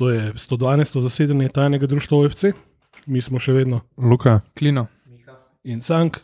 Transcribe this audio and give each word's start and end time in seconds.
To 0.00 0.08
je 0.10 0.32
112. 0.32 1.00
zasedanje 1.02 1.48
tajnega 1.48 1.86
društva 1.86 2.18
OFC, 2.18 2.44
mi 3.06 3.20
smo 3.20 3.36
še 3.36 3.52
vedno 3.52 3.82
Luka, 4.00 4.38
Klino. 4.56 4.86
in 5.64 5.82
cank. 5.84 6.16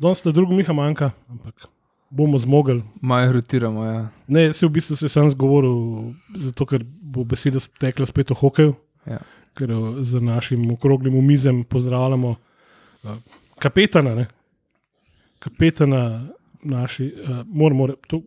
Danes 0.00 0.22
sta 0.24 0.32
druga 0.32 0.56
Miha 0.56 0.72
manjka, 0.72 1.10
ampak 1.28 1.66
bomo 2.10 2.38
zmogli. 2.38 2.80
Majo 3.00 3.32
rotiramo. 3.32 3.84
Ja. 3.84 4.08
Ne, 4.26 4.52
se 4.56 4.64
v 4.66 4.72
bistvu 4.72 4.96
se 4.96 5.08
sem 5.12 5.28
zgovoril, 5.30 6.14
zato 6.32 6.64
ker 6.66 6.80
bo 6.84 7.26
beseda 7.28 7.60
tekla 7.78 8.08
spet 8.08 8.32
o 8.32 8.38
hokeju. 8.40 8.72
Ja. 9.04 9.20
Ker 9.52 9.70
eh, 9.70 10.00
z 10.00 10.24
našim 10.24 10.64
okroglim 10.72 11.20
mizem 11.26 11.60
pozdravljamo 11.64 12.30
uh, 12.30 13.18
kapetana. 13.60 14.14
Ne? 14.14 14.26
Kapetana 15.44 16.24
naši, 16.62 17.12
uh, 17.20 17.44
moramo, 17.44 17.92
re- 17.92 18.00
to, 18.08 18.22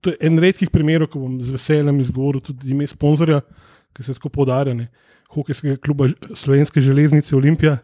to 0.00 0.10
je 0.10 0.16
en 0.20 0.38
redkih 0.38 0.70
primerov, 0.70 1.10
ko 1.12 1.22
bom 1.24 1.38
z 1.42 1.54
veseljem 1.54 2.00
izgovoril 2.00 2.42
tudi 2.44 2.70
ime 2.70 2.86
sponzorja, 2.86 3.40
ki 3.92 4.02
se 4.02 4.14
tako 4.14 4.28
podarja. 4.28 4.74
ne. 4.74 4.88
Hokejskega 5.28 5.76
kluba 5.76 6.08
Slovenske 6.34 6.80
železnice 6.80 7.36
Olimpija, 7.36 7.78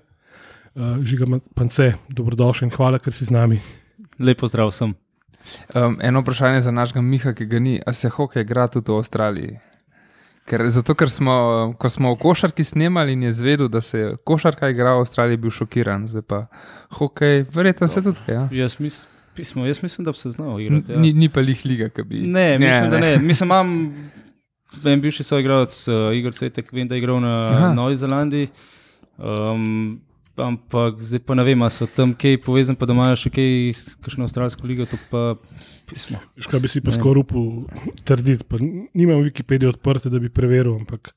uh, 0.75 0.99
Žiga 1.05 1.41
Pance, 1.55 1.93
dobrodošli 2.09 2.71
in 2.71 2.73
hvala, 2.73 2.99
ker 2.99 3.13
si 3.13 3.25
z 3.25 3.35
nami. 3.35 3.61
Lepo 4.19 4.49
zdrav 4.49 4.71
sem. 4.73 4.95
Um, 5.75 5.99
eno 6.01 6.21
vprašanje 6.21 6.61
za 6.61 6.71
našega 6.71 7.03
Miha, 7.03 7.35
ki 7.35 7.47
ga 7.47 7.59
ni. 7.59 7.81
A 7.87 7.93
se 7.93 8.09
hokej 8.09 8.43
igra 8.43 8.69
tudi 8.69 8.93
v 8.93 8.97
Avstraliji? 8.97 9.59
Ker, 10.45 10.61
zato, 10.69 10.93
ker 10.95 11.09
smo, 11.09 11.35
ko 11.81 11.89
smo 11.89 12.13
v 12.15 12.21
košarki 12.21 12.65
snemali 12.65 13.13
in 13.17 13.23
je 13.25 13.33
zvedel, 13.33 13.69
da 13.69 13.81
se 13.81 13.99
je 13.99 14.17
košarka 14.25 14.69
igra 14.69 14.95
v 14.95 15.05
Avstraliji, 15.05 15.41
bil 15.41 15.51
šokiran. 15.51 16.09
Zdaj 16.09 16.23
pa 16.29 16.47
hokej, 16.99 17.45
verjetno 17.53 17.89
se 17.89 18.03
tudi. 18.05 18.21
Ja. 18.29 18.49
Jaz, 18.53 18.77
mis, 18.79 19.07
pismo, 19.37 19.67
jaz 19.67 19.83
mislim, 19.83 20.05
da 20.05 20.13
bi 20.13 20.19
se 20.19 20.31
znal 20.31 20.61
igrati. 20.61 20.93
Ja. 20.93 20.99
Ni, 20.99 21.13
ni 21.13 21.29
pa 21.29 21.41
jih 21.41 21.65
liga, 21.67 21.89
ki 21.89 22.03
bi. 22.03 22.21
Ne, 22.21 22.59
mislim, 22.59 22.85
ne, 22.85 22.91
da 22.91 22.99
ne. 23.01 23.13
Mislim, 23.19 23.49
imam 23.49 23.75
en 24.85 25.01
bivši 25.01 25.23
soigralec, 25.25 25.77
uh, 25.89 26.11
Igor 26.17 26.35
Cvetek, 26.35 26.73
vem, 26.73 26.89
da 26.89 26.95
je 26.95 27.03
igral 27.03 27.21
na 27.23 27.35
Aha. 27.49 27.73
Novi 27.75 27.97
Zelandiji. 27.97 28.49
Um, 29.19 30.01
ampak 30.37 30.99
zdaj 30.99 31.21
pa 31.23 31.35
ne 31.39 31.45
vem, 31.47 31.63
ali 31.63 31.71
so 31.71 31.87
tam 31.87 32.15
kaj 32.19 32.41
povezani, 32.43 32.79
pa 32.79 32.87
da 32.87 32.97
imajo 32.97 33.17
še 33.17 33.31
kaj, 33.31 33.53
kakšno 34.03 34.27
avstralsko 34.27 34.67
ligo, 34.67 34.87
to 34.91 34.99
pa 35.11 35.35
pismo. 35.87 36.19
Škoda 36.43 36.63
bi 36.65 36.69
si 36.73 36.83
pa 36.83 36.91
Ne. 36.91 36.97
skoraj 36.99 37.23
upal 37.23 37.45
trditi. 38.03 38.43
pa 38.43 38.59
Nimam 38.59 39.23
Wikipedije 39.23 39.69
odprte, 39.71 40.11
da 40.11 40.19
bi 40.19 40.29
preveril, 40.29 40.75
ampak 40.75 41.15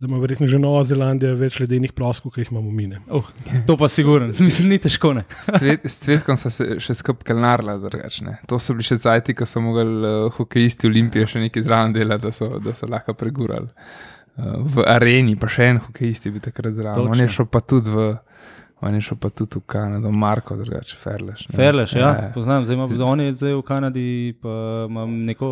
da 0.00 0.06
ima 0.06 0.18
verjetno 0.18 0.46
že 0.46 0.58
Nova 0.58 0.82
Zelandija 0.84 1.34
več 1.38 1.60
ledenih 1.62 1.92
ploskov, 1.94 2.32
kot 2.34 2.42
jih 2.42 2.50
imamo 2.52 2.70
mine. 2.74 2.98
Oh, 3.08 3.26
to 3.66 3.76
pa 3.78 3.88
sigurno, 3.88 4.32
mislim, 4.46 4.68
ni 4.74 4.78
težko. 4.82 5.12
Ne. 5.14 5.24
S, 5.40 5.52
cvet, 5.60 5.86
s 5.86 6.02
cvetkom 6.02 6.38
so 6.40 6.50
se 6.50 6.80
še 6.82 6.96
skupaj 6.98 7.30
kalnarila, 7.30 7.76
drugačne. 7.82 8.40
To 8.50 8.58
so 8.58 8.74
bili 8.74 8.88
še 8.88 8.98
cajti, 9.04 9.36
ko 9.38 9.46
so 9.46 9.62
mogli 9.62 9.86
uh, 10.02 10.26
hokejisti 10.34 10.90
Olimpije 10.90 11.30
še 11.30 11.44
nekaj 11.46 11.66
zraven 11.66 11.94
delati, 11.94 12.26
da 12.26 12.34
so, 12.34 12.50
da 12.62 12.74
so 12.74 12.90
lahko 12.90 13.14
pregurali. 13.18 13.70
Uh, 14.34 14.58
v 14.74 14.86
areni 14.90 15.36
pa 15.38 15.46
še 15.52 15.70
en 15.70 15.80
hokejist 15.84 16.26
je 16.26 16.34
bil 16.34 16.42
takrat 16.42 16.74
zraven. 16.74 17.12
On 17.14 17.22
je 17.22 17.30
šel 17.30 17.46
pa 17.46 17.62
tudi 17.62 17.94
v. 17.94 18.10
On 18.84 18.92
je 18.92 19.00
šel 19.00 19.16
pa 19.16 19.30
tudi 19.32 19.62
v 19.62 19.64
Kanado, 19.70 20.10
Marko, 20.12 20.58
drugače, 20.58 20.98
Ferleš. 21.00 21.46
ne. 21.48 21.54
Ferleš, 21.56 21.94
ja, 21.96 22.08
ja. 22.18 22.32
poznam, 22.34 22.66
zdaj 22.66 22.76
imam, 22.76 22.90
on 23.06 23.22
je 23.22 23.34
zdaj 23.38 23.54
v 23.54 23.62
Kanadi, 23.64 24.08
pa 24.42 24.56
imam 24.90 25.14
neko 25.24 25.48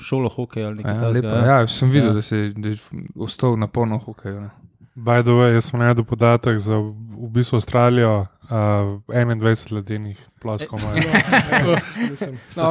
šolo 0.00 0.28
hokeja 0.28 0.66
ali 0.66 0.76
nekaj 0.76 0.92
Ja, 0.92 1.00
takega. 1.00 1.28
lepo, 1.28 1.46
ja, 1.46 1.66
sem 1.68 1.90
videl, 1.90 2.06
Ja. 2.06 2.10
ja. 2.10 2.14
da 2.14 2.22
si 2.22 2.52
da 2.56 2.68
je 2.68 2.76
ostal 3.16 3.56
na 3.56 3.66
polno 3.66 3.98
hokeju. 3.98 4.40
ne. 4.40 4.50
by 4.96 5.22
the 5.22 5.30
way, 5.30 5.54
jaz 5.54 5.64
sem 5.64 5.80
najdel 5.80 6.04
podatek 6.04 6.58
za 6.58 6.76
v 6.76 7.28
bistvu 7.30 7.56
Avstralijo, 7.56 8.26
uh, 8.42 8.50
21 9.08 9.72
ledenih 9.72 10.18
ploskov. 10.40 10.80
imajo. 10.80 11.76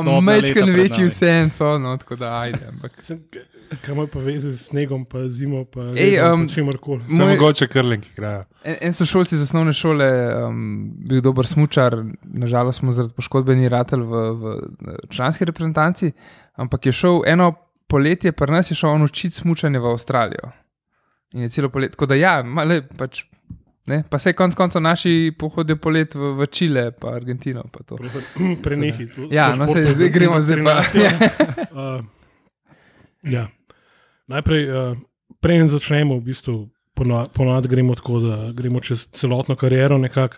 No, 0.04 0.22
Mečken 0.22 0.70
večji 0.76 1.06
vse 1.06 1.50
so, 1.50 1.78
no, 1.80 1.98
tako 1.98 2.16
da 2.16 2.40
ajde. 2.40 2.68
Ampak. 2.68 3.04
Sem- 3.04 3.24
Kaj 3.82 3.94
ima 3.96 4.08
pa 4.08 4.20
veze 4.20 4.52
z 4.52 4.60
snegom, 4.60 5.06
pa 5.06 5.30
zimo, 5.30 5.66
pa 5.66 5.80
Ej, 5.82 6.20
um, 6.34 6.50
čim 6.50 6.68
koli. 6.74 7.04
Samo 7.10 7.30
mogoče 7.30 7.68
krling 7.68 8.04
igrajo. 8.08 8.44
En, 8.64 8.76
en 8.82 8.94
sošolci 8.94 9.36
iz 9.36 9.42
osnovne 9.42 9.74
šole, 9.74 10.08
um, 10.46 10.92
bil 11.00 11.22
dober 11.22 11.48
smočar, 11.48 11.96
nažalost 12.24 12.80
smo 12.80 12.92
zaradi 12.92 13.14
poškodbe 13.14 13.56
ni 13.56 13.70
ratelj 13.70 14.00
v, 14.02 14.32
v 14.34 14.56
članski 15.10 15.46
reprezentanci, 15.46 16.12
ampak 16.62 16.86
je 16.86 16.94
šel 16.96 17.22
eno 17.28 17.54
poletje, 17.88 18.32
pa 18.32 18.46
nas 18.46 18.72
je 18.72 18.76
šel 18.76 18.90
on 18.90 19.04
učiti 19.04 19.36
smučanje 19.36 19.80
v 19.80 19.92
Avstralijo. 19.92 20.52
In 21.34 21.42
je 21.42 21.50
celo 21.50 21.70
poletje, 21.70 21.96
tako 21.96 22.06
da 22.12 22.16
ja, 22.16 22.34
male, 22.44 22.82
pač, 22.98 23.24
ne, 23.88 24.04
pa 24.10 24.20
se 24.20 24.34
konc 24.34 24.56
koncev 24.56 24.84
naši 24.84 25.34
pohodijo 25.40 25.80
polet 25.82 26.16
v, 26.16 26.34
v 26.40 26.48
Čile, 26.52 26.92
pa 26.92 27.16
Argentino. 27.16 27.64
Pa 27.72 27.84
to. 27.84 27.98
Prenehi. 28.64 29.08
Ja, 29.32 29.54
no, 29.56 29.68
saj 29.68 29.94
zdaj 29.96 30.12
gremo 30.12 30.42
zdaj 30.42 30.64
pa. 30.64 30.78
Uh, 31.72 32.04
ja. 33.36 33.48
Najprej, 34.32 34.70
uh, 34.70 35.00
preden 35.44 35.68
začnemo, 35.72 36.20
v 36.20 36.28
bistvu 36.32 36.56
pono- 36.96 37.28
ponovadi 37.34 37.68
gremo 37.68 37.96
tako, 37.96 38.20
da 38.20 38.52
gremo 38.56 38.80
čez 38.80 39.08
celotno 39.12 39.56
kariero 39.56 39.98
nekako. 39.98 40.38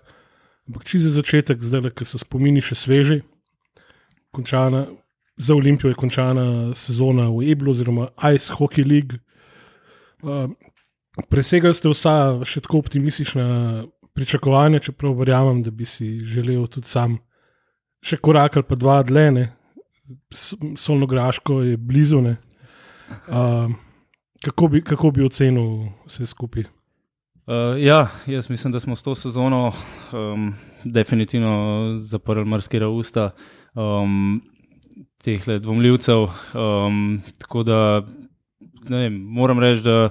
Ampak 0.68 0.88
za 0.96 1.10
začetek, 1.12 1.60
zdaj, 1.60 1.92
ki 1.92 2.06
so 2.08 2.18
spomini 2.18 2.62
še 2.64 2.78
sveži. 2.80 3.18
Končana, 4.32 4.86
za 5.38 5.56
Olimpijo 5.56 5.90
je 5.90 5.96
končana 5.96 6.74
sezona 6.74 7.30
v 7.30 7.52
Eblu, 7.52 7.72
oziroma 7.72 8.08
Ice 8.36 8.54
Hockey 8.54 8.86
League. 8.88 9.20
Uh, 10.22 10.52
presegali 11.30 11.74
ste 11.74 11.90
vsa 11.90 12.40
še 12.46 12.62
tako 12.64 12.84
optimistična 12.84 13.84
pričakovanja, 14.14 14.80
čeprav 14.80 15.18
verjamem, 15.18 15.64
da 15.64 15.72
bi 15.72 15.86
si 15.86 16.20
želel 16.26 16.68
tudi 16.68 16.88
sam 16.88 17.18
še 18.04 18.20
korak 18.22 18.58
ali 18.60 18.68
pa 18.68 18.76
dva 18.76 19.02
dlene. 19.04 19.50
Solnograško 20.78 21.62
je 21.62 21.78
blizu. 21.78 22.22
ne. 22.22 22.38
Uh, 23.28 23.72
kako, 24.44 24.68
bi, 24.68 24.82
kako 24.82 25.12
bi 25.12 25.26
ocenil 25.26 25.90
vse 26.08 26.26
skupaj? 26.26 26.64
Uh, 27.44 27.76
ja, 27.80 28.08
jaz 28.28 28.50
mislim, 28.50 28.72
da 28.72 28.80
smo 28.80 28.96
s 28.96 29.04
to 29.04 29.16
sezono 29.16 29.72
um, 30.14 30.54
definitivno 30.84 31.96
zaprli 32.00 32.46
marsikera 32.46 32.88
usta 32.88 33.32
um, 33.76 34.42
teh 35.24 35.48
dvomljivcev. 35.60 36.28
Um, 36.54 37.22
tako 37.40 37.64
da 37.64 37.80
vem, 38.90 39.14
moram 39.14 39.60
reči, 39.60 39.84
da 39.84 40.10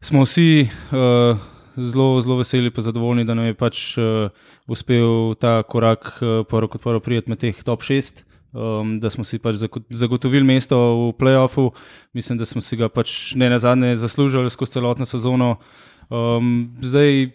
smo 0.00 0.24
vsi 0.24 0.66
uh, 0.66 1.38
zelo, 1.76 2.20
zelo 2.20 2.36
veseli 2.36 2.72
in 2.76 2.82
zadovoljni, 2.82 3.24
da 3.24 3.34
nam 3.34 3.46
je 3.46 3.54
pač 3.54 3.98
uh, 3.98 4.30
uspel 4.66 5.34
ta 5.40 5.62
korak 5.62 6.18
uh, 6.20 6.46
prvo 6.48 6.68
kot 6.68 6.82
prvo 6.82 7.00
prijeti 7.00 7.30
med 7.30 7.38
teh 7.38 7.62
top 7.64 7.82
šest. 7.82 8.24
Um, 8.52 8.96
da 8.98 9.10
smo 9.10 9.22
si 9.24 9.38
pač 9.38 9.60
zago- 9.62 9.84
zagotovili 9.94 10.42
mesto 10.44 10.76
v 10.76 11.12
playoffu, 11.14 11.70
mislim, 12.12 12.38
da 12.38 12.44
smo 12.44 12.58
si 12.60 12.76
ga 12.76 12.88
pač 12.88 13.36
ne 13.38 13.46
na 13.50 13.58
zadnje 13.62 13.94
zaslužili 13.96 14.50
skozi 14.50 14.72
celotno 14.72 15.06
sezono. 15.06 15.60
Um, 16.10 16.74
zdaj, 16.82 17.30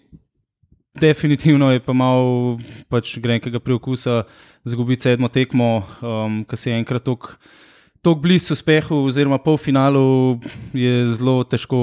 definitivno 1.00 1.72
je 1.72 1.80
pa 1.80 1.94
malo 1.94 2.58
pač 2.90 3.18
grenkega 3.20 3.59
preokusa 3.59 4.25
zgubiti 4.66 5.06
sedmo 5.06 5.30
tekmo, 5.30 5.86
um, 6.02 6.42
ki 6.50 6.58
se 6.58 6.72
je 6.72 6.80
enkrat 6.80 7.06
tako 7.06 8.16
blizu 8.22 8.53
uspehu, 8.53 9.06
oziroma 9.09 9.38
polfinalu, 9.42 10.40
je 10.74 11.06
zelo 11.09 11.44
težko 11.44 11.80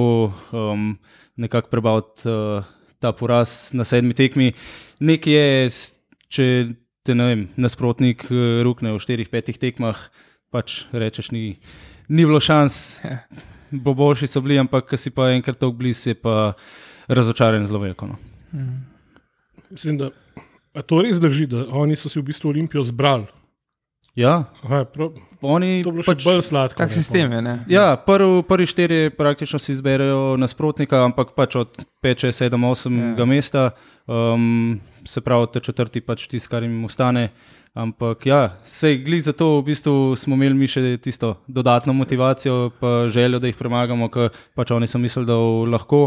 um, 0.52 0.92
nekako 1.36 1.70
prebaviti 1.70 2.28
uh, 2.28 2.66
ta 3.02 3.12
poraz 3.12 3.72
na 3.74 3.84
sedmi 3.84 4.14
tekmi. 4.14 4.52
Nekaj 5.02 5.34
je, 5.34 5.70
če 6.30 6.46
te 7.02 7.16
vem, 7.18 7.48
nasprotnik 7.58 8.26
uh, 8.30 8.62
rukne 8.66 8.94
v 8.94 9.02
štirih, 9.02 9.30
petih 9.30 9.58
tekmah, 9.58 9.98
pač 10.54 10.84
rečeš, 10.94 11.32
ni, 11.34 11.58
ni 12.06 12.26
bilo 12.26 12.42
šans. 12.42 13.02
Bo 13.84 13.94
boljši 13.96 14.28
so 14.28 14.42
bili, 14.44 14.58
ampak 14.60 14.90
ko 14.90 14.98
si 15.00 15.10
pa 15.10 15.30
enkrat 15.32 15.56
tako 15.56 15.72
blizu, 15.78 16.12
je 16.12 16.18
pa 16.18 16.52
razočaran 17.08 17.64
zelo 17.66 17.80
veliko. 17.80 18.10
No. 18.10 18.18
Mislim, 19.72 19.96
da 19.96 20.10
a 20.74 20.82
to 20.82 21.02
res 21.04 21.20
drži, 21.20 21.46
da 21.46 21.66
oni 21.70 21.96
so 21.96 22.08
si 22.08 22.20
v 22.20 22.26
bistvu 22.30 22.52
Olimpijo 22.52 22.84
zbrali. 22.84 23.26
Ja, 24.14 24.44
Aha, 24.62 24.84
prav, 24.84 25.14
oni 25.40 25.80
to 25.80 25.88
je 25.88 25.92
bilo 25.92 26.04
pač, 26.04 26.24
bolj 26.24 26.42
sladko. 26.44 26.76
Tak 26.76 26.92
ne, 26.92 26.96
sistem 26.96 27.32
je, 27.32 27.40
ne? 27.42 27.54
Ja, 27.72 27.96
prvi, 27.96 28.42
prvi 28.44 28.66
štiri 28.68 28.98
praktično 29.16 29.56
si 29.56 29.72
izberejo 29.72 30.36
nasprotnika, 30.36 31.00
ampak 31.06 31.32
pač 31.32 31.56
od 31.56 31.80
5, 32.04 32.28
6, 32.28 32.44
7, 32.52 32.60
8 32.60 32.98
Ja. 33.00 33.14
ja. 33.16 33.24
mesta, 33.24 33.70
um, 34.04 34.80
se 35.08 35.24
pravi, 35.24 35.48
te 35.52 35.64
četrti 35.64 36.04
pač 36.04 36.26
tisti, 36.28 36.48
kar 36.48 36.62
jim 36.62 36.84
ostane. 36.84 37.30
Ampak 37.72 38.26
ja, 38.28 38.60
sej 38.68 38.98
glih 39.00 39.22
zato 39.24 39.46
v 39.62 39.72
bistvu 39.72 40.12
smo 40.12 40.36
imeli 40.36 40.52
mi 40.52 40.66
še 40.68 40.98
tisto 41.00 41.38
dodatno 41.48 41.94
motivacijo, 41.96 42.68
pa 42.76 43.08
željo, 43.08 43.38
da 43.40 43.48
jih 43.48 43.56
premagamo, 43.56 44.10
ker 44.12 44.28
pač 44.52 44.74
oni 44.76 44.84
so 44.84 45.00
mislili, 45.00 45.24
da 45.24 45.38
lahko, 45.72 46.02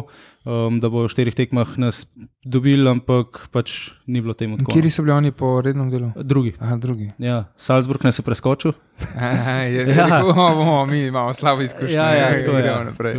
um, 0.45 0.77
da 0.77 0.91
bo 0.93 1.07
v 1.07 1.09
štirih 1.09 1.33
tekmah 1.33 1.71
nas 1.81 2.03
dobili, 2.45 2.85
ampak 2.85 3.47
pač 3.49 3.97
ni 4.05 4.21
bilo 4.21 4.37
temu 4.37 4.59
tako. 4.61 4.75
Kje 4.77 4.93
so 4.93 5.01
bili 5.07 5.15
oni 5.15 5.33
po 5.33 5.55
rednem 5.65 5.89
delu? 5.89 6.11
no. 6.13 6.21
Drugi. 6.21 6.53
Aha, 6.61 6.77
drugi. 6.77 7.09
Ja, 7.17 7.47
Salzburg 7.57 8.05
nas 8.05 8.21
je 8.21 8.27
preskočil. 8.29 8.77
Aha, 9.17 9.65
je, 9.65 9.89
Ja. 9.89 9.89
ja. 9.89 10.05
rekel, 10.05 10.29
oh, 10.37 10.61
oh, 10.61 10.85
mi 10.85 11.07
imamo 11.09 11.33
slabo 11.33 11.65
izkušnje. 11.65 11.97
Ja, 11.97 12.13
ja, 12.13 12.29
tako 12.45 12.57
je. 12.57 12.61
gremo 12.61 12.83
naprej. 12.91 13.17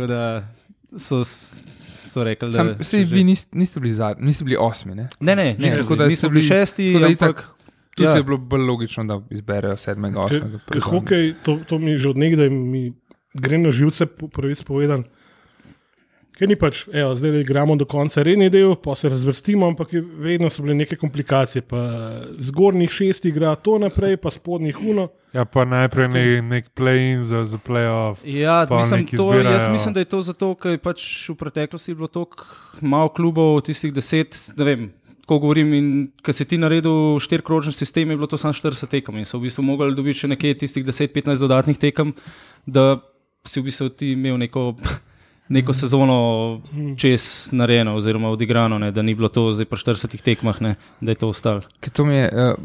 So, 0.95 1.19
so 1.27 2.23
rekli, 2.23 2.47
da 2.55 2.63
Sam, 2.63 2.71
sej, 2.79 3.03
vi 3.11 3.27
niste, 3.27 3.51
niste, 3.51 3.83
bili 3.83 3.91
zad, 3.91 4.23
niste 4.23 4.47
bili 4.47 4.55
osmi, 4.55 4.95
ne? 4.95 5.11
Ne, 5.19 5.35
ne, 5.35 5.51
Ne, 5.59 5.67
nismo, 5.67 5.83
tako 5.83 5.99
da 5.99 6.07
bili, 6.07 6.15
ste 6.15 6.27
nismo 6.27 6.29
bili 6.29 6.47
šesti, 6.47 6.89
ampak 7.11 7.56
Tudi 7.97 8.09
ja. 8.09 8.15
je 8.19 8.23
bilo 8.23 8.37
bolj 8.37 8.61
logično, 8.61 9.03
da 9.09 9.17
izberejo 9.33 9.77
sedmega, 9.81 10.21
osmega. 10.27 10.59
Ker 10.69 10.83
hokej, 10.85 11.31
to, 11.43 11.57
to 11.65 11.79
mi 11.81 11.95
že 11.97 12.11
odnegdaj 12.13 12.51
mi 12.53 12.91
gre 13.33 13.57
na 13.57 13.71
živce, 13.73 14.05
pravic 14.05 14.61
povedan. 14.67 15.07
Ker 16.37 16.45
ni 16.45 16.53
pač, 16.53 16.83
evo, 16.93 17.15
zdaj 17.17 17.39
igramo 17.41 17.73
do 17.73 17.87
konca 17.89 18.21
redni 18.21 18.51
del, 18.53 18.75
pa 18.77 18.93
se 18.95 19.09
razvrstimo, 19.09 19.65
ampak 19.71 19.95
je, 19.97 20.03
vedno 20.21 20.51
so 20.53 20.61
bile 20.61 20.75
neke 20.77 20.93
komplikacije. 20.95 21.63
Pa 21.65 21.81
zgornjih 22.37 22.93
šest 22.93 23.25
igra 23.25 23.55
to 23.55 23.79
naprej, 23.81 24.19
pa 24.21 24.29
spodnjih 24.29 24.77
uno. 24.85 25.07
Ja, 25.33 25.47
pa 25.49 25.65
najprej 25.65 26.07
ne, 26.13 26.23
nek 26.45 26.69
play-in 26.77 27.25
za, 27.25 27.41
za 27.49 27.57
play-off. 27.57 28.21
Ja, 28.21 28.67
mislim, 28.69 29.07
to, 29.17 29.33
jaz 29.33 29.65
mislim, 29.73 29.97
da 29.97 30.05
je 30.05 30.11
to 30.13 30.21
zato, 30.29 30.53
ker 30.61 30.77
je 30.77 30.83
pač 30.85 31.07
v 31.33 31.39
preteklosti 31.41 31.97
bilo 31.97 32.11
tako 32.13 32.45
malo 32.85 33.09
klubov, 33.09 33.57
tistih 33.65 33.93
deset, 33.93 34.37
ne 34.53 34.69
vem. 34.69 34.87
Ko 35.27 35.41
govorim, 35.43 35.73
in 35.75 35.87
ko 36.23 36.31
si 36.31 36.45
ti 36.47 36.55
naredil 36.55 37.19
štirikrožni 37.19 37.75
sistem, 37.75 38.09
je 38.09 38.15
bilo 38.15 38.29
to 38.31 38.39
samo 38.39 38.55
40 38.55 38.87
tekem 38.87 39.17
in 39.19 39.27
so 39.27 39.41
v 39.41 39.49
bistvu 39.49 39.65
mogli 39.67 39.95
dobiti 39.95 40.23
še 40.23 40.31
nekje 40.31 40.53
tistih 40.63 40.85
10-15 40.87 41.43
dodatnih 41.43 41.77
tekem, 41.77 42.13
da 42.63 42.95
si 43.43 43.59
v 43.59 43.67
bistvu 43.67 43.89
ti 43.91 44.13
imel 44.15 44.39
neko, 44.39 44.71
neko 45.57 45.75
sezono 45.75 46.17
čez 46.95 47.51
narejeno 47.51 47.97
oziroma 47.99 48.31
odigrano, 48.31 48.79
ne, 48.79 48.93
da 48.95 49.03
ni 49.03 49.15
bilo 49.19 49.27
to 49.27 49.49
zdaj 49.51 49.67
po 49.67 49.79
40 49.79 50.15
tekmah, 50.23 50.63
ne, 50.63 50.75
da 51.01 51.11
je 51.11 51.19
to 51.19 51.31
ostalo. 51.35 51.67
To 51.91 52.07
mi 52.07 52.15
je 52.15 52.31
uh, 52.31 52.55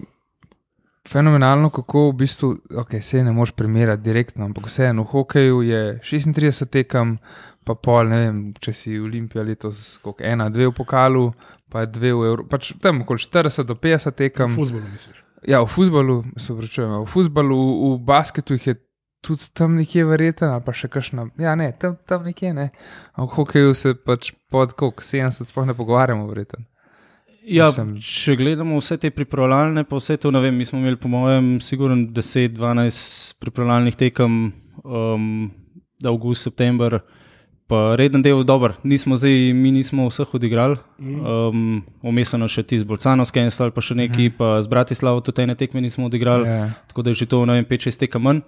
fenomenalno, 1.09 1.70
kako 1.70 2.11
v 2.11 2.17
bistvu, 2.23 2.56
ok, 2.79 2.94
se 3.03 3.25
ne 3.25 3.32
moreš 3.32 3.56
primerjati 3.59 4.03
direktno, 4.03 4.44
ampak 4.44 4.67
vseeno 4.67 5.03
v 5.03 5.06
hokeju 5.06 5.62
je 5.62 5.82
36 6.03 6.70
tekem, 6.70 7.19
pa 7.64 7.75
pol, 7.75 8.09
ne 8.11 8.20
vem, 8.25 8.38
če 8.61 8.73
si 8.75 8.99
Olimpija 9.00 9.44
letos, 9.47 9.99
koliko 10.03 10.25
ena, 10.26 10.49
dve 10.50 10.69
v 10.70 10.76
pokalu, 10.76 11.26
pa 11.73 11.85
dve 11.87 12.12
v 12.12 12.31
Evropi, 12.32 12.50
pač 12.50 12.73
tam 12.82 13.03
okoli 13.05 13.23
40 13.23 13.69
do 13.69 13.75
50 13.79 14.19
tekem. 14.19 14.56
Fuzbol, 14.56 14.82
misliš. 14.93 15.19
Ja, 15.49 15.62
v 15.64 15.67
futbalu, 15.67 16.23
se 16.38 16.55
pravičujem, 16.55 16.91
v 17.03 17.11
futbalu, 17.11 17.59
v, 17.59 17.94
v 17.97 18.03
basketu 18.06 18.55
jih 18.55 18.67
je 18.67 18.75
tudi 19.23 19.49
tam 19.55 19.75
nekje 19.79 20.05
verjeten, 20.06 20.50
ali 20.50 20.62
pa 20.67 20.75
še 20.75 20.91
kakšna. 20.91 21.29
Ja, 21.38 21.55
ne, 21.59 21.73
tam, 21.79 21.97
tam 22.06 22.26
nekje 22.26 22.53
ne. 22.55 22.69
A 23.14 23.25
v 23.25 23.31
hokeju 23.35 23.75
se 23.75 23.94
pač 23.94 24.32
pod 24.50 24.75
koliko 24.79 25.03
70 25.03 25.50
sploh 25.50 25.67
ne 25.67 25.75
pogovarjamo, 25.75 26.26
verjeten. 26.31 26.67
Ja, 27.43 27.73
Mislim- 27.75 27.97
če 27.99 28.37
gledamo 28.38 28.79
vse 28.79 29.00
te 29.03 29.11
pripravljalne, 29.11 29.82
pa 29.85 29.99
vse 29.99 30.17
to, 30.17 30.31
ne 30.31 30.41
vem, 30.41 30.55
mi 30.55 30.64
smo 30.64 30.79
imeli, 30.79 30.97
po 30.97 31.09
mojem, 31.11 31.56
sigurno 31.61 31.97
10-12 32.14 33.35
pripravljalnih 33.43 33.97
tekem, 33.99 34.53
um, 34.85 35.50
avgust, 36.06 36.47
september, 36.47 37.00
pa 37.67 37.97
reden 37.97 38.23
del, 38.23 38.44
dober. 38.44 38.75
Nismo 38.85 39.17
zdaj, 39.17 39.53
mi 39.55 39.70
nismo 39.73 40.09
vseh 40.09 40.29
odigrali, 40.35 40.76
um, 40.99 41.81
omesano 42.03 42.49
še 42.49 42.62
ti 42.62 42.79
z 42.79 42.85
Bolcanovske, 42.85 43.41
ali 43.41 43.70
pa 43.73 43.81
še 43.81 43.94
neki, 43.97 44.31
pa 44.31 44.61
z 44.61 44.69
Bratislavo 44.69 45.20
tudi 45.20 45.43
ene 45.43 45.55
tekme 45.55 45.81
nismo 45.81 46.06
odigrali, 46.06 46.49
Ja. 46.49 46.69
tako 46.88 47.03
da 47.03 47.11
je 47.11 47.23
že 47.23 47.26
to, 47.26 47.47
ne 47.47 47.55
vem, 47.55 47.64
5-6 47.64 47.99
tekem 47.99 48.23
manj. 48.23 48.43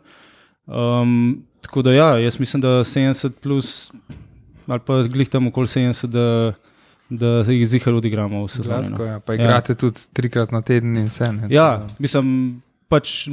Um, 0.66 1.44
tako 1.60 1.82
da 1.82 1.92
ja, 1.92 2.18
jaz 2.18 2.40
mislim, 2.40 2.60
da 2.60 2.84
70 2.84 3.30
plus, 3.40 3.92
ali 4.66 4.80
pa 4.80 5.02
glih 5.02 5.28
tam 5.28 5.46
okoli 5.46 5.66
70, 5.66 6.06
da, 6.08 6.52
da 7.10 7.44
jih 7.44 7.68
zihar 7.68 7.94
odigramo 7.94 8.44
v 8.44 8.48
sezoni. 8.48 8.88
no. 8.88 9.04
Ja. 9.04 9.20
Pa 9.20 9.34
igrate 9.34 9.72
ja. 9.72 9.76
tudi 9.76 10.00
trikrat 10.12 10.52
na 10.52 10.60
teden 10.62 10.96
in 10.96 11.08
vse. 11.08 11.32
Ne, 11.32 11.48
Ja, 11.48 11.86
mislim, 11.98 12.62
pač 12.88 13.28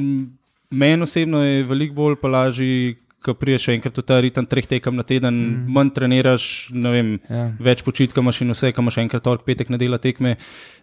meni 0.71 1.03
osebno 1.03 1.43
je 1.43 1.63
veliko 1.63 1.93
bolj 1.95 2.15
pa 2.15 2.27
lažje, 2.27 2.95
ko 3.21 3.35
priješ 3.37 3.69
enkrat 3.75 3.97
v 3.97 4.03
ta 4.05 4.17
ritem 4.21 4.45
treh 4.49 4.65
tekem 4.65 4.97
na 4.97 5.05
teden, 5.05 5.33
mm. 5.33 5.73
manj 5.73 5.93
treniraš, 5.95 6.45
vem, 6.73 7.19
ja. 7.29 7.43
več 7.61 7.83
počitka 7.85 8.21
imaš 8.23 8.41
in 8.41 8.53
vse, 8.55 8.71
ko 8.73 8.81
imaš 8.81 8.97
enkrat 9.03 9.25
torek, 9.25 9.45
petek, 9.45 9.69
nedela 9.73 10.01
tekme. 10.01 10.37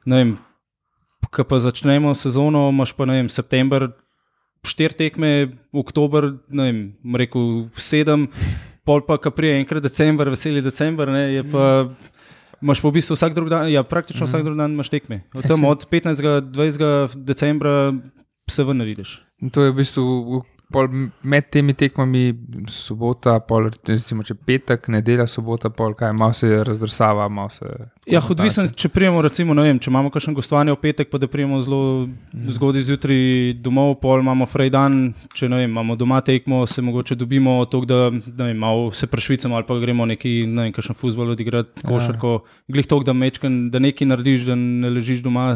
Ne 0.07 0.21
vem, 0.21 0.35
ko 1.35 1.45
pa 1.45 1.59
začnemo 1.63 2.15
sezono, 2.15 2.69
imaš 2.71 2.95
pa 2.95 3.09
ne 3.11 3.19
vem, 3.19 3.33
september, 3.33 3.91
štiri 4.67 4.97
tekme, 4.99 5.33
oktober, 5.75 6.31
ne 6.51 6.69
vem, 6.71 6.81
rekel 7.19 7.67
sedem, 7.79 8.29
pol 8.87 9.03
pa, 9.07 9.19
ko 9.21 9.35
prije 9.35 9.59
enkrat 9.63 9.85
december, 9.85 10.31
veseli 10.33 10.63
december, 10.65 11.11
ne, 11.13 11.27
je 11.39 11.45
pa. 11.51 11.67
Imáš 12.59 12.81
pa 12.83 12.91
v 12.91 12.97
bistvu 12.99 13.15
vsak 13.15 13.37
drug 13.37 13.47
dan, 13.53 13.69
ja, 13.71 13.85
praktično 13.87 14.27
vsak 14.27 14.43
drug 14.43 14.59
dan 14.59 14.73
imaš 14.75 14.89
tekme. 14.91 15.21
Od, 15.31 15.47
tam, 15.47 15.63
od 15.63 15.85
15. 15.87 16.19
do 16.19 16.41
20. 16.59 17.15
decembra 17.23 17.95
se 18.51 18.65
ven 18.67 18.83
vidiš. 18.83 19.21
In 19.39 19.55
to 19.55 19.63
je 19.63 19.71
v 19.71 19.79
bistvu 19.79 20.43
pol 20.73 20.89
med 21.23 21.47
temi 21.49 21.73
tekmami, 21.73 22.35
sobota, 22.69 23.39
pol, 23.41 23.71
recimo, 23.89 24.25
če 24.27 24.35
petek, 24.37 24.91
nedelja, 24.93 25.25
sobota, 25.31 25.71
pol, 25.73 25.95
kaj 25.97 26.13
malo 26.13 26.37
se 26.37 26.51
razdrsava, 26.67 27.29
malo 27.33 27.49
se. 27.53 27.69
Ja, 28.09 28.21
odvisen, 28.21 28.69
če 28.77 28.91
prijemo, 28.93 29.23
recimo, 29.25 29.57
vem, 29.57 29.81
če 29.81 29.89
imamo 29.89 30.13
kakšen 30.13 30.37
gostovanje 30.37 30.75
v 30.75 30.81
petek, 30.83 31.09
pa 31.13 31.21
da 31.21 31.29
prijemo 31.31 31.61
zelo 31.65 32.09
zgodaj 32.57 32.85
zjutraj 32.91 33.23
domov, 33.65 33.95
pol 34.03 34.21
imamo 34.21 34.49
frej 34.49 34.73
dan, 34.75 34.99
če 35.33 35.49
vem, 35.49 35.71
imamo 35.71 35.97
doma 35.97 36.21
tekmo, 36.25 36.61
se 36.69 36.85
mogoče 36.85 37.17
dobimo 37.17 37.57
to, 37.73 37.81
da 37.89 38.09
vem, 38.11 38.53
malo 38.59 38.91
se 38.93 39.09
prešvicamo 39.09 39.57
ali 39.57 39.65
pa 39.69 39.79
gremo 39.81 40.05
neki, 40.09 40.43
ne 40.47 40.69
vem, 40.69 40.75
kakšen 40.77 40.99
futbol 40.99 41.33
odigrati, 41.33 41.87
košarko, 41.89 42.35
glih 42.69 42.89
to, 42.89 43.01
da 43.09 43.17
mečken, 43.17 43.69
da 43.73 43.81
nekaj 43.81 44.13
narediš, 44.13 44.45
da 44.51 44.59
ne 44.59 44.93
ležiš 44.93 45.25
doma 45.25 45.55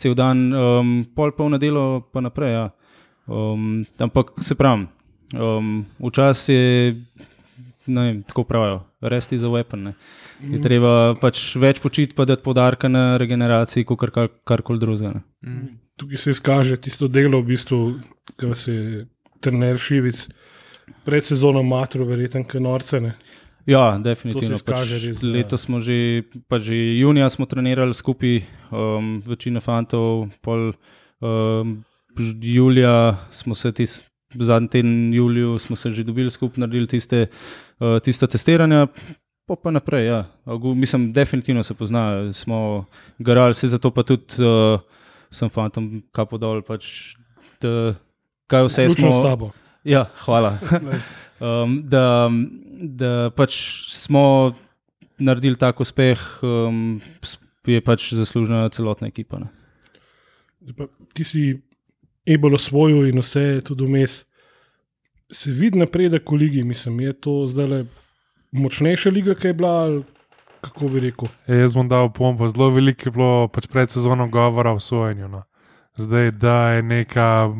cel 0.00 0.16
dan, 0.16 0.48
um, 0.56 0.96
pol 1.14 1.36
pa 1.36 1.44
v 1.44 1.54
nedelo 1.58 1.84
pa 2.12 2.24
naprej. 2.24 2.56
Ja. 2.56 2.64
Um, 3.26 3.84
ampak 3.98 4.34
se 4.44 4.54
pravi, 4.54 4.86
um, 5.32 5.84
včasih 5.98 6.54
je, 6.54 6.94
ne 7.86 8.02
vem, 8.02 8.22
tako 8.22 8.44
pravijo, 8.44 8.82
rest 9.00 9.32
is 9.32 9.42
a 9.42 9.48
weapon. 9.48 9.82
Ne. 9.82 9.94
Je 10.44 10.60
treba 10.60 11.14
pač 11.16 11.54
več 11.56 11.80
počiti, 11.80 12.12
pa 12.14 12.26
dati 12.28 12.44
podarka 12.44 12.88
na 12.88 13.16
regeneraciji, 13.16 13.86
kot 13.88 14.10
kar, 14.12 14.28
karkoli 14.44 14.82
drugega. 14.82 15.14
ne. 15.40 15.78
Tukaj 15.96 16.18
se 16.18 16.30
izkaže 16.34 16.76
tisto 16.76 17.08
delo, 17.08 17.38
v 17.40 17.54
bistvu, 17.54 17.78
ki 18.36 18.50
se 18.58 18.72
je 18.74 19.06
trener 19.40 19.78
Šivic 19.78 20.26
pred 21.04 21.24
sezono 21.24 21.62
matro, 21.62 22.04
verjeten, 22.04 22.44
kot 22.44 22.60
norce. 22.60 23.00
Ne. 23.00 23.14
Ja, 23.64 23.94
definitivno. 23.96 24.58
Pač 24.66 24.90
res, 24.90 25.20
da- 25.22 25.30
letos 25.32 25.64
smo 25.64 25.80
že, 25.80 26.24
pač 26.50 26.68
že 26.68 26.76
junija 27.00 27.30
smo 27.32 27.46
trenirali 27.48 27.94
skupaj, 27.96 28.42
um, 28.68 29.22
večina 29.24 29.62
fantov, 29.64 30.28
pol 30.44 30.74
um, 31.24 31.78
julija 32.40 33.16
smo 33.30 33.54
se 33.54 33.72
tis, 33.72 34.02
zadnji 34.30 34.68
teden 34.68 35.14
juliju 35.14 35.58
smo 35.58 35.76
se 35.76 35.90
že 35.90 36.04
dobili 36.04 36.30
skupaj, 36.30 36.60
naredili 36.60 36.86
tiste, 36.86 37.26
uh, 37.80 37.98
tiste 37.98 38.26
testiranja. 38.26 38.86
Pa, 39.46 39.56
pa 39.56 39.70
naprej, 39.70 40.06
ja. 40.06 40.24
Agu- 40.46 40.74
Mislim, 40.74 41.12
definitivno 41.12 41.62
se 41.62 41.74
pozna, 41.74 42.32
smo 42.32 42.84
garali, 43.18 43.54
se 43.54 43.68
zato 43.68 43.90
pa 43.90 44.02
tudi 44.02 44.24
uh, 44.40 44.80
sem 45.30 45.48
fantom 45.48 46.02
kapo 46.12 46.38
dol, 46.38 46.62
pač, 46.62 47.14
da, 47.60 47.94
kaj 48.46 48.64
vse 48.64 48.86
Vključno 48.86 49.12
s 49.12 49.16
smo. 49.16 49.24
tabo. 49.24 49.50
Ja, 49.84 50.06
hvala. 50.16 50.58
um, 51.40 51.82
da, 51.84 52.30
da 52.80 53.30
pač 53.30 53.52
smo 53.92 54.54
naredili 55.18 55.56
tak 55.56 55.80
uspeh, 55.80 56.18
um, 56.42 57.00
je 57.66 57.80
pač 57.80 58.12
zaslužena 58.12 58.68
celotna 58.68 59.08
ekipa. 59.08 59.38
Ne. 59.38 59.48
Pa 60.72 60.88
Ti 61.12 61.24
si 61.24 61.42
ebolo 62.26 62.58
svojo 62.58 63.06
in 63.06 63.18
vse 63.18 63.60
tudi 63.64 63.86
vmes. 63.86 64.24
Se 65.32 65.52
vidi 65.52 65.78
napredek 65.78 66.30
v 66.30 66.34
ligi, 66.34 66.64
mislim, 66.64 67.00
je 67.00 67.12
to 67.12 67.46
zdaj 67.46 67.66
le 67.66 67.84
močnejša 68.52 69.10
liga, 69.10 69.34
kaj 69.34 69.50
je 69.50 69.54
bila, 69.54 69.70
ali 69.70 70.02
kako 70.60 70.88
bi 70.88 71.00
rekel. 71.00 71.28
E, 71.46 71.56
jaz 71.56 71.74
bom 71.74 71.88
dal 71.88 72.12
pompo, 72.12 72.48
zelo 72.48 72.70
veliko 72.70 73.08
je 73.08 73.12
bilo 73.12 73.48
pač 73.48 73.66
pred 73.66 73.90
sezono 73.90 74.28
govora 74.28 74.72
o 74.72 74.80
sojenju. 74.80 75.28
No. 75.28 75.42
Zdaj, 75.96 76.30
da 76.30 76.68
je 76.68 76.82
neka, 76.82 77.50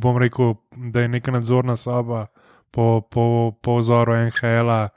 bom 0.00 0.18
rekel, 0.18 0.54
da 0.76 1.00
je 1.00 1.08
neka 1.08 1.32
nadzorna 1.32 1.76
soba 1.76 2.26
po, 2.70 3.00
po, 3.10 3.52
po 3.62 3.78
vzoru 3.78 4.14
NHL-a 4.14 4.88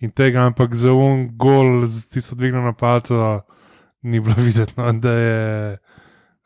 in 0.00 0.10
tega, 0.10 0.46
ampak 0.46 0.74
za 0.74 0.92
un 0.92 1.28
gol, 1.34 1.86
z 1.86 2.06
tisto 2.06 2.34
dvignjeno 2.34 2.72
palco, 2.72 3.40
ni 4.02 4.20
bilo 4.20 4.34
videti, 4.46 4.72
no, 4.76 4.92
da 4.92 5.12
je 5.12 5.78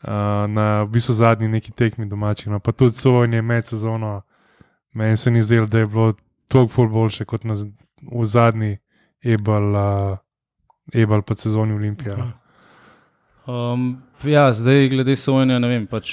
uh, 0.03 0.51
na 0.51 0.83
v 0.83 0.89
bistvu 0.97 1.15
zadnji 1.15 1.49
neki 1.49 1.73
tekmi 1.73 2.07
domačih. 2.07 2.49
No. 2.53 2.61
Pa 2.61 2.73
tudi 2.73 2.97
sojenje 2.97 3.43
med 3.43 3.67
sezono, 3.67 4.23
meni 4.93 5.17
se 5.17 5.31
ni 5.31 5.43
zdelo, 5.43 5.67
da 5.67 5.79
je 5.79 5.87
bilo 5.87 6.13
toliko 6.49 6.87
boljše 6.87 7.25
kot 7.25 7.45
na, 7.45 7.55
v 8.13 8.25
zadnji 8.25 8.79
ebal. 9.23 9.73
Uh, 9.75 10.19
Ebal 10.93 11.23
pa 11.23 11.37
sezoni 11.37 11.73
Olimpija. 11.73 12.17
no. 12.17 12.33
Um, 13.47 14.03
ja, 14.25 14.53
zdaj, 14.53 14.89
glede 14.89 15.17
sojenja, 15.17 15.59
ne 15.59 15.69
vem, 15.69 15.87
pač 15.87 16.11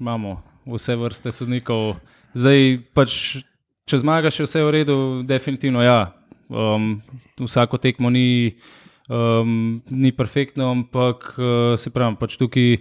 imamo 0.00 0.36
vse 0.66 0.96
vrste 0.98 1.32
sodnikov. 1.32 1.96
Zdaj, 2.38 2.78
pač, 2.94 3.14
če 3.88 4.02
zmagaš, 4.02 4.40
je 4.40 4.46
vse 4.46 4.62
v 4.62 4.74
redu, 4.74 4.98
definitivno 5.26 5.82
ja. 5.82 6.12
Um, 6.48 7.00
vsako 7.40 7.80
tekmo 7.82 8.10
ni, 8.14 8.58
um, 9.10 9.80
ni 9.90 10.12
perfektno, 10.14 10.70
ampak 10.76 11.32
uh, 11.38 11.74
se 11.80 11.90
pravi, 11.94 12.18
pač 12.20 12.38
tukaj. 12.40 12.78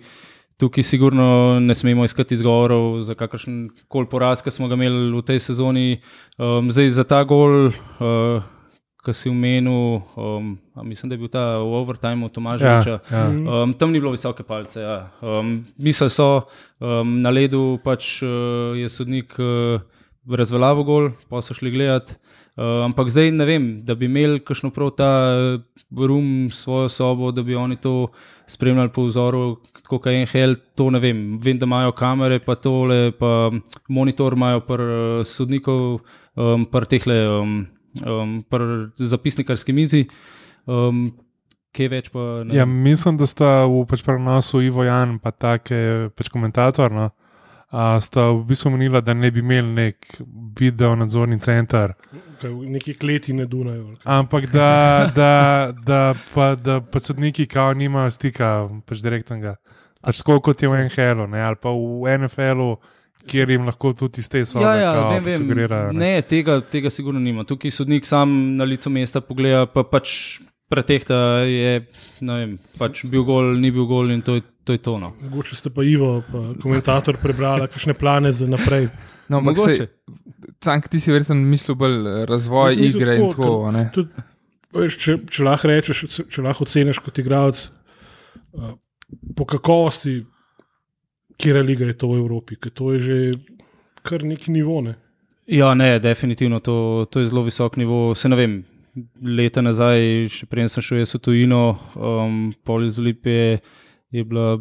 Tukaj 0.58 0.84
sigurno 0.84 1.60
ne 1.60 1.76
smemo 1.76 2.06
iskati 2.06 2.34
izgovorov 2.34 3.02
za 3.02 3.14
kakršen 3.14 3.70
koli 3.88 4.08
poraz, 4.10 4.42
ki 4.42 4.52
smo 4.52 4.68
ga 4.68 4.74
imeli 4.74 5.12
v 5.14 5.22
tej 5.22 5.40
sezoni. 5.40 6.00
Um, 6.38 6.72
zdaj 6.74 6.90
za 6.98 7.04
ta 7.06 7.20
gol, 7.30 7.68
uh, 7.70 8.48
ki 9.06 9.14
si 9.14 9.30
omenil, 9.30 10.02
um, 10.18 10.56
a 10.74 10.84
mislim, 10.84 11.10
da 11.10 11.14
je 11.14 11.22
bil 11.22 11.30
ta 11.30 11.44
v 11.62 11.78
overtimeu 11.78 12.30
Tomaževiča. 12.34 12.98
ja. 13.12 13.28
Um, 13.30 13.74
tam 13.78 13.94
ni 13.94 14.02
bilo 14.02 14.16
visoke 14.16 14.44
palce. 14.44 14.82
Ja. 14.82 15.12
Um, 15.22 15.62
Misli 15.78 16.10
so, 16.10 16.50
um, 16.82 17.22
na 17.22 17.30
ledu 17.30 17.78
pač 17.84 18.24
uh, 18.26 18.74
je 18.74 18.90
sodnik 18.90 19.38
uh, 19.38 19.78
razveljavil 20.26 20.84
gol, 20.84 21.12
pa 21.30 21.42
so 21.46 21.54
šli 21.54 21.72
gledat. 21.72 22.18
Uh, 22.58 22.82
ampak 22.88 23.12
zdaj 23.14 23.30
ne 23.32 23.46
vem, 23.46 23.66
da 23.86 23.94
bi 23.94 24.10
imeli 24.10 24.42
kakšno 24.42 24.72
prav 24.74 24.96
ta 24.98 25.12
eh, 25.38 25.62
rum, 25.94 26.50
svojo 26.50 26.90
sobo, 26.90 27.30
da 27.32 27.44
bi 27.46 27.56
oni 27.56 27.78
to 27.78 28.10
spremljali 28.48 28.89
po 28.96 29.06
vzoru, 29.08 29.58
kot 29.88 30.06
je 30.08 30.24
NHL, 30.25 30.56
to 30.75 30.89
ne 30.92 31.01
vem. 31.04 31.22
Vem, 31.44 31.60
da 31.60 31.68
imajo 31.68 31.92
kamere, 31.92 32.39
pa 32.39 32.56
tole, 32.56 33.12
pa 33.12 33.51
monitor 33.89 34.34
imajo 34.34 34.63
pr 34.68 34.84
uh, 34.88 35.22
sodnikov, 35.27 36.00
um, 36.36 36.66
pr 36.72 36.88
tehle, 36.88 37.20
um, 37.42 37.56
um, 38.06 38.36
pr 38.50 38.66
zapisnikarski 38.98 39.75
mizi. 39.75 40.06
Um, 40.66 41.10
kaj 41.75 41.92
več 41.92 42.10
pa 42.13 42.25
ne 42.48 42.56
Ja, 42.58 42.66
mislim, 42.66 43.20
da 43.20 43.27
sta 43.30 43.51
v 43.70 43.84
pač 43.89 44.04
prenosu 44.06 44.63
Ivo 44.66 44.88
Jan, 44.88 45.18
pa 45.20 45.32
take 45.36 46.10
pač 46.16 46.32
komentator. 46.34 46.94
No? 46.94 47.10
A, 47.68 47.98
sta 48.01 48.30
v 48.32 48.46
bistvu 48.48 48.72
menila, 48.77 49.04
da 49.04 49.13
ne 49.13 49.32
bi 49.32 49.44
imeli 49.44 49.74
nek 49.75 50.22
video 50.58 50.96
nadzorni 50.96 51.39
center, 51.44 51.98
neki 52.44 52.94
kleti 52.94 53.34
ne 53.34 53.46
dunajo. 53.46 53.96
ampak 54.03 54.51
da, 54.51 55.10
da, 55.15 55.74
da, 55.86 56.15
pa, 56.34 56.56
da 56.56 56.82
pa 56.82 57.00
sodniki 57.00 57.46
kao 57.46 57.74
nimajo 57.74 58.12
stika, 58.12 58.70
pač 58.86 59.01
direktnega. 59.03 59.56
Pač 60.01 60.22
tako 60.22 60.39
kot 60.39 60.62
je 60.63 60.70
v 60.70 60.86
NHL-u 60.88 61.27
ne, 61.27 61.41
ali 61.44 61.60
pa 61.62 61.74
v 61.74 62.17
NFL-u, 62.17 62.77
kjer 63.27 63.50
jim 63.51 63.65
lahko 63.67 63.91
tudi 63.98 64.22
iz 64.24 64.29
te 64.32 64.46
sobe 64.46 64.63
Ja, 64.63 64.75
ja, 64.75 64.91
kao 64.94 65.20
vem, 65.20 65.36
sugerirajo, 65.36 65.91
ne. 65.91 66.00
Ne, 66.00 66.22
tega, 66.22 66.62
tega 66.62 66.91
sigurno 66.94 67.20
nima. 67.20 67.44
Tukaj 67.44 67.74
sodnik 67.75 68.08
sam 68.08 68.56
na 68.58 68.63
licu 68.63 68.89
mesta 68.94 69.22
pogleda, 69.22 69.65
pa 69.67 69.84
pač 69.84 70.39
pretehta 70.72 71.44
je, 71.48 71.82
ne 72.22 72.38
vem, 72.39 72.53
pač 72.79 73.03
bil 73.12 73.25
gol, 73.27 73.56
ni 73.60 73.72
bil 73.72 73.88
gol 73.89 74.13
in 74.15 74.24
to 74.24 74.39
je 74.39 74.46
to. 74.67 74.75
Je 74.75 74.83
to 74.83 74.97
no. 75.00 75.13
Mogoče 75.21 75.55
ste 75.55 75.71
pa 75.74 75.86
Ivo, 75.88 76.19
pa 76.27 76.43
komentator, 76.62 77.17
prebrali 77.21 77.67
kakšne 77.71 77.95
plane 77.97 78.33
za 78.36 78.47
naprej. 78.47 78.89
No, 79.31 79.41
Mogoče. 79.41 79.75
se, 79.75 79.88
Cank, 80.63 80.88
ti 80.88 81.00
si 81.00 81.12
verjetno 81.12 81.36
mislil 81.36 81.75
bolj 81.75 81.97
eh, 82.07 82.25
razvoj 82.25 82.75
mislil 82.75 83.01
igre 83.01 83.15
in 83.17 83.29
tako, 83.29 83.43
tako. 83.43 83.65
a 83.67 83.71
ne? 83.71 83.83
Tudi, 83.93 84.25
veš, 84.77 84.97
če, 85.03 85.17
če 85.31 85.47
lahko 85.47 85.71
rečeš, 85.71 86.03
če 86.31 86.45
lahko 86.45 86.67
oceniš 86.67 87.01
kot 87.03 87.19
igralec, 87.21 87.63
uh, 88.53 88.71
po 89.36 89.47
kakovosti, 89.50 90.21
kje 91.38 91.63
liga 91.63 91.89
je 91.89 91.97
to 91.97 92.12
v 92.13 92.21
Evropi, 92.21 92.57
ker 92.62 92.74
to 92.74 92.93
je 92.95 93.03
že 93.03 93.17
kar 94.07 94.24
neki 94.24 94.51
nivo. 94.51 94.79
Ne? 94.81 94.95
Ja, 95.47 95.74
ne, 95.74 96.00
definitivno 96.00 96.59
to, 96.59 97.07
to 97.12 97.19
je 97.19 97.27
zelo 97.27 97.43
visok 97.43 97.77
nivo. 97.77 98.15
Se 98.15 98.29
ne 98.29 98.39
vem, 98.39 98.57
leta 99.21 99.62
nazaj, 99.62 100.27
še 100.33 100.47
prej 100.50 100.69
sem 100.71 100.83
šel 100.83 101.03
jaz 101.03 101.15
v 101.15 101.21
tujino, 101.24 101.62
um, 101.95 102.39
pol 102.65 102.88
iz 102.88 102.97
Olimpije 103.00 103.59
je 104.12 104.24
bila 104.24 104.60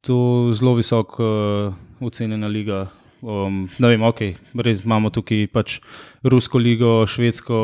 to 0.00 0.50
zelo 0.54 0.74
visoko 0.74 1.24
uh, 1.24 2.06
ocenjena 2.06 2.46
liga. 2.46 2.86
Um, 3.26 3.64
ne 3.80 3.88
vem, 3.88 4.02
ok, 4.04 4.20
res 4.60 4.82
imamo 4.84 5.08
tukaj 5.10 5.46
pač 5.50 5.78
Rusko 6.20 6.60
ligo, 6.60 6.90
Švedsko, 7.08 7.56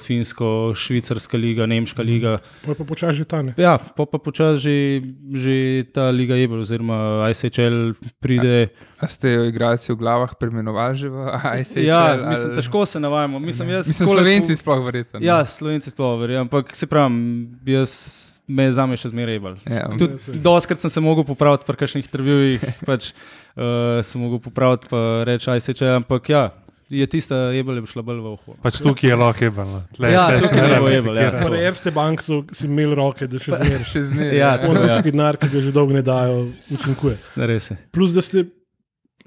Finsko, 0.00 0.70
Švicarska 0.72 1.36
liga, 1.36 1.66
Nemška 1.66 2.04
liga. 2.06 2.38
Pa 2.62 2.72
je 2.72 2.78
pa 2.78 2.86
počasi 2.86 3.18
že 3.18 3.26
ta 3.26 3.42
ne. 3.42 3.52
Ja, 3.58 3.74
pa 3.76 4.06
pa 4.06 4.20
počasi 4.22 4.62
že, 4.62 4.76
že 5.34 5.56
ta 5.92 6.08
liga 6.14 6.38
je, 6.38 6.46
oziroma 6.46 7.26
ICHL 7.26 7.98
pride. 8.22 8.70
A 9.02 9.10
ste 9.10 9.34
jo 9.34 9.44
igralci 9.50 9.92
v 9.92 9.98
glavah 9.98 10.32
preimenovali 10.38 10.94
že 10.94 11.10
v 11.10 11.16
ICL? 11.58 11.84
Ja, 11.84 12.14
mislim, 12.30 12.54
težko 12.56 12.86
se 12.86 13.02
navajamo. 13.02 13.42
Mislim, 13.42 13.74
jaz 13.76 13.90
Mislim, 13.90 14.14
slovenci 14.14 14.56
sploh 14.56 14.80
verjetno. 14.84 15.20
Ja, 15.20 15.42
slovenci 15.44 15.90
sploh 15.90 16.16
verjamem, 16.22 16.46
ampak 16.46 16.70
se 16.72 16.86
pravim, 16.86 17.50
jaz 17.66 18.39
me 18.50 18.66
za 18.74 18.86
me 18.86 18.98
še 18.98 19.12
zmeraj 19.12 19.38
bolj. 19.42 19.58
Ja, 19.70 19.84
Tudi 19.94 20.40
doskrat 20.42 20.82
sem 20.82 20.90
se 20.90 21.00
mogel 21.00 21.24
popraviti 21.24 21.68
pri 21.68 21.78
kakšnih 21.84 22.08
intervjujih, 22.08 22.64
pač 22.88 23.12
uh, 23.12 24.00
sem 24.06 24.22
mogel 24.22 24.42
popraviti, 24.42 24.90
pa 24.90 25.22
reči, 25.28 25.50
aj 25.54 25.62
se 25.62 25.74
če, 25.78 25.92
ampak 26.00 26.30
ja, 26.32 26.42
je 26.90 27.06
tista 27.06 27.36
jebel 27.54 27.78
je 27.78 27.86
šla 27.86 28.02
bolj 28.02 28.18
v 28.18 28.30
uho. 28.34 28.54
Pač 28.64 28.80
tukaj 28.82 29.12
je 29.12 29.18
lahko 29.20 29.44
hebano. 29.46 29.82
Ja, 30.02 30.24
tukaj 30.42 30.66
je 30.66 30.94
jebel, 30.96 31.20
ja. 31.22 31.28
Pri 31.38 31.60
Erste 31.62 31.92
bank 31.94 32.24
so 32.26 32.40
si 32.50 32.66
imeli 32.66 32.98
roke, 32.98 33.28
da 33.30 33.38
še 33.38 33.54
zmeraj. 33.54 33.84
še 33.92 34.02
zmeraj. 34.08 34.34
Ja, 34.34 34.40
ja. 34.40 34.48
ja. 34.56 34.64
Sponzorski 34.64 35.14
denar, 35.14 35.38
ki 35.38 35.52
ga 35.54 35.62
že 35.62 35.70
dolgo 35.76 35.94
ne 35.94 36.02
dajo, 36.02 36.48
učinkuje. 36.74 37.14
Res 37.46 37.70
je. 37.70 37.78
Plus, 37.94 38.10
da 38.16 38.24
ste, 38.26 38.42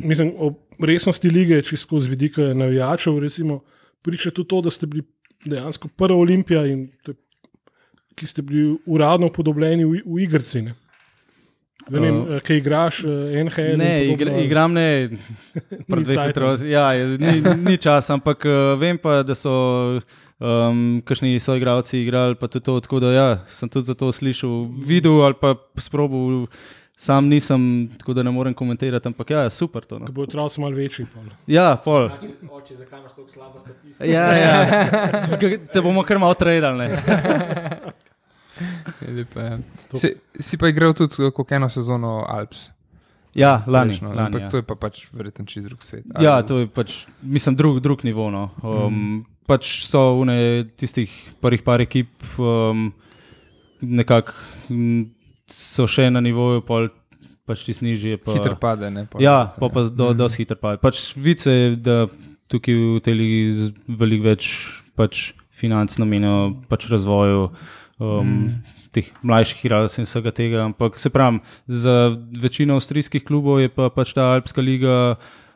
mislim, 0.04 0.34
o 0.36 0.52
resnosti 0.84 1.32
lige, 1.32 1.62
čisto 1.64 2.04
z 2.04 2.12
vidika 2.12 2.50
navijačev, 2.52 3.16
recimo, 3.24 3.62
priča 4.04 4.36
tudi 4.36 4.50
to, 4.52 4.60
da 4.68 4.74
ste 4.74 4.90
bili 4.92 5.08
dejansko 5.48 5.88
prva 5.96 6.20
olimpija, 6.20 6.66
in, 6.68 6.90
to 7.04 7.16
je- 7.16 7.23
ki 8.16 8.28
ste 8.28 8.42
bili 8.42 8.78
uradno 8.86 9.30
podobljeni 9.30 9.86
v, 9.86 10.02
v 10.06 10.24
igrci. 10.24 10.62
Ne? 10.62 10.74
Zdaj, 11.88 12.00
ne 12.00 12.12
vem, 12.12 12.22
Uh, 12.22 12.40
kaj 12.40 12.58
igraš, 12.58 13.00
eh, 13.04 13.44
NHL. 13.44 13.78
Ne, 13.78 14.06
igra, 14.08 14.38
igram 14.40 14.74
ne. 14.74 15.10
otrocih. 16.30 16.70
Ja, 16.70 16.94
ni, 17.18 17.42
ni 17.42 17.78
čas, 17.78 18.10
ampak 18.10 18.46
uh, 18.46 18.80
vem 18.80 18.98
pa, 18.98 19.20
da 19.24 19.36
so 19.36 20.00
um, 20.40 21.02
kakšni 21.06 21.40
soigravci 21.40 22.00
igrali, 22.00 22.36
pa 22.40 22.48
tudi 22.48 22.66
to, 22.66 22.80
tako 22.80 23.00
da 23.04 23.12
ja, 23.12 23.28
sem 23.48 23.70
tudi 23.70 23.92
za 23.92 23.98
to 24.00 24.12
slišal, 24.12 24.70
videl 24.86 25.24
ali 25.26 25.36
pa 25.40 25.56
sprobil. 25.76 26.48
Sam 26.98 27.26
nisem, 27.28 27.90
tako 28.00 28.14
da 28.14 28.24
ne 28.24 28.32
morem 28.32 28.54
komentirati, 28.54 29.08
ampak 29.10 29.30
ja, 29.30 29.50
super 29.50 29.84
to. 29.84 29.98
No. 30.00 30.06
Ko 30.06 30.14
bo 30.14 30.22
otroci 30.24 30.62
malo 30.62 30.78
večji. 30.78 31.06
pol. 31.10 31.26
Ja, 31.48 31.74
pol. 31.84 32.06
Oče, 32.52 32.76
zakaj 32.76 33.00
imaš 33.00 33.12
tako 33.12 33.28
slabo 33.28 33.60
statistiko? 33.60 34.06
Ja, 34.08 34.28
ja. 34.38 35.58
Te 35.74 35.82
bomo 35.82 36.06
kar 36.08 36.22
malo 36.22 36.38
tradili. 36.38 36.94
Lepo, 39.18 39.40
ja. 39.40 39.58
Si, 39.94 40.14
si 40.40 40.58
pa 40.58 40.70
igral 40.70 40.94
tudi 40.98 41.16
kako 41.16 41.46
eno 41.50 41.70
sezono 41.70 42.22
Alps. 42.28 42.70
Ja, 43.34 43.64
lani. 43.68 43.96
Prejšnjo, 43.96 44.14
lani 44.14 44.42
ja. 44.42 44.50
to 44.50 44.62
je 44.62 44.66
pa 44.66 44.76
pač 44.78 45.06
verjetno 45.14 45.46
čist 45.50 45.66
drug 45.66 45.84
svet. 45.84 46.06
Ja, 46.22 46.38
Ali- 46.38 46.48
to 46.48 46.60
je 46.62 46.68
pač, 46.70 47.06
mislim, 47.22 47.58
drug, 47.58 47.80
drug 47.82 48.04
nivo. 48.06 48.30
No. 48.30 48.50
Um, 48.62 48.94
mm. 48.94 49.22
Pač 49.50 49.88
so 49.90 50.22
une 50.22 50.70
tistih 50.80 51.12
prvih 51.42 51.64
par 51.66 51.82
ekip, 51.82 52.14
um, 52.40 52.92
nekako 53.82 54.38
mm, 54.70 55.08
so 55.50 55.88
še 55.90 56.08
na 56.14 56.22
nivoju, 56.24 56.62
pol 56.64 56.88
pač 57.50 57.66
ti 57.68 57.76
snižje. 57.76 58.22
Pa, 58.24 58.38
Hiter 58.38 58.56
pade. 58.62 58.88
Ne, 58.94 59.08
pol. 59.10 59.24
Ja, 59.24 59.52
pa 59.58 59.68
pa 59.74 59.88
do, 59.90 60.14
dosti 60.16 60.46
hitro 60.46 60.60
pa. 60.62 60.78
Pač 60.80 61.12
vice, 61.20 61.76
da 61.76 62.06
tukaj 62.54 62.78
v 62.78 63.02
tej 63.04 63.18
ligi 63.18 63.72
veliko 63.90 64.30
več 64.30 64.52
pač 64.96 65.32
financ 65.54 65.98
namenijo 66.02 66.54
pač 66.70 66.88
razvoju. 66.92 67.50
Um, 68.02 68.26
mm. 68.26 68.50
Teh 68.94 69.10
mlajših 69.22 69.66
igralcev 69.66 70.02
in 70.02 70.10
vsega 70.10 70.34
tega, 70.34 70.64
ampak 70.66 71.00
se 71.00 71.10
pravi, 71.14 71.40
za 71.68 72.14
večino 72.42 72.78
avstrijskih 72.78 73.24
klubov 73.26 73.62
je 73.62 73.70
pa 73.70 73.90
pač 73.94 74.14
ta 74.18 74.34
Alpska 74.34 74.62
liga 74.62 75.16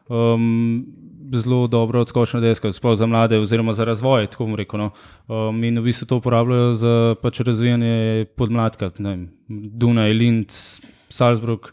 um, 0.10 0.86
zelo 1.34 1.68
dobro 1.68 2.02
odskočna 2.02 2.40
deska, 2.40 2.72
sploh 2.74 2.96
za 2.98 3.06
mlade, 3.06 3.40
oziroma 3.40 3.74
za 3.74 3.86
razvoj. 3.86 4.28
Rekel. 4.56 4.80
No. 4.80 4.92
Um, 5.28 5.64
in 5.64 5.80
v 5.80 5.84
bistvu 5.90 6.08
to 6.08 6.22
uporabljajo 6.22 6.74
za 6.74 7.16
pač 7.22 7.42
razvijanje 7.42 8.26
podmladka, 8.38 8.92
vem, 9.00 9.30
Dunaj, 9.50 10.14
Linz, 10.14 10.80
Salzburg 11.10 11.72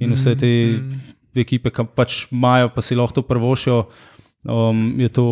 in 0.00 0.12
vse 0.12 0.34
te 0.36 0.50
ekipe, 1.36 1.70
ki 1.70 1.86
pač 1.94 2.26
imajo, 2.32 2.70
pa 2.74 2.82
si 2.82 2.96
lahko 2.98 3.20
to 3.20 3.22
prvošijo, 3.22 3.84
um, 4.44 5.00
je 5.00 5.08
to 5.08 5.24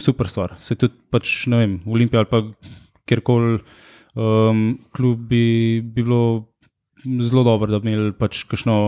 super 0.00 0.28
stvar. 0.28 0.56
Se 0.60 0.76
tudi 0.78 0.94
pač, 1.10 1.46
ne 1.50 1.62
vem, 1.62 1.78
Olimpija 1.86 2.24
ali 2.24 2.30
pa 2.30 2.44
kjerkoli 3.08 3.58
um, 4.14 4.78
klub 4.96 5.28
bi, 5.30 5.80
bi 5.84 6.02
bilo 6.02 6.46
zelo 7.04 7.44
dobro, 7.44 7.70
da 7.72 7.78
bi 7.78 7.92
imeli 7.92 8.12
pač 8.16 8.44
kakšno 8.50 8.80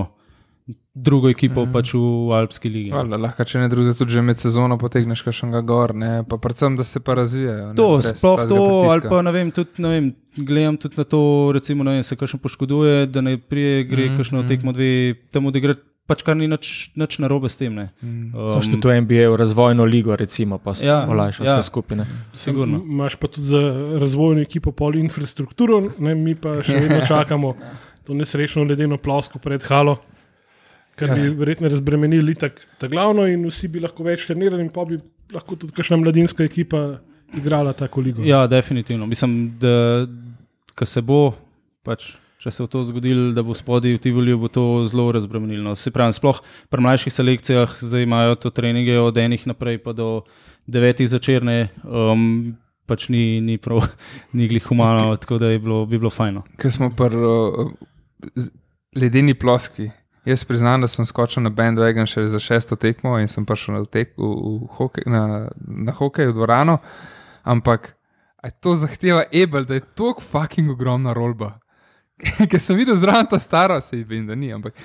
drugo 0.94 1.30
ekipo 1.32 1.64
mm. 1.64 1.72
pač 1.72 1.94
v 1.94 2.32
Alpski 2.36 2.68
ligi. 2.68 2.90
no. 2.92 3.00
Hvala, 3.00 3.18
lahko, 3.24 3.44
če 3.48 3.62
ne 3.62 3.68
drugega, 3.72 3.96
tudi 3.96 4.12
že 4.12 4.22
med 4.24 4.40
sezono 4.40 4.76
potegneš 4.80 5.24
kakšnega 5.24 5.62
gor, 5.66 5.94
ne? 5.96 6.10
pa 6.28 6.36
predvsem, 6.42 6.76
da 6.76 6.84
se 6.84 7.00
pa 7.00 7.16
razvijajo. 7.16 7.70
ne, 7.72 7.76
To, 7.78 7.88
brez 7.98 8.18
sploh 8.20 8.42
to, 8.44 8.58
ali 8.60 9.00
pritiska. 9.00 9.12
pa 9.14 9.22
ne 9.24 9.32
vem, 9.32 9.52
tudi 9.56 9.84
ne 9.84 9.92
vem, 9.94 10.10
gledam 10.36 10.76
tudi 10.76 11.00
na 11.00 11.06
to, 11.08 11.22
recimo, 11.56 11.86
ne 11.88 11.96
vem, 11.96 12.04
se 12.04 12.18
kakšen 12.20 12.42
poškoduje, 12.44 13.06
da 13.08 13.24
ne 13.24 13.38
prije 13.40 13.86
gre 13.88 14.10
mm, 14.10 14.20
kakšno 14.20 14.42
mhm. 14.42 14.52
tekmo 14.52 14.76
dve, 14.76 14.92
da 15.32 15.64
gre 15.64 15.78
pač 16.10 16.22
kar 16.26 16.36
ni 16.36 16.48
nič, 16.50 16.92
nič 16.98 17.18
narobe 17.22 17.48
s 17.48 17.56
tem. 17.60 17.74
Ne. 17.74 17.86
Mm. 18.02 18.32
Um, 18.34 18.50
Sem 18.54 18.66
šel 18.66 18.80
tudi 18.82 19.18
v 19.22 19.36
razvojno 19.38 19.86
ligo, 19.88 20.16
recimo, 20.18 20.58
pa 20.58 20.74
se 20.74 20.86
Ja, 20.86 21.02
ja, 21.04 21.10
olajša 21.10 21.44
ja. 21.44 21.50
ja. 21.50 21.58
vse 21.58 21.68
skupine. 21.68 22.06
Sigurno. 22.32 22.82
Imaš 22.82 23.16
pa 23.16 23.30
tudi 23.30 23.46
za 23.52 23.62
razvojno 24.02 24.42
ekipo 24.42 24.72
pol 24.72 24.98
infrastrukturo, 25.00 25.80
ne, 25.98 26.14
mi 26.14 26.34
pa 26.34 26.60
še 26.66 26.80
vedno 26.84 27.02
čakamo 27.10 27.54
to 28.02 28.16
nesrečno 28.18 28.64
ledeno 28.66 28.98
plosko 28.98 29.38
pred 29.38 29.62
halo, 29.70 29.96
kar 30.98 31.14
bi 31.14 31.28
verjetno 31.38 31.70
razbremenili 31.70 32.34
tak, 32.34 32.58
ta 32.78 32.90
glavno 32.90 33.28
in 33.30 33.46
vsi 33.46 33.70
bi 33.70 33.82
lahko 33.82 34.04
več 34.06 34.26
trenirali 34.26 34.66
in 34.66 34.72
pa 34.74 34.84
bi 34.88 34.98
lahko 35.32 35.56
tudi 35.56 35.72
kakšna 35.76 36.00
mladinska 36.02 36.44
ekipa 36.44 36.98
igrala 37.38 37.72
tako 37.72 38.02
ligo. 38.04 38.24
Ja, 38.26 38.46
definitivno. 38.50 39.06
Mislim, 39.06 39.54
da 39.60 40.04
ko 40.74 40.86
se 40.88 41.00
bo, 41.00 41.32
pač, 41.86 42.12
če 42.42 42.50
se 42.50 42.64
bo 42.64 42.68
to 42.70 42.82
zgodilo, 42.88 43.30
da 43.36 43.44
bo 43.46 43.54
spodaj 43.54 43.94
v 43.94 44.00
Tivoli, 44.02 44.34
bo 44.34 44.50
to 44.50 44.82
zelo 44.90 45.12
razbremenilno. 45.14 45.76
Se 45.78 45.92
pravi, 45.94 46.16
sploh 46.16 46.40
pri 46.72 46.82
mlajših 46.82 47.14
selekcijah 47.14 47.76
zdaj 47.78 48.02
imajo 48.02 48.34
to 48.42 48.50
treninge 48.50 48.98
od 48.98 49.18
enih 49.18 49.46
naprej 49.46 49.78
pa 49.84 49.94
do 49.94 50.24
devetih 50.66 51.10
začerne. 51.10 51.70
Um, 51.84 52.58
Pač 52.82 53.06
ni, 53.14 53.38
ni 53.38 53.60
prav, 53.62 53.84
ni 54.36 54.48
glih 54.50 54.64
humano, 54.66 55.14
tako 55.16 55.38
da 55.38 55.52
je 55.52 55.60
bilo, 55.62 55.84
bi 55.86 56.00
bilo 56.02 56.10
fajno. 56.10 56.42
Ker 56.58 56.72
smo 56.74 56.88
pri 56.90 57.14
uh, 57.14 57.70
ledeni 58.98 59.36
ploski. 59.38 59.86
Jaz 60.26 60.42
priznam, 60.44 60.82
da 60.82 60.90
sem 60.90 61.06
skočil 61.06 61.46
na 61.46 61.50
bandwagon 61.54 62.10
še 62.10 62.26
za 62.30 62.42
šesto 62.42 62.74
tekmo 62.78 63.14
in 63.22 63.30
sem 63.30 63.46
prišel 63.46 63.78
na, 63.78 63.86
tek, 63.86 64.12
v, 64.18 64.26
v 64.26 64.68
hokej, 64.80 65.06
na, 65.10 65.22
na 65.62 65.94
hokej 65.94 66.30
v 66.30 66.34
dvorano. 66.34 66.78
ampak 67.42 67.94
to 68.50 68.74
zahteva 68.74 69.24
Ebel, 69.30 69.64
da 69.64 69.78
je 69.78 69.86
tako 69.94 70.20
fucking 70.20 70.70
ogromna 70.70 71.14
rolba. 71.14 71.60
Ker 72.50 72.60
sem 72.62 72.76
videl 72.78 72.96
zraven 72.96 73.26
ta 73.26 73.38
staro, 73.42 73.80
se 73.82 73.96
jih 73.96 74.06
vem, 74.06 74.26
da 74.26 74.36
ni, 74.38 74.52
ampak 74.54 74.76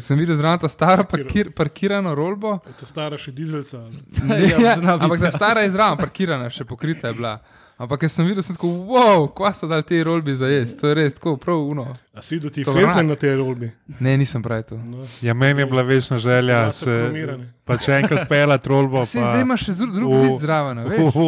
sem 0.00 0.18
videl 0.18 0.38
zraven 0.38 0.62
ta 0.64 0.68
staro 0.72 1.04
parkir, 1.08 1.50
parkirano 1.56 2.14
rolbo. 2.16 2.56
Je 2.66 2.76
to 2.80 2.88
stara 2.88 3.18
še 3.20 3.34
dizelca. 3.36 3.82
ali? 3.84 4.50
Ja, 4.64 4.76
ampak 4.96 5.20
ta 5.20 5.30
stara 5.34 5.66
je 5.66 5.74
zraven, 5.76 6.00
parkirana, 6.00 6.48
še 6.50 6.64
pokrita 6.68 7.12
je 7.12 7.18
bila. 7.20 7.36
Ampak 7.76 8.00
ker 8.00 8.08
sem 8.08 8.24
videl, 8.24 8.40
sem 8.40 8.56
tako, 8.56 8.68
wow, 8.88 9.26
kva 9.28 9.50
so 9.52 9.66
dali 9.66 9.84
te 9.84 9.98
rolbi 10.00 10.32
za 10.32 10.46
jesti, 10.46 10.78
to 10.78 10.88
je 10.88 10.94
res 10.94 11.12
tako, 11.12 11.34
prav 11.36 11.58
uno. 11.62 11.84
A 12.10 12.22
si 12.22 12.34
videl 12.34 12.48
ti 12.48 12.62
vrak. 12.62 13.04
na 13.04 13.14
tej 13.14 13.36
rolbi? 13.36 13.68
Ne, 14.00 14.16
nisem 14.16 14.40
pravi 14.40 14.64
to. 14.64 14.76
No. 14.78 15.04
Ja, 15.20 15.34
meni 15.34 15.60
je 15.60 15.66
bila 15.66 15.82
večna 15.82 16.16
želja, 16.16 16.56
Ja, 16.58 16.72
se, 16.72 16.88
kromirane. 17.04 17.52
pa 17.62 17.76
če 17.76 17.92
enkrat 17.94 18.24
pela 18.26 18.56
trolbo. 18.58 19.04
Se 19.04 19.20
zdaj 19.20 19.42
imaš 19.42 19.60
še 19.62 19.72
zru- 19.74 19.92
drug 19.92 20.08
v- 20.10 20.22
zid 20.22 20.40
zraven, 20.40 20.78
a 20.78 20.82
V, 20.82 20.88
veš? 20.88 21.12
v, 21.12 21.20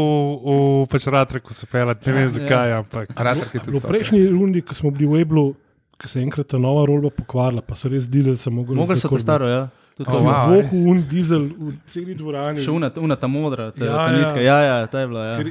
v 0.43 0.87
pač 0.89 1.05
ratreku 1.07 1.53
se 1.53 1.67
pelat, 1.67 2.01
ne 2.01 2.13
vem 2.15 2.31
zakaj, 2.31 2.73
ampak. 2.75 3.13
Ratar, 3.13 3.45
ki 3.47 3.55
je 3.55 3.63
tudi 3.63 3.77
V 3.77 3.85
prejšnji 3.85 4.21
rundi, 4.31 4.61
ko 4.63 4.73
smo 4.75 4.89
bili 4.91 5.05
v 5.07 5.21
Eblu, 5.21 5.53
ko 5.95 6.09
se 6.09 6.17
je 6.17 6.25
enkrat 6.25 6.49
ta 6.49 6.57
nova 6.59 6.87
rolba 6.87 7.13
pokvarila, 7.13 7.61
pa 7.61 7.77
so 7.77 7.89
res 7.89 8.09
dizelce 8.09 8.49
mogli. 8.49 8.73
Mogli 8.75 8.97
so 8.97 9.09
to 9.09 9.21
staro, 9.21 9.45
ja. 9.47 9.69
Tudi 9.95 10.09
Oh, 10.09 10.15
Sem 10.15 10.25
wow, 10.25 10.49
vohu 10.49 10.79
un 10.89 11.05
dizel 11.05 11.45
v 11.51 11.77
celi 11.85 12.15
dvorani. 12.15 12.63
Še 12.63 12.71
una, 12.71 12.89
una 12.97 13.17
ta 13.17 13.27
modra, 13.27 13.69
ta, 13.69 13.83
Ja, 13.83 13.91
ja, 13.91 13.97
ta 13.99 14.09
ja. 14.09 14.17
nizka. 14.17 14.41
Ja, 14.41 14.59
ja, 14.63 14.77
ta 14.87 15.01
je 15.01 15.07
bila. 15.07 15.25
Ja. 15.27 15.37
Ker 15.37 15.51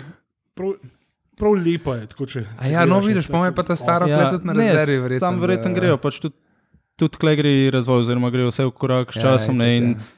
Prav, 0.58 0.74
prav 1.36 1.54
lepa 1.56 1.96
je. 1.96 2.08
Tako, 2.08 2.26
če, 2.28 2.44
A 2.58 2.68
ja, 2.68 2.86
no 2.86 3.00
vidiš, 3.00 3.28
pa 3.28 3.40
me 3.40 3.54
pa 3.54 3.64
ta 3.64 3.76
stara 3.76 4.08
ja, 4.08 4.32
tudi 4.32 4.44
na 4.44 4.54
rezervi, 4.56 5.00
verjetno. 5.00 5.22
Sam 5.22 5.40
verjetno 5.40 5.70
da- 5.70 5.76
grejo, 5.76 5.98
pač 6.00 6.20
tudi, 6.20 6.36
tudi 6.98 7.16
klej 7.16 7.36
gre 7.38 7.52
razvoj, 7.72 8.02
oziroma 8.02 8.30
grejo 8.30 8.50
vse 8.50 8.66
v 8.66 8.74
korak 8.74 9.12
s 9.12 9.18
Ja, 9.18 9.22
časom 9.30 9.56
ne, 9.56 9.68
itak, 9.68 9.78
in 9.80 9.90
ja. 9.92 10.14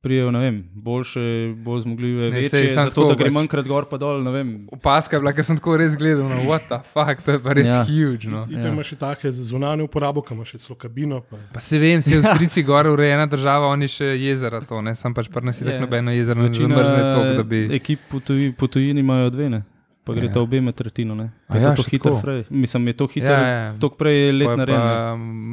prijejo, 0.00 0.30
ne 0.30 0.40
vem, 0.40 0.56
boljše, 0.72 1.22
bolj 1.58 1.80
zmogljive, 1.80 2.22
Ne, 2.24 2.30
ne, 2.32 2.42
sej, 2.44 2.62
večje, 2.62 2.68
samo 2.70 2.84
zato 2.84 2.94
tako 2.96 3.08
da 3.08 3.16
gre 3.16 3.26
pač- 3.26 3.34
manjkrat 3.34 3.66
gor 3.66 3.84
pa 3.84 3.98
dol, 3.98 4.22
ne 4.22 4.30
vem. 4.30 4.52
Opaska 4.70 5.12
je 5.12 5.20
bila, 5.20 5.32
ker 5.32 5.44
sem 5.44 5.58
tako 5.58 5.74
res 5.76 5.92
gledal, 5.94 6.24
no, 6.24 6.38
what 6.44 6.64
the 6.64 6.78
fuck, 6.86 7.20
to 7.20 7.32
je 7.32 7.40
pa 7.40 7.52
res 7.52 7.66
ja. 7.66 7.74
Ja. 7.74 7.84
huge. 7.84 8.24
No. 8.26 8.46
Ti 8.46 8.54
ja. 8.54 8.70
imaš 8.70 8.86
še 8.86 8.96
take 8.98 9.28
zunanje 9.34 9.82
uporabo, 9.82 10.22
ki 10.22 10.32
imaš 10.32 10.50
še 10.50 10.58
celo 10.60 10.76
kabino. 10.76 11.20
Pa. 11.22 11.36
Pa 11.50 11.60
se 11.60 11.76
vem, 11.76 12.00
se 12.00 12.14
v 12.14 12.24
Strici 12.24 12.62
gore 12.62 12.88
urejena 12.88 13.26
država, 13.26 13.68
oni 13.68 13.88
še 13.88 14.14
jezera 14.16 14.62
to, 14.62 14.80
ne, 14.80 14.94
sam 14.94 15.12
pač 15.12 15.28
prnasi 15.28 15.60
Je. 15.60 15.68
tako 15.68 15.82
nobeno 15.82 16.10
jezero, 16.12 16.38
ne 16.38 16.48
Večina 16.48 16.78
zamrzne 16.78 17.02
to, 17.12 17.20
da 17.34 17.44
bi. 17.44 17.60
ekip 17.72 18.00
po 18.08 18.20
tuji- 18.20 18.54
po 18.54 18.68
tujini 18.68 19.00
imajo 19.00 19.28
dve, 19.30 19.50
ne. 19.50 19.60
Pa 20.10 20.14
gre 20.14 20.26
Ja. 20.26 20.32
ta 20.32 20.40
obe 20.40 20.60
med 20.60 20.74
tretjino. 20.74 21.14
Ne. 21.14 21.24
A 21.46 21.52
Pa 21.52 21.54
je 21.54 21.62
ja, 21.62 21.72
to 21.72 21.82
hitro, 21.84 22.16
frej. 22.16 22.44
Mislim, 22.50 22.86
je 22.86 22.94
to 22.94 23.06
hitro, 23.06 23.30
Ja, 23.32 23.46
ja. 23.48 23.74
tok 23.78 23.94
prej 23.96 24.16
je 24.18 24.32
let 24.34 24.56
na 24.56 24.64
redu. 24.64 24.82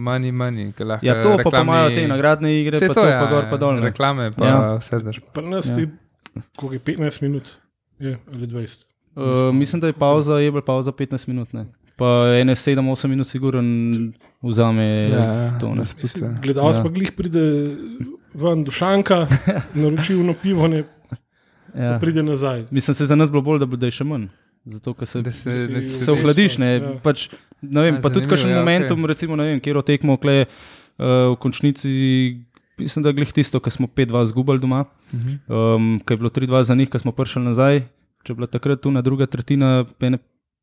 Money, 0.03 0.31
money, 0.33 0.73
ki 0.73 0.83
lahko. 0.83 1.05
Ja, 1.05 1.13
to 1.15 1.29
pa, 1.31 1.37
pa 1.37 1.43
reklami- 1.43 1.63
imajo 1.63 1.89
te 1.91 2.07
nagradne 2.07 2.49
igre, 2.51 2.79
pa 2.79 2.87
to, 2.87 2.93
to, 2.95 3.05
ja, 3.05 3.19
pa 3.19 3.25
gor 3.27 3.43
pa 3.45 3.57
dol. 3.57 3.75
ne. 3.75 3.81
Reklame, 3.83 4.31
pa 4.31 4.43
Ja. 4.43 4.57
vse 4.75 4.99
daš. 4.99 5.21
Pri 5.31 5.45
nas 5.45 5.67
Ja. 5.67 5.71
ja. 5.71 5.77
ti, 5.77 5.91
koliko 6.55 6.73
je 6.73 6.79
15 6.81 7.21
minut, 7.21 7.45
je, 7.99 8.17
ali 8.27 8.47
20. 8.47 8.83
Uh, 9.15 9.23
mislim, 9.51 9.79
da 9.79 9.87
je 9.87 9.93
pauza, 9.95 10.33
je 10.35 10.51
bila 10.51 10.61
pauza 10.63 10.91
15 10.91 11.27
minut. 11.27 11.53
Ne. 11.53 11.65
Pa 11.95 12.05
ene 12.35 12.53
7-8 12.53 12.77
minut, 13.07 13.27
siguren, 13.27 13.67
vzame 14.39 14.83
Ja, 15.07 15.23
ja, 15.23 15.59
to. 15.59 15.73
Da 15.73 15.85
spuca. 15.85 16.29
Gledalec 16.39 16.75
Ja. 16.75 16.83
pa 16.83 16.89
glih 16.89 17.11
pride 17.11 17.41
ven 18.33 18.63
do 18.63 18.71
šanka, 18.71 19.25
naroči 19.75 20.13
eno 20.13 20.33
pivo, 20.35 20.67
ne 20.67 20.83
Ja. 21.75 21.97
pride 21.99 22.23
nazaj. 22.23 22.65
Mislim, 22.71 22.93
se 22.93 23.05
za 23.05 23.15
nas 23.15 23.31
bilo 23.31 23.41
bolj, 23.41 23.59
da, 23.59 23.65
bo- 23.65 23.75
da 23.75 23.85
je 23.85 23.91
še 23.91 24.03
manj. 24.03 24.27
Zato, 24.67 24.93
ker 24.93 25.07
se, 25.07 25.21
Da 25.21 25.31
se, 25.31 25.47
Si- 25.59 25.67
da 25.69 25.81
se 25.81 25.97
se 25.97 26.11
ohladiš. 26.11 26.57
Ne, 26.57 26.67
Ja. 26.73 26.99
pač, 26.99 27.29
ne 27.61 27.81
vem, 27.81 27.95
Ja, 27.95 28.01
pa 28.01 28.09
tudi 28.09 28.27
kakšen 28.27 28.49
ja, 28.49 28.57
momentum, 28.57 28.99
okej. 28.99 29.07
recimo, 29.07 29.35
vem, 29.37 29.59
kjer 29.59 29.79
tekmo, 29.81 30.17
kle, 30.17 30.45
uh, 30.97 31.05
v 31.31 31.35
končnici. 31.37 32.43
Mislim, 32.77 33.01
da 33.01 33.11
glih 33.11 33.31
tisto, 33.31 33.57
kar 33.57 33.71
smo 33.71 33.87
5-2 33.87 34.25
zgubili 34.27 34.59
doma, 34.59 34.85
Mhm. 35.09 35.31
um, 35.47 35.99
ki 35.99 36.13
je 36.13 36.17
bilo 36.17 36.29
3-2 36.29 36.63
za 36.63 36.75
njih, 36.75 36.89
ko 36.89 36.99
smo 36.99 37.11
prišli 37.11 37.41
nazaj. 37.43 37.79
Če 38.21 38.29
je 38.29 38.35
bila 38.35 38.47
takrat 38.47 38.81
tu 38.81 38.91
na 38.91 39.01
druga 39.01 39.25
tretjina, 39.25 39.85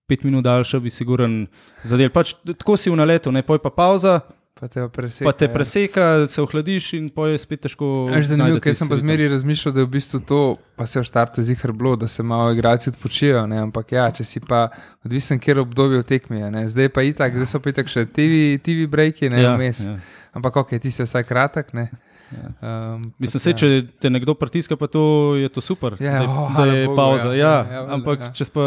pet 0.06 0.23
minut 0.23 0.44
daljša, 0.44 0.78
bi 0.78 0.90
siguren 0.90 1.46
zadel. 1.82 2.11
Pač, 2.11 2.34
tako 2.37 2.76
si 2.76 2.90
v 2.90 2.96
naletu, 2.96 3.32
ne 3.32 3.42
poj 3.42 3.58
pa 3.58 3.70
pauza, 3.70 4.21
Pa 4.54 4.69
te 4.69 4.88
preseka. 4.88 5.25
pa 5.26 5.32
te 5.32 5.45
ja. 5.45 5.52
preseka, 5.52 6.26
se 6.30 6.43
ohladiš 6.43 6.93
in 6.95 7.08
poj 7.10 7.32
je 7.32 7.38
spet 7.43 7.60
težko. 7.67 7.88
Veš, 8.06 8.28
zanimivo, 8.30 8.60
ker 8.62 8.75
sem 8.78 8.88
pa 8.88 8.95
zmeri 8.97 9.26
razmišljal, 9.28 9.75
da 9.75 9.82
je 9.82 9.86
v 9.88 9.90
bistvu 9.97 10.21
to, 10.23 10.38
pa 10.78 10.86
se 10.86 11.00
v 11.00 11.08
štartu 11.08 11.43
zihar 11.43 11.73
bilo, 11.75 11.97
da 11.99 12.06
se 12.06 12.23
malo 12.23 12.52
igralci 12.54 12.93
odpočijo, 12.93 13.47
ne? 13.50 13.58
ampak 13.67 13.93
ja, 13.93 14.06
če 14.14 14.25
si 14.25 14.40
pa 14.40 14.69
odvisen, 15.04 15.43
kjer 15.43 15.58
obdobje 15.58 16.04
tekmi, 16.06 16.38
je, 16.38 16.50
ne? 16.54 16.62
zdaj 16.71 16.88
pa 16.95 17.02
itak, 17.02 17.34
zdaj 17.34 17.50
so 17.50 17.60
pa 17.60 17.75
itak 17.75 17.90
še 17.90 18.06
TV, 18.06 18.60
TV 18.62 18.86
breaki, 18.86 19.26
ne 19.28 19.43
Ja, 19.43 19.56
vmes. 19.58 19.82
ja. 19.90 19.99
Ampak 20.38 20.56
ok, 20.62 20.78
ti 20.78 20.90
si 20.90 21.02
vsaj 21.02 21.26
kratek, 21.26 21.75
ne. 21.75 21.88
Ja. 22.26 22.49
Um, 22.95 23.13
Mislim, 23.19 23.41
se, 23.41 23.50
ja. 23.50 23.56
če 23.56 23.69
te 23.99 24.10
nekdo 24.10 24.34
pritiska, 24.34 24.76
pa 24.76 24.87
to 24.87 25.02
je 25.37 25.49
to 25.49 25.60
super, 25.60 25.95
Ja, 26.00 26.13
da, 26.13 26.19
je- 26.19 26.28
oh, 26.28 26.56
da 26.56 26.65
je 26.67 26.87
Bogu, 26.87 26.97
pauza. 26.97 27.28
ja. 27.28 27.34
Ja, 27.34 27.52
Ja, 27.63 27.73
ja, 27.75 27.87
ampak 27.89 28.21
ja. 28.21 28.32
če 28.32 28.45
pa 28.47 28.65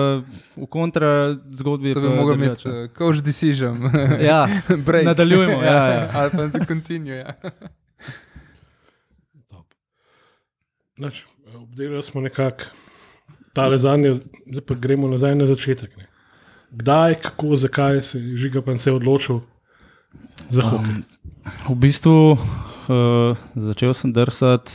v 0.55 0.67
kontra 0.67 1.09
zgodbi, 1.51 1.87
je 1.87 1.93
To 1.93 2.01
bi 2.01 2.07
imeti, 2.07 2.63
drugače. 2.63 2.69
uh, 2.69 2.89
coach 2.93 3.19
decision. 3.19 3.81
Ja, 4.21 4.47
nadaljujemo, 5.03 5.59
ja, 5.59 5.87
ja. 5.87 6.09
Ali 6.15 6.29
pa 6.31 6.47
da 6.47 6.65
continue, 6.65 7.15
ja. 7.17 7.33
Nač, 10.97 11.23
obdelali 11.55 12.03
smo 12.03 12.21
nekako 12.21 12.63
ta 13.53 13.77
zadnje, 13.77 14.13
zdaj 14.45 14.61
pa 14.61 14.73
gremo 14.75 15.07
nazaj 15.07 15.35
na 15.35 15.45
začetek. 15.45 15.97
Ne. 15.97 16.07
Kdaj, 16.71 17.15
kako, 17.15 17.55
zakaj 17.55 18.01
se 18.03 18.19
je 18.19 18.37
žiga 18.37 18.61
se 18.77 18.91
odločil 18.91 19.39
za 20.49 20.61
hokej? 20.63 20.89
Um, 20.89 21.03
v 21.67 21.75
bistvu 21.77 22.37
uh, 22.89 23.37
začel 23.55 23.93
sem 23.93 24.13
drsati, 24.13 24.71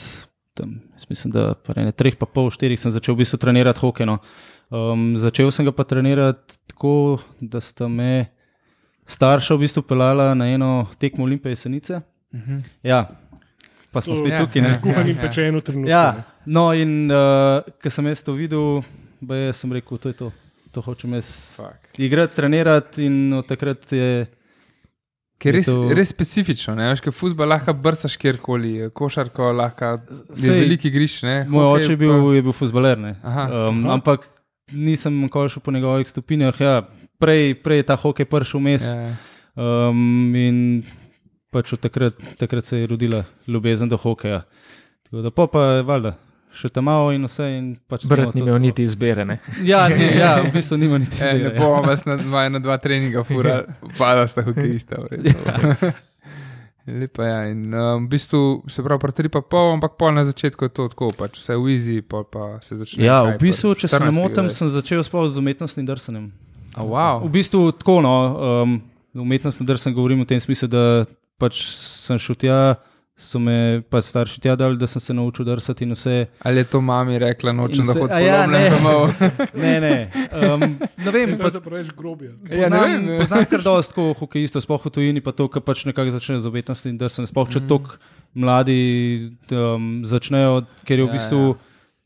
tam, 0.55 0.81
mislim, 1.09 1.33
da 1.33 1.55
pa 1.55 1.73
ne 1.77 1.93
treh, 1.93 2.17
pa 2.17 2.27
pol, 2.27 2.51
štirih 2.51 2.77
sem 2.77 2.93
začel 2.93 3.15
v 3.15 3.25
bistvu 3.25 3.39
trenirati 3.39 3.81
hokej. 3.81 4.07
No. 4.07 4.19
Um, 4.69 5.17
začel 5.17 5.51
sem 5.51 5.65
ga 5.65 5.73
pa 5.73 5.85
trenirati 5.85 6.57
tako, 6.67 7.21
da 7.41 7.61
sta 7.61 7.89
me 7.89 8.33
starša 9.05 9.55
v 9.55 9.65
bistvu 9.65 9.83
pelala 9.83 10.33
na 10.35 10.49
eno 10.49 10.87
tekmo 10.99 11.25
Olimpije 11.25 11.53
jesenice. 11.53 12.01
Mhm. 12.33 12.59
Ja, 12.83 13.09
pa 13.93 14.01
smo 14.01 14.15
To- 14.15 14.21
spet 14.21 14.33
ja, 14.33 14.39
tukaj. 14.41 14.63
ne. 14.63 14.69
ja. 14.69 14.81
Kuhan 14.81 15.09
in 15.09 15.17
pečen 15.17 15.57
v 15.57 15.61
trenutku. 15.61 15.85
ne. 15.85 15.91
Ja, 15.91 16.25
no, 16.47 16.73
in 16.73 17.11
uh, 17.11 17.61
ko 17.83 17.91
sem 17.91 18.07
jaz 18.07 18.23
to 18.23 18.33
videl, 18.33 18.81
baje, 19.21 19.53
sem 19.53 19.73
rekel, 19.73 19.99
to 19.99 20.09
je 20.09 20.17
to. 20.17 20.29
To 20.73 20.81
hočem 20.81 21.13
jaz 21.13 21.57
Fuck. 21.61 22.01
igrati, 22.01 22.33
trenirati, 22.33 23.05
in 23.05 23.33
od 23.37 23.45
takrat 23.45 23.85
je. 23.93 24.25
Ker 25.43 25.57
res, 25.57 25.67
to- 25.67 25.89
res 25.91 26.11
specifično, 26.13 26.75
ne? 26.79 26.87
veš, 26.93 27.01
ker 27.03 27.15
futbol 27.15 27.49
lahko 27.51 27.75
brcaš 27.75 28.15
kjerkoli, 28.17 28.91
košarko 28.95 29.51
lahko, 29.59 29.97
je 30.31 30.37
Sej, 30.39 30.61
veliki 30.63 30.91
griš. 30.95 31.17
Ne? 31.27 31.37
Moj 31.51 31.65
Hokej 31.67 31.83
oče 31.83 31.93
je 31.93 31.97
bil, 31.99 32.13
je 32.37 32.43
bil. 32.47 32.53
Aha. 33.23 33.45
um, 33.69 33.83
Aha. 33.85 33.97
ampak 33.99 34.29
nisem 34.73 35.19
nikoli 35.21 35.51
šel 35.51 35.63
po 35.67 35.75
njegovih 35.75 36.07
stopinjah. 36.09 36.61
Ja, 36.61 36.77
prej, 37.19 37.55
prej 37.59 37.83
je 37.83 37.89
ta 37.91 37.97
hokej 37.99 38.25
prišel 38.31 38.61
vmes 38.63 38.87
Ja. 38.93 39.17
um, 39.59 40.31
in 40.35 40.83
pač 41.53 41.73
od 41.75 41.81
takrat, 41.83 42.15
takrat 42.39 42.65
se 42.65 42.79
je 42.79 42.87
rodila 42.87 43.25
ljubezen 43.49 43.89
do 43.89 43.97
hokeja. 43.97 44.45
Tako 45.11 45.23
da 45.23 45.31
pa, 45.31 45.47
pa 45.47 45.65
je 45.65 45.83
valjda. 45.83 46.15
Še 46.53 46.69
tam 46.69 46.87
malo 46.91 47.11
in 47.17 47.25
vse. 47.25 47.47
In 47.57 47.67
pač 47.89 48.05
Brat 48.09 48.35
ni 48.37 48.45
imel 48.45 48.61
niti 48.61 48.85
izbere. 48.85 49.25
Ne? 49.29 49.39
Ja, 49.71 49.87
ni, 49.89 50.05
ja, 50.19 50.37
v 50.45 50.53
bistvu 50.53 50.79
nima 50.81 51.01
niti 51.01 51.17
E, 51.17 51.25
ne 51.25 51.37
izbire, 51.39 51.55
ja. 51.55 51.61
bomo 51.61 51.81
vas 51.87 52.05
na 52.05 52.19
dva, 52.21 52.47
na 52.53 52.61
dva 52.63 52.77
treninga 52.83 53.25
fura, 53.25 53.63
pada 54.01 54.27
sta 54.29 54.45
hokejista. 54.45 55.01
v 55.01 55.17
redu. 55.17 55.93
Lepa 56.87 57.25
je. 57.25 57.31
Ja. 57.31 57.41
In 57.49 57.75
um, 57.75 58.07
v 58.07 58.09
bistvu 58.11 58.41
se 58.69 58.83
pravi, 58.83 59.01
pri 59.01 59.17
tri 59.17 59.31
pa 59.33 59.41
pol, 59.41 59.73
ampak 59.79 59.95
pol 59.97 60.13
na 60.13 60.27
začetku 60.27 60.67
je 60.67 60.73
to 60.75 60.89
tako, 60.93 61.13
pač 61.15 61.39
vse 61.39 61.57
v 61.57 61.73
izi, 61.73 61.99
pol 62.03 62.27
pa 62.27 62.59
se 62.61 62.77
začne. 62.77 63.07
Ja, 63.07 63.23
v 63.31 63.39
bistvu, 63.39 63.77
če 63.79 63.89
se 63.89 64.03
ne 64.03 64.11
14 64.11 64.19
motim, 64.19 64.51
sem 64.51 64.69
začel 64.73 65.05
sploh 65.07 65.31
z 65.31 65.39
umetnostnim 65.39 65.87
drsanjem. 65.87 66.33
A, 66.75 66.83
wow. 66.83 67.23
V 67.23 67.31
bistvu 67.39 67.71
tako, 67.79 68.01
no, 68.03 68.15
um, 68.67 68.81
umetnostni 69.15 69.65
drsem 69.69 69.95
govorim 69.95 70.25
v 70.25 70.29
tem 70.35 70.43
smislu, 70.43 70.69
da 70.73 71.07
pač 71.39 71.63
sem 71.71 72.19
šel 72.19 72.39
tja, 72.39 72.59
so 73.23 73.39
me 73.39 73.55
pač 73.85 74.05
starši 74.07 74.41
tja 74.41 74.57
dali, 74.57 74.75
da 74.77 74.87
sem 74.87 75.01
se 75.01 75.15
naučil 75.15 75.45
drsati 75.45 75.85
in 75.85 75.93
vse. 75.93 76.15
Ali 76.41 76.59
je 76.59 76.65
to 76.67 76.81
mami 76.83 77.19
rekla, 77.19 77.53
nočem, 77.53 77.81
In 77.81 77.87
da 77.87 77.93
vse- 77.93 78.01
hodim 78.03 78.19
ja, 78.21 78.47
ne. 78.49 78.63
domov? 78.69 79.13
Ne, 79.57 79.75
ne. 79.79 79.95
Um, 80.35 80.61
ne 80.99 81.11
vem, 81.11 81.37
pa, 81.37 81.49
je 81.49 81.61
preveč 81.61 81.93
grobje. 81.93 82.33
Ja, 82.51 82.69
ne 82.69 82.81
vem. 82.81 83.07
poznam 83.17 83.47
kar 83.47 83.63
dosti 83.63 83.93
tako 83.93 84.09
hokejistov, 84.17 84.61
sploh 84.61 84.83
v 84.83 84.91
tujini, 84.91 85.21
pa 85.21 85.33
to, 85.33 85.47
kar 85.47 85.63
pač 85.63 85.85
nekako 85.85 86.11
začne 86.11 86.41
z 86.41 86.47
umetnostnim 86.47 86.97
drsanjem. 86.97 87.29
Sploh 87.29 87.49
če 87.49 87.61
Mhm. 87.61 87.69
tok 87.69 87.99
mladi 88.35 88.81
um, 89.51 90.03
začnejo, 90.03 90.65
ker 90.83 90.99
je 90.99 91.05
v 91.05 91.09
Ja, 91.09 91.13
bistvu 91.13 91.43
ja. 91.49 91.55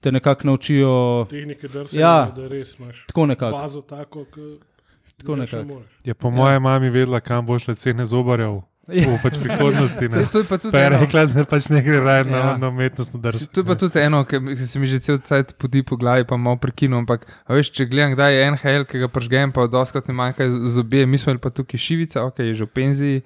te 0.00 0.12
nekako 0.12 0.42
naučijo 0.46 0.92
Tehnike 1.26 1.66
drsa, 1.66 1.94
Ja. 1.94 2.16
da 2.28 2.46
res 2.46 2.74
imaš 2.74 3.06
tako 3.06 3.26
nekako. 3.26 3.56
bazo 3.56 3.80
tako, 3.82 4.26
Tako 5.16 5.36
nekako. 5.36 5.80
Je 6.04 6.14
po 6.14 6.30
mojem 6.30 6.62
mami 6.62 6.90
vedela, 6.90 7.20
kam 7.20 7.40
bo 7.40 7.56
šle 7.56 7.74
cene 7.74 8.04
zobarjev. 8.04 8.60
V 8.86 9.18
pač 9.18 9.34
prihodnosti. 9.36 10.04
Ne. 10.08 10.26
To 10.26 10.38
je 10.38 10.44
pa 10.44 10.56
tudi 10.56 10.70
Pa 10.70 10.78
je 10.78 10.86
eno. 10.86 10.98
rekla, 11.00 11.26
da 11.26 11.44
pač 11.44 11.66
ne 11.68 11.82
gre 11.82 11.98
raje 11.98 12.24
na, 12.24 12.38
Ja. 12.38 12.56
na 12.56 12.68
umetnostno 12.68 13.18
drsko. 13.18 13.50
To 13.50 13.60
je 13.60 13.66
pa 13.66 13.74
tudi 13.74 13.98
eno, 13.98 14.22
ki 14.22 14.38
se 14.62 14.78
mi 14.78 14.86
že 14.86 15.00
cel 15.00 15.18
cel 15.18 15.42
cel 15.42 15.58
podi 15.58 15.82
po 15.82 15.96
glavi, 15.96 16.22
pa 16.22 16.36
malo 16.36 16.56
prekinu. 16.56 16.96
Ampak, 16.96 17.26
a 17.42 17.50
veš, 17.50 17.70
če 17.70 17.86
gledam, 17.86 18.14
kdaj 18.14 18.30
je 18.30 18.50
NHL, 18.52 18.84
ki 18.84 18.98
ga 18.98 19.08
pržgem, 19.08 19.50
pa 19.50 19.66
doskrat 19.66 20.06
mi 20.06 20.14
manjka 20.14 20.46
zobje, 20.66 21.02
mi 21.02 21.18
smo 21.18 21.34
pa 21.36 21.50
tukaj 21.50 21.74
šivica, 21.76 22.22
ok, 22.22 22.38
je 22.40 22.54
že 22.54 22.64
v 22.64 22.70
penziji, 22.70 23.16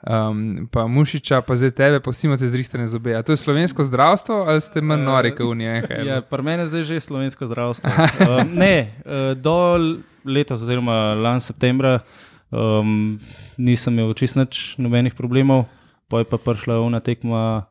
um, 0.00 0.66
pa 0.66 0.86
mušiča, 0.86 1.40
pa 1.40 1.52
zdaj 1.54 1.70
tebe, 1.70 2.00
pa 2.00 2.10
vsi 2.10 2.26
imate 2.26 2.48
zrihtane 2.48 2.88
zobe. 2.88 3.12
A 3.12 3.20
to 3.20 3.32
je 3.32 3.38
slovensko 3.38 3.84
zdravstvo 3.84 4.48
ali 4.48 4.60
ste 4.60 4.80
manj 4.80 5.04
nori, 5.04 5.30
kot 5.30 5.44
v 5.46 5.54
NHL? 5.54 6.06
Ja, 6.06 6.20
pri 6.20 6.40
meni 6.40 6.64
je 6.64 6.72
zdaj 6.72 6.84
že 6.86 7.00
slovensko 7.02 7.44
zdravstvo. 7.44 7.86
Uh, 7.86 8.40
ne, 8.64 8.76
uh, 9.04 9.36
do 9.36 9.76
letos, 10.24 10.60
oziroma 10.60 11.12
lani 11.14 11.40
septembra, 11.40 12.00
um, 12.50 13.18
nisem 13.58 13.98
imel 13.98 14.14
čist 14.14 14.36
nič 14.36 14.76
nobenih 14.78 15.14
problemov, 15.14 15.66
pa 16.10 16.22
je 16.22 16.28
pa 16.28 16.38
prišla 16.38 16.82
ona 16.82 17.00
tekma 17.00 17.70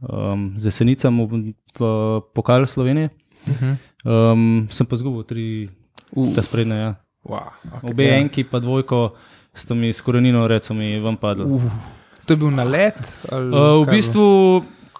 um, 0.00 0.56
z 0.56 0.68
jesenicami 0.68 1.24
v, 1.24 1.32
v 1.78 1.82
pokal 2.34 2.66
Slovenije. 2.66 3.12
Um, 4.04 4.68
sem 4.68 4.84
pa 4.88 4.96
zgubil 4.96 5.24
tri, 5.24 5.46
Uh. 6.14 6.30
ta 6.34 6.42
sprednja. 6.42 6.76
Ja. 6.76 6.90
Wow, 7.24 7.50
okay. 7.66 7.90
Obe 7.90 8.04
ja. 8.06 8.20
enki, 8.20 8.44
pa 8.44 8.60
dvojko, 8.60 9.16
sta 9.50 9.74
mi 9.74 9.90
s 9.90 10.04
korenino, 10.04 10.46
recimo, 10.46 10.78
mi 10.78 11.00
ven 11.00 11.16
padli. 11.16 11.48
Uh. 11.48 11.62
To 12.24 12.32
je 12.32 12.40
bil 12.40 12.52
nalet? 12.52 12.96
ali 13.28 13.48
Uh, 13.52 13.82
v 13.82 13.84
kaj 13.84 13.92
je 13.92 13.96
bistvu, 13.96 14.26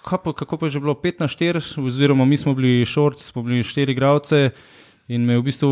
kako 0.05 0.33
kako 0.33 0.57
pa 0.57 0.65
je 0.67 0.77
že 0.77 0.79
bilo 0.83 0.93
5 0.93 1.21
na 1.23 1.27
4, 1.29 1.81
oziroma 1.81 2.25
mi 2.25 2.37
smo 2.37 2.53
bili 2.53 2.85
šort, 2.85 3.17
smo 3.17 3.41
bili 3.41 3.63
4 3.63 3.89
igralce 3.89 4.51
in 5.07 5.25
me 5.25 5.33
je 5.33 5.39
v 5.39 5.45
bistvu 5.45 5.69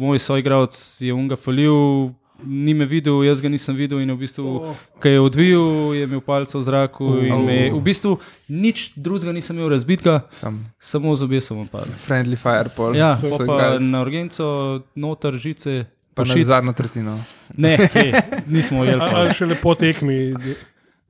moj 0.00 0.18
soigralec 0.18 0.76
je 1.00 1.12
unga 1.12 1.36
falil. 1.36 2.12
Ni 2.46 2.74
me 2.74 2.86
videl, 2.88 3.22
jaz 3.24 3.40
ga 3.40 3.48
nisem 3.48 3.76
videl, 3.76 4.00
in 4.02 4.10
v 4.12 4.18
bistvu, 4.24 4.44
oh. 4.44 4.82
ko 5.02 5.08
je 5.08 5.20
odvijal, 5.20 5.94
je 5.94 6.08
imel 6.08 6.22
palce 6.24 6.58
v 6.58 6.62
zraku. 6.66 7.06
Oh. 7.06 7.42
Me, 7.44 7.70
v 7.70 7.80
bistvu 7.82 8.16
nič 8.48 8.92
drugega 8.96 9.32
nisem 9.32 9.56
imel 9.56 9.70
razbitega, 9.74 10.22
Sam 10.34 10.60
samo 10.80 11.14
zobje 11.16 11.40
sem 11.40 11.62
padel. 11.68 11.94
friendly 12.06 12.36
fireball. 12.36 12.96
Ja, 12.96 13.14
so 13.16 13.30
pa, 13.30 13.44
pa 13.44 13.44
igralci. 13.44 13.90
na 13.90 14.02
urgenco, 14.02 14.46
noter 14.94 15.38
žice, 15.38 15.86
pa 16.14 16.26
na 16.26 16.34
pošit. 16.34 16.46
zadnjo 16.46 16.72
tretjino. 16.72 17.16
Ne, 17.56 17.76
hej, 17.94 18.12
nismo 18.46 18.82
ujeli. 18.82 19.00
Ali 19.00 19.14
ali 19.14 19.34
še 19.36 19.46
lepo 19.46 19.74
tekmi, 19.74 20.34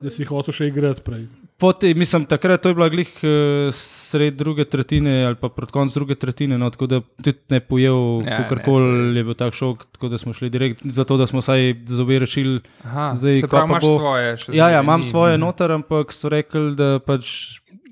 da, 0.03 0.09
si 0.09 0.25
hotel 0.25 0.53
še 0.53 0.67
igrati 0.67 1.01
prej. 1.01 1.23
Poti, 1.55 1.93
mislim, 1.93 2.25
takrat 2.25 2.59
to 2.59 2.67
je 2.67 2.75
bila 2.75 2.89
glih 2.89 3.07
uh, 3.19 3.29
sred 3.71 4.35
druge 4.35 4.65
tretjine 4.65 5.23
ali 5.23 5.35
pa 5.35 5.47
pred 5.49 5.69
koncem 5.69 5.95
druge 5.95 6.15
tretjine, 6.15 6.57
no, 6.57 6.67
tako 6.67 6.87
da 6.87 6.99
tudi 7.17 7.37
ne 7.47 7.59
pojel, 7.61 7.99
Ja, 8.21 8.41
kakorkoli 8.41 8.83
je 9.13 9.23
bil 9.23 9.33
tak 9.35 9.53
šok, 9.53 9.85
tako 9.89 10.09
da 10.09 10.17
smo 10.17 10.33
šli 10.33 10.49
direkt, 10.49 10.81
zato 10.83 11.15
da 11.15 11.25
smo 11.25 11.39
vsaj 11.39 11.61
zobe 11.87 12.19
rešili. 12.19 12.59
Aha, 12.83 13.13
Zdaj, 13.15 13.35
se 13.37 13.47
pravi, 13.47 13.61
pa 13.61 13.69
imaš 13.69 13.83
bo- 13.83 13.97
svoje. 13.97 14.37
še 14.39 14.53
Ja, 14.53 14.69
ja, 14.69 14.81
imam 14.81 14.99
ni- 14.99 15.07
svoje 15.07 15.37
noter, 15.37 15.71
ampak 15.71 16.11
so 16.11 16.27
rekli, 16.27 16.75
da 16.75 16.99
pač 16.99 17.31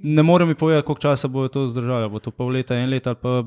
ne 0.04 0.24
morem 0.24 0.48
mi 0.48 0.56
povedati, 0.56 0.84
koliko 0.84 1.02
časa 1.04 1.28
bojo 1.30 1.48
to 1.50 1.68
zdržali. 1.68 2.10
Bo 2.10 2.20
to 2.20 2.32
pol 2.32 2.50
leta, 2.50 2.76
en 2.76 2.90
let 2.90 3.06
ali 3.06 3.16
pa 3.18 3.44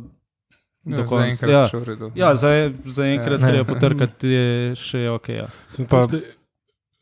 Ja, 0.87 0.97
do 0.97 1.05
konca. 1.05 1.17
zaenkrat 1.19 1.51
Ja, 1.51 1.65
še 1.67 1.77
v 1.77 1.85
redu. 1.87 2.07
ja 2.15 2.35
za, 2.35 2.49
za 2.87 3.05
enkrat 3.07 3.41
Ja. 3.41 3.49
treba 3.49 3.65
potrkati, 3.67 4.29
je 4.29 4.47
še 4.75 5.09
ok. 5.11 5.29
Ja. 5.31 5.47
Pa- 5.85 6.07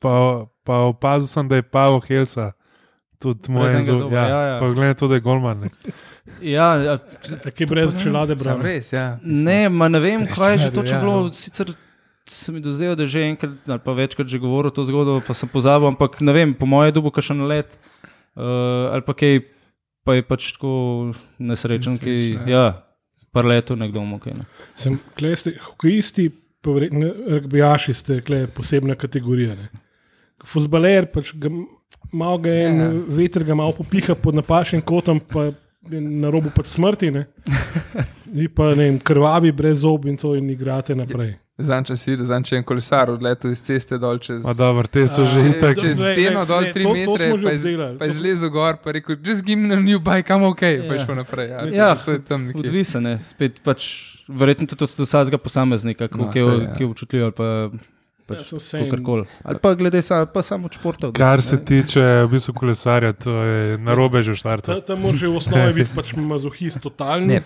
pa, 0.03 0.13
Pa, 0.13 0.47
pa 0.65 0.75
opazil 0.91 1.29
sem, 1.31 1.49
da 1.49 1.57
je 1.59 1.63
Pavel 1.63 2.01
Helsa. 2.01 2.53
Tudi 3.23 3.53
moj 3.55 3.83
zoba, 3.87 4.11
Ja, 4.11 4.25
ja, 4.27 4.41
ja. 4.43 4.57
Pa 4.59 4.71
gledaj 4.71 4.95
to, 4.99 5.09
da 5.09 5.15
je 5.15 5.25
golman. 5.25 5.61
ne. 5.61 5.71
Ja, 6.43 6.75
ja, 6.79 6.99
ki 7.51 7.67
brez 7.67 7.95
čelade 7.99 8.35
Sam 8.39 8.59
brane. 8.59 8.63
res, 8.63 8.93
ja. 8.95 9.19
Ne, 9.23 9.69
ma 9.69 9.89
ne 9.91 9.99
vem, 9.99 10.23
kaj 10.27 10.53
je 10.53 10.59
že 10.59 10.69
točno 10.71 10.97
ja. 10.97 11.01
bilo. 11.03 11.33
Sicer 11.35 11.73
se 12.31 12.53
mi 12.53 12.61
dozdelo, 12.63 12.95
da 12.95 13.03
je 13.03 13.09
že 13.09 13.23
enkrat 13.27 13.51
ali 13.67 13.79
pa 13.83 13.93
večkrat 13.93 14.31
že 14.31 14.39
govoril 14.39 14.71
to 14.71 14.85
zgodbo, 14.87 15.19
pa 15.27 15.35
sem 15.35 15.51
pozabil, 15.51 15.91
ampak 15.91 16.21
ne 16.23 16.33
vem, 16.33 16.55
po 16.55 16.67
mojem 16.67 16.95
dubu, 16.95 17.11
kaj 17.11 17.31
še 17.31 17.35
na 17.35 17.47
let 17.51 17.75
uh, 18.39 18.95
ali 18.95 19.03
pa 19.03 19.15
kaj, 19.19 19.43
pa 20.07 20.15
je 20.15 20.23
pač 20.23 20.53
tako 20.55 20.75
nesrečen, 21.43 21.99
ki 21.99 22.15
Nesrečen, 22.15 22.49
ja, 22.49 22.87
par 23.35 23.43
letu 23.43 23.75
nekdo 23.75 24.07
mu 24.07 24.23
kaj. 24.23 24.39
Ne. 24.39 24.47
Sem 24.79 24.99
klesti, 25.19 25.59
hokejisti, 25.59 26.31
rugbijaši 26.63 27.95
ste 27.95 28.21
kle 28.23 28.47
posebna 28.47 28.95
kategorija. 28.95 29.59
Ne. 29.59 29.82
Fuzbaler, 30.45 31.07
pač 31.07 31.33
ga, 31.35 31.49
malo 32.13 32.39
ga 32.39 32.51
en 32.51 32.77
Ja. 32.77 32.89
veter 33.09 33.45
ga 33.45 33.55
malo 33.55 33.73
popiha 33.73 34.15
pod 34.15 34.35
napačnim 34.35 34.83
kotom, 34.83 35.21
pa 35.23 35.51
je 35.85 36.01
na 36.01 36.31
robu 36.31 36.51
pač 36.51 36.67
smrti. 36.69 37.11
Ne. 37.11 37.27
Vi 38.33 38.49
pa 38.49 38.71
ne 38.71 38.85
vem, 38.85 38.99
krvavi 38.99 39.53
brez 39.53 39.81
zob 39.81 40.07
in 40.07 40.17
to 40.17 40.35
in 40.35 40.51
igrate 40.51 40.95
naprej. 40.95 41.37
Zanče 41.59 41.97
si, 41.97 42.17
zanče 42.17 42.57
en 42.57 42.65
kolesar 42.65 43.11
odletel 43.11 43.53
iz 43.53 43.61
ceste 43.61 43.99
dol 43.99 44.19
čez. 44.19 44.41
Ma 44.43 44.53
dobro, 44.53 44.89
te 44.89 45.05
so 45.07 45.23
že 45.25 45.39
A, 45.39 45.47
itak. 45.47 45.77
do- 45.77 45.83
Čez 45.83 45.99
steno 45.99 46.45
dol 46.45 46.63
ne, 46.63 46.73
3 46.73 46.83
to- 46.83 46.89
to 46.89 46.95
metre, 47.13 47.29
že 47.29 47.45
pa 47.45 47.51
je, 47.51 47.59
obdelali. 47.59 47.99
pa 47.99 48.05
je 48.05 48.11
To- 48.11 48.17
zlezel 48.17 48.51
gor, 48.51 48.77
pa 48.77 48.89
je 48.89 48.93
rekel, 48.93 49.17
just 49.23 49.45
give 49.45 49.59
me 49.59 49.69
a 49.71 49.79
new 49.79 50.01
bike, 50.01 50.27
I'm 50.29 50.43
ok, 50.43 50.59
pa 50.59 50.67
je 50.67 50.99
Ja. 50.99 51.05
šel 51.07 51.15
naprej. 51.15 51.47
Ja, 51.47 51.59
Ja, 51.67 51.95
to 51.95 52.11
je 52.11 52.21
tam 52.21 52.47
nekje. 52.47 52.59
Odvisen 52.59 53.05
je, 53.07 53.19
spet 53.23 53.61
pač 53.63 53.81
verjetno 54.27 54.67
tudi 54.67 54.83
od 54.83 54.91
vsakega 54.99 55.39
posameznika, 55.39 56.09
No, 56.11 56.25
no, 56.25 56.33
ki, 56.33 56.39
je, 56.39 56.45
saj, 56.45 56.59
ja. 56.59 56.75
ki 56.75 56.83
je 56.83 56.89
občutljiv 56.89 57.23
ali 57.23 57.33
pa 57.33 57.49
pač 58.35 58.53
vseeno- 58.53 58.87
kakorkoli. 58.87 59.25
Ali 59.43 59.59
pa 59.59 59.75
glede 59.75 60.03
sa, 60.03 60.27
pa 60.27 60.43
samo 60.43 60.67
od 60.67 60.73
športa. 60.73 61.13
Kar 61.13 61.41
se 61.41 61.57
tiče 61.59 62.01
v 62.23 62.29
bistvu 62.29 62.55
kolesarja, 62.55 63.13
to 63.15 63.31
je 63.33 63.79
narobe 63.79 64.23
že. 64.23 64.33
Ta- 64.43 64.81
Tam 64.83 65.01
mora 65.01 65.17
že 65.17 65.27
v 65.27 65.37
osnovi 65.37 65.73
biti 65.75 65.91
pač 65.93 66.13
mazohist 66.15 66.79
totalni, 66.79 67.27
Ne. 67.29 67.43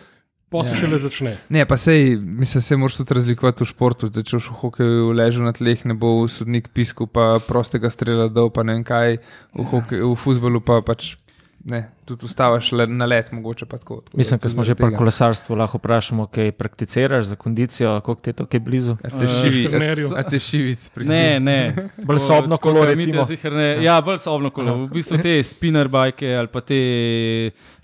pa 0.48 0.62
se 0.62 0.72
Ja. 0.72 0.80
šele 0.80 0.98
začne. 0.98 1.36
Ne, 1.48 1.64
pa 1.64 1.76
sej, 1.76 2.16
mislim, 2.16 2.62
se 2.62 2.76
moraš 2.76 2.96
tudi 2.96 3.14
razlikovati 3.14 3.60
v 3.60 3.66
športu. 3.66 4.08
Če 4.08 4.36
boš 4.36 4.46
v 4.46 4.54
hokeju 4.56 5.12
ležal 5.12 5.42
na 5.42 5.52
tleh, 5.52 5.84
ne 5.84 5.94
bo 5.94 6.26
sodnik 6.26 6.68
pisku, 6.70 7.06
pa 7.06 7.38
prostega 7.40 7.90
strela 7.90 8.28
dol, 8.28 8.50
pa 8.50 8.62
ne 8.62 8.72
vem 8.72 8.84
kaj, 8.84 9.18
v, 9.52 9.64
hokeju, 9.64 10.06
v 10.08 10.16
futbalu 10.16 10.60
pa 10.60 10.80
pač 10.80 11.16
ne, 11.64 11.78
tudi 12.04 12.24
ustavaš 12.24 12.72
le 12.72 12.86
na 12.86 13.04
let, 13.06 13.32
mogoče 13.32 13.64
pa 13.64 13.78
tako. 13.78 13.96
tako 13.96 14.10
da 14.10 14.16
Mislim, 14.16 14.38
da 14.38 14.48
smo 14.48 14.64
že 14.64 14.74
pri 14.76 14.94
kolesarstvu, 14.94 15.54
lahko 15.54 15.78
vprašamo, 15.78 16.26
kaj 16.26 16.52
prakticiraš 16.52 17.24
za 17.24 17.36
kondicijo, 17.36 18.00
koliko 18.00 18.22
ti 18.22 18.30
je 18.30 18.34
to 18.34 18.46
kaj 18.46 18.60
blizu. 18.60 18.92
A 18.94 19.10
te 19.10 19.24
Eh, 19.24 19.28
šivic, 19.40 19.70
trenerju. 19.70 20.08
a 20.14 20.22
te 20.22 20.38
šivic. 20.38 20.88
pri- 20.90 21.04
Ne, 21.06 21.40
ne. 21.40 21.76
Bolj 22.06 22.18
sobno 22.20 22.56
kolo, 22.58 22.84
recimo. 22.84 23.26
Ne- 23.44 23.82
Ja, 23.82 24.00
bolj 24.00 24.18
sobno 24.18 24.50
kolo. 24.50 24.76
V 24.78 24.90
bistvu 24.90 25.18
te 25.18 25.42
spinner 25.42 25.88
bajke 25.88 26.34
ali 26.34 26.48
pa 26.48 26.60
te 26.60 26.80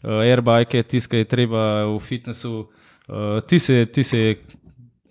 uh, 0.01 0.11
airbajke, 0.23 0.83
tiskaj 0.85 1.19
je 1.19 1.25
treba 1.27 1.63
v 1.87 1.99
fitnessu. 2.01 2.69
Uh, 3.09 3.15
ti 3.41 3.59
se, 3.59 3.87
ti 3.87 4.05
se 4.05 4.37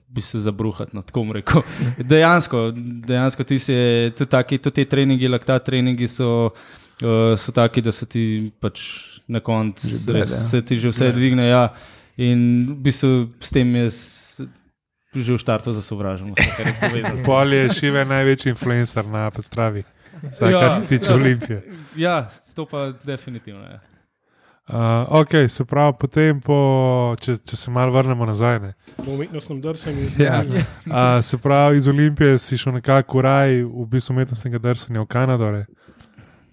bi 0.08 0.22
se 0.22 0.40
zabruhati, 0.40 0.92
no, 0.94 1.02
tako 1.02 1.20
bom 1.20 1.32
rekel. 1.32 1.62
Dejansko, 2.06 2.72
dejansko 3.06 3.44
ti 3.44 3.60
se, 3.60 3.78
tudi, 4.12 4.30
taki, 4.30 4.58
tudi 4.58 4.74
te 4.76 4.86
treningi, 4.88 5.28
laktat 5.28 5.64
treningi 5.64 6.08
so, 6.08 6.50
uh, 7.02 7.36
so 7.38 7.52
taki, 7.52 7.82
da 7.82 7.92
se 7.92 8.06
ti 8.06 8.52
pač 8.60 8.82
na 9.28 9.40
koncu 9.40 9.88
res- 10.14 10.32
ja. 10.32 10.44
se 10.50 10.62
ti 10.62 10.80
že 10.80 10.90
vse 10.90 11.12
dvigne. 11.12 11.48
Ja. 11.48 11.70
In 12.18 12.68
v 12.70 12.76
bistvu 12.84 13.30
s 13.40 13.50
tem 13.50 13.76
jaz 13.76 13.98
že 15.16 15.34
v 15.34 15.38
štartu 15.38 15.74
tem. 15.76 17.16
Pol 17.28 17.54
je 17.54 17.70
šive 17.70 18.06
največji 18.06 18.50
influencer 18.56 19.06
na 19.06 19.28
predstavi. 19.32 19.84
Vsaj, 20.32 20.52
Ja. 20.52 20.60
kar 20.60 20.72
se 20.80 20.88
tiče 20.88 21.12
Olimpije. 21.14 21.60
Ja, 21.96 22.32
to 22.56 22.66
pa 22.66 22.94
definitivno 23.04 23.64
je. 23.66 23.80
Uh, 24.72 24.78
ok, 25.10 25.30
se 25.50 25.66
pravi, 25.66 25.94
potem, 26.00 26.40
po, 26.40 27.16
če, 27.20 27.38
če 27.44 27.56
se 27.60 27.72
malo 27.72 27.92
vrnemo 27.92 28.24
nazaj. 28.26 28.60
Ne. 28.60 28.74
Po 28.96 29.12
umetnostnem 29.12 29.60
drsanju. 29.62 30.06
Ja. 30.22 30.44
Uh, 30.48 31.20
se 31.26 31.38
pravi, 31.38 31.78
iz 31.78 31.88
Olimpije 31.88 32.38
si 32.38 32.58
šel 32.58 32.78
nekako 32.78 33.18
v 33.18 33.22
raj, 33.22 33.52
v 33.68 33.88
bistvu 33.92 34.14
umetnostnega 34.16 34.62
drsanja 34.64 35.02
v 35.02 35.10
Kanado. 35.12 35.52
Ne. 35.52 35.66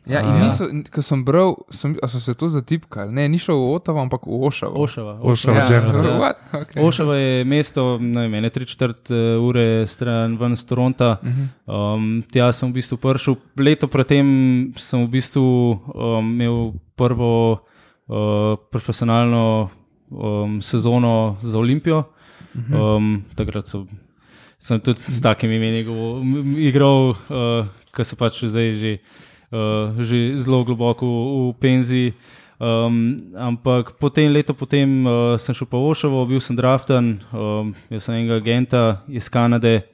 Ja, 0.09 0.21
in 0.25 0.35
Ja. 0.35 0.45
niso, 0.47 0.65
ko 0.91 1.03
sem 1.03 1.21
bral, 1.25 1.55
sem, 1.71 1.97
so 2.09 2.21
se 2.21 2.35
to 2.35 2.49
zatipkali. 2.49 3.13
Ne, 3.13 3.29
ni 3.29 3.39
šel 3.39 3.55
v 3.55 3.75
Otavo, 3.77 4.01
ampak 4.01 4.25
v 4.27 4.41
Ošavo. 4.49 4.73
Ošava. 4.81 5.19
Ošava, 5.21 5.57
Ja, 5.59 5.67
Genesis. 5.69 5.97
zelo 5.97 6.13
what? 6.19 6.37
Okay. 6.53 6.81
Ošava 6.83 7.15
je 7.17 7.45
mesto, 7.45 7.99
ne 8.01 8.29
vem, 8.29 8.51
tri 8.51 8.65
četrt 8.67 9.11
eh, 9.11 9.37
ure 9.37 9.87
stran 9.87 10.39
ven 10.41 10.53
iz 10.53 10.65
Toronta. 10.65 11.19
Mhm. 11.23 11.45
Um, 11.67 12.25
tja 12.33 12.53
sem 12.53 12.73
v 12.73 12.81
bistvu 12.81 12.97
prišel. 12.97 13.37
Leto 13.57 13.87
predtem 13.89 14.73
sem 14.77 15.05
v 15.05 15.09
bistvu 15.13 15.45
um, 15.95 16.33
imel 16.33 16.73
prvo 16.97 17.61
uh, 18.09 18.57
profesionalno 18.73 19.69
um, 20.11 20.63
sezono 20.63 21.37
za 21.43 21.59
Olimpijo. 21.59 22.05
Um, 22.73 23.25
takrat 23.37 23.69
so, 23.69 23.85
sem 24.59 24.81
tudi 24.81 24.99
s 25.07 25.21
takimi 25.21 25.57
imeni 25.57 25.85
igral, 26.59 27.15
uh, 27.31 27.69
ki 27.95 28.03
so 28.05 28.17
pač 28.19 28.41
zdaj 28.49 28.75
že, 28.75 28.93
uh, 29.53 29.95
že 30.03 30.39
zelo 30.41 30.65
globoko 30.65 31.07
v, 31.07 31.53
v 31.53 31.55
penziji. 31.61 32.09
Um, 32.59 33.31
ampak 33.39 33.95
potem, 34.03 34.35
leto 34.35 34.51
potem 34.51 35.07
uh, 35.07 35.39
sem 35.39 35.55
šel 35.55 35.71
pa 35.71 35.79
v 35.79 35.95
Ošavo, 35.95 36.27
bil 36.27 36.43
sem 36.43 36.59
draften, 36.59 37.23
um, 37.31 37.71
jaz 37.87 38.11
sem 38.11 38.19
enega 38.19 38.43
agenta 38.43 39.07
iz 39.07 39.31
Kanade, 39.31 39.87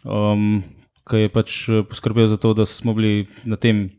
um, 0.00 0.64
ki 1.04 1.26
je 1.26 1.28
pač 1.28 1.50
eh, 1.68 1.84
poskrbel 1.84 2.24
za 2.26 2.40
to, 2.40 2.56
da 2.56 2.64
smo 2.64 2.96
bili 2.96 3.28
na 3.44 3.60
tem 3.60 3.92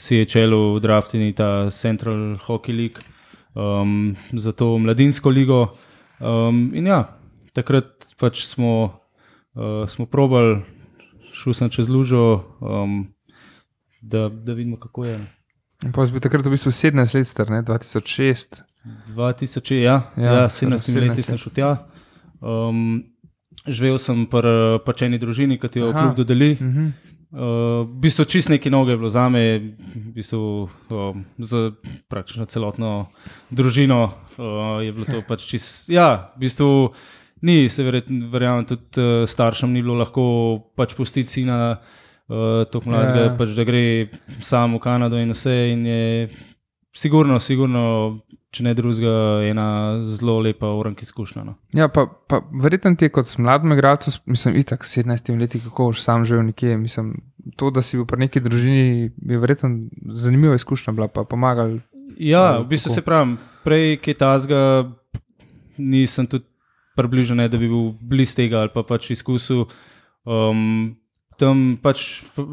CHL-u 0.00 0.80
drafteni 0.80 1.36
ta 1.36 1.68
Central 1.68 2.40
Hockey 2.40 2.72
League, 2.72 3.04
um, 3.52 4.16
za 4.32 4.56
to 4.56 4.78
mladinsko 4.78 5.28
ligo. 5.28 5.76
Um, 6.24 6.72
in 6.72 6.88
ja, 6.88 7.20
takrat 7.52 8.16
pač 8.16 8.48
smo, 8.48 8.96
uh, 9.54 9.84
smo 9.84 10.08
probali, 10.08 10.64
šel 11.36 11.52
sem 11.52 11.68
čez 11.68 11.92
lužo, 11.92 12.48
um, 12.64 13.12
da, 14.00 14.28
da 14.28 14.52
vidimo, 14.52 14.76
kako 14.76 15.04
je. 15.04 15.18
Pa 15.94 16.06
si 16.06 16.12
bil 16.12 16.22
takrat 16.22 16.46
v 16.46 16.54
bistvu 16.54 16.72
17 16.74 17.14
let 17.14 17.26
star, 17.26 17.50
ne? 17.50 17.62
2006. 17.62 18.62
2000, 19.14 19.74
ja, 19.74 19.82
Ja, 20.16 20.22
ja, 20.24 20.32
ja 20.32 20.48
torej 20.48 20.78
17 20.78 20.98
leti 20.98 21.22
17 21.22 21.26
sem 21.26 21.38
šel 21.38 21.52
tja. 21.54 21.70
Um, 22.40 23.04
živel 23.66 23.98
sem 24.02 24.24
pri 24.30 24.80
pačeni 24.86 25.18
družini, 25.18 25.58
ki 25.58 25.70
ti 25.70 25.82
jo 25.82 25.92
kljub 25.92 26.16
dodeli. 26.18 26.56
Mhm. 26.56 26.88
Uh, 27.28 27.84
v 27.84 28.00
bistvu 28.00 28.24
čist 28.24 28.48
neki 28.48 28.70
noge 28.72 28.94
je 28.94 28.98
bilo 29.02 29.10
za 29.12 29.26
me, 29.28 29.42
v 29.60 30.12
bistvu 30.16 30.64
um, 30.64 31.24
za 31.36 31.74
praktično 32.08 32.46
celotno 32.48 33.10
družino 33.52 34.00
uh, 34.08 34.80
je 34.80 34.94
bilo 34.96 35.04
to 35.04 35.20
pač 35.28 35.44
čist. 35.44 35.90
Ja, 35.92 36.32
v 36.38 36.46
bistvu 36.46 36.70
ni, 37.44 37.68
se 37.68 37.84
verjetno, 37.84 38.30
verjamem, 38.32 38.64
tudi 38.64 39.04
uh, 39.04 39.28
staršem 39.28 39.76
ni 39.76 39.84
bilo 39.84 39.98
lahko 40.00 40.24
pač 40.72 40.96
pustiti 40.96 41.36
sina 41.36 41.76
uh, 41.76 42.07
tako 42.72 42.90
mladega, 42.90 43.18
Ja. 43.18 43.30
ja. 43.30 43.36
pač, 43.38 43.54
da 43.56 43.64
gre 43.64 44.08
sam 44.44 44.74
v 44.76 44.82
Kanado 44.84 45.16
in 45.18 45.32
vse. 45.32 45.54
In 45.72 45.86
je 45.86 46.28
sigurno, 46.92 47.38
sigurno, 47.40 48.20
če 48.52 48.64
ne 48.64 48.74
drugega, 48.74 49.14
ena 49.48 49.66
zelo 50.04 50.38
lepa 50.44 50.70
uranka 50.76 51.04
izkušnja. 51.04 51.44
No. 51.44 51.54
Ja, 51.76 51.88
pa, 51.88 52.06
pa 52.06 52.40
verjetno 52.62 52.94
ti 52.96 53.08
je 53.08 53.12
kot 53.14 53.30
mladim 53.38 53.72
igralcem, 53.72 54.12
mislim, 54.26 54.56
itak 54.60 54.84
17 54.88 55.32
leti, 55.40 55.60
kako 55.64 55.90
boš 55.92 56.02
sam 56.04 56.24
živel 56.28 56.46
nekje. 56.48 56.76
Mislim, 56.80 57.14
to, 57.56 57.70
da 57.70 57.82
si 57.82 57.96
bil 57.96 58.06
pri 58.08 58.26
neki 58.26 58.40
družini, 58.44 59.10
je 59.16 59.38
verjetno 59.38 59.70
zanimiva 60.12 60.56
izkušnja 60.56 60.92
bila, 60.96 61.08
pa 61.08 61.24
pomagal. 61.24 61.78
Ja, 62.18 62.56
Ali 62.56 62.64
v 62.64 62.68
bistvu 62.72 62.90
kako? 62.90 62.94
se 62.94 63.04
pravi, 63.04 63.36
prej 63.64 63.96
kaj 64.02 64.14
tazga, 64.18 64.60
nisem 65.78 66.26
tudi 66.26 66.44
približen, 66.98 67.38
da 67.38 67.56
bi 67.60 67.68
bil 67.70 67.92
blizu 68.00 68.34
tega 68.34 68.64
ali 68.64 68.72
pa 68.74 68.82
pač 68.82 69.12
izkusil. 69.14 69.68
Um, 70.26 70.96
tam 71.38 71.78
pač 71.78 72.02
f- 72.24 72.44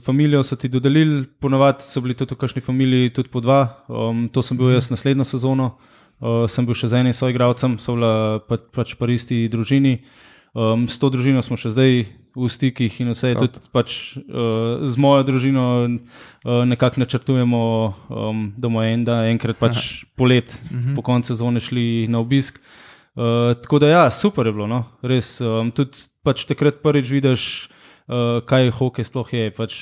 familijo 0.00 0.42
so 0.42 0.54
ti 0.54 0.68
dodelili, 0.68 1.24
ponovadi 1.40 1.82
so 1.82 2.00
bili 2.00 2.14
tudi 2.14 2.34
v 2.34 2.38
kakšni 2.38 2.60
familiji 2.60 3.10
tudi 3.10 3.28
po 3.28 3.40
dva. 3.40 3.62
Um, 3.88 4.28
to 4.28 4.40
sem 4.40 4.54
bil 4.54 4.70
jaz 4.70 4.90
naslednjo 4.90 5.24
sezono, 5.24 5.76
uh, 6.20 6.44
sem 6.46 6.62
bil 6.62 6.74
še 6.74 6.88
z 6.88 7.00
enim 7.00 7.12
soigralcem, 7.12 7.78
so 7.78 7.94
bila 7.94 8.12
pa, 8.40 8.58
pač 8.58 8.94
pa 8.94 9.08
isti 9.08 9.48
družini. 9.48 10.04
Um, 10.52 10.86
s 10.86 10.96
to 10.96 11.08
družino 11.08 11.42
smo 11.42 11.56
še 11.56 11.72
zdaj 11.72 11.92
v 12.34 12.46
stikih 12.46 13.00
in 13.00 13.10
vse 13.10 13.28
je 13.28 13.36
tudi 13.36 13.58
pač, 13.70 13.90
uh, 14.18 14.82
z 14.82 14.94
mojo 14.96 15.24
družino 15.24 15.64
uh, 15.82 16.62
nekako 16.64 17.00
načrtujemo, 17.00 17.60
um, 18.06 18.52
da 18.54 18.64
bomo 18.64 18.82
en, 18.82 19.02
da 19.02 19.24
enkrat 19.26 19.58
pač 19.58 20.04
polet, 20.14 20.46
Mhm. 20.70 20.94
po 20.94 21.02
koncu 21.02 21.32
sezone 21.32 21.58
šli 21.58 22.06
na 22.06 22.18
obisk. 22.18 22.60
Uh, 23.14 23.54
tako 23.56 23.78
da, 23.78 23.86
ja, 23.88 24.04
super 24.10 24.46
je 24.46 24.52
bilo, 24.52 24.66
no? 24.66 24.84
res. 25.00 25.40
Um, 25.40 25.70
tudi 25.70 25.94
pač 26.22 26.42
takrat 26.44 26.82
prvič 26.82 27.10
vidiš, 27.10 27.70
uh, 28.08 28.40
kaj 28.46 28.70
hokej 28.70 29.04
sploh 29.04 29.28
je. 29.32 29.50
Pač 29.50 29.72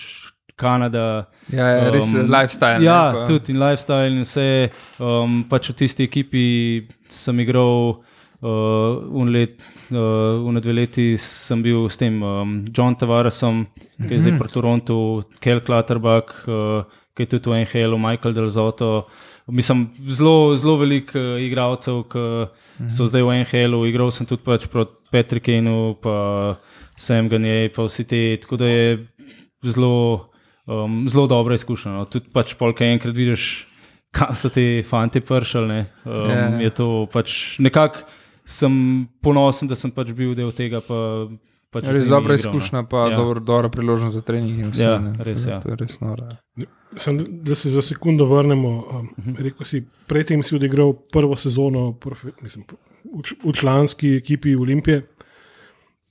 Kanada. 0.57 1.27
Ja, 1.51 1.67
ja 1.69 1.91
res 1.91 2.13
je 2.13 2.21
Um, 2.21 2.31
lifestyle. 2.31 2.83
Ja, 2.85 3.13
ne, 3.13 3.19
pa- 3.19 3.27
tudi 3.27 3.53
in 3.53 3.59
lifestyle 3.59 4.11
in 4.13 4.23
vse. 4.23 4.71
Um, 5.01 5.45
pač 5.49 5.71
v 5.71 5.75
tisti 5.75 6.05
ekipi 6.07 6.87
sem 7.09 7.41
igral. 7.41 8.03
Uh, 8.43 8.99
un 9.15 9.29
let, 9.31 9.61
uh, 9.95 10.43
un 10.43 10.59
dve 10.59 10.73
leti 10.75 11.17
sem 11.17 11.61
bil 11.63 11.85
s 11.87 11.95
tem 11.97 12.17
um, 12.27 12.65
John 12.75 12.97
Tavaresom, 12.99 13.69
ki 14.03 14.17
je 14.17 14.19
zdaj 14.19 14.35
pri 14.41 14.51
Torontu, 14.51 14.97
Kel 15.39 15.61
Klatterbach, 15.63 16.43
uh, 16.51 16.83
ki 17.15 17.23
je 17.23 17.29
tudi 17.37 17.53
v 17.53 17.61
NHL, 17.63 17.95
Michael 18.03 18.35
Delzoto. 18.35 19.07
Mislim, 19.47 19.93
zelo, 20.11 20.57
zelo 20.59 20.75
veliko 20.83 21.15
uh, 21.23 21.39
igralcev, 21.39 22.03
ki 22.11 22.91
so 22.91 23.07
zdaj 23.07 23.23
v 23.23 23.39
NHL-u. 23.45 23.87
Igral 23.87 24.11
sem 24.11 24.27
tudi 24.27 24.43
pač 24.43 24.67
proti 24.67 24.99
Petrikenu, 25.15 25.95
pa 26.03 26.59
Sam 26.59 26.82
Ganjej, 27.29 27.69
pa 27.69 27.83
vsi 27.83 28.05
te. 28.05 28.37
Tako 28.37 28.57
da 28.57 28.67
je 28.67 29.07
zelo, 29.65 30.29
um, 30.67 31.09
zelo 31.09 31.27
dobra 31.27 31.55
izkušnja. 31.55 31.93
No. 31.93 32.05
Tudi 32.05 32.31
pač 32.33 32.55
polk 32.55 32.81
enkrat 32.81 33.15
vidiš, 33.15 33.67
kam 34.11 34.35
so 34.35 34.49
ti 34.49 34.83
fanti 34.83 35.21
pršali. 35.21 35.69
ne. 35.69 35.81
Um, 36.05 36.31
Ja. 36.31 36.49
Je 36.61 36.71
to 36.73 36.89
pač 37.07 37.59
nekako 37.59 38.07
sem 38.45 38.73
ponosen, 39.21 39.69
da 39.69 39.75
sem 39.75 39.91
pač 39.91 40.13
bil 40.13 40.35
del 40.35 40.53
tega. 40.53 40.81
Pa, 40.81 41.29
pač 41.71 41.87
Res 41.87 42.07
dobra 42.07 42.35
igral, 42.35 42.53
no. 42.53 42.59
izkušnja, 42.59 42.83
pa 42.85 43.09
Ja. 43.09 43.17
dobro, 43.17 43.41
dobra 43.41 43.69
priložnost 43.69 44.15
za 44.15 44.21
trening. 44.21 44.59
in 44.59 44.71
Vse, 44.71 44.83
Ja, 44.83 44.99
ne. 44.99 45.15
res, 45.21 45.47
ja. 45.47 45.61
To 45.61 45.69
je 45.69 45.77
res 45.77 46.01
noro. 46.01 46.27
ja. 46.57 46.67
Sem, 46.97 47.17
da 47.41 47.55
se 47.55 47.71
za 47.71 47.81
sekundo 47.81 48.27
vrnemo. 48.27 48.69
Um, 48.91 49.09
rekel 49.39 49.65
si, 49.65 49.79
predtem 50.07 50.43
si 50.43 50.55
odigral 50.55 50.93
prvo 50.93 51.33
sezono 51.37 51.93
profe, 51.95 52.35
mislim, 52.43 52.65
v, 53.05 53.23
v 53.43 53.53
članski 53.53 54.17
ekipi 54.17 54.53
Olimpije, 54.55 55.07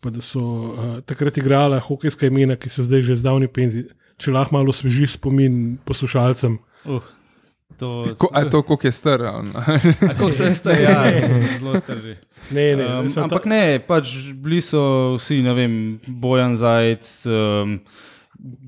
pa 0.02 0.10
da 0.10 0.22
so 0.22 0.42
uh, 0.42 1.00
takrat 1.06 1.38
igrala 1.38 1.80
hokejska 1.80 2.28
imena, 2.28 2.58
ki 2.58 2.70
so 2.74 2.84
zdaj 2.84 3.06
že 3.08 3.20
zdavni 3.22 3.48
penzi. 3.48 3.86
Če 4.22 4.34
lahko 4.34 4.54
malo 4.58 4.70
osvežiš 4.74 5.16
spomin 5.18 5.78
poslušalcem. 5.86 6.60
Uh, 6.86 7.02
to, 7.78 8.14
Ko, 8.18 8.30
a 8.34 8.44
je 8.44 8.50
to, 8.54 8.62
koliko 8.62 8.88
je 8.88 8.92
star? 8.92 9.22
Kako 10.00 10.32
se 10.32 10.44
je 10.52 10.56
star, 10.56 10.82
ja, 10.82 10.98
zelo 11.58 11.78
star 11.78 11.98
že. 12.02 12.18
Ne, 12.52 12.76
ne, 12.76 12.86
Um, 13.00 13.08
ampak 13.24 13.46
ne, 13.46 13.80
pač 13.80 14.12
bili 14.36 14.62
so 14.62 15.16
vsi, 15.16 15.40
ne 15.46 15.54
vem, 15.56 15.74
Bojan 16.08 16.58
Zajec, 16.60 17.08
um, 17.30 17.78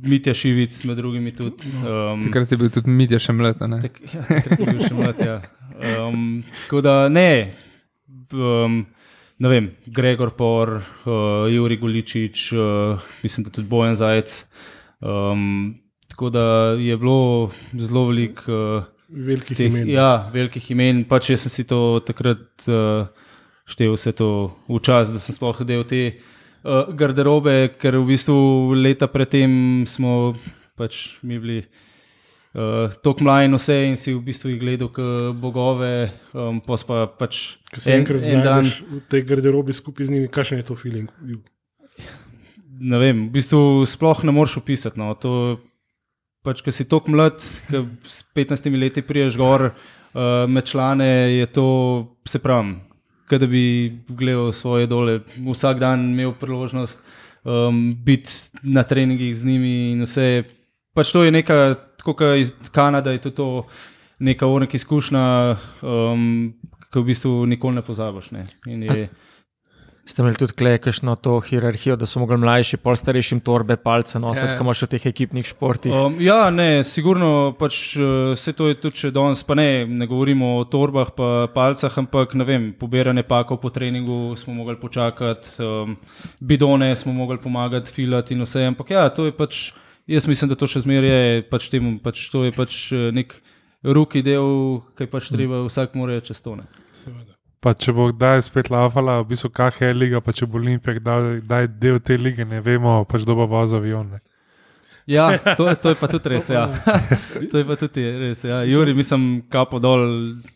Mitja 0.05 0.33
Šivic, 0.37 0.77
med 0.85 0.97
drugimi 1.01 1.33
tudi. 1.35 1.69
Um, 1.81 2.23
Takrat 2.29 2.53
je 2.53 2.57
bil 2.61 2.69
tudi 2.73 2.93
Mitja 2.93 3.19
še 3.19 3.33
mlad. 3.33 3.61
a 3.61 3.67
ne? 3.67 3.81
Tak, 3.83 3.99
ja, 4.13 4.21
takrat 4.29 4.59
je 4.59 4.65
bil 4.69 4.81
še 4.85 4.93
mlad. 4.97 5.21
Ja. 5.25 5.37
Um, 5.99 6.43
tako 6.63 6.81
da 6.85 6.95
ne, 7.09 7.51
um, 8.31 8.85
ne 9.39 9.49
vem, 9.49 9.71
Gregor 9.85 10.33
Por, 10.37 10.75
uh, 10.77 11.47
Juri 11.51 11.77
Goličič, 11.77 12.51
uh, 12.53 13.13
mislim, 13.23 13.47
da 13.47 13.53
tudi 13.53 13.67
Bojan 13.67 13.95
Zajec. 13.95 14.45
Um, 15.01 15.79
tako 16.09 16.29
da 16.29 16.45
je 16.79 16.97
bilo 16.97 17.49
zelo 17.73 18.07
veliko. 18.07 18.51
Uh, 18.51 18.83
velikih 19.09 19.57
teh, 19.57 19.67
imen. 19.67 19.89
ja, 19.89 20.29
velikih 20.33 20.71
imen. 20.71 21.03
Pač 21.09 21.33
jaz 21.33 21.45
sem 21.45 21.53
si 21.53 21.67
to 21.69 22.01
takrat 22.05 22.67
uh, 22.67 23.09
štel, 23.69 23.95
vse 23.97 24.13
to 24.17 24.29
v 24.69 24.81
čas, 24.83 25.13
da 25.13 25.21
sem 25.21 25.35
sploh 25.35 25.63
del 25.67 25.85
te 25.89 26.03
uh, 26.09 26.91
garderobe, 26.93 27.73
ker 27.79 27.99
v 27.99 28.13
bistvu 28.13 28.73
leta 28.77 29.09
predtem 29.11 29.85
smo 29.89 30.33
pač 30.77 31.19
mi 31.23 31.39
bili. 31.39 31.63
Uh, 32.53 32.91
Tako 33.01 33.25
mlajši 33.25 33.49
in 33.49 33.57
vse, 33.57 33.77
in 33.89 33.95
si 33.97 34.13
v 34.13 34.19
bistvu 34.21 34.51
jih 34.51 34.59
gledal, 34.61 34.91
kot 34.93 35.39
bogove, 35.41 36.11
um, 36.37 36.59
pa 36.61 36.77
pa 36.85 37.07
pač 37.09 37.57
Ko 37.73 37.81
se 37.81 37.95
enkrat 37.97 38.21
znajdeš 38.21 38.83
v 38.91 39.01
tej 39.09 39.25
garderobi 39.25 39.73
skupaj 39.73 40.05
z 40.05 40.13
njimi, 40.13 40.29
kakšen 40.29 40.61
je 40.61 40.67
to 40.69 40.77
feeling? 40.77 41.09
ne 42.83 42.99
vem, 42.99 43.27
v 43.27 43.33
bistvu 43.37 43.85
sploh 43.87 44.23
ne 44.27 44.33
moreš 44.35 44.57
opisati. 44.61 44.99
No. 44.99 45.13
To, 45.21 45.59
pač, 46.45 46.63
ko 46.65 46.73
si 46.73 46.87
tako 46.89 47.13
mlad, 47.13 47.43
ko 47.69 47.85
s 48.07 48.23
15 48.35 48.67
leti 48.79 49.03
priješ 49.05 49.37
gor 49.39 49.69
uh, 49.69 50.43
med 50.49 50.67
člane, 50.67 51.39
je 51.39 51.47
to, 51.53 51.67
se 52.27 52.41
pravi, 52.43 52.75
da 53.33 53.47
bi 53.49 53.89
gledal 54.13 54.51
svoje 54.53 54.85
dole, 54.85 55.23
vsak 55.41 55.79
dan 55.81 56.03
imel 56.11 56.35
priložnost 56.37 56.99
um, 57.41 57.95
biti 57.97 58.29
na 58.61 58.83
treningih 58.85 59.33
z 59.33 59.45
njimi 59.45 59.73
in 59.95 60.03
vse. 60.05 60.43
Pač 60.93 61.09
to 61.09 61.23
je 61.25 61.31
neka, 61.33 61.73
tako 62.03 62.17
kot 62.19 62.37
iz 62.37 62.51
Kanade, 62.75 63.15
je 63.15 63.21
to, 63.23 63.31
to 63.31 63.49
neka 64.19 64.47
urnika 64.47 64.75
izkušnja, 64.75 65.55
um, 65.81 66.53
ki 66.91 66.99
v 66.99 67.05
bistvu 67.07 67.45
nikoli 67.47 67.79
ne 67.79 67.81
pozabiš. 67.81 68.33
Ne. 68.35 68.45
In 68.67 68.83
Je, 68.83 69.07
Ste 70.03 70.19
imeli 70.19 70.35
tudi 70.35 70.51
klej, 70.59 70.81
kakšno 70.83 71.13
to 71.15 71.37
hierarhijo, 71.39 71.95
da 71.95 72.03
so 72.03 72.19
mogli 72.19 72.35
mlajši, 72.35 72.75
pol 72.83 72.97
starejšim 72.99 73.39
torbe, 73.39 73.77
palce 73.79 74.19
nositi, 74.19 74.43
Ja. 74.43 74.51
ja. 74.51 74.57
kot 74.57 74.65
imaš 74.65 74.81
v 74.83 74.87
teh 74.91 75.05
ekipnih 75.07 75.45
športih. 75.47 75.93
Um, 75.95 76.17
ja, 76.19 76.49
ne, 76.51 76.83
sigurno 76.83 77.53
pač 77.55 77.95
vse 77.95 78.51
to 78.51 78.67
je 78.67 78.75
tudi 78.83 78.99
še 78.99 79.11
danes, 79.15 79.45
pa 79.47 79.55
ne, 79.55 79.85
ne 79.87 80.07
govorimo 80.11 80.57
o 80.59 80.65
torbah, 80.67 81.13
pa 81.15 81.47
palcah, 81.55 81.95
ampak 82.03 82.35
ne 82.35 82.43
vem, 82.43 82.65
pobiranje 82.75 83.23
pakov 83.23 83.61
po 83.63 83.71
treningu 83.71 84.35
smo 84.35 84.51
mogli 84.57 84.75
počakati, 84.75 85.55
um, 85.63 85.95
bidone 86.43 86.91
smo 86.99 87.15
mogli 87.15 87.39
pomagati, 87.39 87.87
filati 87.95 88.35
in 88.35 88.43
vse, 88.43 88.67
ampak 88.73 88.91
ja, 88.91 89.07
to 89.07 89.31
je 89.31 89.31
pač, 89.31 89.69
jaz 90.07 90.27
mislim, 90.27 90.49
da 90.49 90.55
to 90.55 90.67
še 90.67 90.81
zmeraj 90.81 91.09
je, 91.09 91.43
pač 91.49 91.69
temu, 91.69 91.95
pač 91.99 92.27
to 92.31 92.43
je 92.43 92.51
pač 92.51 92.91
eh, 92.91 93.11
nek 93.11 93.35
ruki 93.83 94.21
del, 94.23 94.81
ki 94.97 95.07
pač 95.07 95.29
treba, 95.29 95.63
vsak 95.67 95.95
mora 95.95 96.19
čez 96.21 96.41
to. 96.41 96.55
Ne. 96.55 96.67
Seveda. 97.03 97.33
Pa 97.63 97.71
če 97.73 97.93
bo 97.95 98.09
kdaj 98.11 98.41
spet 98.43 98.67
laufala, 98.69 99.21
v 99.23 99.29
bistvu 99.31 99.49
kakšna 99.55 99.87
je 99.87 99.95
liga, 99.95 100.19
pa 100.19 100.33
če 100.35 100.43
bo 100.45 100.59
Olimpijak 100.59 100.99
dal 100.99 101.39
kdaj 101.41 101.67
del 101.79 101.99
te 102.03 102.17
lige, 102.19 102.43
ne 102.43 102.59
vemo, 102.59 103.03
pač 103.07 103.23
kdo 103.23 103.37
bo 103.39 103.47
vozil 103.47 103.79
avion. 103.79 104.09
Ne. 104.17 104.19
Ja, 105.07 105.35
to, 105.55 105.67
to 105.75 105.91
je 105.91 105.97
pa 105.99 106.07
tudi 106.07 106.31
res. 106.31 106.47
Ja. 106.47 106.67
to 107.51 107.59
je 107.59 107.65
pa 107.67 107.75
tudi 107.75 108.03
res. 108.03 108.43
Ja. 108.43 108.61
Juri, 108.63 108.93
mislim, 108.95 109.41
kapo 109.51 109.79
dol, 109.79 110.03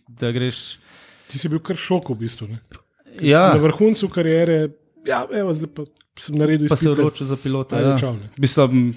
da 0.08 0.32
greš. 0.32 0.80
Ti 1.28 1.40
si 1.40 1.52
bil 1.52 1.60
kar 1.60 1.76
šok 1.76 2.12
v 2.12 2.20
bistvu. 2.22 2.48
Ne? 2.48 2.60
Ja, 3.20 3.50
Na 3.52 3.60
vrhuncu 3.60 4.08
kariere, 4.08 4.70
ja, 5.04 5.24
evo, 5.28 5.52
zdaj 5.52 5.72
pa 5.76 5.84
sem 6.16 6.36
naredil 6.40 6.72
pa 6.72 6.76
se 6.76 6.88
izpite. 6.88 6.96
odločil 6.98 7.28
za 7.28 7.36
pilota. 7.36 7.76
Ajde, 7.76 7.90
Ja. 7.90 7.98
čau, 8.00 8.14
ne. 8.16 8.30
Mislim, 8.40 8.96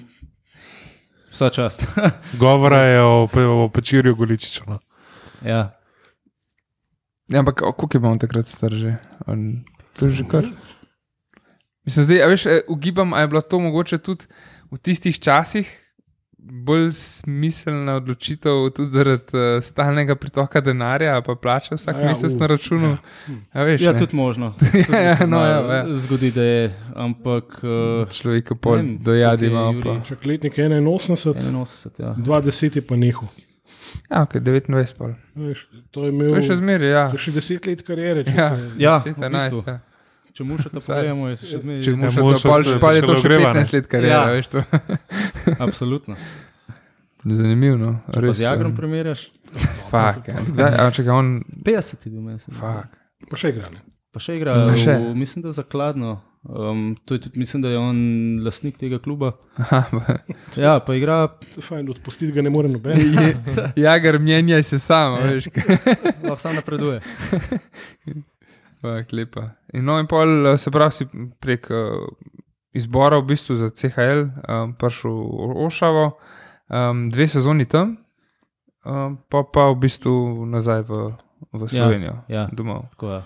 vsa 1.31 1.49
čast. 1.49 1.87
Govora 2.43 2.81
je 2.83 3.01
o, 3.01 3.29
o 3.63 3.69
Pečirju 3.69 4.15
Goličiču. 4.15 4.63
No. 4.67 4.79
ja. 5.41 5.71
Ja, 7.31 7.39
ampak 7.39 7.61
o, 7.63 7.71
koliko 7.71 7.97
je 7.97 8.01
bil 8.03 8.11
on 8.11 8.19
takrat 8.19 8.47
star 8.47 8.75
že? 8.75 8.97
On, 9.27 9.63
to 9.95 10.11
je 10.11 10.21
že 10.21 10.23
kar. 10.27 10.45
Mislim, 11.87 12.05
zdaj, 12.05 12.19
a 12.21 12.27
veš, 12.27 12.45
eh, 12.45 12.61
ugibam, 12.67 13.13
a 13.13 13.23
je 13.23 13.27
bilo 13.27 13.41
to 13.41 13.59
mogoče 13.59 13.97
tudi 13.97 14.27
v 14.71 14.77
tistih 14.77 15.15
časih, 15.19 15.65
bolj 16.43 16.89
smiselna 16.91 17.95
odločitev 17.95 18.51
tudi 18.69 18.89
zaradi 18.89 19.23
uh, 19.33 19.63
stalnega 19.63 20.15
pritoka 20.15 20.61
denarja, 20.61 21.21
pa 21.21 21.35
plača 21.35 21.75
vsak 21.75 21.95
Ja, 21.95 22.05
mesec 22.05 22.31
u, 22.31 22.37
na 22.37 22.47
računu. 22.47 22.87
ja. 22.87 22.97
Ja, 23.53 23.63
veš, 23.63 23.81
Ja, 23.81 23.91
ne. 23.91 23.99
tudi 23.99 24.15
možno. 24.15 24.53
Ja, 24.89 24.99
ja, 24.99 25.25
no, 25.25 25.39
ja, 25.39 25.59
ja. 25.75 25.85
Zgodi, 25.95 26.31
da 26.31 26.43
je, 26.43 26.63
ampak. 26.95 27.61
Uh, 27.61 28.09
Človek 28.11 28.51
pol 28.55 28.81
dojadi 28.99 29.47
ima. 29.47 29.69
Pa. 29.83 29.99
Čak 30.07 30.25
letnik 30.25 30.53
81, 30.53 30.83
81, 30.83 31.89
ja. 31.99 32.15
20 32.17 32.75
je 32.75 32.81
pa 32.81 32.95
nehal. 32.95 33.27
Ja, 34.09 34.23
ok, 34.23 34.33
29 34.35 34.97
pol. 34.97 35.13
Veš, 35.35 35.61
to 35.91 36.03
je 36.03 36.09
imel 36.09 36.29
To 36.29 36.35
je 36.35 36.41
še 36.43 36.55
zmeraj, 36.55 36.89
ja. 36.89 37.05
to 37.09 37.15
je 37.15 37.21
še 37.21 37.31
10 37.33 37.67
let 37.67 37.81
karijere. 37.83 38.23
Ja, 38.27 38.49
Ja, 38.77 38.95
10, 38.99 39.13
v 39.13 39.21
11, 39.21 39.31
bistvu. 39.31 39.63
ja. 39.67 39.79
Če 40.31 40.43
mu 40.43 40.57
še 40.57 40.69
to 40.69 40.79
pogledamo, 40.79 41.27
je 41.27 41.35
še 41.37 41.59
zmeraj. 41.59 41.81
Če 41.83 41.91
mu 41.93 42.07
še 42.07 42.21
to 42.21 42.35
se- 42.35 42.79
pol 42.79 42.93
je 42.93 43.01
to 43.01 43.15
še 43.15 43.19
ogreva, 43.21 43.51
ne? 43.51 43.59
15 43.59 43.73
let 43.73 43.87
karijere, 43.87 44.11
Ja. 44.11 44.31
veš 44.31 44.47
to. 44.47 44.63
Absolutno. 45.65 46.15
Zanimivo, 47.23 47.77
no. 47.77 47.91
Če 48.07 48.13
pa 48.13 48.21
Res. 48.21 48.37
z 48.37 48.41
Jagrom 48.41 48.71
um, 48.71 48.77
primerjaš, 48.77 49.27
Fak, 49.89 50.25
ja. 50.25 50.39
Kdaj, 50.41 50.73
a 50.73 50.89
čakaj, 50.89 51.11
on, 51.11 51.27
50 51.61 52.01
je 52.01 52.09
bil 52.09 52.21
meni. 52.23 52.39
fak. 52.49 52.87
Pa 53.29 53.35
še 53.37 53.51
igrane. 53.51 53.83
Pa 54.09 54.19
še 54.19 54.35
igra, 54.35 54.55
Pa 54.63 54.75
še. 54.75 54.95
v, 54.97 55.11
mislim, 55.13 55.43
da 55.43 55.51
zakladno. 55.51 56.21
Um, 56.43 56.95
to 57.05 57.13
je 57.13 57.21
tudi, 57.21 57.37
mislim, 57.37 57.61
da 57.61 57.69
je 57.69 57.77
on 57.77 57.97
lastnik 58.41 58.73
tega 58.75 58.97
kluba. 58.97 59.35
Aha, 59.57 59.83
pa- 59.91 60.17
Ja, 60.57 60.79
pa 60.79 60.95
igra, 60.95 61.27
Fajn, 61.59 61.85
odpustiti 61.87 62.31
ga 62.31 62.41
ne 62.41 62.49
more 62.49 62.67
noben. 62.67 62.97
Jagar, 63.77 64.17
menjaj 64.17 64.63
se 64.65 64.79
sam, 64.79 65.19
Ja. 65.19 65.27
veš. 65.29 65.51
lahko 66.23 66.39
sam 66.39 66.55
napreduje. 66.55 66.97
Fak, 68.81 69.11
lepa. 69.13 69.51
In 69.73 69.85
no, 69.85 69.99
in 70.01 70.07
pol, 70.09 70.47
eh, 70.47 70.57
se 70.57 70.71
pravi, 70.73 70.91
si 70.91 71.05
prek 71.39 71.69
uh, 71.69 72.07
izbora 72.73 73.19
v 73.21 73.27
bistvu 73.29 73.55
za 73.55 73.69
CHL 73.69 74.23
um, 74.25 74.73
prišel 74.73 75.11
v 75.13 75.65
Ošavo, 75.65 76.05
um, 76.69 77.09
dve 77.09 77.27
sezoni 77.27 77.67
tam, 77.69 77.97
um, 78.85 79.19
pa 79.29 79.43
pa 79.45 79.69
v 79.69 79.77
bistvu 79.85 80.45
nazaj 80.49 80.81
v, 80.89 81.13
v 81.53 81.69
Slovenijo, 81.69 82.25
ja. 82.25 82.47
domov. 82.49 82.89
Tako, 82.95 83.19
ja. 83.19 83.21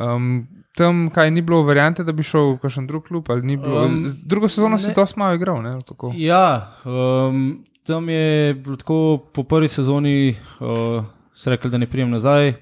Um, 0.00 0.48
tam, 0.74 1.10
kaj 1.14 1.30
ni 1.30 1.42
bilo 1.42 1.62
variante, 1.62 2.02
da 2.04 2.12
bi 2.12 2.26
šel 2.26 2.56
v 2.56 2.58
kakšen 2.64 2.86
drug 2.90 3.06
klub, 3.06 3.30
ali 3.30 3.46
ni 3.46 3.56
bilo. 3.60 3.84
Um, 3.86 4.10
drugo 4.26 4.48
sezono 4.48 4.78
si 4.78 4.90
ne. 4.90 4.94
to 4.94 5.06
malo 5.16 5.38
igral, 5.38 5.62
ne? 5.62 5.78
kako? 5.86 6.10
Ja, 6.18 6.74
um, 6.82 7.62
tam 7.86 8.08
je 8.08 8.54
bilo 8.54 8.76
tako 8.76 9.22
po 9.34 9.46
prvi 9.46 9.68
sezoni, 9.68 10.34
uh, 10.58 11.04
so 11.30 11.50
rekli, 11.50 11.70
da 11.70 11.78
ne 11.78 11.86
prijem 11.86 12.10
nazaj. 12.10 12.54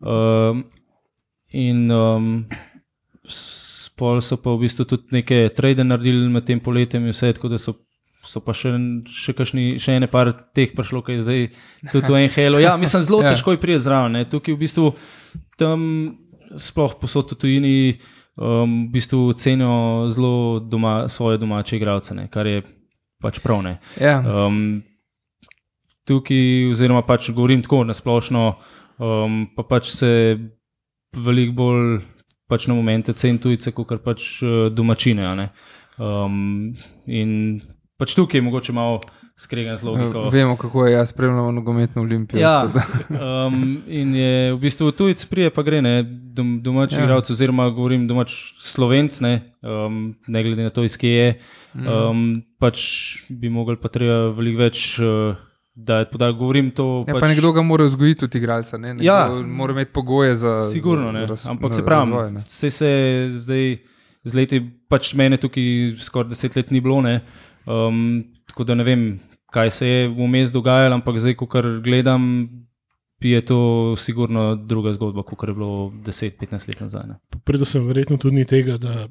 Um, 0.00 0.64
in 1.52 1.90
um, 1.90 2.46
pol 3.98 4.20
so 4.22 4.36
pa 4.38 4.54
v 4.54 4.62
bistvu 4.66 4.84
tudi 4.86 5.14
neke 5.16 5.48
trade 5.56 5.84
naredili 5.84 6.28
med 6.30 6.46
tem 6.46 6.60
poletjem 6.60 7.04
in 7.08 7.14
vse, 7.14 7.32
tako 7.36 7.48
da 7.48 7.58
so. 7.58 7.74
So 8.28 8.42
pa 8.44 8.52
še, 8.52 8.72
še, 9.08 9.32
kašni, 9.32 9.78
še 9.80 9.94
ene 9.96 10.08
par 10.10 10.28
teh 10.52 10.72
prišlo, 10.76 11.00
ki 11.06 11.14
je 11.14 11.22
zdaj 11.22 11.42
tudi 11.94 12.10
v 12.12 12.18
NHL. 12.26 12.58
Ja, 12.60 12.74
mislim, 12.76 13.04
zelo 13.06 13.20
Ja. 13.24 13.30
težko 13.30 13.54
je 13.54 13.60
priti 13.62 13.80
zraven. 13.80 14.12
ne. 14.18 14.24
Tukaj 14.28 14.52
v 14.52 14.58
bistvu 14.58 14.88
tam, 15.56 15.84
sploh 16.58 16.98
posod 17.00 17.30
v 17.32 17.38
tujini, 17.40 17.72
um, 18.36 18.90
v 18.90 18.98
bistvu 18.98 19.32
cenijo 19.38 20.10
zelo 20.12 20.58
doma, 20.60 21.06
svoje 21.08 21.38
domače 21.38 21.78
igralce, 21.78 22.12
ne, 22.18 22.26
kar 22.28 22.44
je 22.50 22.66
pač 23.22 23.38
prav. 23.40 23.62
Ne. 23.64 23.78
Ja, 24.02 24.18
Um, 24.20 24.82
tukaj, 26.04 26.74
oziroma 26.74 27.06
pač 27.06 27.30
govorim 27.30 27.62
tako 27.64 27.84
na 27.86 27.94
splošno, 27.96 28.44
um, 28.98 29.46
pa 29.56 29.62
pač 29.62 29.94
se 29.94 30.10
veliko 31.16 31.52
bolj 31.52 32.00
pač 32.48 32.66
na 32.66 32.74
momente 32.74 33.12
cen 33.12 33.38
tujce, 33.38 33.72
kot 33.76 34.00
pač 34.04 34.42
uh, 34.42 34.68
domačine. 34.72 35.50
Um, 35.98 36.74
in 37.06 37.60
pač 37.98 38.14
tukaj 38.16 38.38
je 38.38 38.46
mogoče 38.46 38.72
malo 38.72 39.00
skregan 39.38 39.78
z 39.78 39.86
logiko. 39.86 40.24
Eh, 40.26 40.30
vemo, 40.32 40.56
kako 40.58 40.86
je 40.86 40.92
jaz 40.92 41.12
spremljal 41.12 41.52
nogometno 41.54 42.02
olimpijo. 42.02 42.40
Ja, 42.40 42.66
um, 43.46 43.82
in 43.86 44.14
je 44.14 44.54
v 44.54 44.58
bistvu 44.58 44.90
tujec 44.92 45.22
prije, 45.30 45.50
pa 45.54 45.62
gre, 45.62 45.82
ne, 45.82 46.02
dom, 46.02 46.58
domači 46.62 46.98
Ja. 46.98 47.04
igralec, 47.04 47.30
oziroma 47.30 47.68
govorim 47.70 48.08
domač 48.10 48.34
slovenc, 48.58 49.20
ne, 49.20 49.54
um, 49.62 50.16
ne 50.26 50.42
glede 50.42 50.66
na 50.66 50.74
to, 50.74 50.82
iz 50.82 50.98
kje 50.98 51.12
je. 51.14 51.28
Um, 51.78 52.42
pač 52.58 52.82
bi 53.30 53.50
mogli 53.52 53.78
pa 53.78 53.92
treba 53.92 54.32
veliko 54.34 54.64
več 54.64 54.98
uh, 54.98 55.38
dajati 55.80 56.10
podatek. 56.10 56.36
Govorim 56.36 56.70
to. 56.70 57.04
Ja, 57.06 57.14
pač, 57.14 57.20
pa 57.20 57.28
nekdo 57.28 57.52
ga 57.52 57.62
mora 57.62 57.84
vzgojiti 57.84 58.24
od 58.24 58.34
igralca, 58.34 58.76
ne? 58.76 58.94
Nekdo 58.94 59.04
Ja. 59.04 59.28
mora 59.30 59.72
imeti 59.72 59.92
pogoje 59.92 60.34
za. 60.34 60.70
Sigurno, 60.70 61.12
ne. 61.12 61.26
raz- 61.26 61.46
Ampak 61.46 61.70
na 61.70 61.76
se 61.76 61.84
pravi, 61.84 62.10
ne. 62.32 62.42
vse 62.42 62.70
se 62.70 62.90
zdaj 63.32 63.78
z 64.24 64.34
leti, 64.34 64.58
pač 64.88 65.14
mene 65.14 65.36
tukaj 65.36 65.94
skoraj 65.98 66.28
deset 66.28 66.56
let 66.56 66.70
ni 66.70 66.80
bilo, 66.80 67.00
ne. 67.00 67.20
Um, 67.64 68.24
tako 68.46 68.64
da 68.64 68.74
ne 68.74 68.84
vem, 68.84 69.20
kaj 69.48 69.70
se 69.70 69.86
je 69.86 70.08
vmes 70.08 70.50
dogajalo, 70.50 70.94
ampak 70.94 71.16
zdaj, 71.16 71.34
ko 71.34 71.46
kar 71.46 71.80
gledam, 71.80 72.48
je 73.20 73.40
to 73.42 73.58
sigurno 73.96 74.56
druga 74.56 74.92
zgodba, 74.92 75.22
kot 75.22 75.42
je 75.42 75.54
bilo 75.54 75.70
10-15 76.02 76.68
let 76.68 76.80
nazaj. 76.80 77.06
Ne. 77.06 77.14
Predvsem 77.44 77.86
verjetno 77.86 78.16
tudi 78.16 78.36
ni 78.36 78.44
tega, 78.44 78.78
da 78.78 79.08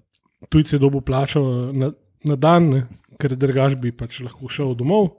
tujce 0.50 0.78
dobo 0.78 1.02
plačal 1.02 1.44
na, 1.74 1.92
na 2.24 2.36
dan, 2.36 2.70
ne, 2.70 2.82
ker 3.20 3.36
drugač 3.36 3.76
bi 3.76 3.92
pač 3.92 4.20
lahko 4.20 4.48
šel 4.48 4.76
domov, 4.76 5.16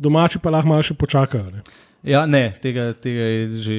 domači 0.00 0.40
pa 0.42 0.50
lahko 0.50 0.72
malo 0.72 0.86
še 0.86 0.96
počakajo. 0.98 1.50
Ne. 1.52 1.62
Ja, 2.06 2.24
ne, 2.26 2.54
tega, 2.62 2.94
tega 2.96 3.26
je 3.28 3.46
že, 3.60 3.76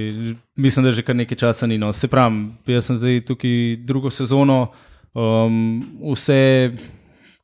mislim, 0.56 0.86
da 0.86 0.94
že 0.94 1.02
kar 1.06 1.18
nekaj 1.18 1.40
časa 1.42 1.68
ni. 1.68 1.80
No. 1.82 1.90
Se 1.94 2.08
pravi, 2.08 2.54
jaz 2.70 2.92
sem 2.92 3.00
zdaj 3.02 3.24
tukaj 3.26 3.82
drugo 3.88 4.12
sezono, 4.14 4.68
um, 5.18 5.82
vse, 6.14 6.72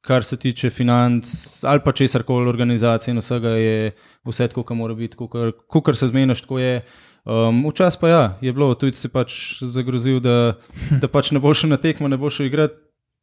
kar 0.05 0.23
se 0.23 0.37
tiče 0.37 0.69
financ 0.69 1.27
ali 1.65 1.81
pa 1.83 1.91
česar 1.91 2.23
koli 2.23 2.49
organizacije 2.49 3.15
in 3.15 3.19
vsega, 3.23 3.57
je 3.57 3.91
vse 4.27 4.47
tako, 4.53 4.63
kot 4.63 4.77
mora 4.77 4.93
biti, 4.93 5.17
kot 5.17 5.95
se 5.97 6.13
zmeniš, 6.13 6.45
tako 6.45 6.61
je. 6.61 6.81
Um, 7.27 7.65
Včasih 7.67 7.99
pa 7.99 8.09
ja, 8.09 8.37
je 8.41 8.53
bilo, 8.53 8.69
tudi 8.79 8.95
si 8.95 9.09
pač 9.11 9.59
zagrozil, 9.59 10.21
da, 10.23 10.55
da 11.01 11.09
pač 11.11 11.33
ne 11.35 11.41
bo 11.43 11.51
šel 11.51 11.73
na 11.73 11.77
tekmo, 11.81 12.07
ne 12.07 12.15
bo 12.15 12.29
šel 12.31 12.47
igrati. 12.47 12.77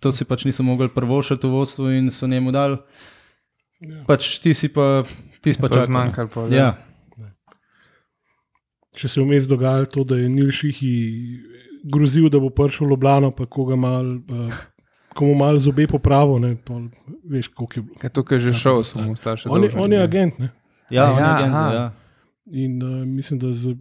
To 0.05 0.11
si 0.13 0.27
pač 0.29 0.43
niso 0.45 0.61
mogli 0.67 0.91
prvošati 0.93 1.47
v 1.47 1.51
vodstvu 1.55 1.93
in 1.95 2.11
so 2.13 2.27
njemu 2.29 2.53
dali. 2.53 2.77
Ja. 3.81 4.03
Pač 4.05 4.43
ti 4.45 4.53
si 4.53 4.69
pa, 4.69 5.07
ti 5.45 5.53
si 5.53 5.61
pa 5.61 5.69
ne. 5.69 5.85
zmanjkalo 5.85 6.29
pol, 6.29 6.49
Ja. 6.53 6.73
Če 8.95 9.09
se 9.11 9.19
je 9.19 9.25
vmes 9.27 9.47
dogajalo 9.51 9.89
to, 9.91 10.05
da 10.07 10.17
je 10.17 10.29
Nil 10.31 10.53
Šihi 10.55 10.91
grozil, 11.85 12.29
da 12.31 12.39
bo 12.39 12.49
prišel 12.49 12.87
v 12.87 12.93
Ljubljano, 12.93 13.33
pa 13.35 13.47
koga 13.47 13.75
mal, 13.77 14.07
uh, 14.23 14.61
komu 15.13 15.35
mal 15.35 15.59
zobe 15.59 15.89
popravo, 15.91 16.39
ne, 16.39 16.55
pol, 16.57 16.87
veš, 17.27 17.49
koliko 17.51 17.75
je 17.75 17.83
bilo. 17.83 17.99
Kaj 17.99 18.11
to, 18.11 18.23
ki 18.23 18.35
je 18.35 18.41
že 18.41 18.53
šel, 18.55 18.85
so 18.87 19.03
mu 19.03 19.17
starši. 19.17 19.51
On 19.51 19.63
je, 19.63 19.73
on 19.75 19.93
je 19.93 19.99
agent 20.01 20.39
ne. 20.39 20.53
Ja, 20.91 21.11
on 21.11 21.19
je 21.19 21.21
Ja, 21.21 21.33
agent, 21.35 21.55
aha. 21.55 21.73
ja. 21.75 21.85
in 22.47 22.79
uh, 22.79 23.03
mislim, 23.05 23.41
da 23.43 23.51
z 23.53 23.75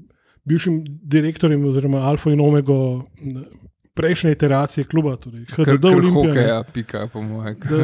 bivšim 0.46 0.82
direktorjem 0.88 1.62
oziroma 1.66 2.02
Alfa 2.04 2.34
in 2.34 2.42
Omego 2.42 3.06
ne, 3.22 3.46
prejšnje 3.94 4.32
iteracije 4.32 4.84
kluba, 4.90 5.16
torej 5.16 5.46
HDD 5.54 5.86
Olimpija, 5.86 6.14
hokeja, 6.14 6.64
pika, 6.74 7.08
po 7.14 7.22
mojem. 7.22 7.60
da 7.70 7.78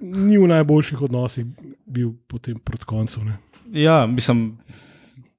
ni 0.00 0.38
v 0.38 0.48
najboljših 0.48 1.02
odnosih 1.02 1.46
bil 1.86 2.12
potem 2.28 2.58
proti 2.58 2.84
koncu. 2.84 3.24
Ne. 3.24 3.38
Ja, 3.72 4.06
mislim, 4.06 4.58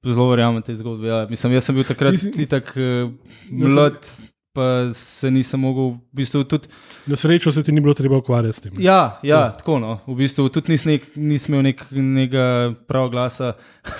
zelo 0.04 0.30
verjamem 0.30 0.62
te 0.62 0.76
zgodbe. 0.76 1.08
Ja. 1.08 1.26
Mislim, 1.30 1.52
jaz 1.52 1.68
sem 1.68 1.74
bil 1.74 1.86
takrat 1.86 2.14
tako 2.50 2.80
uh, 2.80 3.12
mlad, 3.50 4.10
pa 4.52 4.90
se 4.94 5.30
nisem 5.30 5.60
mogel, 5.60 5.94
v 6.12 6.20
bistvu 6.20 6.44
tudi. 6.44 6.68
Na 7.06 7.16
srečo 7.16 7.52
se 7.52 7.62
ti 7.62 7.72
ni 7.72 7.80
bilo 7.80 7.94
treba 7.94 8.18
ukvarjati 8.18 8.56
s 8.56 8.60
tem. 8.60 8.72
Ja, 8.78 9.20
ja 9.22 9.52
tako 9.58 9.78
no. 9.78 9.98
V 10.06 10.18
bistvu 10.18 10.48
tudi 10.48 10.74
nisem, 10.74 10.92
nek, 10.92 11.08
nisem 11.16 11.54
imel 11.54 11.70
nek, 11.70 11.84
nekega 11.90 12.74
prav 12.90 13.10
glasa. 13.14 13.54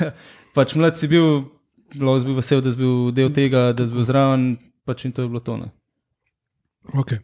pač 0.56 0.74
mlad 0.74 0.98
si 0.98 1.08
bil, 1.08 1.44
si 1.92 2.00
bil 2.02 2.36
vesel, 2.36 2.62
da 2.64 2.74
si 2.74 2.80
bil 2.80 3.10
del 3.14 3.32
tega, 3.34 3.70
da 3.72 3.86
si 3.86 3.94
bil 3.94 4.06
zraven, 4.06 4.50
pač 4.88 5.06
in 5.06 5.14
to 5.14 5.24
je 5.24 5.30
bilo 5.30 5.44
to. 5.44 5.56
Ne. 5.60 5.70
Okay. 6.94 7.18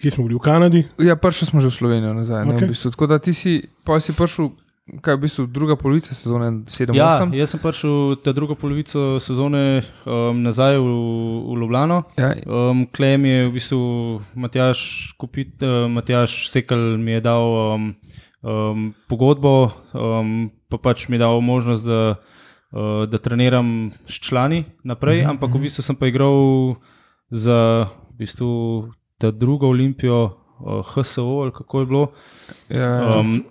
Kje 0.00 0.10
smo 0.10 0.24
bili 0.24 0.34
v 0.34 0.42
Kanadi? 0.42 0.80
Ja, 0.98 1.16
prišli 1.16 1.46
smo 1.46 1.60
že 1.62 1.70
v 1.70 1.74
Slovenijo 1.78 2.12
nazaj. 2.14 2.42
Okay. 2.44 2.54
Okej. 2.56 2.66
V 2.66 2.70
bistvu. 2.74 2.90
Tako 2.90 3.06
da 3.06 3.18
ti 3.18 3.32
si, 3.34 3.62
pa 3.86 4.00
si 4.02 4.10
prišel, 4.12 4.50
kaj 5.00 5.14
je 5.14 5.16
v 5.16 5.22
bistvu 5.22 5.42
druga 5.46 5.76
polovica 5.78 6.10
sezone 6.14 6.66
7-8. 6.66 6.98
Ja, 6.98 7.22
jaz 7.30 7.54
sem 7.54 7.60
prišel 7.62 8.18
ta 8.20 8.34
drugo 8.34 8.58
polovico 8.58 9.16
sezone 9.22 9.80
um, 10.04 10.42
nazaj 10.42 10.76
v, 10.76 10.88
v 11.46 11.52
Ljubljano. 11.62 12.02
Ja, 12.18 12.34
Um, 12.44 12.84
Klem 12.90 13.24
je 13.24 13.38
v 13.48 13.52
bistvu 13.54 13.80
Matjaš, 14.34 15.14
kupit, 15.16 15.62
uh, 15.62 15.86
Matjaš 15.88 16.50
Sekal 16.50 16.98
mi 16.98 17.14
je 17.16 17.20
dal 17.24 17.46
um, 17.46 17.94
um, 18.42 18.92
pogodbo, 19.08 19.70
um, 19.94 20.50
pa 20.68 20.76
pač 20.76 21.08
mi 21.08 21.16
je 21.16 21.22
dal 21.22 21.40
možnost, 21.40 21.86
da, 21.86 22.18
uh, 22.74 23.06
da 23.08 23.16
treniram 23.18 23.94
s 24.10 24.20
člani 24.20 24.64
naprej, 24.84 25.22
Mhm, 25.22 25.30
ampak 25.38 25.54
v 25.54 25.64
bistvu 25.64 25.80
sem 25.86 25.96
pa 25.96 26.10
igral 26.10 26.76
za 27.30 27.88
v 28.14 28.20
bistvu, 28.20 28.48
ta 29.18 29.30
drugo 29.30 29.68
olimpijo, 29.68 30.30
uh, 30.60 30.86
HSO 30.86 31.42
ali 31.42 31.52
kako 31.52 31.80
je 31.80 31.86
bilo. 31.86 32.06
ja, 32.68 33.18
um, 33.18 33.44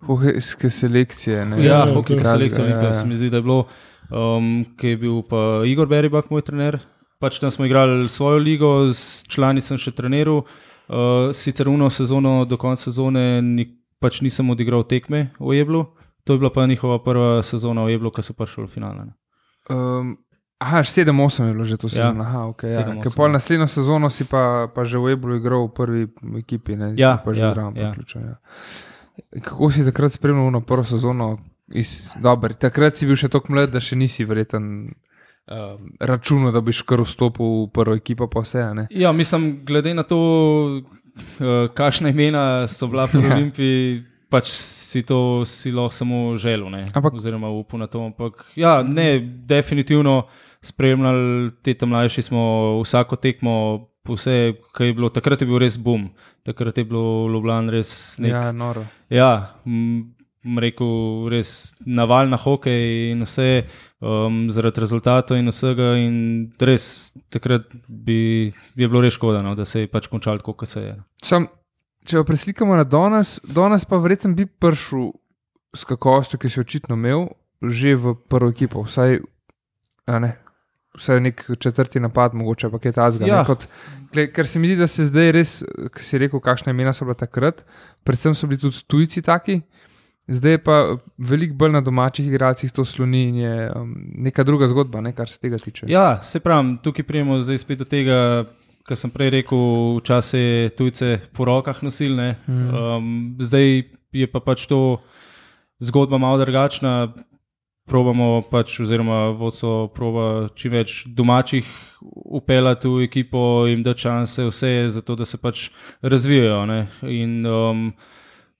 hokejske 0.00 0.70
selekcije. 0.70 1.44
Ne, 1.46 1.56
Ja, 1.58 1.78
Ja, 1.78 1.94
hokejska 1.94 2.22
to 2.22 2.28
je- 2.28 2.32
selekcija, 2.32 2.66
ja, 2.66 2.82
ja, 2.82 2.94
se 2.94 3.06
mi 3.06 3.16
zdi, 3.16 3.30
da 3.30 3.36
je 3.36 3.42
bilo, 3.42 3.66
um, 4.10 4.64
ki 4.76 4.88
je 4.88 4.96
bil 4.96 5.22
pa 5.22 5.36
Igor 5.64 5.86
Beribak, 5.86 6.30
moj 6.30 6.42
trener. 6.42 6.78
Pač 7.18 7.38
tam 7.38 7.50
smo 7.50 7.64
igrali 7.64 8.08
svojo 8.08 8.38
ligo, 8.38 8.90
s 8.92 9.24
člani 9.24 9.60
sem 9.60 9.78
še 9.78 9.90
treniral. 9.92 10.42
Uh, 10.86 10.96
sicer 11.32 11.68
uno 11.68 11.90
sezono, 11.90 12.44
do 12.44 12.56
konca 12.56 12.82
sezone, 12.82 13.40
ni, 13.42 13.64
pač 13.98 14.20
nisem 14.20 14.50
odigral 14.50 14.84
tekme 14.84 15.30
v 15.40 15.54
Jeblu. 15.54 15.86
To 16.24 16.32
je 16.32 16.38
bila 16.38 16.50
pa 16.50 16.66
njihova 16.66 16.98
prva 16.98 17.42
sezona 17.42 17.84
v 17.84 17.90
Jeblu, 17.90 18.10
ko 18.10 18.22
so 18.22 18.32
prišli 18.34 18.64
v 18.64 18.68
finale. 18.68 19.06
Um, 19.70 20.16
aha, 20.64 20.80
7-8 20.80 21.12
je 21.42 21.52
bilo 21.52 21.64
že 21.64 21.76
to 21.76 21.86
Ja. 21.86 22.08
sezono. 22.08 22.22
Aha, 22.22 22.40
okay, 22.46 22.70
ja. 22.70 22.80
7-8. 22.82 23.02
Ker 23.02 23.12
pol 23.12 23.28
naslednjo 23.30 23.68
sezono 23.68 24.08
si 24.08 24.24
pa, 24.24 24.42
pa 24.66 24.82
že 24.82 24.96
v 24.96 25.12
Eblu 25.12 25.36
igral 25.36 25.64
v 25.64 25.72
prvi 25.72 26.02
ekipi. 26.36 26.74
Ne, 26.74 26.94
Ja, 26.94 27.16
pa 27.16 27.30
že 27.30 27.40
ja, 27.40 27.52
zraven 27.52 27.74
ja. 27.74 27.90
priključen, 27.90 28.22
ja. 28.24 28.36
Kako 29.40 29.70
si 29.70 29.84
takrat 29.84 30.12
spremljal 30.12 30.50
na 30.50 30.60
prvo 30.60 30.84
sezono? 30.84 31.38
Iz, 31.70 32.12
dober, 32.14 32.52
takrat 32.52 32.92
si 32.92 33.04
bil 33.04 33.16
še 33.16 33.28
tako 33.28 33.50
mlad, 33.50 33.70
da 33.70 33.78
še 33.78 33.94
nisi 33.94 34.24
verjeten. 34.24 34.92
Um, 35.44 35.92
računal, 35.98 36.52
da 36.52 36.60
bi 36.60 36.72
kar 36.72 37.00
vstopil 37.00 37.44
v 37.62 37.70
prvo 37.70 37.94
ekipo, 37.94 38.24
pa 38.26 38.40
vse. 38.40 38.62
a 38.62 38.72
ne? 38.72 38.84
Ja, 38.90 39.12
mislim, 39.12 39.60
glede 39.62 39.92
na 39.92 40.02
to, 40.02 40.16
uh, 40.80 41.68
kakšna 41.70 42.08
imena 42.08 42.64
so 42.66 42.86
bila 42.86 43.04
pri 43.06 43.20
Ja. 43.20 43.26
ja. 43.26 43.34
Olimpiji, 43.34 44.04
pač 44.26 44.48
si 44.48 45.02
to 45.02 45.18
si 45.44 45.70
lahko 45.70 45.92
samo 45.94 46.16
želel, 46.34 46.70
ne? 46.70 46.84
Ampak- 46.90 47.14
oziroma 47.14 47.48
upal 47.50 47.78
na 47.78 47.86
to. 47.86 48.00
Ampak, 48.02 48.44
ja, 48.56 48.82
ne, 48.82 49.20
definitivno 49.46 50.24
spremljali 50.64 51.52
te 51.62 51.74
tam 51.78 51.94
mlajši 51.94 52.30
smo 52.30 52.44
vsako 52.82 53.16
tekmo. 53.16 53.56
Vse, 54.04 54.52
kar 54.76 54.86
je 54.86 54.92
bilo, 54.92 55.08
takrat 55.08 55.40
je 55.40 55.46
bil 55.48 55.56
res 55.62 55.78
boom, 55.80 56.10
takrat 56.44 56.76
je 56.76 56.82
bilo 56.84 57.24
Ljubljana 57.32 57.72
res 57.72 58.18
nek, 58.20 58.34
Ja, 58.34 58.50
noro. 58.52 58.82
Ja, 59.08 59.30
rekel, 60.44 61.28
res 61.32 61.74
naval 61.86 62.28
na 62.28 62.36
hokej 62.36 63.12
in 63.12 63.24
vse, 63.24 63.64
um, 64.04 64.44
zaradi 64.52 64.84
rezultatov 64.84 65.40
in 65.40 65.48
vsega. 65.48 65.94
In 66.00 66.16
res 66.60 67.12
takrat 67.32 67.70
bi, 67.88 68.52
bi 68.76 68.88
bilo 68.88 69.02
res 69.04 69.16
škoda, 69.16 69.42
no, 69.44 69.54
da 69.56 69.64
se 69.64 69.84
je 69.84 69.90
pač 69.90 70.08
končalo 70.12 70.42
tako, 70.42 70.56
kot 70.60 70.74
se 70.74 70.84
je. 70.84 70.94
Sam, 71.24 71.48
če 72.04 72.20
jo 72.20 72.26
preslikamo 72.28 72.76
na 72.76 72.84
danes, 72.84 73.38
danes 73.44 73.88
pa 73.88 74.00
verjetno 74.02 74.34
bi 74.36 74.46
prišel 74.46 75.12
s 75.74 75.88
kakovostjo, 75.88 76.38
ki 76.38 76.50
si 76.50 76.60
jo 76.60 76.66
očitno 76.66 76.98
imel, 77.00 77.28
že 77.64 77.96
v 77.96 78.14
prvo 78.28 78.52
ekipo. 78.52 78.84
Vsaj, 78.84 79.22
a 80.06 80.20
ne, 80.20 80.34
vsaj 80.98 81.20
nek 81.20 81.44
četrti 81.58 82.00
napad, 82.00 82.34
mogoče 82.34 82.70
pa 82.70 82.78
kaj 82.78 82.92
tasga. 82.92 83.26
Ja. 83.26 83.44
Ja. 83.44 84.26
Ker 84.34 84.46
se 84.46 84.58
mi 84.58 84.68
zdi, 84.70 84.76
da 84.78 84.86
se 84.86 85.04
zdaj 85.08 85.32
res, 85.34 85.54
ki 85.94 86.04
si 86.04 86.18
rekel, 86.22 86.40
kakšna 86.40 86.74
imena 86.74 86.92
so 86.94 87.06
bila 87.06 87.18
takrat, 87.18 87.64
predvsem 88.06 88.34
so 88.34 88.46
bili 88.50 88.60
tudi 88.62 88.84
tujci 88.86 89.22
taki. 89.22 89.60
Zdaj 90.30 90.58
pa 90.64 90.76
veliko 91.20 91.54
bolj 91.60 91.74
na 91.74 91.80
domačih 91.84 92.28
igralcih 92.30 92.72
to 92.72 92.84
sloni 92.88 93.26
in 93.28 93.40
je 93.42 93.56
um, 93.76 93.90
neka 94.24 94.44
druga 94.44 94.68
zgodba, 94.70 95.02
ne, 95.04 95.12
kar 95.12 95.28
se 95.28 95.36
tega 95.40 95.58
tiče. 95.60 95.86
Ja, 95.88 96.22
se 96.22 96.40
pravi, 96.40 96.78
tukaj 96.82 97.04
prijemo 97.04 97.40
zdaj 97.42 97.58
spet 97.60 97.82
do 97.82 97.84
tega, 97.84 98.46
kar 98.88 98.96
sem 98.96 99.12
prej 99.12 99.34
rekel, 99.34 99.98
včasih 99.98 100.40
je 100.40 100.70
tujce 100.78 101.10
po 101.36 101.44
rokah 101.44 101.82
nosilne. 101.84 102.38
Mm. 102.46 102.70
Um, 102.72 103.12
zdaj 103.40 103.82
je 104.16 104.30
pa 104.30 104.40
pač 104.40 104.64
to 104.70 105.02
zgodba 105.84 106.18
malo 106.18 106.40
drugačna. 106.40 107.12
Probamo 107.84 108.40
pač, 108.48 108.78
oziroma 108.80 109.34
vodstvo 109.36 109.90
proba 109.92 110.48
čim 110.56 110.72
več 110.72 111.02
domačih 111.04 111.68
upeljati 112.38 112.88
v 112.88 113.04
ekipo, 113.04 113.42
jim 113.68 113.82
da 113.84 113.92
šanse, 113.92 114.46
vse 114.48 114.70
je 114.70 114.86
zato, 114.96 115.16
da 115.20 115.26
se 115.28 115.36
pač 115.36 115.66
razvijajo. 116.00 116.62
ne. 116.66 116.78
In, 117.02 117.42
um, 117.46 117.82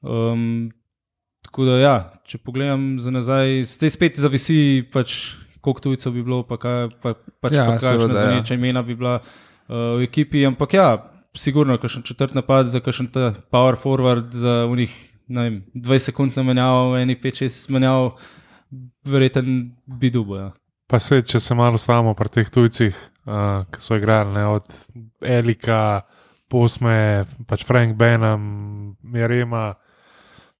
um, 0.02 0.44
tako 1.48 1.70
da, 1.70 1.78
ja, 1.80 1.94
če 2.28 2.42
pogledam 2.44 3.00
za 3.00 3.14
nazaj, 3.14 3.64
zdaj 3.72 3.94
spet 3.96 4.20
zavisi, 4.20 4.84
pač, 4.92 5.16
koliko 5.64 5.88
tujcev 5.88 6.12
bi 6.12 6.26
bilo, 6.26 6.42
pa, 6.44 6.60
kaj, 6.60 6.92
pa, 7.00 7.16
pač 7.40 7.56
Ja, 7.56 7.64
pa 7.64 7.78
kakšna 7.78 7.96
seveda, 7.96 8.20
ja. 8.20 8.28
zaneča 8.28 8.60
imena 8.60 8.84
bi 8.84 8.96
bila 8.98 9.18
uh, 9.22 9.96
v 9.96 10.04
ekipi. 10.04 10.44
Ampak 10.44 10.76
ja, 10.76 10.88
sigurno, 11.36 11.78
kakšen 11.80 12.04
četrt 12.04 12.36
napad, 12.36 12.68
za 12.68 12.84
kakšen 12.84 13.08
ta 13.14 13.32
power 13.52 13.80
forward, 13.80 14.36
za 14.36 14.64
unih, 14.68 14.92
vem, 15.28 15.62
20 15.74 16.10
sekund 16.12 16.36
namenjal, 16.36 16.96
eni 17.00 17.16
5-6 17.16 17.72
menjav, 17.72 18.12
verjeten 19.08 19.76
bi 19.86 20.10
dubo. 20.10 20.38
Ja. 20.38 20.50
Pa 20.90 21.00
se, 21.00 21.22
če 21.22 21.40
se 21.40 21.54
malo 21.56 21.80
stavimo 21.80 22.12
pri 22.14 22.28
teh 22.28 22.50
tujcih, 22.52 22.96
uh, 23.26 23.64
ki 23.72 23.80
so 23.82 23.96
igrali, 23.96 24.34
ne, 24.36 24.44
od 24.58 24.68
Elika, 25.24 26.04
Posme, 26.52 27.24
pač 27.48 27.64
Frank 27.66 27.96
Benham, 27.98 28.42
Mirema, 29.02 29.72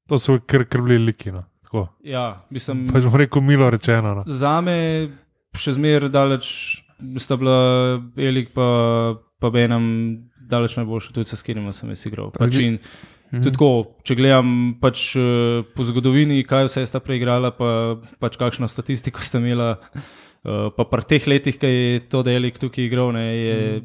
to 0.08 0.18
so 0.18 0.38
kar 0.40 0.64
krvli 0.66 0.96
liki. 0.98 1.30
No. 1.34 1.44
Tako. 1.62 1.88
Ja, 2.06 2.44
mislim, 2.50 2.86
Pač 2.92 3.04
bom 3.04 3.18
rekel, 3.20 3.44
milo 3.44 3.68
rečeno. 3.70 4.14
No. 4.20 4.24
Za 4.26 4.56
me 4.64 4.76
še 5.58 5.76
zmeraj 5.76 6.10
daleč 6.14 6.48
sta 7.20 7.36
bila 7.38 8.00
Elik 8.16 8.52
pa, 8.54 8.66
pa 9.42 9.50
Benam 9.54 9.84
daleč 10.50 10.76
najboljša 10.78 11.14
tujca, 11.16 11.36
s 11.36 11.42
katerima 11.42 11.72
sem 11.76 11.92
jaz 11.92 12.04
igral. 12.08 12.32
Pač 12.34 12.58
in, 12.62 12.78
tudi 13.30 13.52
tako, 13.52 13.70
če 14.04 14.14
gledam 14.14 14.74
pač, 14.80 15.16
eh, 15.16 15.62
po 15.74 15.84
zgodovini, 15.84 16.44
kaj 16.46 16.68
vse 16.68 16.86
sta 16.86 17.00
preigrala, 17.00 17.50
pa 17.50 17.96
pač 18.20 18.36
kakšno 18.36 18.68
statistiko 18.68 19.20
sta 19.20 19.38
imela. 19.38 19.78
eh, 20.44 20.70
Pa 20.76 20.84
pri 20.84 21.02
teh 21.08 21.26
letih, 21.26 21.58
ki 21.58 21.66
je 21.66 22.00
to 22.08 22.20
Elik 22.28 22.58
tukaj 22.58 22.84
igral, 22.84 23.12
ne, 23.12 23.24
je, 23.36 23.82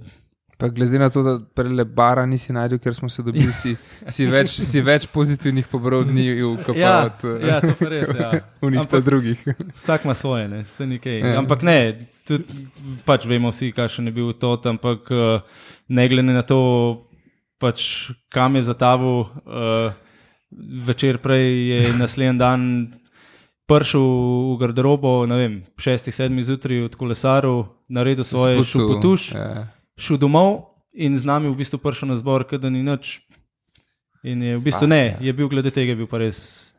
Pa 0.60 0.68
glede 0.68 1.00
na 1.00 1.08
to, 1.10 1.24
da 1.24 1.40
prele 1.56 1.86
bara 1.86 2.26
nisi 2.28 2.52
najdel, 2.52 2.82
ker 2.84 2.92
smo 2.94 3.08
se 3.10 3.24
dobili, 3.24 3.48
si, 3.56 3.78
si, 4.12 4.26
več, 4.28 4.58
si 4.60 4.82
več 4.84 5.06
pozitivnih 5.08 5.66
dni, 5.72 6.26
kot 6.66 6.76
pa 6.76 6.80
ja, 6.80 7.06
od 7.06 7.24
uh, 7.24 7.48
ja, 7.48 7.60
res. 7.80 8.10
Ja. 8.12 8.32
unih 8.68 8.80
Ampak- 8.82 9.06
drugih. 9.06 9.40
Vsak 9.76 10.04
ima 10.04 10.14
svoje, 10.14 10.50
ne, 10.52 10.64
vse 10.68 10.84
nekaj. 10.86 11.16
Ja. 11.20 11.38
Ampak 11.40 11.64
ne, 11.64 12.08
tudi, 12.28 12.68
pač 13.08 13.24
vemo 13.24 13.54
vsi, 13.56 13.72
kakšen 13.72 14.12
je 14.12 14.12
bil 14.12 14.34
to, 14.36 14.60
ampak 14.66 15.08
eh, 15.08 15.40
ne 15.88 16.08
glede 16.12 16.36
na 16.36 16.44
to, 16.44 17.08
pač, 17.60 18.10
kam 18.30 18.56
je 18.56 18.64
zatavil, 18.64 19.20
uh, 19.22 19.92
večer 20.86 21.18
prej 21.18 21.46
je 21.68 21.94
naslednji 21.94 22.40
dan 22.40 22.62
prišel 23.70 24.02
v 24.02 24.58
garderobo, 24.58 25.26
ne 25.30 25.36
vem, 25.38 25.54
šestih, 25.78 26.16
sedmih 26.16 26.46
zjutraj 26.46 26.88
od 26.88 26.96
kolesarov, 26.96 27.68
naredil 27.88 28.24
svoje 28.26 28.64
šupotuš, 28.64 29.32
Ja. 29.36 29.68
šel 29.94 30.18
domov 30.18 30.74
in 30.90 31.14
z 31.14 31.24
nami 31.24 31.46
v 31.48 31.56
bistvu 31.56 31.78
prišel 31.78 32.10
na 32.10 32.18
zbor, 32.18 32.48
da 32.50 32.70
ni 32.70 32.82
nič. 32.82 33.22
In 34.24 34.42
je 34.42 34.58
v 34.58 34.62
bistvu 34.62 34.84
Fak, 34.84 34.90
ne, 34.90 35.04
ja. 35.06 35.18
je 35.22 35.32
bil 35.34 35.48
glede 35.48 35.72
tega 35.72 35.96
bil 35.96 36.08
pa 36.08 36.18
res 36.18 36.70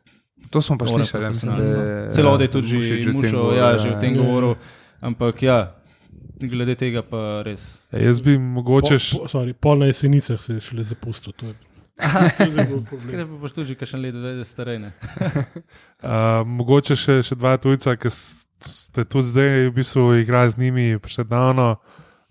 To 0.49 0.61
smo 0.61 0.77
pa 0.77 0.85
slišali, 0.85 1.27
mislim, 1.27 1.55
da 1.55 1.63
je. 1.63 2.09
Celo 2.11 2.37
da 2.37 2.43
je 2.43 2.51
tudi 2.51 2.67
že 2.67 2.77
o 2.77 2.81
tem 2.81 3.13
mušal, 3.13 3.39
govoril, 3.39 3.57
ja, 3.57 3.77
že 3.77 3.87
o 3.89 3.99
tem 4.01 4.13
Ja. 4.13 4.17
govoril. 4.17 4.53
Ampak 5.01 5.35
ja, 5.41 5.57
glede 6.49 6.75
tega 6.79 7.03
pa 7.05 7.41
res. 7.45 7.87
Ja, 7.91 7.99
jaz 8.07 8.21
bi 8.25 8.37
mogoče. 8.37 8.97
Po, 9.11 9.25
po, 9.25 9.31
sorry, 9.31 9.53
pol 9.53 9.83
na 9.83 9.91
jesenicah 9.91 10.41
se 10.41 10.53
je 10.57 10.61
šele 10.61 10.83
zapustil. 10.83 11.33
To 11.37 11.51
je, 11.51 11.53
je. 11.53 11.71
Skrbi 13.03 13.25
pa 13.25 13.37
boš 13.41 13.51
tudi 13.53 13.73
že 13.73 13.75
kakšen 13.79 14.01
let 14.01 14.15
več 14.15 14.47
starejne. 14.49 14.93
Uh, 16.01 16.41
mogoče 16.57 16.97
še, 16.97 17.21
še 17.25 17.37
dva 17.37 17.57
tujca, 17.61 17.95
ki 17.99 18.09
ste 18.11 19.05
tudi 19.05 19.27
zdaj 19.33 19.69
v 19.69 19.75
bistvu 19.75 20.07
igrali 20.21 20.49
z 20.49 20.57
njimi, 20.57 20.87
davno, 21.29 21.75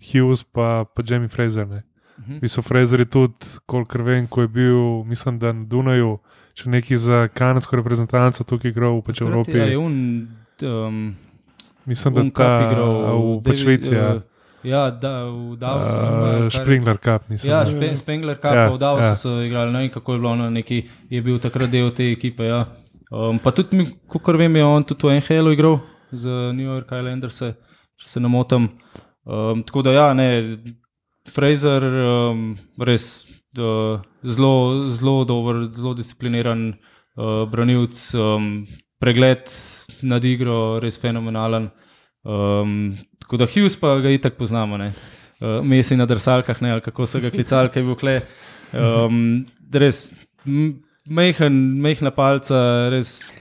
Hughes 0.01 0.43
pa, 0.43 0.85
pa 0.85 1.03
Jamie 1.05 1.29
Fraser. 1.29 1.67
Ne. 1.67 1.83
Mhm. 2.19 2.37
V 2.37 2.39
bistvu 2.41 2.61
Fraser 2.61 2.99
je 2.99 3.05
tudi, 3.05 3.45
kolikor 3.65 4.01
vem, 4.01 4.27
ko 4.27 4.41
je 4.41 4.47
bil, 4.47 5.03
mislim, 5.03 5.39
da 5.39 5.53
na 5.53 5.65
Dunaju, 5.65 6.19
še 6.57 6.69
neki 6.69 6.97
za 6.97 7.27
kanadsko 7.27 7.79
reprezentanco 7.79 8.43
tukaj 8.43 8.71
igral, 8.73 9.01
pač 9.05 9.21
v 9.21 9.29
Evropi. 9.29 9.57
Ja, 9.57 9.69
je 9.71 9.77
un, 9.79 9.95
um, 10.67 11.03
mislim, 11.85 12.13
da 12.13 12.27
kap 12.33 12.71
igral 12.71 13.39
v 13.45 13.55
Švici. 13.55 13.93
Ja. 13.95 14.15
uh, 14.15 14.21
Ja, 14.63 14.91
da, 14.91 15.25
v 15.25 15.55
Davosu. 15.57 16.45
Uh, 16.45 16.49
Springler 16.53 16.97
Cup, 16.97 17.29
mislim. 17.29 17.51
Ja, 17.51 17.63
da. 17.63 17.71
Špe, 17.71 17.95
Spengler 17.97 18.37
Cup, 18.37 18.53
Ja, 18.53 18.61
ja, 18.61 18.69
v 18.69 18.77
Davosu 18.77 19.03
ja. 19.03 19.09
ja. 19.09 19.15
so 19.15 19.41
igrali, 19.41 19.73
ne 19.73 19.79
vem 19.79 19.89
kako 19.89 20.13
je 20.13 20.19
bilo, 20.19 20.35
no, 20.35 20.49
neki, 20.49 20.83
je 21.09 21.21
bil 21.21 21.39
takrat 21.41 21.71
del 21.71 21.89
te 21.97 22.05
ekipe. 22.11 22.45
Ja. 22.45 22.65
Um, 23.11 23.39
pa 23.41 23.51
tudi, 23.51 23.87
kot 24.07 24.35
vem, 24.37 24.55
je 24.55 24.65
on 24.65 24.85
tudi 24.85 25.09
v 25.09 25.17
NHL 25.17 25.51
igral 25.55 25.79
za 26.11 26.53
New 26.53 26.67
York 26.67 26.93
Islanders, 26.93 27.41
če 27.97 28.07
se 28.07 28.21
ne 28.21 28.29
motim. 28.29 28.69
Um, 29.25 29.63
tako 29.65 29.81
da, 29.81 29.95
ja, 29.97 30.07
ne, 30.13 30.29
Fraser, 31.31 31.83
um, 31.83 32.53
res 32.77 33.25
da, 33.53 34.01
zelo, 34.23 34.87
zelo 34.89 35.23
dober, 35.25 35.65
zelo 35.73 35.93
discipliniran 35.97 36.69
uh, 36.71 37.49
branilc, 37.49 37.97
um, 38.15 38.67
pregled 39.01 39.49
nad 40.05 40.23
igro, 40.25 40.79
res 40.81 40.99
fenomenalen. 41.01 41.69
Um, 42.23 42.93
tako 43.21 43.41
da 43.41 43.49
Hughes 43.49 43.77
pa 43.81 43.95
ga 44.01 44.13
itak 44.13 44.37
poznamo, 44.37 44.77
ne. 44.77 44.91
Uh, 45.41 45.59
Mesi 45.65 45.97
na 45.97 46.05
drsalkah, 46.05 46.61
ne, 46.61 46.75
ali 46.75 46.85
kako 46.85 47.07
so 47.09 47.21
ga 47.21 47.33
klicali, 47.33 47.73
kaj 47.73 47.85
bil 47.85 47.97
kle. 47.97 48.19
Um, 48.71 49.41
res 49.73 50.11
mehen, 50.45 51.57
mehna 51.81 52.13
palca, 52.13 52.61
res 52.93 53.39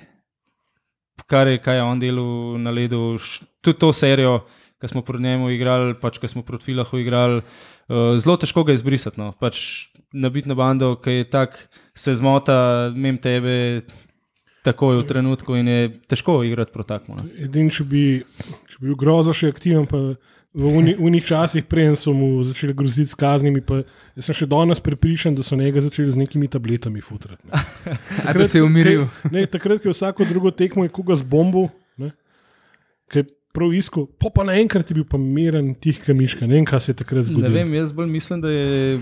kar 1.30 1.48
je, 1.48 1.60
kaj 1.62 1.78
je 1.78 1.84
on 1.84 2.00
delal 2.02 2.58
na 2.58 2.72
ledu, 2.74 3.14
tudi 3.62 3.78
to 3.78 3.92
serijo, 3.94 4.40
ki 4.80 4.88
smo 4.88 5.04
proti 5.06 5.22
njemu 5.22 5.50
igrali, 5.52 5.94
pač 6.00 6.18
ki 6.18 6.28
smo 6.32 6.42
proti 6.42 6.70
Filahu 6.70 6.98
igrali. 6.98 7.42
Uh, 7.90 8.16
zelo 8.18 8.38
težko 8.40 8.64
ga 8.64 8.74
izbrisati. 8.74 9.20
No. 9.20 9.30
Pač 9.36 9.90
na 10.12 10.30
bando, 10.56 10.94
ki 10.96 11.20
je 11.20 11.30
tak, 11.30 11.58
se 11.94 12.14
zmota, 12.16 12.90
mem 12.96 13.18
tebe, 13.20 13.84
takoj 14.62 14.96
v 14.96 15.04
trenutku 15.04 15.54
in 15.54 15.66
je 15.66 15.80
težko 16.06 16.42
igrati 16.42 16.72
proti 16.72 16.88
takmu. 16.88 17.16
No. 17.16 17.24
Edin, 17.38 17.68
če 17.68 17.84
bi, 17.84 18.02
če 18.66 18.76
bi 18.76 18.86
bil 18.86 18.96
grozo 18.96 19.32
še 19.32 19.48
aktiven, 19.48 19.86
pa 19.86 19.96
v 20.52 20.64
uni- 20.66 20.96
unih 20.96 21.22
časih, 21.22 21.62
preden 21.64 21.94
so 21.94 22.10
mu 22.10 22.42
začeli 22.42 22.74
groziti 22.74 23.06
s 23.06 23.14
kaznimi. 23.14 23.60
Pa, 23.60 23.80
jaz 24.14 24.24
sem 24.24 24.34
še 24.34 24.46
danes 24.46 24.78
prepričan, 24.78 25.32
da 25.32 25.42
so 25.42 25.54
njega 25.54 25.80
začeli 25.80 26.10
z 26.10 26.18
nekimi 26.18 26.46
tabletami 26.46 27.00
futrati. 27.00 27.40
ne. 27.44 27.60
A 28.26 28.32
da 28.32 28.46
se 28.46 28.58
je 28.58 28.64
umiril. 28.64 29.06
Kaj- 29.06 29.32
Ne, 29.32 29.46
takrat, 29.48 29.78
ko 29.78 29.86
je 29.86 29.94
vsako 29.94 30.24
drugo 30.24 30.50
tekmo 30.52 30.82
je 30.82 30.90
koga 30.90 31.14
z 31.14 31.22
bombo, 31.24 31.68
ne, 31.96 32.10
ki 33.06 33.18
je 33.18 33.24
prav 33.50 33.72
iskal, 33.72 34.06
pa, 34.12 34.28
pa 34.28 34.44
naenkrat 34.44 34.86
je 34.86 34.94
bil 34.94 35.04
pa 35.04 35.16
miren, 35.16 35.74
tih 35.74 35.98
kamiška. 35.98 36.44
Ne 36.44 36.54
vem, 36.54 36.64
kaj 36.64 36.80
se 36.80 36.90
je 36.90 36.96
takrat 36.96 37.24
Ne 37.24 37.30
zgodilo. 37.30 37.50
vem, 37.52 37.72
jaz 37.72 37.90
bolj 37.92 38.06
mislim, 38.08 38.40
da 38.40 38.48
je 38.48 39.00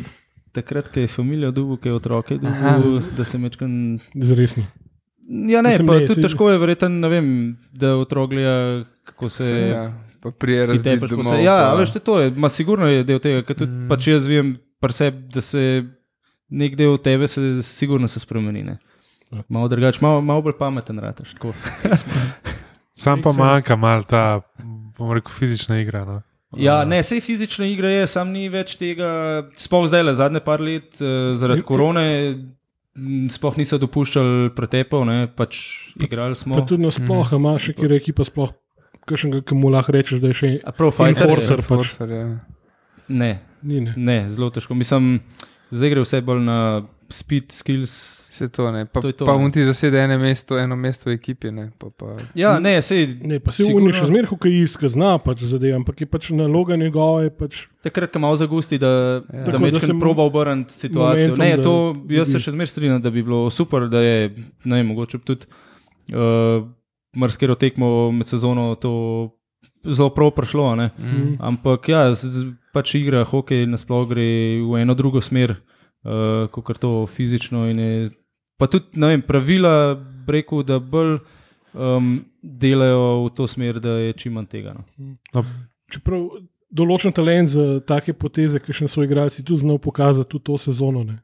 takrat, 0.52 0.88
ko 0.88 1.00
je 1.00 1.08
familija 1.08 1.50
dubu, 1.50 1.76
ko 1.76 1.88
je 1.88 1.94
otroke 1.94 2.36
dubu, 2.36 2.94
da 3.10 3.24
se 3.24 3.36
mečkan. 3.38 3.72
Zresno. 4.14 4.64
Ja, 5.28 5.60
ne, 5.60 5.70
Mislim, 5.70 5.86
pa 5.86 5.94
ne, 5.94 6.06
tudi 6.06 6.14
saj- 6.14 6.24
težko 6.24 6.50
je 6.50 6.58
verjetno, 6.58 6.88
ne 6.90 7.08
vem, 7.08 7.26
da 7.70 7.96
otrok 7.96 8.30
gleda, 8.30 8.54
kako 9.04 9.28
se. 9.28 9.44
Ja, 9.44 9.82
pa 10.22 10.30
prije 10.30 10.66
po 10.98 11.06
domov. 11.06 11.24
sebi. 11.26 11.44
Ja, 11.44 11.56
pa- 11.58 11.68
a 11.68 11.76
veš, 11.76 11.92
to 12.00 12.18
je, 12.18 12.30
ma 12.32 12.48
sigurno 12.48 12.86
je 12.86 13.04
del 13.04 13.18
tega, 13.18 13.42
ker 13.42 13.56
tudi 13.56 13.72
Mm. 13.72 13.88
pač 13.88 14.06
jaz 14.06 14.26
vem 14.26 14.56
pri 14.80 14.92
sebi, 14.94 15.28
da 15.28 15.40
se 15.40 15.84
nek 16.50 16.76
del 16.76 16.96
tebe 16.98 17.28
se 17.28 17.40
sigurno 17.62 18.08
se 18.08 18.20
spremeni. 18.20 18.62
Ne. 18.64 18.78
Malo 19.48 19.68
drugače, 19.68 19.98
malo, 20.00 20.22
malo 20.22 20.42
bolj 20.42 20.54
pameten 20.54 20.98
rataš. 20.98 21.34
tako. 21.34 21.52
Sam 22.94 23.22
pa 23.22 23.32
manjka 23.32 23.76
mal 23.76 24.02
ta, 24.02 24.40
bom 24.98 25.12
rekel, 25.12 25.30
fizična 25.30 25.78
igra. 25.78 26.04
No. 26.04 26.22
Ja, 26.56 26.84
ne, 26.84 27.02
sej 27.02 27.20
fizična 27.20 27.66
igra 27.66 27.88
je, 27.90 28.06
sam 28.06 28.30
ni 28.30 28.48
več 28.48 28.74
tega, 28.74 29.06
sploh 29.54 29.84
zdaj 29.86 30.02
le 30.02 30.14
zadnje 30.14 30.40
par 30.40 30.60
let, 30.60 30.96
eh, 30.96 31.36
zaradi 31.36 31.60
korone, 31.62 32.04
sploh 33.30 33.56
niso 33.56 33.78
dopuščali 33.78 34.50
pretepov, 34.56 35.04
ne, 35.04 35.26
pač 35.28 35.58
igrali 35.96 36.34
Pa 36.34 36.40
smo. 36.40 36.60
tudi 36.62 36.82
nasploh, 36.82 37.26
mm. 37.26 37.36
imaš 37.36 37.62
še 37.62 37.72
kjer 37.74 37.92
ekipa 37.92 38.24
sploh, 38.24 38.52
kakšnega, 39.04 39.42
ki 39.42 39.54
mu 39.54 39.70
lahko 39.70 39.92
rečeš, 39.92 40.20
da 40.20 40.28
je 40.28 40.34
še 40.34 40.50
A 40.62 40.72
prav 40.72 40.90
fighter? 40.92 41.14
je? 41.16 41.30
enforcer. 41.30 41.62
pač. 41.62 41.68
Forcer, 41.86 42.08
ja. 42.10 42.26
Ne, 43.08 43.30
Ni, 43.62 43.80
ne. 43.80 43.94
ne, 43.96 44.18
zelo 44.28 44.50
težko. 44.50 44.74
Mislim, 44.74 45.20
zdaj 45.70 45.90
gre 45.90 46.02
vse 46.02 46.20
bolj 46.22 46.42
na 46.42 46.58
speed, 47.10 47.50
skills. 47.50 47.94
Vse 48.30 48.48
to 48.48 48.70
ne. 48.70 48.84
Pa, 48.84 49.00
To 49.00 49.08
je 49.08 49.12
to, 49.14 49.24
pa 49.24 49.32
ne. 49.32 49.42
on 49.42 49.50
ti 49.50 49.60
zasede 49.60 49.98
eno 49.98 50.14
mesto, 50.16 50.54
eno 50.54 50.76
mesto 50.76 51.06
v 51.06 51.14
ekipi. 51.14 51.50
Ne. 51.50 51.70
Pa, 51.72 51.88
pa, 51.88 52.16
Ja, 52.34 52.58
ne, 52.58 52.78
sej. 52.78 53.18
Ne, 53.20 53.40
pa 53.40 53.50
se 53.50 53.64
sigurno- 53.64 53.90
še 53.90 54.06
zmeraj 54.06 54.28
hokejist, 54.28 54.76
ki 54.76 54.88
zna 54.88 55.18
pač 55.18 55.42
zadeve, 55.44 55.74
ampak 55.74 55.96
je 55.96 56.06
pač 56.06 56.30
naloga 56.30 56.76
njegova. 56.76 57.22
je 57.22 57.30
Pač, 57.32 57.66
Takrat, 57.80 58.08
ko 58.08 58.18
malo 58.18 58.36
zagusti, 58.36 58.78
da, 58.78 58.92
Ja. 59.24 59.44
Tako, 59.44 59.58
da 59.60 59.70
da 59.70 59.80
se 59.80 59.94
proba 59.94 60.22
obrniti 60.22 60.70
situacijo. 60.72 61.28
momentum, 61.28 61.38
Ne, 61.40 61.56
da 61.56 61.62
to, 61.62 61.74
jaz 62.08 62.28
se 62.28 62.38
še 62.38 62.50
zmeraj 62.50 62.66
strinjam, 62.68 63.00
da 63.00 63.10
bi 63.10 63.22
bilo 63.22 63.48
super, 63.48 63.88
da 63.88 63.98
je, 63.98 64.30
ne 64.62 64.76
vem, 64.76 64.86
mogoče 64.86 65.18
tudi 65.20 65.46
uh, 66.10 66.62
marsikero 67.12 67.54
tekmo 67.54 68.12
med 68.12 68.26
sezono 68.26 68.74
to 68.76 69.34
zelo 69.84 70.10
prav 70.10 70.30
prišlo. 70.30 70.64
a 70.64 70.74
Ne? 70.76 70.90
mm. 70.94 71.36
Ampak 71.40 71.88
ja, 71.88 72.12
z, 72.12 72.44
pač 72.70 72.94
igra 72.94 73.24
hokej 73.24 73.66
nasploh 73.66 74.06
gre 74.06 74.26
v 74.60 74.76
eno 74.76 74.94
drugo 74.94 75.18
smer, 75.18 75.56
uh, 76.08 76.48
kot 76.48 76.80
to 76.80 77.06
fizično. 77.06 77.68
in 77.68 77.78
Je, 77.78 78.10
pa 78.56 78.66
tudi 78.66 78.96
ne 78.96 79.12
vem, 79.12 79.22
pravila, 79.22 79.98
rekel, 80.26 80.64
da 80.64 80.78
bolj 80.80 81.18
um, 81.74 82.24
delajo 82.42 83.26
v 83.26 83.34
to 83.36 83.46
smer, 83.46 83.80
da 83.80 83.98
je 84.00 84.12
čim 84.12 84.32
manj 84.32 84.46
tega. 84.46 84.76
No. 85.34 85.44
čeprav 85.92 86.28
določen 86.68 87.14
talent 87.16 87.48
za 87.48 87.80
take 87.86 88.12
poteze, 88.12 88.60
ki 88.60 88.72
še 88.72 88.88
so 88.88 89.04
igralci 89.04 89.44
tu 89.44 89.56
znal 89.56 89.78
pokazati 89.80 90.28
tudi 90.28 90.44
to 90.44 90.58
sezono. 90.58 91.04
Ne. 91.04 91.20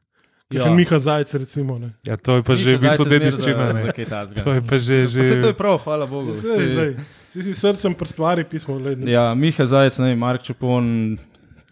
Ja. 0.53 0.67
Ja. 0.67 0.73
Miha 0.73 0.99
Zajec, 1.01 1.33
recimo. 1.41 1.77
Ne. 1.81 1.93
Ja, 2.05 2.17
to 2.17 2.37
je 2.37 2.45
pa 2.45 2.53
že 2.53 2.77
v 2.77 2.85
bistvu 2.85 3.05
dediščina. 3.09 3.69
ne. 3.73 3.93
To 4.37 4.53
je 4.53 4.61
pa 4.61 4.77
že. 4.77 5.05
že... 5.09 5.21
Vse 5.25 5.37
to 5.41 5.49
je 5.49 5.57
prav, 5.57 5.79
hvala 5.81 6.05
Bogu. 6.09 6.37
Vse, 6.37 6.53
Saj- 6.53 6.75
lej, 6.77 6.91
Si 7.33 7.43
si 7.43 7.51
srcem 7.51 7.91
pri 7.91 8.07
stvari 8.07 8.43
pismo. 8.47 8.77
Lej, 8.79 8.95
ne. 9.01 9.11
Ja, 9.11 9.33
Miha 9.35 9.65
Zajec, 9.65 9.97
ne 9.99 10.13
vem, 10.13 10.19
Mark 10.21 10.45
Čepon, 10.45 11.17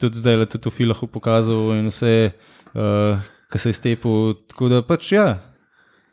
tudi 0.02 0.20
zdaj 0.20 0.42
le 0.42 0.46
tudi 0.50 0.68
v 0.68 0.74
filahu 0.74 1.08
pokazal 1.08 1.78
in 1.78 1.88
vse, 1.88 2.34
uh, 2.76 3.20
kar 3.50 3.60
se 3.60 3.70
je 3.70 3.74
stepil. 3.74 4.34
Tako 4.48 4.70
da 4.70 4.82
pač 4.82 5.12
ja, 5.12 5.28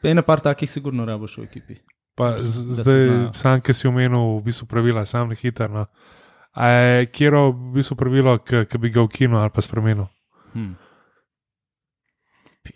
ena 0.03 0.23
par 0.23 0.41
takih 0.41 0.71
sigurno 0.71 1.05
raboš 1.05 1.39
v 1.39 1.45
ekipi. 1.45 1.77
Pa 2.15 2.35
z- 2.39 2.77
zdaj, 2.77 3.31
sam, 3.33 3.61
ki 3.61 3.73
si 3.73 3.89
omenil, 3.89 4.39
v 4.39 4.45
bistvu 4.45 4.67
pravila, 4.67 5.07
sam 5.07 5.29
ne 5.29 5.35
hitro. 5.35 5.69
No. 5.69 5.87
A 6.53 6.67
je 6.67 7.07
kjero 7.07 7.51
v 7.51 7.73
bistvu 7.75 7.97
pravilo, 7.97 8.39
ki 8.39 8.79
bi 8.79 8.91
ga 8.91 9.03
ukinil 9.03 9.39
ali 9.39 9.51
pa 9.51 9.63
spremenil? 9.63 10.09
Hm. 10.53 10.75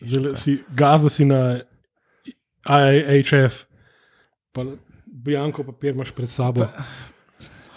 Zdaj 0.01 0.35
si 0.35 0.63
gazda 0.71 1.11
si 1.11 1.25
na 1.25 1.61
IHF, 2.65 3.65
pa 4.53 4.65
Bianco 5.07 5.63
papir 5.65 5.93
imaš 5.95 6.11
pred 6.13 6.31
sabo. 6.31 6.65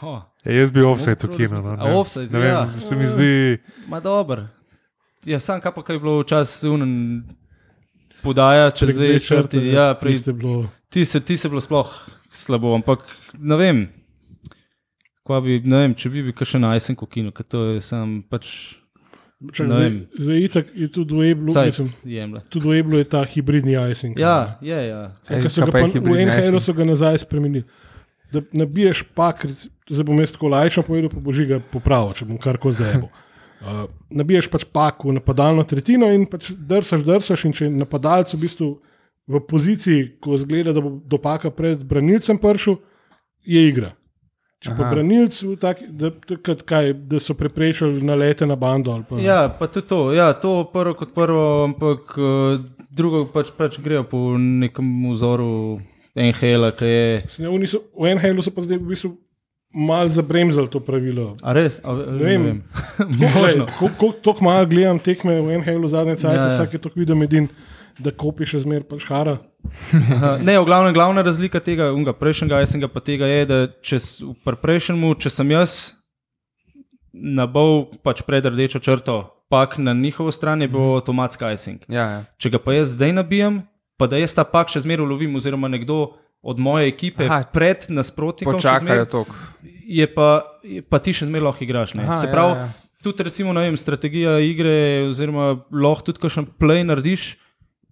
Oh, 0.01 0.21
Ja, 0.45 0.53
jaz 0.53 0.71
bi 0.71 0.81
offset 0.81 1.23
ukinil. 1.23 1.59
No, 1.59 1.75
ne 1.75 1.91
offside, 1.91 2.31
ne 2.31 2.39
vem, 2.39 2.47
ja. 2.47 2.79
Se 2.79 2.95
mi 2.95 3.05
zdi, 3.05 3.57
ma 3.87 3.99
dober. 3.99 4.45
Ja, 5.25 5.39
sam 5.39 5.61
kaj 5.61 5.73
pa 5.73 5.83
kaj 5.83 5.95
je 5.95 5.99
bilo 5.99 6.19
včasih 6.21 6.71
unen. 6.71 7.23
Podaja 8.23 8.71
čez 8.71 8.89
Prek 8.89 8.97
dve 8.97 9.19
črti, 9.19 9.61
ja, 9.71 9.93
pri, 9.93 10.11
tiste 10.11 10.33
bilo. 10.33 10.67
ti, 10.89 11.05
se, 11.05 11.19
ti 11.21 11.37
se 11.37 11.49
bilo 11.49 11.61
sploh 11.61 11.87
slabo, 12.29 12.73
ampak 12.75 12.99
ne 13.37 13.55
vem, 13.55 13.83
bi, 15.43 15.61
ne 15.63 15.83
vem, 15.83 15.93
če 15.95 16.09
bi 16.09 16.23
bil 16.25 16.45
še 16.45 16.59
na 16.59 16.73
Ajsenku 16.75 17.05
kino, 17.05 17.31
ker 17.31 17.45
to 17.45 17.63
je 17.75 17.81
sam 17.85 18.23
pač 18.27 18.75
Čak, 19.53 19.67
zdaj, 19.69 19.91
zdaj 20.17 20.39
itak 20.41 20.65
je 20.73 20.87
tudi 20.89 21.13
v 21.13 21.29
Eblu, 21.29 21.53
cajt 21.53 21.69
mislim, 21.69 21.89
jemlje. 22.09 22.39
tudi 22.49 22.65
v 22.65 22.73
Eblu 22.81 22.97
je 22.97 23.05
ta 23.05 23.21
hibridni 23.21 23.77
icing. 23.77 24.17
Ja, 24.17 24.57
je, 24.65 24.79
ja. 24.89 25.13
Ej, 25.29 25.45
Ker 25.45 25.51
so 25.53 25.61
kaj 25.61 25.67
ga 25.69 25.73
pa 25.75 25.77
je 25.77 25.85
v 25.85 25.93
hibridni 25.93 26.25
NHL 26.25 26.57
icing? 26.57 26.65
so 26.65 26.73
ga 26.73 26.87
nazaj 26.89 27.21
spremenili. 27.21 27.61
Da 28.33 28.41
nabiješ 28.49 29.05
pak, 29.13 29.45
zdaj 29.85 30.05
bom 30.09 30.17
jaz 30.17 30.33
tako 30.33 30.49
lajšo 30.49 30.81
povedal, 30.89 31.13
pa 31.13 31.21
boži 31.21 31.45
ga 31.45 31.61
popravil, 31.61 32.17
če 32.17 32.25
bom 32.25 32.41
karkoli 32.41 32.81
zajebil. 32.81 33.13
Uh, 33.57 33.87
nabiješ 34.13 34.51
pač 34.53 34.67
pak 34.69 35.01
v 35.01 35.15
napadalno 35.17 35.63
tretjino 35.65 36.11
in 36.13 36.27
pač 36.29 36.51
drsaš, 36.53 37.01
drsaš, 37.07 37.45
in 37.47 37.55
če 37.57 37.65
je 37.65 37.71
napadalec 37.73 38.33
v 38.35 38.41
bistvu 38.43 38.67
v 39.27 39.41
poziciji, 39.43 40.03
ko 40.23 40.37
zgleda, 40.39 40.75
da 40.75 40.81
bo 40.83 40.93
do 41.03 41.17
paka 41.19 41.51
pred 41.51 41.81
branilcem 41.83 42.37
prišel, 42.39 42.77
je 43.43 43.63
igra. 43.67 43.91
Če 44.57 44.71
pa 44.73 44.87
Aha. 44.87 44.93
branilc, 44.95 45.35
v 45.37 45.55
tak, 45.61 45.83
da, 45.85 46.09
kaj, 46.41 46.93
da 47.09 47.19
so 47.21 47.35
preprečili 47.37 48.01
nalete 48.01 48.47
na 48.49 48.55
bando. 48.57 48.95
Pa, 49.05 49.19
Ja, 49.21 49.51
pa 49.53 49.67
tudi 49.69 49.85
to, 49.89 49.99
ja, 50.17 50.31
to 50.33 50.63
prvo 50.73 50.95
kot 50.97 51.13
prvo, 51.13 51.43
ampak 51.67 52.15
uh, 52.17 52.57
drugo 52.89 53.27
pač, 53.29 53.51
pač 53.53 53.77
grejo 53.83 54.07
po 54.09 54.33
nekem 54.37 55.11
vzoru 55.11 55.77
NHL, 56.17 56.71
ki 56.73 56.89
je. 56.89 57.05
So, 57.69 57.83
v 57.93 58.15
NHL 58.17 58.41
so 58.41 58.53
pa 58.55 58.65
zdaj 58.65 58.81
v 58.81 58.89
bistvu 58.95 59.13
malo 59.73 60.09
zabremzali 60.09 60.69
to 60.69 60.79
pravilo. 60.79 61.35
A 61.43 61.53
res? 61.53 61.79
A, 61.83 61.93
Ne 61.93 62.37
vem. 62.37 62.63
Možno. 63.19 63.65
Tako 64.23 64.43
malo 64.43 64.65
gledam 64.65 64.99
tekme 64.99 65.41
v 65.41 65.59
NHL 65.61 65.83
v 65.83 65.87
zadnje 65.87 66.15
cajt, 66.15 66.37
Ja, 66.37 66.47
ja, 66.47 66.53
vsak 66.53 66.73
je 66.73 66.79
to 66.79 66.89
videl 66.95 67.15
medin, 67.15 67.49
da 67.99 68.11
kopi 68.11 68.45
še 68.45 68.61
zmer 68.63 68.85
pač 68.87 69.05
hara. 69.09 69.37
Ne, 70.47 70.55
v 70.59 70.65
glavnem, 70.65 70.93
glavna 70.95 71.25
razlika 71.25 71.59
tega 71.59 71.91
unga, 71.91 72.13
prejšnjega 72.15 72.63
jesenga 72.63 72.87
pa 72.87 73.03
tega 73.03 73.27
je, 73.27 73.41
da 73.49 73.57
če, 73.83 73.99
v 74.45 74.55
prejšnjemu, 74.61 75.11
če 75.19 75.33
sem 75.33 75.51
jaz 75.51 75.73
nabal 77.11 77.89
pač 78.05 78.21
pred 78.23 78.45
rdečo 78.45 78.79
črto, 78.79 79.25
pak 79.49 79.77
na 79.81 79.93
njihovo 79.97 80.31
stran 80.31 80.61
je 80.61 80.69
bil 80.69 80.99
avtomatski 80.99 81.49
icing. 81.55 81.81
Ja, 81.89 82.05
ja. 82.05 82.21
Če 82.37 82.53
ga 82.53 82.61
pa 82.61 82.77
jaz 82.77 82.93
zdaj 82.93 83.15
nabijem, 83.17 83.63
pa 83.97 84.07
da 84.07 84.21
jaz 84.21 84.35
ta 84.37 84.45
pak 84.45 84.69
še 84.69 84.85
zmeraj 84.85 85.09
lovim, 85.09 85.35
oziroma 85.35 85.67
nekdo 85.71 86.13
od 86.47 86.57
moje 86.57 86.87
ekipe 86.87 87.25
Aha, 87.25 87.43
pred 87.45 87.89
nasprotnikom, 87.89 88.55
še 88.55 88.57
Počakajo 88.57 88.79
zmeraj, 88.81 89.07
to. 89.07 89.25
je 89.85 90.07
pa, 90.07 90.27
je 90.63 90.79
pa 90.81 90.97
ti 90.97 91.11
še 91.11 91.25
zmeraj 91.25 91.45
lahko 91.45 91.63
igraš. 91.63 91.93
ne. 91.93 92.05
Aha, 92.05 92.15
Se 92.15 92.25
ja, 92.25 92.31
pravi, 92.31 92.53
ja. 92.55 92.67
tudi 93.01 93.23
recimo, 93.23 93.51
vem, 93.53 93.75
strategija 93.75 94.37
igre, 94.41 94.75
oziroma 95.05 95.49
lahko 95.69 96.07
tudi 96.07 96.19
kakšen 96.19 96.47
play 96.55 96.83
narediš, 96.83 97.35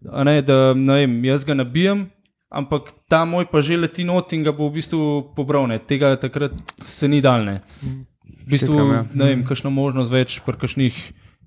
a 0.07 0.23
ne, 0.23 0.39
da 0.41 0.57
ne 0.73 1.01
vem, 1.01 1.19
jaz 1.25 1.43
ga 1.43 1.53
nabijem, 1.53 2.05
ampak 2.49 2.93
ta 3.05 3.25
moj 3.25 3.45
pa 3.45 3.59
že 3.59 3.75
leti 3.75 4.03
not 4.03 4.31
in 4.31 4.41
ga 4.41 4.51
bo 4.51 4.67
v 4.67 4.77
bistvu 4.77 5.01
pobral. 5.35 5.67
Ne. 5.67 5.79
Tega 5.79 6.15
takrat 6.15 6.55
se 6.79 7.07
ni 7.07 7.19
daljne. 7.19 7.59
V 7.81 8.47
bistvu, 8.47 8.71
Štekam, 8.71 8.91
ja. 8.93 9.01
ne 9.13 9.25
vem, 9.27 9.43
kakšno 9.43 9.67
možnost 9.69 10.09
več 10.09 10.39
pri 10.39 10.55
kakšnih 10.55 10.95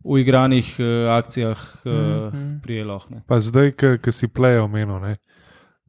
uigranih 0.05 0.69
uh, 0.77 0.87
akcijah 1.13 1.59
uh, 1.79 1.93
Mhm. 2.29 2.59
prijelo. 2.61 2.99
pa 3.27 3.39
zdaj, 3.39 3.73
ki 3.99 4.11
si 4.11 4.27
play 4.29 4.59
omenil, 4.59 4.99
ne, 4.99 5.17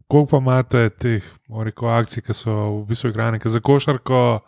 koliko 0.10 0.30
pa 0.32 0.38
imate 0.38 0.89
teh 0.89 1.26
rekel, 1.66 1.89
akcij, 1.89 2.26
ki 2.26 2.34
so 2.34 2.53
v 2.82 2.88
bistvu 2.89 3.14
igrane, 3.14 3.39
za 3.45 3.62
košarko. 3.62 4.39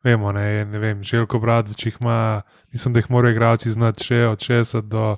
Vemo, 0.00 0.32
ne, 0.32 0.64
ne 0.64 0.78
vem, 0.80 1.02
Željko 1.04 1.38
Bradovič 1.38 1.86
jih 1.86 1.96
ima, 2.00 2.40
mislim, 2.72 2.94
da 2.94 3.02
jih 3.02 3.10
morajo 3.10 3.34
igralci 3.34 3.70
znati 3.70 4.04
še 4.04 4.20
od 4.30 4.38
60 4.40 4.86
do, 4.88 5.16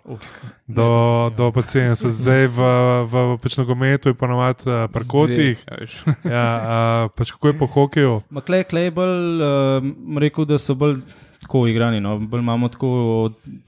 do, 0.66 0.88
do 1.36 1.50
pa 1.54 1.62
70, 1.62 2.10
zdaj 2.10 2.48
v, 2.50 2.70
v, 3.06 3.22
v 3.30 3.36
pač 3.44 3.56
nogometu 3.60 4.10
je 4.10 4.18
ponovadi 4.18 4.66
uh, 4.66 4.88
pri 4.90 5.06
kotih. 5.06 5.62
Ja. 5.70 5.78
Ja, 6.26 6.48
uh, 6.58 7.12
pač 7.14 7.30
kako 7.30 7.52
je 7.52 7.58
po 7.60 7.70
hokeju? 7.70 8.16
Maklej, 8.34 8.66
Klejbel, 8.74 9.14
uh, 9.38 10.18
rekel, 10.18 10.50
da 10.50 10.58
so 10.58 10.74
bolj 10.74 10.98
tako 11.46 11.68
igrani. 11.70 12.02
No. 12.02 12.18
Bolj 12.18 12.42
imamo 12.42 12.68
tako, 12.74 12.90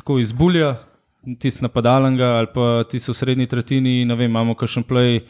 tako 0.02 0.18
iz 0.18 0.34
bulja, 0.34 0.74
tisti 1.38 1.62
napadalnega 1.62 2.34
ali 2.40 2.50
pa 2.54 2.82
tisti 2.90 3.12
v 3.12 3.20
srednji 3.22 3.46
tretjini. 3.46 4.00
Ne 4.02 4.18
vem, 4.18 4.34
imamo 4.34 4.58
kakšen 4.58 4.82
play, 4.82 5.22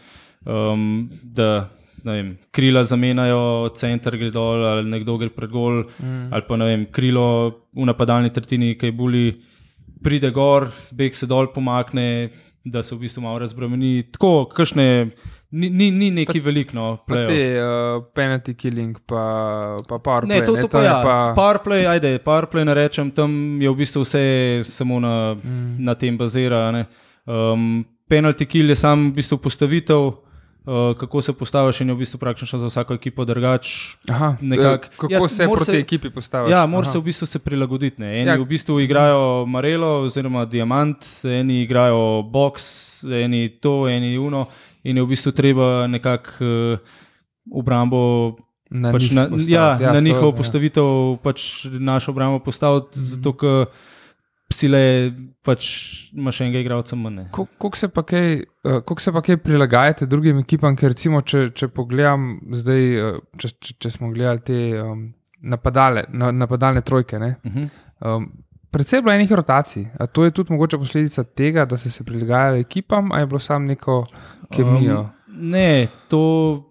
um, 0.44 1.08
da 1.22 1.68
vem, 2.04 2.34
krila 2.52 2.84
zamenjajo, 2.84 3.70
center 3.76 4.16
gre 4.20 4.30
dol, 4.30 4.64
ali 4.68 4.88
nekdo 4.90 5.16
gre 5.20 5.30
pred 5.32 5.50
gol, 5.50 5.84
mm. 5.98 6.30
ali 6.32 6.46
pa 6.48 6.58
vem, 6.60 6.86
krilo 6.92 7.26
v 7.72 7.88
napadalni 7.88 8.32
tretjini, 8.32 8.74
kaj 8.80 8.92
boli, 8.92 9.30
pride 10.04 10.30
gor, 10.34 10.68
beg 10.92 11.16
se 11.16 11.26
dol 11.26 11.48
pomakne, 11.54 12.28
da 12.64 12.82
se 12.82 12.94
v 12.94 13.04
bistvu 13.04 13.22
malo 13.24 13.38
razbremeni. 13.42 14.06
Tako, 14.12 14.46
kakšne, 14.52 14.86
ni, 15.52 15.68
ni, 15.68 15.90
ni 15.92 16.10
neki 16.10 16.40
veliko. 16.40 16.86
Pa 17.08 17.24
te 17.28 17.40
uh, 17.60 18.04
penalty 18.16 18.54
killing, 18.56 18.96
pa, 19.06 19.76
pa 19.88 19.98
powerplay. 19.98 20.40
Ne, 20.40 20.44
to, 20.44 20.56
to, 20.56 20.68
ne, 20.68 20.72
pa 20.72 20.84
ja. 20.84 20.94
pa, 21.04 21.16
Powerplay, 21.36 21.84
ajde, 21.88 22.16
powerplay 22.24 22.64
ne 22.64 22.76
rečem, 22.76 23.12
tam 23.12 23.60
je 23.60 23.68
v 23.68 23.80
bistvu 23.80 24.04
vse 24.04 24.24
samo 24.68 25.00
na, 25.00 25.34
mm. 25.36 25.84
na 25.84 25.96
tem 25.96 26.16
bazira. 26.16 26.70
ne. 26.72 26.86
Um, 27.24 27.84
penalty 28.08 28.48
kill 28.48 28.72
je 28.72 28.76
sam 28.76 29.10
v 29.10 29.20
bistvu 29.20 29.40
postavitev. 29.44 30.12
Uh, 30.64 30.96
kako 30.96 31.22
se 31.22 31.32
postaviš, 31.32 31.80
in 31.80 31.88
je 31.88 31.94
v 31.94 31.98
bistvu 31.98 32.18
praktično 32.18 32.58
za 32.58 32.66
vsako 32.66 32.94
ekipo 32.94 33.24
drugač. 33.24 33.68
Aha, 34.08 34.36
nekak- 34.40 34.84
eh, 34.84 34.96
kako 34.96 35.12
Jaz- 35.14 35.28
se 35.28 35.44
proti 35.44 35.64
se- 35.66 35.78
ekipi 35.78 36.10
postaviš? 36.10 36.50
Ja, 36.50 36.66
mora 36.66 36.86
se 36.86 36.98
v 36.98 37.02
bistvu 37.02 37.26
se 37.26 37.38
prilagoditi. 37.38 38.00
Ne. 38.00 38.06
Eni 38.14 38.26
Ja. 38.26 38.34
ja. 38.34 38.40
v 38.40 38.46
bistvu 38.46 38.80
igrajo 38.80 39.44
Marelo 39.46 40.00
oziroma 40.00 40.44
Diamant, 40.44 40.96
eni 41.22 41.62
igrajo 41.62 42.22
Box, 42.24 42.64
eni 43.04 43.48
to, 43.50 43.88
eni 43.88 44.18
Uno. 44.18 44.46
In 44.82 44.96
je 44.96 45.02
v 45.02 45.06
bistvu 45.06 45.32
treba 45.32 45.86
nekako 45.86 46.30
uh, 46.40 46.78
obrambo 47.52 48.36
na, 48.70 48.92
pač 48.92 49.10
na, 49.10 49.28
postaviti. 49.28 49.52
ja, 49.52 49.78
na 49.82 49.98
so, 49.98 50.04
njihovo 50.04 50.28
ja. 50.28 50.36
postavitev, 50.36 50.84
pač 51.22 51.40
našo 51.70 52.10
obrambo 52.10 52.38
postaviti, 52.38 52.86
mm 52.88 53.02
-hmm. 53.02 53.06
zato 53.06 53.32
ker 53.32 53.66
sile 54.52 55.12
pač 55.42 55.66
imaš 56.12 56.40
enega 56.40 56.58
igralca 56.58 56.96
manj. 56.96 57.14
ne. 57.14 57.28
Ko- 57.32 57.46
Koliko 57.58 57.76
se, 57.76 57.88
koliko 58.84 59.00
se 59.00 59.12
pa 59.12 59.22
kaj 59.22 59.36
prilagajate 59.36 60.06
drugim 60.06 60.38
ekipam, 60.38 60.76
ker 60.76 60.88
recimo, 60.88 61.22
če, 61.22 61.50
če 61.50 61.68
pogledam 61.68 62.40
zdaj, 62.52 62.82
eh, 63.08 63.18
če, 63.38 63.48
če, 63.60 63.74
če 63.78 63.90
smo 63.90 64.10
gledali 64.10 64.40
te 64.40 64.82
um, 64.82 65.12
napadale, 65.40 66.04
na, 66.08 66.30
napadalne 66.32 66.80
trojke, 66.82 67.18
ne, 67.18 67.36
Uh 67.44 67.52
-huh. 67.52 67.68
um, 68.16 68.32
predvsem 68.70 68.98
je 68.98 69.02
bilo 69.02 69.14
enih 69.14 69.32
rotacij. 69.32 69.86
A 70.00 70.06
to 70.06 70.24
je 70.24 70.30
tudi 70.30 70.52
mogoče 70.52 70.78
posledica 70.78 71.24
tega, 71.24 71.64
da 71.64 71.76
so 71.76 71.88
se 71.90 72.04
prilagajali 72.04 72.60
ekipam, 72.60 73.12
ali 73.12 73.22
je 73.22 73.26
bilo 73.26 73.38
samo 73.38 73.66
neko 73.66 74.06
kemijo? 74.50 75.00
Um, 75.00 75.10
ne, 75.50 75.88
to, 76.08 76.64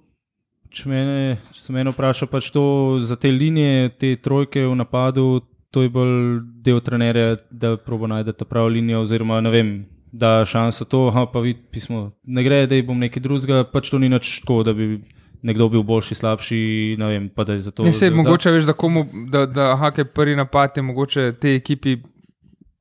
če, 0.70 0.90
mene, 0.90 1.38
če 1.52 1.62
se 1.62 1.74
mene 1.74 1.92
vpraša, 1.92 2.26
pač 2.26 2.52
to 2.52 3.00
za 3.02 3.16
te 3.16 3.28
linije, 3.28 3.90
te 3.90 4.16
trojke 4.16 4.66
v 4.66 4.76
napadu, 4.76 5.42
to 5.74 5.82
je 5.82 5.90
bolj 5.90 6.14
del 6.62 6.78
trenerja, 6.80 7.38
da 7.52 7.74
probo 7.78 8.08
najde 8.08 8.34
ta 8.34 8.46
pravi 8.46 8.76
linijo, 8.76 9.02
oziroma 9.02 9.42
ne 9.42 9.50
vem. 9.50 9.74
Da, 10.14 10.44
šansa 10.46 10.86
to, 10.86 11.08
aha, 11.08 11.26
pa 11.26 11.42
vidi, 11.42 11.58
pismo. 11.72 12.12
Ne 12.24 12.44
gre, 12.44 12.68
da 12.68 12.78
bom 12.84 13.00
nekaj 13.00 13.18
drugega, 13.20 13.64
pač 13.66 13.90
to 13.90 13.98
ni 13.98 14.06
nič 14.08 14.40
tako, 14.40 14.60
da 14.62 14.70
bi 14.72 15.00
nekdo 15.42 15.66
bil 15.70 15.82
boljši, 15.84 16.16
slabši, 16.16 16.60
ne 16.98 17.08
vem, 17.08 17.30
pa 17.30 17.44
da 17.44 17.54
je 17.54 17.60
za 17.62 17.72
to. 17.72 17.84
Ne, 17.84 17.92
sej, 17.92 18.12
da- 18.12 18.16
mogoče 18.16 18.52
veš, 18.52 18.64
da, 18.64 18.74
komu, 18.74 19.02
da, 19.28 19.46
da 19.48 19.72
aha, 19.74 19.90
kaj 19.92 20.06
prvi 20.06 20.36
napad 20.36 20.78
je 20.78 20.84
mogoče 20.84 21.34
te 21.34 21.56
ekipi. 21.56 21.98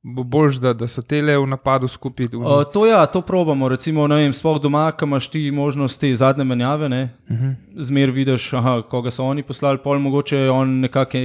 Bo 0.05 0.23
boljš, 0.25 0.57
da, 0.57 0.73
da 0.75 0.83
so 0.85 1.01
tele 1.01 1.37
v 1.37 1.47
napadu 1.47 1.87
skupaj. 1.87 2.25
Uh, 2.27 2.43
to 2.67 2.85
ja, 2.85 3.05
to 3.07 3.21
probamo. 3.23 3.69
Recimo, 3.69 4.03
ne 4.05 4.15
vem, 4.17 4.33
sploh 4.33 4.59
doma, 4.59 4.91
ko 4.91 5.05
imaš 5.05 5.29
ti 5.29 5.51
možnost 5.51 5.95
te 5.97 6.09
zadnje 6.13 6.43
menjave, 6.45 6.89
ne, 6.89 7.03
uh 7.23 7.31
Mhm. 7.31 7.45
-huh. 7.45 7.55
zmer 7.79 8.11
vidiš, 8.11 8.53
aha, 8.53 8.81
koga 8.83 9.11
so 9.11 9.23
oni 9.23 9.43
poslali, 9.43 9.77
pol 9.79 9.99
mogoče 9.99 10.37
je 10.37 10.51
on 10.51 10.79
nekako 10.79 11.17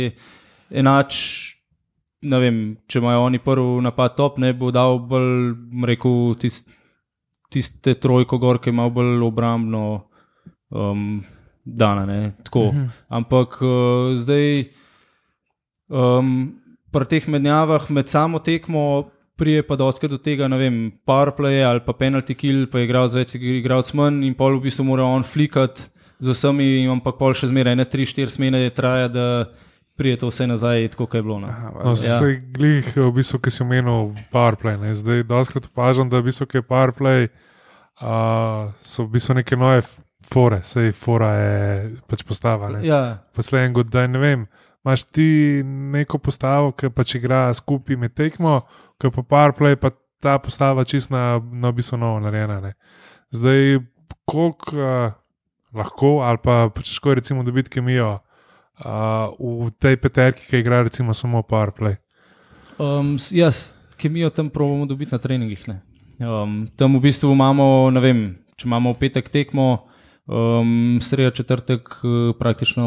enač. 0.73 1.15
Ne 2.23 2.39
vem, 2.43 2.77
če 2.91 2.99
imajo 2.99 3.27
oni 3.29 3.39
prvi 3.39 3.83
napad 3.85 4.17
top, 4.19 4.39
ne 4.43 4.53
bo 4.53 4.73
dal 4.75 4.99
bolj, 4.99 5.55
rekel, 5.87 6.35
tist, 6.41 6.67
tiste 7.53 7.95
trojko 7.95 8.41
gor, 8.43 8.59
ki 8.59 8.71
ima 8.75 8.89
bolj 8.91 9.23
obrambno 9.23 9.85
um, 10.71 11.23
dana. 11.65 12.07
Ne, 12.07 12.33
tako. 12.45 12.69
uh 12.69 12.75
-huh. 12.75 12.89
Ampak 13.09 13.63
uh, 13.63 14.17
zdaj. 14.19 14.65
Um, 15.89 16.59
pri 16.93 17.05
teh 17.05 17.29
menjavah 17.29 17.91
med 17.91 18.09
samo 18.09 18.39
tekmo 18.39 19.11
prije 19.39 19.63
pa 19.63 19.77
doske 19.77 20.09
do 20.09 20.19
tega, 20.19 20.49
ne 20.49 20.59
vem, 20.59 20.77
powerplay 21.07 21.63
ali 21.63 21.81
pa 21.87 21.93
penalty 21.93 22.35
kill, 22.35 22.67
pa 22.67 22.81
je 22.81 22.89
igral 22.89 23.09
več, 23.13 23.37
igralec 23.39 23.93
manj 23.95 24.25
in 24.27 24.35
pol 24.35 24.59
v 24.59 24.67
bistvu 24.67 24.85
mora 24.89 25.07
on 25.07 25.23
flikati 25.23 25.87
z 26.19 26.35
vsemi, 26.35 26.89
ampak 26.91 27.21
pol 27.21 27.37
še 27.39 27.53
zmeraj, 27.53 27.77
ne 27.79 27.87
3-4 27.87 28.35
smene 28.35 28.65
je 28.65 28.75
traja, 28.75 29.09
da 29.09 29.27
prije 29.99 30.17
to 30.17 30.29
vse 30.31 30.47
nazaj, 30.47 30.89
tako 30.95 31.07
kot 31.07 31.19
je 31.19 31.23
bilo. 31.23 31.41
No. 31.43 31.49
Aha, 31.51 31.73
No, 31.85 31.91
ja. 31.91 32.19
Sej 32.19 32.39
glih, 32.55 32.87
v 32.97 33.11
bistvu, 33.19 33.41
ki 33.43 33.51
si 33.51 33.63
omenil 33.65 34.13
PowerPlay. 34.33 34.79
Ne? 34.79 34.95
Zdaj, 34.95 35.25
doskrat 35.27 35.67
opažam, 35.67 36.11
da 36.11 36.23
v 36.23 36.31
bistvu, 36.31 36.47
je 36.55 36.63
PowerPlay, 36.63 37.29
uh, 38.01 38.71
so 38.81 39.09
v 39.09 39.19
bistvu 39.19 39.41
neke 39.43 39.59
nove 39.59 39.83
fore, 40.29 40.61
sej 40.65 40.93
fora 40.95 41.33
je 41.35 41.59
pač 42.07 42.23
postava. 42.23 42.71
Ne? 42.77 42.85
Ja, 42.87 43.19
Poslednji 43.35 43.75
god, 43.75 43.91
da 43.91 44.07
ne 44.07 44.23
vem. 44.23 44.47
Imaš 44.87 45.05
ti 45.11 45.63
neko 45.67 46.21
postavo, 46.23 46.71
ki 46.73 46.93
pač 46.95 47.17
igra 47.19 47.49
skupaj 47.55 47.99
med 47.99 48.15
tekmo, 48.15 48.61
ki 49.03 49.11
pa 49.13 49.27
PowerPlay, 49.27 49.77
pa 49.77 49.91
ta 50.23 50.39
postava 50.39 50.87
čist 50.87 51.11
na, 51.11 51.41
na 51.53 51.73
v 51.73 51.81
bistvu 51.83 51.99
novo 51.99 52.23
narejena. 52.23 52.61
Ne? 52.63 52.73
Zdaj, 53.35 53.81
koliko 54.29 54.79
uh, 54.79 55.13
lahko, 55.75 56.21
ali 56.23 56.39
pa 56.43 56.69
težko 56.79 57.11
je 57.11 57.21
recimo 57.21 57.43
dobiti 57.43 57.71
kemijo 57.71 58.19
uh, 58.85 59.35
v 59.39 59.71
tej 59.79 59.97
peterki, 59.97 60.47
ki 60.47 60.63
igra 60.63 60.83
recimo 60.83 61.15
samo 61.15 61.43
PowerPlay. 61.43 61.97
um, 62.79 63.17
jaz, 63.31 63.75
kemijo 63.97 64.31
tam 64.31 64.51
probujemo 64.51 64.87
dobiti 64.87 65.13
na 65.13 65.19
treningih. 65.19 65.69
ne. 65.69 65.83
Um, 66.19 66.69
tam 66.77 66.99
v 66.99 67.01
bistvu 67.01 67.31
imamo, 67.33 67.91
ne 67.95 68.01
vem, 68.03 68.21
če 68.59 68.67
imamo 68.67 68.95
v 68.95 68.99
petek 68.99 69.29
tekmo, 69.31 69.87
um, 70.27 70.99
sredo 70.99 71.31
četrtek 71.31 71.89
eh, 72.03 72.33
praktično 72.39 72.87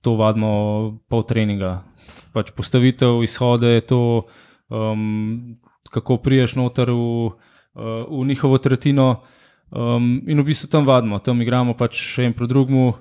to 0.00 0.14
vadimo 0.14 0.98
pol 1.10 1.26
treninga. 1.26 1.82
Pač 2.30 2.52
postavitev, 2.54 3.24
izhode, 3.26 3.80
to, 3.88 4.28
um, 4.70 5.58
kako 5.90 6.20
priješ 6.22 6.54
noter 6.54 6.92
v, 6.92 7.32
uh, 7.74 8.04
v 8.06 8.26
njihovo 8.28 8.58
tretjino. 8.62 9.24
Um, 9.70 10.22
in 10.28 10.38
v 10.38 10.46
bistvu 10.46 10.70
tam 10.70 10.86
vadimo, 10.86 11.18
tam 11.18 11.42
igramo 11.42 11.74
pač 11.74 11.98
en 12.22 12.36
proti 12.36 12.54
drugemu. 12.54 12.94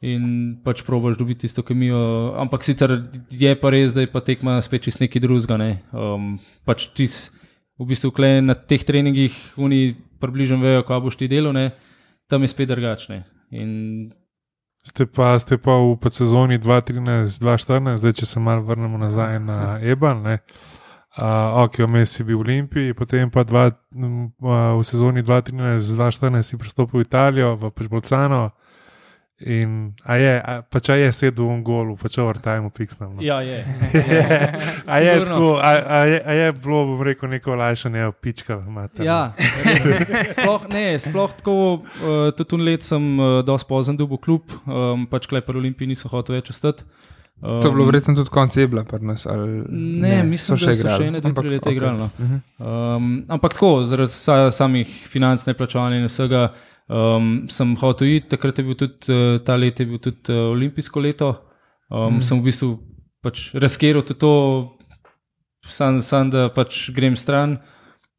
In 0.00 0.56
pač 0.64 0.80
probiš 0.80 1.18
dobiti 1.20 1.44
isto 1.44 1.60
kemijo, 1.60 2.32
ampak 2.40 2.64
sicer 2.64 2.94
je 3.28 3.50
pa 3.60 3.72
res, 3.72 3.92
da 3.92 4.00
je 4.00 4.08
pa 4.08 4.22
tekma 4.24 4.56
spet 4.64 4.88
čist 4.88 5.02
nekaj 5.02 5.20
drugega. 5.20 5.58
Ne? 5.60 5.82
Um, 5.92 6.38
pač 6.64 6.86
ti 6.96 7.04
v 7.76 7.88
bistvu 7.88 8.08
kle 8.16 8.38
na 8.40 8.56
teh 8.56 8.80
treningih, 8.80 9.36
oni 9.60 9.92
približno 10.20 10.56
vejo, 10.62 10.86
kaj 10.88 11.04
boš 11.04 11.20
ti 11.20 11.28
delal, 11.28 11.52
ne? 11.52 11.70
tam 12.32 12.46
je 12.46 12.48
spet 12.48 12.72
drugačne. 12.72 13.24
In 13.52 13.70
Ste 14.80 15.04
pa, 15.04 15.36
ste 15.36 15.60
pa 15.60 15.76
v 15.76 16.00
podsezoni 16.00 16.56
2013-2014, 16.56 18.00
zdaj 18.00 18.14
če 18.16 18.26
se 18.26 18.40
malo 18.40 18.64
vrnemo 18.64 18.96
nazaj 18.96 19.36
na 19.44 19.76
Ebal. 19.84 20.24
Ne? 20.24 20.40
Uh, 21.20 21.66
ok, 21.66 21.84
vmes 21.84 22.08
si 22.08 22.24
bil 22.24 22.40
v 22.40 22.46
Olimpiji, 22.46 22.96
potem 22.96 23.28
pa 23.28 23.44
dva, 23.44 23.68
uh, 23.68 24.78
v 24.80 24.80
sezoni 24.80 25.20
2013-2014 25.20 26.40
si 26.40 26.56
pristopil 26.56 27.02
v 27.02 27.04
Italijo, 27.04 27.58
v 27.60 27.68
pač 27.76 27.92
Bolcano. 27.92 28.56
In, 29.40 29.94
a 30.04 30.16
je, 30.20 30.32
a, 30.36 30.60
pač 30.60 30.90
a 30.92 30.98
je 31.00 31.08
sedel 31.16 31.48
v 31.48 31.62
golu, 31.64 31.94
pač 31.96 32.18
overtime 32.20 32.68
fiksno. 32.76 33.08
No. 33.08 33.22
ja, 33.24 33.40
je. 33.40 33.64
A 34.92 34.98
je, 35.00 35.12
Sigurno. 35.14 35.34
tako, 35.34 35.48
a, 35.56 35.70
a, 35.80 35.98
je, 36.04 36.18
a 36.20 36.32
je 36.32 36.52
bilo, 36.52 36.80
bom 36.86 37.00
rekel, 37.02 37.30
neko 37.30 37.52
olajšanje, 37.52 38.12
pička, 38.20 38.58
imate. 38.68 39.00
no. 39.00 39.04
Ja, 39.04 39.32
sploh, 40.36 40.66
ne, 40.68 40.98
sploh 40.98 41.32
tako, 41.32 41.54
uh, 41.80 42.28
tudi 42.36 42.48
tu 42.48 42.56
let 42.58 42.82
sem 42.84 43.00
uh, 43.16 43.40
dosti 43.40 43.68
pozem 43.68 43.96
dobil 43.96 44.18
klub, 44.18 44.52
um, 44.66 45.06
pač 45.08 45.24
klepar 45.24 45.56
Olimpiji 45.56 45.88
niso 45.88 46.08
hoteli 46.08 46.40
več 46.40 46.50
ostati. 46.50 46.84
Um, 47.40 47.62
To 47.62 47.68
je 47.68 47.72
bilo 47.72 47.86
verjetno 47.88 48.12
tudi 48.14 48.28
konc 48.28 48.56
Ebla, 48.60 48.84
pri 48.84 49.00
nas. 49.06 49.24
Ali, 49.24 49.62
Ne, 49.72 50.20
mislim, 50.22 50.58
da 50.58 50.60
so 50.60 50.66
še 50.66 50.74
igrali. 50.76 51.06
ene 51.08 51.20
dve, 51.20 51.32
tri 51.32 51.48
leta 51.48 51.70
okej. 51.70 51.76
igrali, 51.78 51.96
no. 51.96 52.10
Mhm. 52.18 52.40
Um, 52.60 53.06
ampak 53.30 53.56
tako, 53.56 53.70
zaradi 53.88 54.12
sa, 54.12 54.50
samih 54.52 54.84
financ, 55.08 55.46
neplačevanja 55.48 55.96
in 55.96 56.04
vsega, 56.04 56.50
um, 56.90 57.46
sem 57.48 57.76
hotel 57.78 58.16
iti. 58.16 58.28
Takrat 58.34 58.58
je 58.58 58.66
bil 58.66 58.76
tudi 58.78 59.14
uh, 59.14 59.38
ta 59.46 59.56
let, 59.56 59.80
je 59.80 59.86
bil 59.86 60.02
tudi 60.02 60.34
uh, 60.34 60.50
olimpijsko 60.50 61.00
leto. 61.00 61.30
Um, 61.90 62.18
mm. 62.18 62.22
Sem 62.26 62.42
v 62.42 62.50
bistvu 62.50 62.70
pač 63.22 63.50
razkeral 63.54 64.02
tudi 64.02 64.20
to, 64.20 64.34
sam, 65.66 66.02
sam 66.02 66.30
da 66.32 66.48
pač 66.54 66.88
grem 66.96 67.16
stran. 67.16 67.58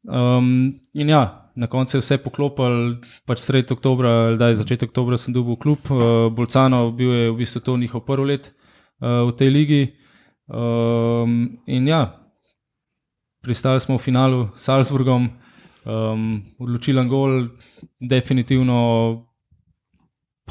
Um, 0.08 0.80
in 0.98 1.12
ja, 1.12 1.50
na 1.54 1.68
koncu 1.70 1.98
je 1.98 2.02
vse 2.02 2.18
poklopil, 2.24 2.98
pač 3.28 3.44
sredi 3.44 3.74
oktobra, 3.74 4.34
da 4.40 4.50
je 4.50 4.60
začetek 4.62 4.90
oktobra, 4.90 5.18
sem 5.20 5.34
dobil 5.34 5.58
klub. 5.60 5.84
Uh, 5.90 6.28
Bolcano 6.32 6.88
bil 6.96 7.12
je 7.12 7.30
v 7.30 7.38
bistvu 7.44 7.60
to 7.60 7.76
njihov 7.76 8.06
prvi 8.08 8.34
let 8.34 8.50
uh, 8.50 9.28
v 9.28 9.36
tej 9.36 9.52
ligi. 9.52 9.82
Um, 10.52 11.62
in 11.70 11.86
ja, 11.88 12.18
pristali 13.44 13.80
smo 13.80 13.96
v 13.96 14.04
finalu 14.04 14.40
s 14.56 14.66
Salzburgom, 14.66 15.30
um, 15.84 16.42
odločilen 16.58 17.08
gol, 17.08 17.48
definitivno 18.00 19.26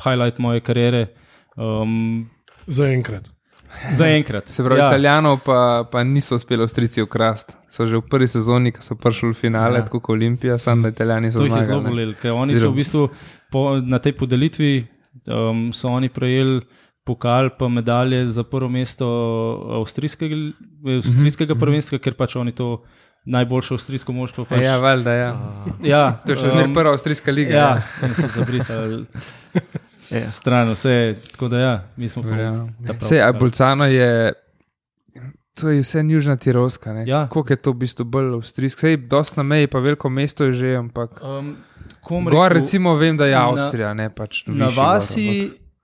highlight 0.04 0.40
moje 0.40 0.60
kariere. 0.60 1.08
Um, 1.58 2.30
Zaenkrat. 2.68 3.30
za 3.92 4.08
enkrat. 4.08 4.48
Se 4.48 4.64
pravi, 4.64 4.80
ja. 4.80 4.86
ja. 4.86 4.90
Italijanov 4.92 5.40
pa, 5.46 5.88
pa 5.92 6.04
niso 6.04 6.36
uspeli 6.36 6.64
Avstrijci 6.64 7.02
ukrasti. 7.02 7.54
So 7.70 7.88
že 7.88 7.98
v 7.98 8.04
prvi 8.04 8.28
sezoni, 8.28 8.72
ko 8.72 8.82
so 8.84 8.96
prišli 8.96 9.32
v 9.32 9.38
finale, 9.38 9.80
Ja. 9.80 9.86
tako 9.88 10.00
kot 10.00 10.14
Olimpija, 10.16 10.58
samo 10.60 10.82
da 10.84 10.90
Italijani 10.90 11.32
so 11.32 11.40
To 11.40 11.46
jih 11.46 11.56
je 11.56 11.64
zelo 11.64 11.80
zmagali. 11.80 11.96
bolelo, 11.96 12.14
ker 12.22 12.32
oni 12.32 12.56
so 12.56 12.72
v 12.72 12.76
bistvu 12.76 13.10
po, 13.52 13.80
na 13.80 14.00
tej 14.00 14.12
podelitvi 14.14 14.88
um, 15.28 15.72
so 15.74 15.88
oni 15.88 16.10
prejeli 16.10 16.62
pokal, 17.04 17.50
pa 17.58 17.68
medalje 17.68 18.28
za 18.28 18.44
prvo 18.44 18.70
mesto 18.70 19.08
avstrijskega, 19.80 20.36
avstrijskega 21.00 21.56
prvenstva, 21.56 21.98
ker 22.00 22.14
pač 22.14 22.36
oni 22.36 22.52
to 22.52 22.84
najboljše 23.26 23.74
avstrijsko 23.74 24.12
moštvo. 24.12 24.46
Pač, 24.46 24.62
Ja, 24.62 24.78
valjda, 24.78 25.14
ja. 25.14 25.32
ja, 25.94 26.04
To 26.26 26.32
je 26.32 26.38
še 26.38 26.48
zmeraj 26.48 26.66
um, 26.66 26.74
prva 26.74 26.92
avstrijska 26.92 27.32
liga. 27.32 27.54
Ja, 27.54 27.70
oni 28.02 28.14
so 28.14 28.28
zabrisali 28.30 29.06
Ja. 30.12 30.28
stran, 30.30 30.72
vse. 30.72 30.96
Tako 31.32 31.48
da, 31.48 31.60
ja, 31.60 31.74
mi 31.96 32.10
smo 32.10 32.24
pa 32.24 32.30
Ja. 32.32 32.68
Vse, 32.96 33.22
a. 33.22 33.32
Bolcano 33.32 33.86
je. 33.86 34.34
To 35.54 35.70
je 35.70 35.82
vse 35.82 36.00
južna 36.02 36.36
Tirolska. 36.36 36.92
Ja. 37.04 37.28
Kako 37.28 37.46
je 37.50 37.58
to 37.58 37.72
v 37.72 37.78
bistvu 37.78 38.06
bolj 38.06 38.34
avstrijsko? 38.34 38.80
Sej, 38.82 38.98
dost 39.00 39.36
na 39.36 39.44
meji, 39.44 39.68
pa 39.68 39.80
veliko 39.80 40.10
mesto 40.10 40.46
je 40.46 40.52
že, 40.54 40.76
ampak. 40.76 41.20
Um, 41.22 41.56
Gor, 42.02 42.24
rekel, 42.26 42.50
recimo, 42.58 42.96
vem, 42.96 43.16
da 43.16 43.26
je 43.26 43.36
na- 43.36 43.48
Avstrija, 43.48 43.94
ne 43.94 44.10
pač. 44.10 44.44
Na 44.48 44.66
višji 44.66 44.66
gor, 44.68 44.76
vasi, 44.76 45.28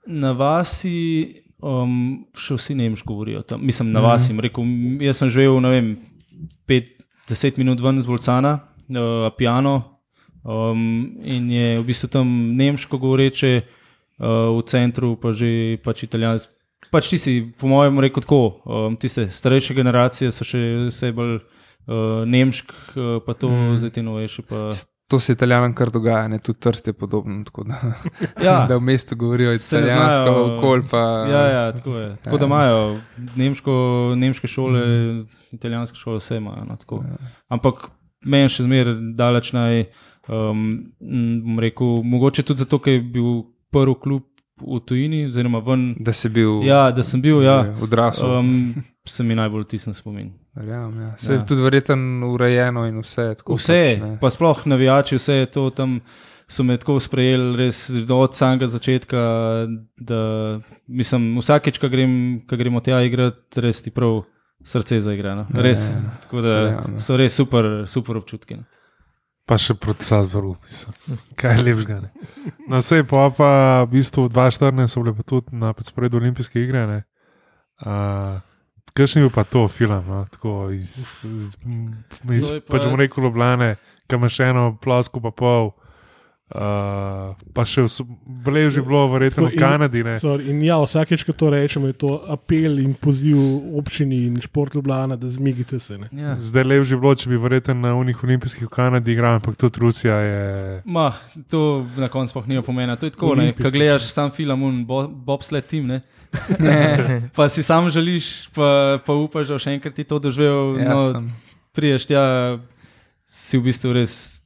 na 0.07 0.31
vasi 0.33 0.95
um, 1.59 1.93
še 2.33 2.55
vsi 2.55 2.75
nemško 2.75 3.07
govorijo. 3.07 3.41
Tam. 3.43 3.59
Mislim, 3.61 3.87
Mhm. 3.87 3.93
na 3.93 4.01
vasi. 4.01 4.33
Mm. 4.33 4.39
Rekel, 4.39 4.63
jaz 5.01 5.17
sem 5.17 5.29
živel, 5.29 5.59
ne 5.61 5.69
vem, 5.69 5.87
5-10 7.27 7.57
minut 7.57 7.79
ven 7.83 8.01
z 8.01 8.05
Bolcana, 8.05 8.59
uh, 8.89 9.29
piano. 9.37 9.99
Um, 10.47 11.19
in 11.23 11.51
je 11.51 11.79
v 11.79 11.83
bistvu 11.83 12.07
tam 12.07 12.27
nemško 12.55 12.97
govoreče, 12.97 13.61
uh, 13.61 14.55
v 14.55 14.63
centru 14.63 15.15
pa 15.19 15.35
že 15.35 15.77
pač 15.83 16.07
italijansko. 16.07 16.51
Pač 16.87 17.09
ti 17.11 17.17
si, 17.19 17.43
po 17.59 17.67
mojem, 17.67 17.99
rekel 17.99 18.23
tako, 18.23 18.63
um, 18.63 18.95
tiste 18.95 19.27
starejše 19.27 19.75
generacije 19.75 20.31
so 20.31 20.47
še 20.47 20.87
vse 20.87 21.11
bolj 21.11 21.41
uh, 21.41 22.23
nemšk, 22.23 22.71
uh, 22.95 23.19
pa 23.25 23.35
to 23.35 23.51
mm. 23.51 23.75
zdaj 23.83 23.91
te 23.91 24.01
novejše. 24.05 24.47
Pa... 24.47 24.71
To 25.07 25.19
se 25.19 25.33
italijanom 25.33 25.71
kar 25.75 25.89
dogaja, 25.91 26.27
ne 26.27 26.39
tudi 26.39 26.59
trst 26.59 26.87
je 26.87 26.93
podobno. 26.93 27.43
Da, 27.65 27.93
Ja, 28.45 28.65
da 28.67 28.75
v 28.75 28.81
mestu 28.81 29.15
govorijo 29.15 29.53
italijansko, 29.53 30.33
okolj 30.57 30.81
pa. 30.91 31.03
Ja, 31.31 31.43
ja, 31.47 31.71
tako 31.71 31.95
je. 31.97 32.15
Tako 32.23 32.35
Ja. 32.35 32.39
da 32.39 32.45
imajo 32.45 32.99
nemško, 33.35 33.73
nemške 34.17 34.47
šole, 34.47 34.81
mm. 35.13 35.27
italijanske 35.51 35.97
šole, 35.97 36.17
vse 36.17 36.37
imajo. 36.37 36.65
No, 36.69 36.75
tako. 36.75 37.03
Ampak 37.47 37.87
meni 38.25 38.49
še 38.49 38.63
zmeraj 38.67 38.95
daleč 39.15 39.53
naj. 39.55 39.85
Um, 40.27 40.91
rekel, 41.59 42.01
mogoče 42.03 42.43
tudi 42.43 42.59
zato, 42.65 42.79
ker 42.83 42.97
je 42.97 43.01
bil 43.01 43.45
prvi 43.71 43.93
klub 44.03 44.23
v 44.59 44.79
tujini, 44.83 45.25
oziroma 45.29 45.61
ven. 45.63 45.93
Da 46.03 46.11
si 46.11 46.27
bil 46.29 46.59
Ja, 46.67 46.91
da 46.91 47.03
sem 47.03 47.21
bil, 47.21 47.39
ja. 47.45 47.61
odrasel. 47.81 48.39
Um, 48.39 48.73
se 49.07 49.23
mi 49.23 49.35
najbolj 49.35 49.65
tisne 49.65 49.93
spomin. 49.93 50.31
Verjamem, 50.53 51.01
ja. 51.01 51.17
Se 51.17 51.31
je 51.31 51.37
Ja. 51.37 51.45
tudi 51.45 51.61
verjetno 51.61 51.95
urejeno 52.27 52.85
in 52.85 52.99
vse. 52.99 53.35
Tako 53.35 53.55
Vse, 53.55 53.79
pač, 53.93 54.03
ne. 54.03 54.17
pa 54.19 54.29
sploh 54.29 54.65
navijači, 54.65 55.15
vse 55.15 55.33
je 55.35 55.45
to 55.47 55.69
tam. 55.71 55.99
So 56.49 56.63
me 56.63 56.77
tako 56.77 56.95
sprejeli, 56.97 57.57
res 57.57 57.79
od 58.09 58.33
samega 58.33 58.67
začetka. 58.67 59.19
Da, 59.97 60.19
mislim, 60.87 61.35
vsakeč, 61.37 61.75
ko 61.77 61.89
grem, 61.89 62.13
ko 62.47 62.55
gremo 62.55 62.79
tja 62.79 63.01
igrati, 63.01 63.59
res 63.59 63.81
ti 63.81 63.91
prav 63.91 64.21
srce 64.63 65.01
zaigra. 65.01 65.35
No? 65.35 65.43
Ja, 65.49 65.61
Res, 65.61 65.83
ja. 65.89 66.13
tako 66.21 66.41
da 66.41 66.53
Verjamem. 66.61 66.99
so 66.99 67.17
res 67.17 67.35
super, 67.35 67.67
super 67.85 68.17
občutki. 68.17 68.55
No. 68.55 68.63
Pa 69.45 69.55
še 69.55 69.75
proti 69.75 70.03
Salzburgu, 70.03 70.55
mislim. 70.63 71.19
Kaj 71.35 71.55
je 71.55 71.63
lepšega. 71.63 71.99
ne. 72.01 72.09
No, 72.67 72.77
vse 72.77 73.03
pa, 73.03 73.27
pa 73.29 73.51
v 73.83 73.91
bistvu 73.93 74.29
2014 74.29 74.87
so 74.87 75.03
bile 75.03 75.13
pa 75.15 75.23
tudi 75.23 75.51
na 75.53 75.73
sporedu 75.81 76.17
olimpijske 76.17 76.63
igre. 76.63 76.87
ne. 76.87 77.03
Uh, 77.79 78.39
Kakšen 78.97 79.23
je 79.23 79.29
pa 79.29 79.43
to 79.45 79.67
film? 79.69 80.01
No? 80.07 80.25
Tako 80.25 80.69
iz, 80.73 81.21
iz, 81.23 81.53
iz 82.31 82.49
je 82.49 82.61
pa- 82.61 82.73
pač 82.73 82.85
bom 82.85 82.95
rekel, 82.95 83.23
Ljubljane, 83.23 83.75
kam 84.07 84.23
je 84.23 84.29
še 84.29 84.49
eno 84.49 84.71
plosko 84.75 85.21
pa 85.21 85.31
pol. 85.31 85.75
Uh, 86.47 87.35
pa 87.51 87.65
še 87.67 87.83
bile 88.23 88.69
že 88.71 88.79
bilo, 88.79 89.01
verjetno 89.11 89.49
v 89.49 89.51
In- 89.51 89.59
Kanadi. 89.59 89.99
Ne? 89.99 90.15
Sorry, 90.15 90.47
in 90.47 90.63
ja, 90.63 90.79
vsakeč, 90.79 91.27
ko 91.27 91.35
to 91.35 91.51
rečemo, 91.51 91.91
je 91.91 91.99
to 91.99 92.23
apel 92.23 92.79
in 92.79 92.95
poziv 92.95 93.35
občini 93.75 94.31
in 94.31 94.39
šport 94.39 94.71
Ljubljana, 94.71 95.19
da 95.19 95.27
zmigite 95.27 95.75
se. 95.75 95.99
Ne. 95.99 96.07
Ja. 96.15 96.39
Zdaj 96.39 96.63
le 96.63 96.79
že 96.87 96.95
bilo, 96.95 97.11
če 97.11 97.27
bi 97.27 97.35
verjetno 97.35 97.75
na 97.75 97.91
unih 97.99 98.15
olimpijskih 98.15 98.63
v 98.63 98.71
Kanadi 98.71 99.11
igral, 99.11 99.43
ampak 99.43 99.59
tudi 99.59 99.83
Rusija 99.83 100.15
je. 100.23 100.43
Ma, 100.87 101.11
to 101.51 101.83
na 101.99 102.07
koncu 102.07 102.31
sploh 102.31 102.47
nima 102.47 102.63
pomena. 102.63 102.95
To 102.95 103.05
je 103.05 103.11
tako, 103.11 103.35
ko 103.35 103.67
gledaš 103.67 104.07
sam 104.07 104.31
film, 104.31 104.63
un 104.63 104.85
bo, 104.87 105.03
bobsled 105.03 105.67
tim, 105.67 105.91
ne. 105.91 105.99
pa 107.35 107.49
si 107.49 107.63
sam 107.63 107.89
želiš, 107.91 108.49
pa, 108.55 108.99
pa 109.05 109.13
upaš, 109.13 109.47
da 109.51 109.59
še 109.61 109.77
enkrat 109.77 109.95
ti 109.97 110.05
to 110.07 110.19
doživel. 110.19 110.77
Ja, 110.81 110.93
no, 110.93 111.07
sem. 111.13 111.29
priješ 111.75 112.07
tja, 112.09 112.23
si 113.27 113.59
v 113.59 113.67
bistvu 113.69 113.93
res, 113.97 114.39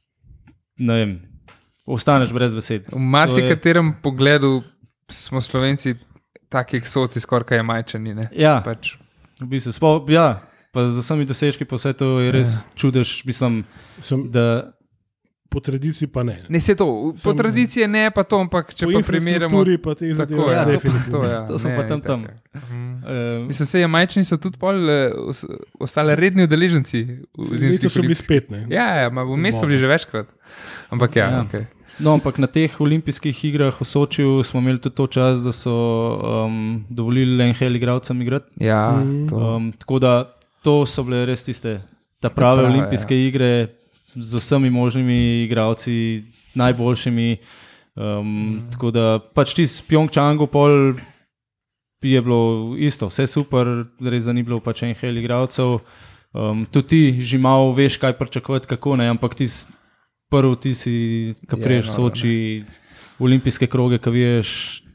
ne 0.78 0.98
vem, 1.00 1.12
ostaneš 1.86 2.34
brez 2.34 2.56
besed. 2.56 2.88
V 2.92 3.00
marsikaterem 3.00 3.94
pogledu 4.02 4.60
smo 5.12 5.42
slovenci 5.44 5.96
taki 6.52 6.80
eksoti, 6.82 7.20
skoraj 7.22 7.52
kaj 7.52 7.64
majčani. 7.66 8.14
Ne? 8.18 8.28
Ja, 8.36 8.60
Pač, 8.64 8.96
v 9.40 9.48
bistvu, 9.54 9.72
spo, 9.76 9.94
ja, 10.12 10.44
pa 10.72 10.84
z 10.88 11.00
vsemi 11.00 11.26
dosežki, 11.28 11.68
pa 11.68 11.80
vse 11.80 11.94
to 11.96 12.18
je 12.20 12.32
res 12.34 12.62
ja. 12.62 12.76
čudež, 12.78 13.22
mislim, 13.28 13.62
Sem, 14.00 14.28
da 14.32 14.74
po 15.52 15.60
tradiciji 15.60 16.08
pa 16.08 16.22
ne. 16.22 16.38
ne 16.48 16.58
se 16.58 16.72
to, 16.74 16.86
po 17.14 17.30
Sem- 17.30 17.36
tradiciji 17.36 17.84
ne, 17.86 18.08
pa 18.10 18.22
to, 18.24 18.38
ampak 18.38 18.72
če 18.72 18.86
po 18.86 18.92
pa 18.94 19.04
primerjamo. 19.04 19.60
infrastrukturi 19.60 19.76
pa 19.78 19.92
te 19.92 20.04
Tako, 20.06 20.16
zadeve. 20.16 20.48
ja, 20.50 20.64
to, 20.64 20.80
pa, 20.80 21.10
to, 21.10 21.20
ja. 21.26 21.40
To 21.44 21.54
so 21.56 21.68
ne, 21.68 21.76
pa 21.76 21.82
tam 21.84 22.00
tam. 22.02 22.20
Mhm. 22.52 22.80
uh, 22.96 23.46
Mislim, 23.46 23.66
se 23.66 23.76
je 23.76 23.86
majčni 23.86 24.24
so 24.24 24.36
tudi 24.38 24.56
pol, 24.56 24.80
eh, 24.82 25.12
os- 25.12 25.44
ostale 25.78 26.14
redni 26.14 26.42
udeleženci 26.42 26.98
v 27.30 27.52
zimskih 27.54 27.86
so 27.86 27.98
bili 27.98 28.08
olimpijskih. 28.08 28.24
spet. 28.26 28.50
Ne. 28.50 28.66
Ja, 28.68 28.86
ja, 28.96 29.10
ma 29.10 29.22
v 29.22 29.36
mestu 29.36 29.60
so 29.60 29.66
bili 29.66 29.78
že 29.78 29.86
večkrat. 29.86 30.26
Ampak 30.88 31.12
ja, 31.14 31.28
Ja. 31.28 31.44
Okay. 31.44 31.64
No, 31.98 32.14
ampak 32.14 32.38
na 32.38 32.46
teh 32.46 32.72
olimpijskih 32.72 33.36
igrah 33.44 33.74
v 33.74 33.84
Sočiju 33.84 34.40
smo 34.42 34.58
imeli 34.58 34.78
tudi 34.78 34.96
to 34.96 35.06
čas, 35.08 35.38
da 35.38 35.52
so 35.52 35.70
um, 36.46 36.84
dovolili 36.88 37.36
le 37.36 37.44
enim 37.46 37.76
igralcem 37.76 38.16
igrati. 38.18 38.48
ja 38.56 38.90
Mm. 38.92 39.28
Um, 39.28 39.72
tako 39.72 39.98
da 39.98 40.12
to 40.62 40.86
so 40.86 41.02
bile 41.02 41.26
res 41.26 41.42
tiste 41.42 41.80
ta 42.18 42.28
prave, 42.28 42.32
prave, 42.32 42.56
prave 42.58 42.68
olimpijske 42.70 43.12
ja. 43.12 43.28
igre 43.28 43.50
z 44.14 44.38
vsemi 44.38 44.70
možnimi 44.70 45.44
igralci, 45.44 46.24
najboljšimi. 46.54 47.36
Um, 47.94 48.26
mm. 48.26 48.70
Tako 48.72 48.90
da 48.90 49.20
pač 49.34 49.54
ti 49.54 49.66
s 49.66 49.82
Pjongčangu 49.84 50.46
pol 50.46 50.94
je 52.02 52.22
bilo 52.22 52.74
isto, 52.78 53.06
vse 53.06 53.26
super, 53.26 53.68
res 54.00 54.26
ni 54.26 54.42
bilo 54.42 54.60
pač 54.60 54.82
enih 54.82 55.04
igralcev. 55.20 55.78
Um, 56.32 56.64
tudi 56.72 56.88
ti 56.88 57.22
že 57.22 57.38
malo 57.38 57.72
veš, 57.72 57.98
kaj 58.00 58.16
pričakovati, 58.18 58.66
kako 58.66 58.96
ne, 58.96 59.08
ampak 59.12 59.34
ti 59.36 59.46
prvi 60.32 60.56
ti 60.56 60.74
si, 60.74 60.96
ki 61.44 61.56
Je, 61.56 61.62
priješ 61.62 61.86
no, 61.86 61.92
soči, 61.92 62.64
olimpijske 63.20 63.68
kroge, 63.68 64.00
ki 64.00 64.10
veš, 64.10 64.48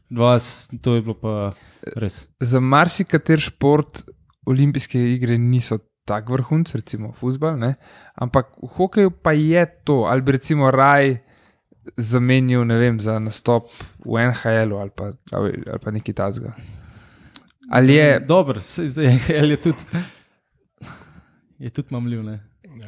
vas, 0.09 0.67
to 0.81 0.97
je 0.97 1.05
bilo 1.05 1.13
pa 1.13 1.53
res. 1.95 2.25
za 2.41 2.59
marsikater 2.59 3.39
šport 3.39 4.01
olimpijske 4.49 4.97
igre 5.13 5.37
niso 5.37 5.77
tako 6.07 6.33
vrhunc, 6.33 6.71
recimo 6.73 7.11
futbol, 7.11 7.57
ne? 7.57 7.73
ampak 8.15 8.55
v 8.57 8.69
hokeju 8.69 9.11
pa 9.13 9.31
je 9.33 9.61
to, 9.83 10.05
ali 10.05 10.21
bi 10.21 10.31
recimo 10.31 10.71
raj 10.71 11.17
zamenil 11.97 12.63
ne 12.63 12.75
vem, 12.75 12.99
za 12.99 13.15
nastop 13.17 13.67
v 14.01 14.17
NHL-u 14.25 14.75
ali, 14.77 14.91
pa- 14.91 15.11
ali, 15.31 15.63
ali 15.65 15.79
pa 15.79 15.91
nekaj 15.91 16.13
takega. 16.15 16.51
Ali 17.69 17.93
je, 17.93 18.19
Dobro, 18.21 18.59
saj 18.61 18.87
zdaj 18.87 19.05
je, 19.05 19.43
je 19.45 19.57
tudi. 19.57 19.83
Je 21.59 21.69
tudi 21.69 21.87
mamljiv. 21.91 22.23
Ne? 22.23 22.39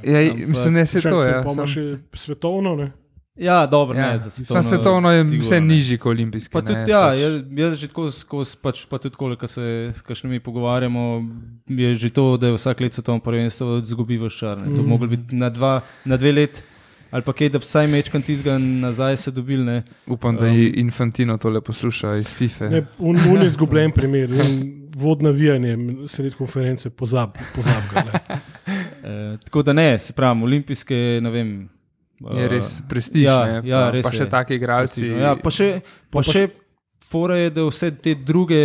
je, 0.04 0.32
ampak- 0.32 0.48
mislim, 0.48 0.74
da 0.74 0.86
se 0.86 1.02
to 1.02 1.22
se 1.22 1.30
Ja, 1.30 1.68
še 1.68 1.84
svetovno. 2.16 2.76
Ne. 2.76 2.92
Ja, 3.40 3.66
dobro, 3.66 3.98
ja, 3.98 4.12
ne, 4.12 4.18
za 4.18 4.30
Sam 4.30 4.64
svetovno 4.64 5.12
je 5.12 5.24
sigurno 5.24 5.44
vse 5.44 5.62
ne. 5.62 5.68
nižji 5.68 5.98
kot 5.98 6.10
olimpijski. 6.10 6.54
Pa 6.54 6.62
ne, 6.62 6.66
tudi, 6.68 6.92
ja, 6.92 7.02
pač. 7.08 7.20
jaz, 7.20 7.34
jaz 7.56 7.76
že 7.80 7.88
tako 7.88 8.12
skozi, 8.12 8.58
pač, 8.62 8.82
pa 8.90 9.00
tudi 9.00 9.16
koliko 9.16 9.48
se 9.48 9.92
s 9.96 10.02
kakšnimi 10.02 10.40
pogovarjamo, 10.44 11.24
je 11.68 11.94
že 11.96 12.10
to, 12.10 12.38
da 12.38 12.48
je 12.48 12.58
vsak 12.58 12.84
let 12.84 12.94
svetovno 12.94 13.24
prvenstvo 13.24 13.78
izgubi 13.78 14.18
v 14.18 14.30
šar. 14.30 14.58
Ne. 14.58 14.76
To 14.76 14.84
bi 14.84 14.90
moglo 14.90 15.08
biti 15.08 15.36
na, 15.36 15.50
dva, 15.50 15.80
na 16.06 16.18
dve 16.18 16.32
let, 16.32 16.64
ali 17.12 17.24
pa 17.24 17.34
kaj, 17.34 17.54
da 17.56 17.64
vsaj 17.64 17.88
mečkan 17.88 18.22
tizga 18.22 18.58
nazaj 18.58 19.18
se 19.18 19.32
dobil. 19.32 19.64
Ne. 19.64 19.84
Upam, 20.08 20.36
da 20.36 20.52
je 20.52 20.74
Infantino 20.84 21.38
tole 21.38 21.62
posluša 21.62 22.18
iz 22.20 22.36
FIFA. 22.36 22.70
Ne, 22.70 22.86
un, 23.00 23.16
un 23.16 23.42
je 23.42 23.48
izgubljen 23.48 23.96
primer. 23.96 24.36
Vodno 25.00 25.30
navijanje 25.30 25.78
sred 26.12 26.34
konference, 26.36 26.90
pozab, 26.90 27.38
pozab 27.56 27.94
ga. 27.94 28.04
Ne. 28.04 28.40
E, 29.00 29.38
tako 29.46 29.62
da 29.64 29.74
ne, 29.74 30.00
se 30.00 30.14
pravi, 30.14 30.44
olimpijske, 30.44 31.20
ne 31.24 31.30
vem. 31.32 31.70
Je 32.20 32.46
eh, 32.46 32.48
res 32.52 32.82
prestiž. 32.90 33.24
ja, 33.24 33.38
ne, 33.46 33.62
ja, 33.64 33.86
pa, 33.88 33.92
res 33.92 34.04
pa 34.04 34.12
še 34.12 34.24
je. 34.26 34.30
taki 34.30 34.58
igralci. 34.60 35.02
Prestižno. 35.02 35.22
Ja, 35.24 35.36
pa 35.36 35.50
še, 35.50 35.70
pa 36.12 36.20
pa- 36.20 36.24
še 36.28 36.50
fora 37.10 37.38
je, 37.40 37.50
da 37.50 37.64
vse 37.64 37.90
te 37.96 38.12
druge 38.14 38.60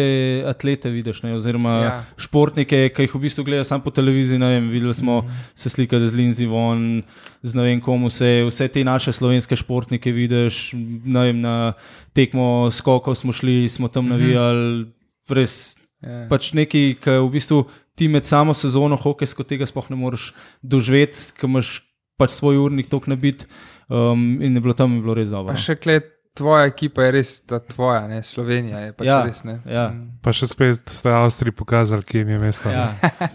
atlete 0.50 0.90
vidiš, 0.90 1.22
ne, 1.22 1.36
oziroma 1.38 1.74
ja. 1.80 1.92
Športnike, 2.18 2.90
ki 2.90 3.06
jih 3.06 3.14
v 3.14 3.20
bistvu 3.22 3.44
gledaš 3.46 3.70
samo 3.70 3.84
po 3.86 3.92
televiziji. 3.94 4.42
Vem, 4.42 4.66
videli 4.68 4.94
smo 4.94 5.22
mm 5.22 5.26
-hmm. 5.28 5.52
se 5.54 5.70
slikati 5.70 6.08
z 6.08 6.14
Lindsay 6.18 6.46
Von, 6.50 7.02
z 7.42 7.54
ne 7.54 7.62
vem 7.62 7.80
komu 7.80 8.10
se, 8.10 8.44
vse 8.44 8.68
te 8.68 8.84
naše 8.84 9.12
slovenske 9.12 9.56
športnike 9.56 10.12
vidiš. 10.12 10.74
Vem, 11.06 11.40
na 11.40 11.72
tekmo 12.12 12.70
skokov 12.70 13.14
smo 13.14 13.32
šli, 13.32 13.68
smo 13.68 13.88
tam 13.88 14.08
navijali, 14.08 14.86
res 15.30 15.76
Ja. 16.04 16.26
pač 16.28 16.52
nekaj, 16.52 17.00
ki 17.00 17.10
v 17.10 17.30
bistvu 17.32 17.64
ti 17.96 18.08
med 18.08 18.26
samo 18.26 18.52
sezono 18.54 18.96
hokejsko 18.96 19.40
tega 19.42 19.64
sploh 19.64 19.88
ne 19.90 19.96
moreš 19.96 20.34
doživeti, 20.60 21.32
ker 21.32 21.48
imaš 21.48 21.80
pač 22.16 22.30
svoj 22.32 22.58
urnik 22.58 22.88
tok 22.88 23.06
nabit. 23.06 23.46
Um, 23.86 24.38
in 24.40 24.54
je 24.54 24.60
bilo 24.60 24.72
tam 24.72 24.94
je 24.94 25.02
bilo 25.02 25.14
res 25.14 25.28
dobro. 25.28 25.52
Pa 25.52 25.60
še 25.60 25.74
klet 25.76 26.10
tvoja 26.34 26.64
ekipa 26.66 27.04
je 27.04 27.10
res 27.12 27.28
ta 27.42 27.60
tvoja, 27.60 28.08
ne 28.08 28.22
Slovenija 28.22 28.80
je 28.80 28.92
pač 28.92 29.06
Ja, 29.06 29.18
res 29.22 29.44
ne. 29.44 29.60
ja. 29.64 29.84
Mm. 29.88 30.16
Pa 30.18 30.32
še 30.32 30.48
spet 30.48 30.80
ste 30.88 31.12
Avstriji 31.12 31.52
pokazali, 31.52 32.02
kje 32.02 32.24
jim 32.24 32.28
je 32.28 32.38
mesto. 32.40 32.70
Ja, 32.70 32.88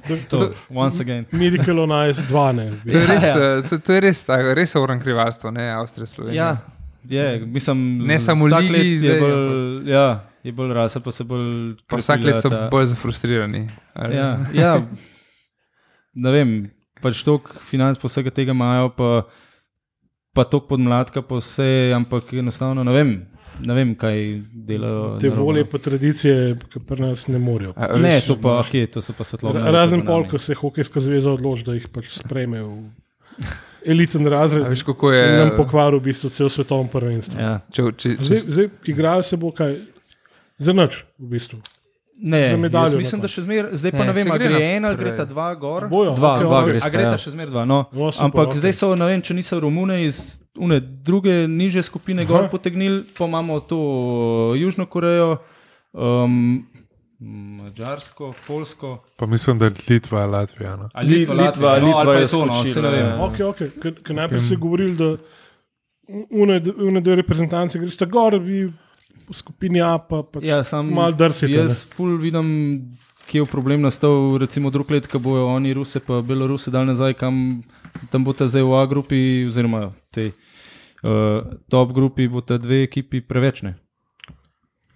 To, 0.03 0.17
to, 0.27 0.39
once 0.69 0.99
again. 0.99 1.23
Medical 1.31 1.79
on 1.79 1.93
Ice 2.03 2.23
2, 2.23 2.51
ne. 2.51 2.65
To 2.83 2.97
je 2.97 3.05
res, 3.05 3.23
Ja, 3.23 3.29
ja. 3.29 3.45
eh, 3.53 3.61
to, 3.63 3.77
to 3.79 3.93
je 3.93 4.01
res, 4.01 4.23
tako, 4.25 4.51
res 4.53 4.75
oran 4.75 4.99
krivalstvo, 4.99 5.51
ne 5.51 5.69
Avstrija, 5.71 6.07
Slovenija. 6.07 6.49
Ja, 7.05 7.23
je, 7.29 7.45
mislim, 7.47 8.03
Ne 8.03 8.19
samo 8.19 8.49
let 8.49 8.67
je 8.67 8.99
zdaj, 8.99 9.19
bolj, 9.21 9.39
ja, 9.87 10.07
je 10.41 10.51
bolj 10.51 10.73
rasa, 10.73 10.99
pa 10.99 11.11
se 11.11 11.23
bolj. 11.23 11.77
Pa 11.85 11.95
vsak 11.95 12.19
let 12.21 12.41
so 12.41 12.49
ta- 12.49 12.65
bolj 12.67 12.89
zafrustrirani. 12.91 13.63
ali? 13.93 14.17
Ja, 14.17 14.27
ja, 14.51 14.73
ne 16.15 16.31
vem, 16.31 16.51
pač 17.01 17.23
toliko 17.23 17.59
financ 17.63 17.99
po 18.01 18.07
vsega 18.07 18.31
tega 18.31 18.51
imajo, 18.51 18.89
pa, 18.95 19.09
pa 20.33 20.43
toliko 20.43 20.75
podmladka, 20.75 21.21
pa 21.21 21.39
vse, 21.39 21.91
ampak 21.95 22.33
enostavno 22.33 22.83
ne 22.83 22.93
vem, 22.93 23.11
ne 23.59 23.73
vem 23.75 23.95
kaj 23.95 24.17
delajo. 24.53 25.17
Te 25.19 25.27
narobe. 25.27 25.41
volje 25.41 25.65
pa 25.67 25.77
tradicije, 25.79 26.35
ki 26.71 26.79
pri 26.79 27.01
nas 27.01 27.27
ne 27.27 27.39
morejo. 27.39 27.73
A, 27.75 27.97
Ne, 27.97 28.21
to 28.21 28.35
pa, 28.35 28.59
okay, 28.61 28.87
to 28.87 29.01
so 29.01 29.13
pa 29.13 29.23
svetlobne. 29.23 29.61
Ra- 29.61 29.71
Razen 29.71 30.05
pol, 30.05 30.23
ko 30.27 30.39
se 30.39 30.55
hokejska 30.55 30.99
zveza 30.99 31.31
odloči, 31.31 31.65
da 31.67 31.75
jih 31.75 31.87
pač 31.91 32.13
sprejme 32.15 32.63
v 32.63 32.91
eliten 33.85 34.27
razred. 34.27 34.63
a 34.65 34.69
veš, 34.69 34.83
kako 34.83 35.11
je. 35.11 35.23
Nam 35.39 35.51
pokvaril 35.57 35.99
v 35.99 36.07
bistvu 36.11 36.29
cel 36.29 36.49
svetovni 36.51 36.91
prvenstvo. 36.91 37.39
Ja. 37.39 37.59
Če, 37.71 37.83
če, 37.95 38.15
če, 38.17 38.23
Zdaj, 38.23 38.39
zdaj 38.49 38.67
igrajo 38.85 39.23
se 39.23 39.37
bo 39.39 39.51
kaj, 39.51 39.75
za 40.59 40.73
nič 40.75 41.03
v 41.19 41.29
bistvu. 41.35 41.59
Ne, 42.21 42.49
Za 42.49 42.57
medaljo 42.57 42.97
mislim, 42.97 43.21
da 43.21 43.27
še 43.27 43.41
zmeraj, 43.41 43.69
zdaj 43.73 43.91
pa 43.91 43.97
Ne, 43.97 44.05
ne 44.05 44.13
vem, 44.13 44.25
se 44.25 44.31
ali 44.31 44.39
gre 44.41 44.57
en 44.69 44.85
ali 44.85 44.97
gre 44.97 45.15
ta 45.15 45.25
dva 45.25 45.55
gor. 45.55 45.85
Bojo, 45.87 46.11
Dva, 46.13 46.33
okej, 46.33 46.45
dva 46.45 46.61
gresta, 46.65 46.87
A 46.87 46.91
gre 46.91 47.03
ta 47.05 47.17
še 47.17 47.31
zmeraj 47.31 47.49
dva. 47.49 47.63
No. 47.65 47.77
O, 47.89 48.11
super, 48.11 48.25
Ampak 48.25 48.47
okej. 48.47 48.57
zdaj 48.57 48.73
so, 48.73 48.89
ne 48.93 49.05
vem, 49.05 49.21
če 49.21 49.33
niso 49.33 49.59
Romune 49.59 50.01
iz 50.01 50.19
une 50.57 50.79
druge 50.79 51.47
niže 51.49 51.79
skupine 51.81 52.25
gor 52.25 52.41
Aha. 52.41 52.49
potegnili, 52.49 53.05
pa 53.09 53.23
imamo 53.25 53.59
to 53.61 53.79
Južno 54.53 54.83
Korejo, 54.85 55.37
um, 55.93 56.65
Mačarsko, 57.19 58.33
Polsko. 58.45 58.97
Pa 59.15 59.25
mislim, 59.25 59.59
da 59.59 59.65
je 59.65 59.71
Litva, 59.89 60.25
Latvija. 60.27 60.75
No. 60.75 60.89
Ali 60.93 61.09
Litva- 61.15 61.33
Litva- 61.33 61.45
Latvija, 61.45 61.79
no, 61.81 61.87
Litva 61.87 62.13
je 62.15 62.27
to, 62.27 62.45
no, 62.45 62.53
saj 62.55 62.81
ne 62.81 62.89
vem. 62.89 63.05
ja. 63.05 63.17
Okay, 63.21 63.45
okay. 63.45 63.69
Ker, 63.77 63.93
ker 64.01 64.15
najprej 64.15 64.41
ste 64.41 64.55
govorili, 64.55 64.95
da 64.95 65.09
une, 66.31 66.59
une 66.79 67.01
dve 67.01 67.15
reprezentanci 67.15 67.79
greste 67.79 68.05
gor, 68.05 68.35
vi 68.35 68.67
v 69.29 69.35
skupini 69.37 69.81
A 69.81 69.97
pa, 70.01 70.23
pa 70.23 70.41
Ja, 70.41 70.63
sam 70.63 70.89
malo 70.93 71.13
drsite. 71.13 71.53
Jaz 71.53 71.83
ful 71.85 72.17
vidim, 72.17 72.49
kje 73.29 73.43
je 73.43 73.49
problem 73.49 73.85
nastal, 73.85 74.37
recimo 74.41 74.73
drug 74.73 74.91
let, 74.91 75.07
ko 75.07 75.21
bojo 75.21 75.45
oni 75.53 75.73
Ruse 75.77 76.01
pa 76.01 76.21
Beloruse 76.25 76.73
dal 76.73 76.89
nazaj, 76.89 77.13
kam 77.13 77.61
tam 78.09 78.25
bo 78.25 78.33
ta 78.33 78.49
zdaj 78.49 78.65
v 78.65 78.73
A 78.73 78.85
grupi, 78.89 79.19
oziroma 79.45 79.93
tej 80.09 80.33
uh, 81.05 81.45
top 81.69 81.93
grupi, 81.93 82.25
bo 82.25 82.41
ta 82.41 82.57
dve 82.57 82.83
ekipi 82.89 83.21
prevečne. 83.21 83.77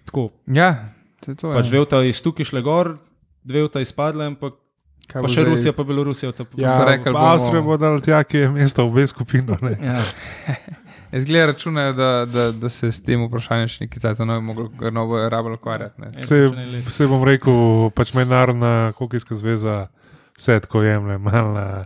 Tako, 0.09 0.33
ja, 0.49 0.93
to 1.21 1.31
je 1.31 1.35
to. 1.37 1.53
pač 1.53 1.69
dve 1.69 1.85
ta 1.85 2.01
iz 2.01 2.19
tukaj 2.25 2.49
šle 2.49 2.65
gor, 2.65 2.97
dve 3.45 3.67
ta 3.69 3.85
izpadle, 3.85 4.33
ampak 4.33 4.62
Kaj 5.07 5.21
pa 5.21 5.27
še 5.27 5.33
zdaj- 5.35 5.49
Rusija, 5.49 5.73
pa 5.73 5.83
Belorusija. 5.83 6.31
Ta, 6.31 6.45
Ja. 6.55 6.69
so 6.71 6.85
rekli, 6.85 7.11
bomo- 7.11 7.27
Avstrija 7.27 7.61
bo 7.61 7.77
dal 7.77 7.99
tja, 7.99 8.23
ki 8.23 8.37
je 8.37 8.49
mesto 8.51 8.83
v 8.83 8.89
obe 8.89 9.03
skupini. 9.05 9.57
ne. 9.61 9.77
ja. 9.79 10.01
Jaz 11.11 11.25
gledam, 11.25 11.47
računajo, 11.47 11.93
da, 11.93 12.25
da, 12.25 12.51
da 12.53 12.69
se 12.69 12.87
s 12.87 12.97
tem 12.99 13.21
vprašanjem 13.21 13.67
še 13.67 13.83
nekaj 13.83 14.01
časa 14.01 14.25
ne 14.25 14.33
bo 14.33 14.41
moglo 14.43 14.65
novo 14.91 15.19
rabljeno 15.21 15.55
ukvarjati. 15.55 16.01
ne. 16.01 16.07
Vse, 16.15 16.39
vse 16.83 17.07
bom 17.07 17.21
rekel, 17.23 17.53
pač 17.91 18.13
mednarodna 18.13 18.71
hokejska 18.93 19.35
zveza 19.35 19.87
vse 20.33 20.59
tako 20.59 20.81
jemlje, 20.81 21.19
malna, 21.19 21.85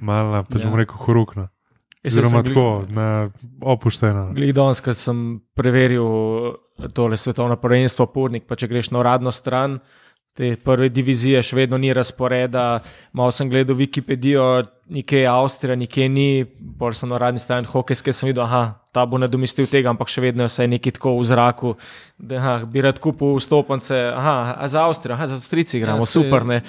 malna 0.00 0.44
pač 0.44 0.60
Ja. 0.60 0.68
bom 0.68 0.78
rekel, 0.78 0.94
horukna. 0.96 1.48
Oziroma 2.04 2.42
tako, 2.42 2.84
na 2.88 3.30
opušteno. 3.60 4.32
Glede 4.32 4.52
danes, 4.52 4.80
ko 4.80 4.90
sem 4.92 5.18
preveril 5.54 6.54
tole 6.92 7.16
svetovno 7.16 7.56
prvenstvo, 7.56 8.06
Purnik, 8.06 8.46
pa 8.46 8.54
če 8.54 8.66
greš 8.66 8.90
na 8.90 8.98
uradno 8.98 9.30
stran, 9.30 9.78
te 10.34 10.56
prve 10.56 10.88
divizije 10.88 11.42
še 11.44 11.56
vedno 11.56 11.78
ni 11.78 11.92
razporeda. 11.92 12.80
Malo 13.12 13.30
sem 13.30 13.50
gledal 13.50 13.76
Wikipedijo, 13.76 14.64
nekje 14.88 15.18
je 15.20 15.26
Avstrija, 15.28 15.76
nekje 15.76 16.08
ni, 16.08 16.44
bolj 16.58 16.94
sem 16.94 17.08
na 17.08 17.18
uradni 17.18 17.40
strani 17.40 17.68
hokejske, 17.68 18.12
sem 18.12 18.30
videl, 18.30 18.46
da 18.48 18.62
ta 18.92 19.04
bo 19.06 19.18
nadomestil 19.20 19.66
tega, 19.66 19.92
ampak 19.92 20.08
še 20.08 20.20
vedno 20.20 20.44
je 20.44 20.52
vse 20.52 20.66
nekaj 20.68 20.96
tako 20.98 21.14
v 21.18 21.24
zraku, 21.24 21.74
da 22.18 22.36
aha, 22.40 22.54
bi 22.64 22.80
rad 22.84 22.98
kupil 23.00 23.36
vstopnice. 23.36 23.98
Aha, 24.12 24.56
a 24.58 24.68
za 24.68 24.84
Avstrijo, 24.86 25.16
aha, 25.16 25.26
za 25.26 25.36
Avstrijci 25.36 25.78
igramo, 25.78 26.04
Ja, 26.04 26.08
ja, 26.08 26.12
saj- 26.12 26.24
super. 26.24 26.46
Ne? 26.46 26.60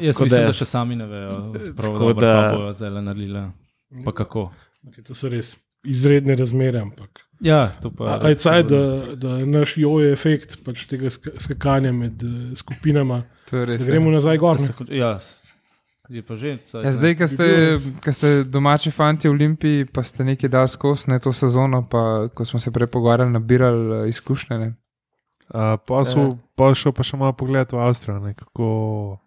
Jaz 0.00 0.14
Tako 0.14 0.24
mislim, 0.24 0.40
da- 0.40 0.46
da, 0.46 0.52
še 0.52 0.64
sami 0.64 0.96
ne 0.96 1.06
vejo, 1.06 1.38
kaj 1.78 2.14
bojo 2.54 2.72
zdaj 2.74 2.90
naredili. 3.02 3.44
Pa 4.04 4.12
kako. 4.12 4.50
Okay, 4.86 5.02
to 5.06 5.14
so 5.14 5.28
res 5.28 5.56
izredne 5.84 6.34
razmere. 6.36 6.80
Ampak. 6.80 7.22
Ja, 7.40 7.72
to 7.82 7.90
pa 7.90 8.18
Aj 8.22 8.34
caj, 8.34 8.62
da, 8.62 8.80
da 9.16 9.38
naš 9.46 9.76
jojo 9.76 10.12
efekt 10.12 10.58
pač 10.64 10.86
tega 10.86 11.10
sk- 11.12 11.34
skakanja 11.40 11.92
med 11.92 12.22
eh, 12.22 12.54
skupinama, 12.56 13.24
je 13.50 13.64
res. 13.66 13.82
da 13.82 13.88
ja. 13.88 13.90
gremo 13.90 14.10
nazaj 14.10 14.38
gor. 14.38 14.60
Ja, 14.88 15.18
je 16.08 16.22
pa 16.22 16.36
že. 16.36 16.58
cajt, 16.64 16.84
Ja, 16.84 16.92
zdaj, 16.92 17.14
ko 17.18 17.26
ste, 17.26 17.46
ko 18.04 18.12
ste 18.12 18.44
domači 18.44 18.90
fanti 18.90 19.28
v 19.28 19.34
Olimpiji, 19.34 19.84
pa 19.84 20.02
ste 20.02 20.24
nekaj 20.24 20.48
dal 20.52 20.68
skozi 20.68 21.10
ne, 21.10 21.18
to 21.18 21.32
sezono, 21.32 21.82
pa 21.88 22.28
ko 22.34 22.44
smo 22.44 22.60
se 22.60 22.72
prej 22.72 22.86
pogovarjali, 22.86 23.32
nabirali 23.32 24.04
eh, 24.04 24.08
izkušnje. 24.08 24.58
Ne. 24.58 24.74
Uh, 25.54 25.76
pa 25.86 26.04
so 26.08 26.38
pa 26.56 26.72
šel 26.72 26.94
pa 26.96 27.04
še 27.04 27.18
malo 27.20 27.34
pogled 27.36 27.68
v 27.68 27.76
Avstrijo, 27.76 28.16
ne, 28.22 28.32
kako 28.32 29.18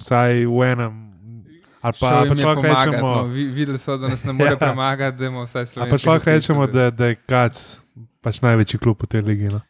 vsaj 0.00 0.46
v 0.48 0.68
enem. 0.72 1.11
Ali 1.82 1.94
pa, 1.98 2.22
pa 2.22 2.34
človek 2.34 2.62
rečemo, 2.62 3.08
no. 3.16 3.22
Vi- 3.26 3.50
Videli 3.50 3.78
so, 3.78 3.96
da 3.98 4.06
nas 4.06 4.22
ne 4.22 4.32
more 4.38 4.50
Ja. 4.50 4.56
premagati, 4.56 5.18
da 5.18 5.26
imamo 5.26 5.44
vsaj 5.44 5.66
slovenski. 5.66 5.90
pa 5.90 5.98
človek 5.98 6.24
rečemo 6.24 6.66
da, 6.66 6.90
da 6.90 7.06
je 7.06 7.18
Kac 7.18 7.56
pač 8.20 8.38
največji 8.40 8.78
klub 8.78 9.02
v 9.02 9.06
tej 9.08 9.22
ligi. 9.22 9.48
No. 9.50 9.60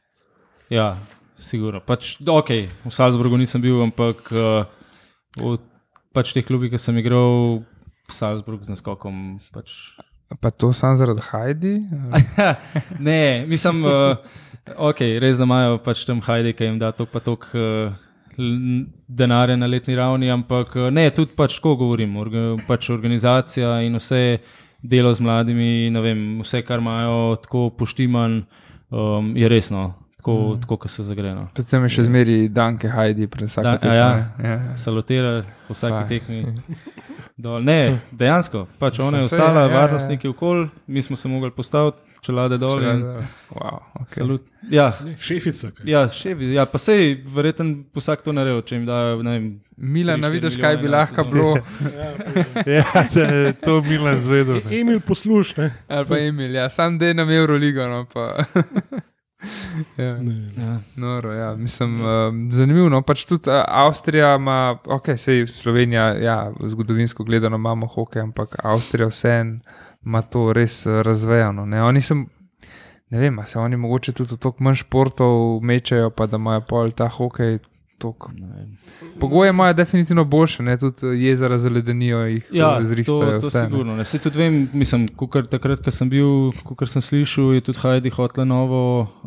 Ja, 0.68 0.96
sigurno. 1.34 1.80
Pač, 1.80 2.20
ok, 2.20 2.50
v 2.84 2.92
Salzburgu 2.92 3.36
nisem 3.36 3.60
bil, 3.60 3.80
ampak 3.80 4.28
uh, 4.28 4.68
v 5.34 5.56
pač 6.12 6.32
teh 6.32 6.44
klubih, 6.44 6.68
ki 6.68 6.76
sem 6.76 6.92
igral, 7.00 7.64
Salzburg 8.08 8.60
z 8.60 8.76
naskokom. 8.76 9.40
Pač. 9.48 9.96
Pa 10.36 10.48
to 10.48 10.72
sam 10.72 10.96
zaradi 10.96 11.20
Hajdi? 11.24 11.80
ne, 13.08 13.44
mislim, 13.48 13.84
uh, 13.84 14.16
ok, 14.76 15.00
res 15.16 15.40
da 15.40 15.44
imajo 15.44 15.80
pač 15.80 16.04
tam 16.04 16.20
hajde, 16.20 16.52
ki 16.52 16.64
jim 16.64 16.76
da 16.76 16.92
tok 16.92 17.08
pa 17.08 17.20
tok. 17.20 17.48
Uh, 17.56 17.92
denarja 19.08 19.56
na 19.56 19.66
letni 19.66 19.96
ravni, 19.96 20.30
ampak 20.30 20.74
ne, 20.90 21.10
tudi 21.10 21.36
pač 21.36 21.58
tako 21.58 21.76
govorim. 21.84 22.16
Orga, 22.16 22.44
pač 22.68 22.90
organizacija 22.90 23.80
in 23.86 23.98
vse 24.00 24.38
delo 24.82 25.14
z 25.14 25.22
mladimi, 25.22 25.90
vem, 26.02 26.22
vse, 26.42 26.62
kar 26.66 26.82
imajo 26.82 27.36
tako 27.42 27.70
poštiman, 27.78 28.42
um, 28.90 29.32
je 29.36 29.48
resno, 29.48 29.92
tako, 30.16 30.38
mm. 30.38 30.60
tako 30.60 30.76
kot 30.76 30.90
se 30.90 31.06
zagreno. 31.06 31.48
Predvsem 31.54 31.86
je 31.86 31.94
še 31.96 32.06
zmeri 32.08 32.38
Danke 32.48 32.90
Hajdi, 32.90 33.28
pred 33.30 33.46
Da, 33.46 33.52
vsakim 33.52 33.90
a 33.90 33.94
ja. 33.94 34.08
ja. 34.42 34.56
salutira 34.76 35.42
po 35.68 35.78
vsaki 35.78 35.98
Tak. 35.98 36.08
tekmi. 36.08 36.42
Dol. 37.36 37.64
Ne, 37.64 37.98
dejansko, 38.12 38.66
pač 38.78 38.98
ona 39.00 39.18
je 39.22 39.24
ostala, 39.24 39.60
ja, 39.64 39.66
ja. 39.66 39.74
varnostniki 39.74 40.28
okoli, 40.28 40.68
mi 40.86 41.02
smo 41.02 41.16
se 41.16 41.28
mogli 41.28 41.50
postaviti, 41.50 41.98
čelade 42.20 42.58
dol. 42.58 42.82
in 42.82 43.02
Wow, 43.50 43.80
okay. 43.94 44.14
Salut. 44.18 44.42
Ja, 44.70 44.92
Ne, 45.04 45.16
Šefica. 45.20 45.70
kaj. 45.70 45.90
ja, 45.90 46.08
ševi, 46.08 46.52
ja, 46.54 46.66
pa 46.66 46.78
sej, 46.78 47.22
verjeten 47.26 47.84
vsak 47.94 48.22
to 48.22 48.32
naredil, 48.32 48.60
če 48.62 48.76
jim 48.76 48.86
dajo, 48.86 49.22
ne 49.22 49.30
vem, 49.30 49.60
Milan, 49.76 50.20
štiri 50.20 50.32
vidiš, 50.32 50.60
kaj 50.60 50.76
bi 50.76 50.88
lahko 50.88 51.24
bilo, 51.24 51.56
Ja, 52.76 52.84
da 53.14 53.24
je 53.24 53.52
to 53.52 53.80
Milan 53.82 54.20
zvedel. 54.20 54.60
ne. 54.62 54.80
Emil 54.80 55.00
posluš, 55.00 55.56
ne. 55.56 55.72
ali 55.88 56.06
pa 56.06 56.18
Emil, 56.18 56.54
ja, 56.54 56.68
sam 56.68 56.98
del 56.98 57.16
nam 57.16 57.30
Euroligo. 57.30 57.88
No, 57.88 58.04
pa. 58.12 58.44
ja. 59.96 60.22
Ne. 60.22 60.52
ja. 60.56 60.80
Noro, 60.96 61.32
ja, 61.32 61.56
mislim, 61.56 62.00
um, 62.00 62.52
zanimivo. 62.52 62.88
No, 62.88 63.02
pač 63.02 63.24
tudi 63.24 63.50
Avstrija 63.68 64.34
ima, 64.36 64.78
ok, 64.84 65.14
sej 65.16 65.46
Slovenija, 65.46 66.12
ja, 66.22 66.52
zgodovinsko 66.68 67.24
gledano 67.24 67.56
imamo 67.56 67.86
hokej, 67.86 68.22
ampak 68.22 68.56
Avstrija 68.62 69.08
vseeno 69.08 69.58
ima 70.04 70.22
to 70.22 70.52
res 70.52 70.86
razvejano. 70.86 71.66
Ne, 71.66 71.82
oni 71.82 72.02
sem, 72.02 72.26
ne 73.10 73.18
vem, 73.18 73.38
a 73.38 73.46
se 73.46 73.58
oni 73.58 73.76
mogoče 73.76 74.12
tudi 74.12 74.36
toliko 74.36 74.64
manj 74.64 74.82
športov 74.82 75.60
mečejo, 75.62 76.10
pa 76.10 76.26
da 76.26 76.36
imajo 76.36 76.64
pol 76.68 76.90
ta 76.90 77.08
hokej. 77.08 77.58
Ne 78.32 78.46
vem. 78.48 78.78
Pogoje 79.20 79.50
imajo 79.50 79.74
definitivno 79.74 80.24
boljše, 80.26 80.62
ne? 80.62 80.76
tudi 80.76 81.06
uh, 81.06 81.12
jezera 81.16 81.58
zaledenijo, 81.58 82.18
jih 82.24 82.48
Ja, 82.52 82.78
to, 82.78 82.86
zrihtajo. 82.86 83.40
to 83.40 83.46
vse, 83.46 83.58
ne. 83.58 83.64
sigurno. 83.64 83.96
Ne. 83.96 84.04
Se 84.04 84.18
tudi 84.18 84.38
vem, 84.38 84.68
mislim, 84.74 85.08
kukar, 85.10 85.46
takrat, 85.46 85.80
ko 85.80 85.90
sem 85.90 86.08
bil, 86.08 86.26
kot 86.64 86.88
sem 86.88 87.02
slišal, 87.02 87.52
je 87.52 87.60
tudi 87.62 87.78
Hajdi 87.78 88.10
hotela 88.10 88.44
novo 88.46 88.80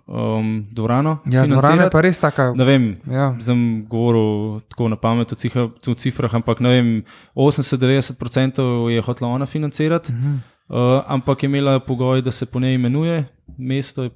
um, 0.05 0.67
dvorano. 0.71 1.17
Ja, 1.27 1.45
dvorana 1.45 1.83
je 1.83 1.91
pa 1.91 2.01
res 2.01 2.19
taka. 2.19 2.51
Ne 2.53 2.65
vem, 2.65 2.85
Ja. 3.07 3.35
sem 3.39 3.59
govoril 3.85 4.25
tako 4.67 4.87
na 4.87 4.95
pamet 4.97 5.31
o, 5.31 5.35
cifra, 5.35 5.63
o 5.63 5.95
cifrah, 5.95 6.35
ampak 6.35 6.59
ne 6.59 6.69
vem, 6.71 6.89
80-90% 7.35 8.61
je 8.89 9.01
hotela 9.01 9.29
ona 9.31 9.45
financirati, 9.45 10.11
Mhm. 10.11 10.33
uh, 10.69 10.75
ampak 11.07 11.43
je 11.43 11.47
imela 11.47 11.79
pogoj, 11.79 12.21
da 12.21 12.31
se 12.31 12.45
po 12.45 12.59
njej 12.59 12.73
imenuje, 12.73 13.25
mesto 13.57 14.03
je, 14.03 14.09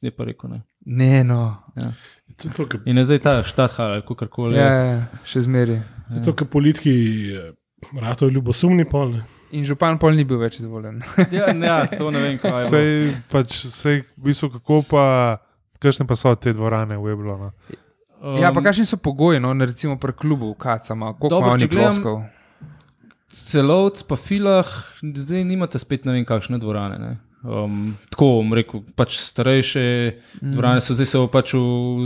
je 0.00 0.10
pa 0.10 0.24
rekel 0.24 0.50
ne. 0.50 0.62
Ne, 0.84 1.24
no. 1.24 1.56
Ja. 1.76 1.92
To 2.34 2.48
to, 2.48 2.64
kar- 2.66 2.82
In 2.86 2.98
zdaj 2.98 3.18
ta 3.18 3.42
štathal, 3.42 4.00
kako 4.02 4.26
koli. 4.28 4.56
Ja, 4.56 4.66
ja, 4.66 4.96
še 5.24 5.40
zmeri. 5.40 5.82
to 6.08 6.14
je 6.14 6.22
to, 6.22 6.32
kar 6.32 6.48
politiki, 6.48 6.94
eh, 7.30 7.52
rato 7.94 8.26
ljubosumni 8.26 8.84
pol. 8.84 9.12
Ne. 9.12 9.22
In 9.52 9.64
župan 9.64 9.98
pol 9.98 10.10
ni 10.10 10.24
bil 10.24 10.38
več 10.38 10.58
izvoljen. 10.58 11.02
Ja, 11.30 11.52
ne, 11.52 11.66
ja, 11.66 11.86
to 11.86 12.10
ne 12.10 12.18
vem, 12.18 12.38
kaj 12.38 12.50
je. 12.52 12.66
Sej, 12.66 12.90
pač, 13.28 13.52
sej, 13.68 14.02
v 14.16 14.22
bistvu, 14.24 14.48
kako 14.50 14.82
pa, 14.82 15.04
kakšne 15.78 16.06
pa 16.06 16.16
so 16.16 16.32
te 16.34 16.52
dvorane 16.52 16.96
v 16.96 17.12
Eblonu? 17.12 17.52
Um, 18.22 18.38
Ja, 18.38 18.50
pa 18.50 18.62
kakšni 18.62 18.86
so 18.86 18.96
pogoji, 18.96 19.38
no, 19.38 19.52
ne, 19.52 19.66
recimo 19.66 19.98
pri 19.98 20.12
klubu, 20.12 20.54
kacama, 20.54 21.12
koliko 21.12 21.28
Dobro, 21.30 21.48
ima 21.48 21.58
če 21.58 21.64
oni 21.64 21.70
gledam- 21.70 21.92
ploskov. 21.92 22.16
Celovc, 23.28 24.02
pa 24.02 24.16
filah, 24.16 24.68
zdaj 25.02 25.40
nimate 25.42 25.78
spet 25.78 26.04
ne 26.04 26.12
vem 26.12 26.24
kakšne 26.24 26.58
dvorane. 26.58 26.98
Ne? 26.98 27.12
Um, 27.42 27.96
tako 28.06 28.26
bom 28.38 28.52
rekel, 28.54 28.84
pač 28.94 29.16
starejše 29.18 29.82
mm. 30.38 30.52
dvorane 30.54 30.82
so 30.84 30.94
zdaj 30.94 31.08
se 31.10 31.18
v, 31.18 31.26
pač 31.26 31.54
v, 31.58 31.62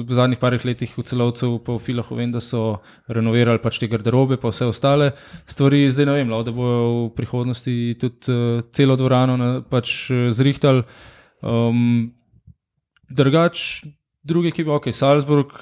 v 0.09 0.17
zadnjih 0.17 0.41
parih 0.41 0.65
letih 0.65 0.95
v 0.97 1.05
celovcu, 1.05 1.59
pa 1.61 1.77
v 1.77 1.83
filah 1.85 2.09
vem, 2.17 2.33
da 2.33 2.41
so 2.41 2.81
renovirali 3.13 3.61
pač 3.61 3.77
te 3.83 3.91
garderobe, 3.93 4.41
pa 4.41 4.49
vse 4.49 4.71
ostale 4.73 5.11
stvari. 5.45 5.85
Zdaj 5.93 6.09
ne 6.09 6.17
vem, 6.17 6.33
lahko 6.33 6.49
da 6.49 6.57
bojo 6.57 6.81
v 6.89 7.13
prihodnosti 7.21 7.77
tudi 8.01 8.33
uh, 8.33 8.65
celo 8.73 8.97
dvorano 8.97 9.37
na, 9.37 9.51
pač 9.61 10.09
uh, 10.09 10.33
zrihtali. 10.33 10.89
Um, 11.45 12.17
drugač, 13.13 13.85
druge 14.25 14.57
ekipe, 14.57 14.73
ok, 14.73 14.89
Salzburg. 14.89 15.53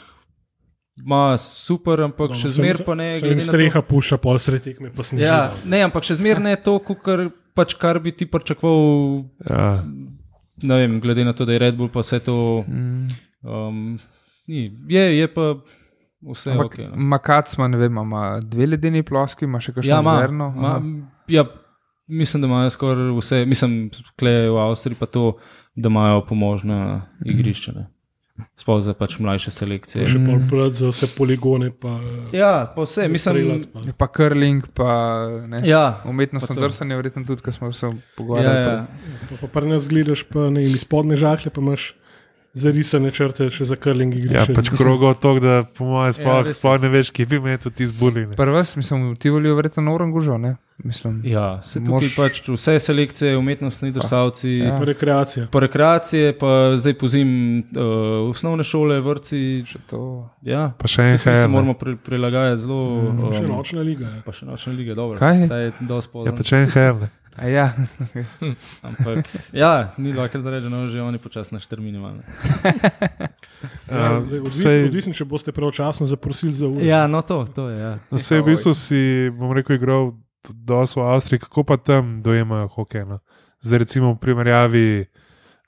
Ma 1.02 1.34
super, 1.42 1.98
ampak 2.06 2.30
Dobro, 2.30 2.38
še 2.38 2.54
zmeraj 2.54 2.86
pa 2.86 2.94
ne. 2.94 3.18
Na 3.18 3.34
to- 3.34 3.46
streha 3.50 3.80
pušča, 3.82 4.22
pol 4.22 4.38
sred 4.38 4.62
tekme 4.62 4.94
pa 4.94 5.02
sniži. 5.02 5.26
Ja, 5.26 5.50
ne, 5.66 5.82
ampak 5.82 6.06
še 6.06 6.22
zmeraj 6.22 6.46
ne 6.46 6.54
to, 6.62 6.78
kar, 6.78 7.26
pač, 7.54 7.74
kar 7.80 8.00
bi 8.02 8.12
ti 8.12 8.26
pričakoval, 8.26 9.24
Ja, 9.50 9.84
ne 10.62 10.78
vem, 10.78 10.98
glede 11.00 11.24
na 11.24 11.32
to, 11.32 11.44
da 11.44 11.52
je 11.52 11.58
Red 11.58 11.76
Bull 11.76 11.90
pa 11.92 12.04
vse 12.04 12.20
to. 12.24 12.64
Mm. 12.68 13.08
Um, 13.42 13.98
ni, 14.46 14.68
je, 14.88 15.02
je 15.18 15.28
pa 15.34 15.54
vse 16.24 16.54
Ampak 16.54 16.66
ok. 16.66 16.78
No. 16.90 17.08
Makac 17.14 17.54
ima, 17.58 17.68
ne 17.68 17.78
vem, 17.78 17.98
ima 17.98 18.40
dve 18.40 18.66
ledeni 18.66 19.02
ploski, 19.02 19.44
ima 19.44 19.60
še 19.60 19.74
kakšno 19.74 19.90
Ja, 19.90 20.00
ima, 20.00 20.16
zerno. 20.20 20.52
ima, 20.56 20.74
ja, 21.28 21.44
mislim, 22.06 22.42
da 22.42 22.48
imajo 22.48 22.70
skoraj 22.70 23.10
vse, 23.18 23.44
mislim, 23.46 23.90
kleje 24.20 24.50
v 24.50 24.62
Avstriji 24.68 25.00
pa 25.00 25.06
to, 25.06 25.36
da 25.74 25.90
imajo 25.90 26.24
pomožna 26.28 26.78
igrišča. 27.24 27.72
Ne. 27.76 27.86
Sploh 28.56 28.80
za 28.82 28.94
pač 28.94 29.18
mlajše 29.18 29.50
selekcije. 29.50 30.06
Še 30.10 30.18
pol 30.18 30.40
plat 30.50 30.74
za 30.74 30.88
vse 30.90 31.06
poligone. 31.14 31.70
Pa, 31.70 32.00
Ja, 32.32 32.66
pa 32.66 32.82
vse, 32.82 33.06
mislim, 33.08 33.62
pa. 33.72 33.80
Je 33.80 33.94
pa 33.94 34.06
curling, 34.06 34.66
pa 34.74 34.90
ne. 35.46 35.60
ja, 35.62 36.02
Umetnostno 36.04 36.50
pa 36.50 36.60
drsanje, 36.60 36.96
verjetno 36.96 37.22
tudi, 37.22 37.42
ko 37.42 37.52
smo 37.52 37.70
se 37.72 37.86
ja, 37.86 37.92
pogovarjali. 38.16 38.58
ja. 38.58 38.86
Pa, 39.30 39.38
pa 39.38 39.46
pri 39.48 39.70
nas 39.70 39.86
gledaš, 39.86 40.26
pa 40.26 40.50
ne 40.50 40.64
iz 40.64 40.80
spodne 40.82 41.14
žaklje 41.16 41.50
pa 41.50 41.62
imaš 41.62 41.94
zarisane 42.54 43.10
črte 43.10 43.48
še 43.48 43.64
za 43.64 43.76
krling 43.76 44.14
ja 44.14 44.20
igrišče. 44.20 44.54
pač 44.54 44.68
krogo 44.72 45.14
to, 45.14 45.38
da 45.38 45.62
po 45.64 45.84
mojem 45.86 46.12
sploh, 46.12 46.40
res 46.40 46.48
je. 46.48 46.54
sploh 46.54 46.78
ne 46.78 46.88
veš, 46.88 47.10
kje 47.10 47.26
bi 47.26 47.40
me 47.40 47.56
to 47.56 47.70
ti 47.70 47.84
zbuli. 47.84 48.26
ne. 48.26 48.34
Prva, 48.34 48.62
mislim, 48.72 49.14
ti 49.14 49.28
volijo 49.28 49.54
verjetno 49.54 49.82
na 49.82 49.92
Orangužo, 49.92 50.38
ne? 50.38 50.54
Mislim. 50.76 51.20
Ja, 51.24 51.62
se 51.62 51.78
tukaj 51.78 51.92
Moš- 52.00 52.16
pač 52.16 52.40
vse 52.44 52.80
selekcije, 52.80 53.36
umetnostni 53.36 53.92
drsalci, 53.92 54.50
Ja. 54.50 54.74
Pa 54.74 54.84
rekreacija. 54.84 55.46
pa 55.46 55.60
rekreacije, 55.60 56.32
pa 56.34 56.46
zdaj 56.76 56.94
pozim 56.94 57.28
uh, 57.60 57.82
osnovne 58.26 58.64
šole, 58.64 59.00
vrtci. 59.00 59.62
Še 59.64 59.78
to. 59.86 60.30
Ja, 60.42 60.72
Pa 60.76 60.88
še 60.88 61.02
en 61.04 61.18
tukaj 61.18 61.36
se 61.36 61.46
moramo 61.48 61.74
pri, 61.74 61.94
prilagajati 61.96 62.60
zelo. 62.60 62.80
Še 63.32 63.40
Um, 63.40 63.50
nočna 63.52 63.80
liga. 63.82 64.06
Ja. 64.06 64.22
pa 64.24 64.32
še 64.32 64.46
nočna 64.46 64.72
liga, 64.72 64.94
dobro. 64.94 65.14
Kaj? 65.16 65.46
Ta 65.46 65.56
je 65.56 65.72
dosti 65.80 66.08
Ja, 66.08 66.12
pozna. 66.12 66.32
pa 66.32 66.42
še 66.42 66.56
en 66.56 66.66
hell. 66.68 67.06
A 67.36 67.46
ja, 67.46 67.74
Ampak 68.82 69.26
ja, 69.52 69.94
ni 69.98 70.12
dvakrat 70.12 70.42
zarečeno, 70.42 70.86
že 70.86 71.02
oni 71.02 71.18
počasno 71.18 71.58
štrmini 71.58 71.98
malo. 71.98 72.22
Ja, 73.88 74.20
Uh, 74.20 74.28
Odvisno, 74.44 74.70
sej- 74.70 74.84
odvisno, 74.84 75.12
če 75.14 75.24
boste 75.24 75.52
pravočasno 75.52 76.04
zaprosili 76.06 76.52
za 76.52 76.68
uro. 76.68 76.84
Ja, 76.84 77.06
no 77.06 77.22
to, 77.22 77.46
to 77.46 77.68
je. 77.68 77.78
Ja. 77.78 77.92
No, 78.10 78.18
Vse 78.18 78.40
v 78.40 78.44
bistvu 78.44 78.72
si, 78.74 79.00
bom 79.32 79.52
rekel, 79.52 79.76
igral 79.76 80.12
dosto 80.44 81.00
v 81.00 81.08
Avstriji, 81.08 81.40
kako 81.40 81.64
pa 81.64 81.76
tam 81.76 82.20
dojemajo 82.20 82.68
hokej. 82.68 83.06
No? 83.06 83.18
Zdaj, 83.60 83.78
recimo, 83.78 84.12
v 84.12 84.20
primerjavi 84.20 84.88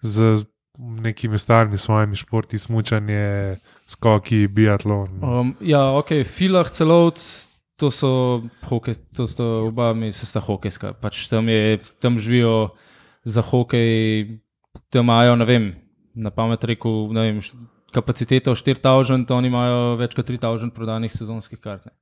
z 0.02 0.44
nekimi 0.76 1.38
starimi 1.38 1.78
svojimi 1.78 2.16
športi, 2.16 2.58
smučanje, 2.58 3.56
skoki, 3.86 4.44
biatlon. 4.44 5.24
Um, 5.24 5.54
ja, 5.60 5.96
ok, 5.96 6.20
filah 6.20 6.68
celovc. 6.68 7.48
To 7.76 7.90
so, 7.90 8.40
hokej, 8.64 8.94
to 9.12 9.28
so 9.28 9.68
oba, 9.68 9.92
mi 9.92 10.12
se 10.12 10.24
sta 10.26 10.40
hokejska. 10.40 10.94
Pač 10.96 11.26
tam, 11.28 11.48
je, 11.48 11.78
tam 12.00 12.16
živijo 12.18 12.72
za 13.24 13.42
hokej, 13.42 14.40
tam 14.88 15.04
imajo, 15.04 15.36
ne 15.36 15.44
vem, 15.44 15.64
na 16.14 16.30
pamet 16.30 16.64
rekel, 16.64 17.12
ne 17.12 17.20
vem, 17.20 17.40
št- 17.44 17.58
kapaciteto 17.92 18.54
4000, 18.54 19.28
oni 19.30 19.48
imajo 19.48 19.96
več 19.96 20.16
kot 20.16 20.24
3000 20.24 20.72
prodanih 20.72 21.12
sezonskih 21.12 21.60
kart. 21.60 21.84
ne. 21.84 21.92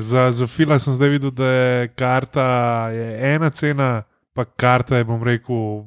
Za, 0.00 0.30
za 0.30 0.46
fila 0.46 0.78
sem 0.78 0.94
zdaj 0.94 1.08
videl, 1.08 1.30
da 1.30 1.44
je 1.46 1.88
karta 1.88 2.46
je 2.88 3.34
ena 3.34 3.50
cena, 3.50 4.04
pa 4.32 4.44
karta 4.46 4.96
je, 4.96 5.04
bom 5.04 5.18
rekel, 5.20 5.84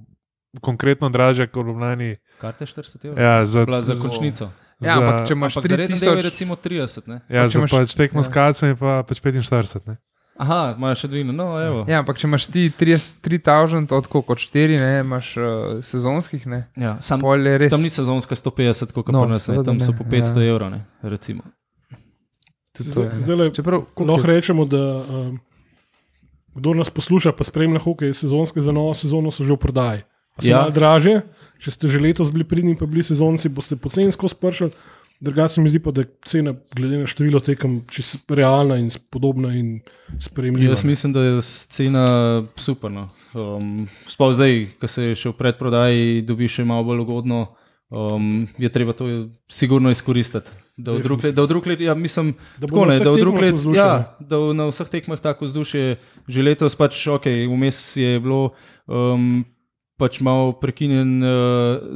konkretno 0.62 1.10
dražja 1.10 1.48
kot 1.48 1.66
v 1.66 1.70
Ljubljani. 1.70 2.12
Karte 2.38 2.66
40 2.66 3.06
evrov. 3.06 3.18
Ja, 3.18 3.46
za, 3.46 3.66
Bila 3.66 3.82
za 3.82 3.96
končnico. 3.96 4.52
Ja 4.80 4.94
ampak 4.96 5.24
če 5.24 5.34
imaš 5.34 5.54
Ampak 5.54 5.68
za 5.68 5.76
reden 5.76 5.98
del 5.98 6.10
je 6.12 6.16
3000, 6.16 6.26
recimo 6.26 6.54
30. 6.56 7.08
Ne? 7.08 7.18
Ja, 7.28 7.42
Pa 7.42 7.44
če 7.44 7.50
za 7.50 7.60
imaš- 7.60 7.74
pač 7.74 7.96
tekmo 7.96 8.20
s 8.20 8.28
ja. 8.28 8.34
kacami 8.34 8.76
pa 8.76 9.04
pač 9.04 9.18
45. 9.20 9.88
Ne? 9.88 9.96
Aha, 10.38 10.78
imajo 10.78 10.96
še 10.96 11.08
dvino, 11.08 11.34
no, 11.34 11.58
evo. 11.58 11.80
ja, 11.84 11.98
ampak 11.98 12.14
če 12.16 12.28
imaš 12.28 12.46
ti 12.46 12.70
30 12.70 13.10
3000, 13.22 13.90
tako 13.90 14.22
kot 14.22 14.38
4, 14.38 14.78
ne, 14.78 15.02
imaš 15.02 15.34
uh, 15.34 15.46
sezonskih, 15.82 16.46
ne. 16.46 16.70
Ja, 16.76 17.02
sam, 17.02 17.18
je 17.44 17.58
res. 17.58 17.72
tam 17.72 17.82
ni 17.82 17.90
sezonska 17.90 18.36
150, 18.36 18.94
kot 18.94 19.10
No, 19.10 19.26
nas, 19.26 19.48
ne. 19.48 19.64
tam 19.64 19.80
so 19.80 19.90
ne, 19.90 19.98
po 19.98 20.06
500 20.06 20.38
ja. 20.38 20.46
evrov, 20.48 20.70
ne, 20.70 20.86
recimo. 21.02 21.42
je, 23.02 23.10
ne. 23.10 23.18
Zdaj 23.20 23.36
le, 23.36 23.50
Čeprav, 23.52 23.90
lahko 23.98 24.22
je- 24.22 24.30
rečemo, 24.30 24.66
da 24.68 24.78
um, 25.02 25.42
kdo 26.54 26.74
nas 26.76 26.90
posluša, 26.90 27.34
pa 27.34 27.42
spremlja 27.42 27.80
hokej, 27.80 28.14
sezonske 28.14 28.62
za 28.62 28.70
novo 28.72 28.94
sezono 28.94 29.32
so 29.32 29.42
že 29.42 29.50
v 29.52 29.58
prodaji. 29.58 30.06
So 30.38 30.46
Ja. 30.46 30.58
ja. 30.60 30.70
draže, 30.70 31.22
če 31.58 31.72
ste 31.72 31.88
že 31.88 32.00
letos 32.00 32.30
bili 32.30 32.44
pridni, 32.44 32.76
pa 32.76 32.86
bili 32.86 33.02
sezonci, 33.02 33.50
boste 33.50 33.76
poceni 33.76 34.12
skozi 34.12 34.36
pršali. 34.36 34.72
Drugače 35.18 35.50
se 35.50 35.62
mi 35.62 35.70
zdi 35.70 35.80
pa, 35.80 35.90
da 35.90 36.02
je 36.02 36.14
cena, 36.26 36.52
glede 36.70 37.00
na 37.00 37.08
število 37.08 37.40
tekem, 37.40 37.82
realna 38.30 38.78
in 38.78 38.92
podobna 39.10 39.50
in 39.50 39.80
sprejemljiva. 40.20 40.72
Jaz 40.72 40.84
mislim, 40.84 41.10
da 41.10 41.22
je 41.22 41.42
cena 41.68 42.04
super. 42.56 42.92
No. 42.92 43.10
Um, 43.34 43.88
Sploh 44.06 44.30
zdaj, 44.32 44.78
ko 44.78 44.86
se 44.88 45.16
še 45.16 45.30
v 45.30 45.34
predprodaji 45.36 46.22
dobi 46.22 46.46
še 46.46 46.62
malo 46.64 46.84
bolj 46.84 47.02
ugodno, 47.02 47.56
um, 47.90 48.46
je 48.58 48.70
treba 48.70 48.94
to 48.94 49.10
sigurno 49.50 49.90
izkoristiti. 49.90 50.54
Da 50.78 50.94
v 50.94 51.02
drug 51.02 51.24
let, 51.24 51.34
da 51.34 51.42
v 51.42 51.48
drug 51.48 51.66
let, 51.66 51.82
ja, 51.82 51.96
mislim, 51.96 52.36
Da 52.62 52.68
tako 52.68 52.86
na 52.86 52.94
ne, 52.94 53.00
da 53.00 53.10
v 53.10 53.18
drug 53.18 53.34
tekmah 53.34 53.42
let, 53.44 53.56
vzdušje, 53.56 53.82
ja, 53.82 54.16
da 54.22 54.38
v- 54.38 54.54
na 54.54 54.70
vseh 54.70 54.86
tekmah 54.88 55.18
tako 55.18 55.50
vzdušje, 55.50 55.98
že 56.28 56.40
letos 56.44 56.78
pač, 56.78 56.94
ok, 57.10 57.26
vmes 57.50 57.98
je 57.98 58.20
bilo. 58.20 58.54
Um, 58.86 59.50
Pač 59.98 60.20
malo 60.22 60.52
prekinjen 60.62 61.24
uh, 61.26 61.30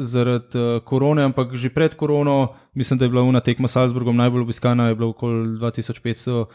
zaradi 0.02 0.58
uh, 0.58 0.80
korone, 0.82 1.22
ampak 1.30 1.54
že 1.54 1.70
pred 1.70 1.94
korono, 1.94 2.56
mislim, 2.74 2.98
da 2.98 3.06
je 3.06 3.10
bila 3.14 3.22
ena 3.30 3.40
tekma 3.46 3.68
s 3.70 3.78
Salzburgom 3.78 4.18
najbolj 4.18 4.42
obiskana, 4.42 4.88
je 4.90 4.96
bilo 4.98 5.10
okoli 5.14 5.60
2500 5.62 6.34
uh, 6.42 6.48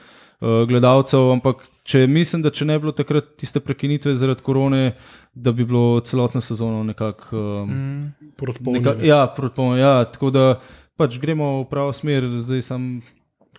gledalcev. 0.66 1.30
Ampak 1.36 1.62
če 1.86 2.06
mislim, 2.10 2.42
da 2.42 2.50
če 2.50 2.66
ne 2.66 2.78
bi 2.78 2.88
bilo 2.88 2.92
takrat 2.98 3.36
tiste 3.38 3.62
prekinitve 3.62 4.16
zaradi 4.18 4.42
korone, 4.42 4.96
da 5.34 5.52
bi 5.52 5.64
bilo 5.64 6.00
celotno 6.00 6.40
sezono 6.42 6.82
nekako. 6.82 7.36
Um, 7.36 7.70
Mm. 7.70 8.32
proti 8.36 8.60
neka, 8.66 8.92
polju. 8.96 9.06
ja, 9.06 9.26
proti 9.36 9.54
polju, 9.54 9.78
ja, 9.78 10.04
tako 10.04 10.30
da 10.30 10.60
pač 10.96 11.18
gremo 11.22 11.60
v 11.62 11.68
pravo 11.70 11.92
smer, 11.92 12.26
zdaj 12.42 12.62
sem 12.62 13.02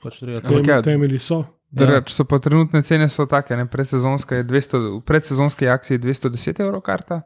pač 0.03 0.19
Tem, 0.19 0.59
ja, 0.67 0.81
temelji 0.81 1.19
so. 1.23 1.45
Drugač 1.71 2.11
so 2.15 2.23
pa 2.23 2.39
trenutne 2.39 2.79
cene 2.83 3.09
so 3.11 3.25
take, 3.27 3.55
ne, 3.55 3.65
predsezonska 3.67 4.39
je 4.39 4.43
200, 4.47 4.79
v 4.99 5.01
predsezonski 5.03 5.67
akciji 5.67 5.97
je 5.97 6.03
210 6.03 6.61
evrov 6.63 6.81
karta. 6.81 7.23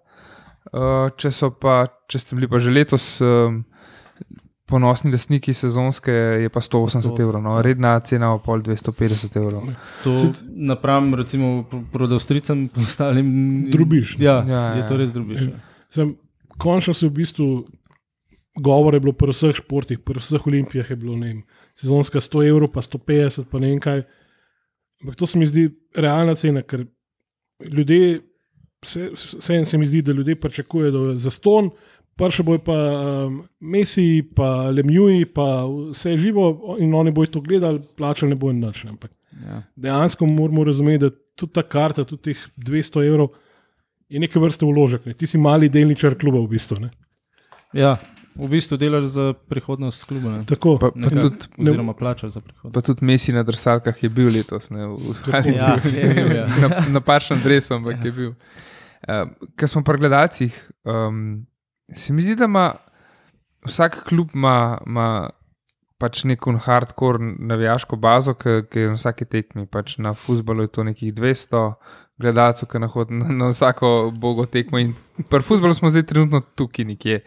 Uh, 0.69 1.09
če, 1.17 1.31
so 1.33 1.49
pa, 1.57 1.87
če 2.07 2.19
ste 2.21 2.35
bili 2.37 2.45
pa 2.47 2.59
že 2.61 2.69
letos 2.69 3.05
um, 3.25 3.63
ponosni 4.69 5.09
lastniki 5.11 5.51
sezonske, 5.57 6.13
je 6.45 6.49
pa 6.53 6.61
180 6.63 7.17
evrov, 7.19 7.41
no, 7.43 7.57
redna 7.65 7.95
cena 8.05 8.29
pa 8.37 8.43
pol 8.45 8.61
250 8.63 9.35
evrov. 9.41 9.65
To 10.05 10.13
napram, 10.53 11.09
recimo, 11.17 11.65
pro- 11.67 11.81
prodavstricam, 11.91 12.67
ostalim. 12.79 13.27
Drubiš, 13.73 14.15
ne? 14.17 14.25
Ja, 14.25 14.37
Ja, 14.37 14.45
ja, 14.45 14.61
ja. 14.61 14.77
je 14.77 14.87
to 14.87 15.01
res 15.01 15.11
drubiš. 15.11 15.41
Ja. 15.49 15.59
Sem, 15.91 16.13
končno 16.55 16.93
se 16.93 17.09
v 17.09 17.17
bistvu 17.17 17.49
govor 18.61 18.93
je 18.93 19.01
bilo 19.01 19.17
pri 19.17 19.33
vseh 19.33 19.57
športih, 19.57 19.99
pri 19.99 20.21
vseh 20.21 20.47
olimpijah 20.47 20.87
je 20.87 20.95
bilo, 20.95 21.17
ne 21.17 21.27
vem, 21.27 21.43
sezonska 21.75 22.21
100 22.21 22.47
evrov, 22.47 22.71
pa 22.71 22.85
150, 22.85 23.49
pa 23.51 23.59
ne 23.59 23.73
vem 23.73 23.81
kaj. 23.81 24.05
Ampak 25.01 25.17
to 25.17 25.25
se 25.25 25.39
mi 25.39 25.49
zdi 25.49 25.67
realna 25.97 26.35
cena, 26.37 26.61
ker 26.61 26.85
ljudje, 27.61 28.21
vse, 28.83 29.09
vse 29.13 29.65
se 29.65 29.77
mi 29.77 29.87
zdi, 29.87 30.01
da 30.01 30.11
ljudje 30.11 30.35
pričakujejo 30.35 31.15
za 31.15 31.31
ston, 31.31 31.69
prše 32.15 32.43
bojo 32.43 32.59
pa 32.59 32.75
um, 33.27 33.43
Messi, 33.59 34.23
pa 34.35 34.69
Lemjuji, 34.69 35.25
pa 35.25 35.65
vse 35.91 36.17
živo 36.17 36.75
in 36.79 36.93
oni 36.93 37.11
bojo 37.11 37.27
to 37.27 37.41
gledali, 37.41 37.79
plačali 37.97 38.29
ne 38.29 38.35
bojo 38.35 38.53
nič. 38.53 38.85
Ampak 38.85 39.11
Ja. 39.47 39.61
dejansko 39.75 40.25
moramo 40.25 40.63
razumeti, 40.63 40.97
da 40.97 41.09
tudi 41.35 41.53
ta 41.53 41.63
karta, 41.63 42.03
tudi 42.03 42.21
teh 42.21 42.37
200 42.57 43.05
evrov 43.07 43.29
je 44.09 44.19
neke 44.19 44.39
vrste 44.39 44.65
vložek. 44.65 45.05
Ne. 45.05 45.13
Ti 45.13 45.27
si 45.27 45.37
mali 45.37 45.69
delničar 45.69 46.17
kluba 46.19 46.39
v 46.43 46.47
bistvu. 46.51 46.79
Ne. 46.79 46.89
Ja, 47.73 47.95
v 48.35 48.47
bistvu 48.47 48.77
delaš 48.77 49.03
za 49.13 49.33
prihodnost 49.49 50.05
kluba. 50.05 50.29
Ne? 50.37 50.45
Tako, 50.45 50.77
Pa, 50.79 50.91
pa, 50.91 50.99
Nekako, 50.99 51.29
tudi, 51.29 51.47
Oziroma 51.57 51.93
plačaš 51.93 52.31
za 52.31 52.41
prihodnost. 52.41 52.73
pa 52.73 52.81
tudi 52.81 53.05
Messi 53.05 53.33
na 53.33 53.43
drsalkah 53.43 54.03
je 54.03 54.09
bil 54.09 54.31
letos, 54.33 54.69
ne, 54.69 54.87
v 54.87 55.15
Haljincu. 55.31 55.97
Ja, 55.97 56.35
ja. 56.35 56.47
na, 56.63 56.69
na 56.89 57.01
pačnem 57.01 57.41
dresu, 57.43 57.73
ampak 57.73 58.05
je 58.05 58.11
bil. 58.11 58.31
Um, 59.09 59.35
Ker 59.57 59.69
smo 59.69 59.83
pri 59.83 59.97
gledalcih, 59.97 60.55
um, 60.85 61.45
se 61.93 62.13
mi 62.13 62.21
zdi, 62.21 62.35
da 62.35 62.45
ima 62.45 62.71
vsak 63.65 64.03
klub 64.07 64.29
ima, 64.33 64.77
ima 64.85 65.29
pač 66.01 66.23
neko 66.23 66.55
hardcore 66.57 67.19
navijaško 67.39 67.95
bazo, 67.95 68.33
ki 68.33 68.61
ki 68.69 68.79
je 68.79 68.87
na 68.89 68.97
vsaki 68.97 69.25
tekmi. 69.25 69.65
Pač 69.69 69.97
na 69.97 70.13
futbalu 70.13 70.65
je 70.65 70.71
to 70.77 70.83
nekih 70.83 71.13
200 71.13 71.73
gledalcev, 72.21 72.69
ki 72.69 72.81
nahod 72.81 73.11
na, 73.11 73.29
na 73.29 73.49
vsako 73.51 74.11
bogo 74.17 74.45
tekmo. 74.45 74.79
In 74.81 74.95
pri 75.29 75.43
futbalu 75.45 75.77
smo 75.77 75.89
zdaj 75.89 76.07
trenutno 76.09 76.41
tukaj 76.55 76.85
nekje. 76.85 77.21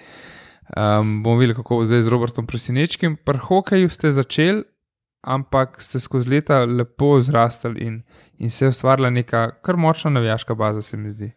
Um, 0.73 1.23
bomo 1.23 1.37
videli, 1.37 1.57
kako 1.57 1.77
bo 1.77 1.85
zdaj 1.85 2.03
z 2.03 2.12
Robertom 2.12 2.47
Presenečkim. 2.47 3.17
Pri 3.17 3.39
hokeju 3.39 3.91
ste 3.93 4.12
začeli, 4.12 4.65
ampak 5.23 5.81
ste 5.83 6.01
skozi 6.01 6.31
leta 6.31 6.65
lepo 6.65 7.21
zrastali 7.21 7.85
in, 7.85 8.03
in 8.39 8.51
se 8.51 8.65
je 8.65 8.73
ustvarila 8.73 9.11
neka 9.11 9.51
kar 9.62 9.77
močna 9.77 10.11
navijaška 10.11 10.55
baza, 10.55 10.83
se 10.83 10.97
mi 10.97 11.11
zdi. 11.11 11.31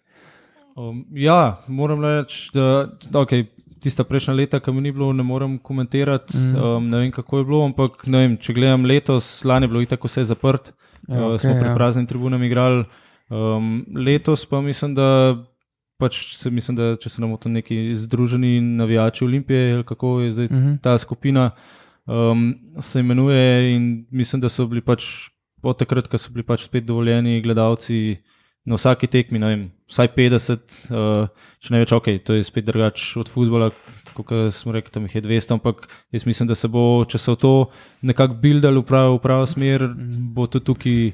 Um, 0.75 1.05
ja, 1.11 1.63
moram 1.67 2.03
reči, 2.05 2.49
da, 2.53 2.87
okay, 3.19 3.47
tista 3.81 4.03
prejšnja 4.03 4.33
leta, 4.33 4.59
ki 4.59 4.71
mi 4.71 4.81
ni 4.81 4.91
bilo, 4.91 5.11
ne 5.13 5.23
morem 5.23 5.57
komentirati. 5.57 6.37
Mm. 6.37 6.63
Um, 6.63 6.89
ne 6.89 6.97
vem, 6.97 7.11
kako 7.11 7.37
je 7.37 7.45
bilo, 7.45 7.65
ampak 7.65 8.03
vem, 8.07 8.37
če 8.37 8.53
gledam 8.53 8.85
letos, 8.85 9.41
lani 9.45 9.65
je 9.65 9.73
bilo 9.73 9.81
itak 9.81 10.05
vse 10.05 10.23
zaprt, 10.29 10.73
Ja, 11.07 11.15
okej, 11.15 11.27
okay, 11.27 11.39
smo 11.39 11.53
pred 11.55 11.69
ja. 11.71 11.75
praznim 11.75 12.07
tribunami 12.07 12.45
igrali. 12.45 12.83
Um, 13.29 13.85
letos 13.95 14.45
pa 14.45 14.61
mislim, 14.61 14.95
da. 14.95 15.35
Pač 15.97 16.35
se, 16.37 16.51
mislim, 16.53 16.77
da 16.77 16.91
če 17.01 17.09
se 17.09 17.21
nam 17.23 17.33
to 17.41 17.49
neki 17.49 17.95
združeni 17.97 18.61
navijači 18.61 19.23
Olimpije, 19.25 19.73
ali 19.73 19.83
kako 19.83 20.19
je 20.21 20.31
zdaj 20.31 20.45
Uh 20.45 20.51
-huh. 20.51 20.77
ta 20.81 20.97
skupina, 20.97 21.51
um, 22.05 22.55
se 22.79 22.99
imenuje. 22.99 23.75
In 23.75 24.05
mislim, 24.11 24.41
da 24.41 24.49
so 24.49 24.67
bili 24.67 24.81
pač 24.81 25.29
od 25.61 25.77
takrat, 25.77 26.07
ko 26.07 26.17
so 26.17 26.31
bili 26.31 26.43
pač 26.43 26.65
spet 26.65 26.85
dovoljeni 26.85 27.41
gledalci 27.41 28.17
na 28.65 28.75
vsaki 28.75 29.07
tekmi, 29.07 29.39
ne 29.39 29.47
vem, 29.47 29.71
vsaj 29.87 30.07
50, 30.15 30.77
uh, 30.91 31.27
če 31.59 31.73
ne 31.73 31.79
več, 31.79 31.91
ok, 31.91 32.09
to 32.23 32.35
je 32.35 32.43
spet 32.43 32.65
drugače 32.65 33.19
od 33.19 33.29
futbola. 33.29 33.71
Kot 34.17 34.31
smo 34.51 34.73
rekli, 34.73 34.91
tam 34.91 35.05
jih 35.05 35.15
je 35.15 35.21
200, 35.21 35.53
ampak 35.53 35.87
jaz 36.11 36.25
mislim, 36.25 36.47
da 36.49 36.55
se 36.55 36.67
bo, 36.67 37.05
če 37.05 37.17
se 37.17 37.31
v 37.31 37.35
to 37.35 37.53
nekako 38.01 38.33
buildalo 38.41 38.81
v 38.81 38.85
pravo, 38.85 39.15
v 39.17 39.21
pravo 39.21 39.45
smer, 39.45 39.85
bo 40.35 40.47
to 40.47 40.59
tukaj 40.59 41.11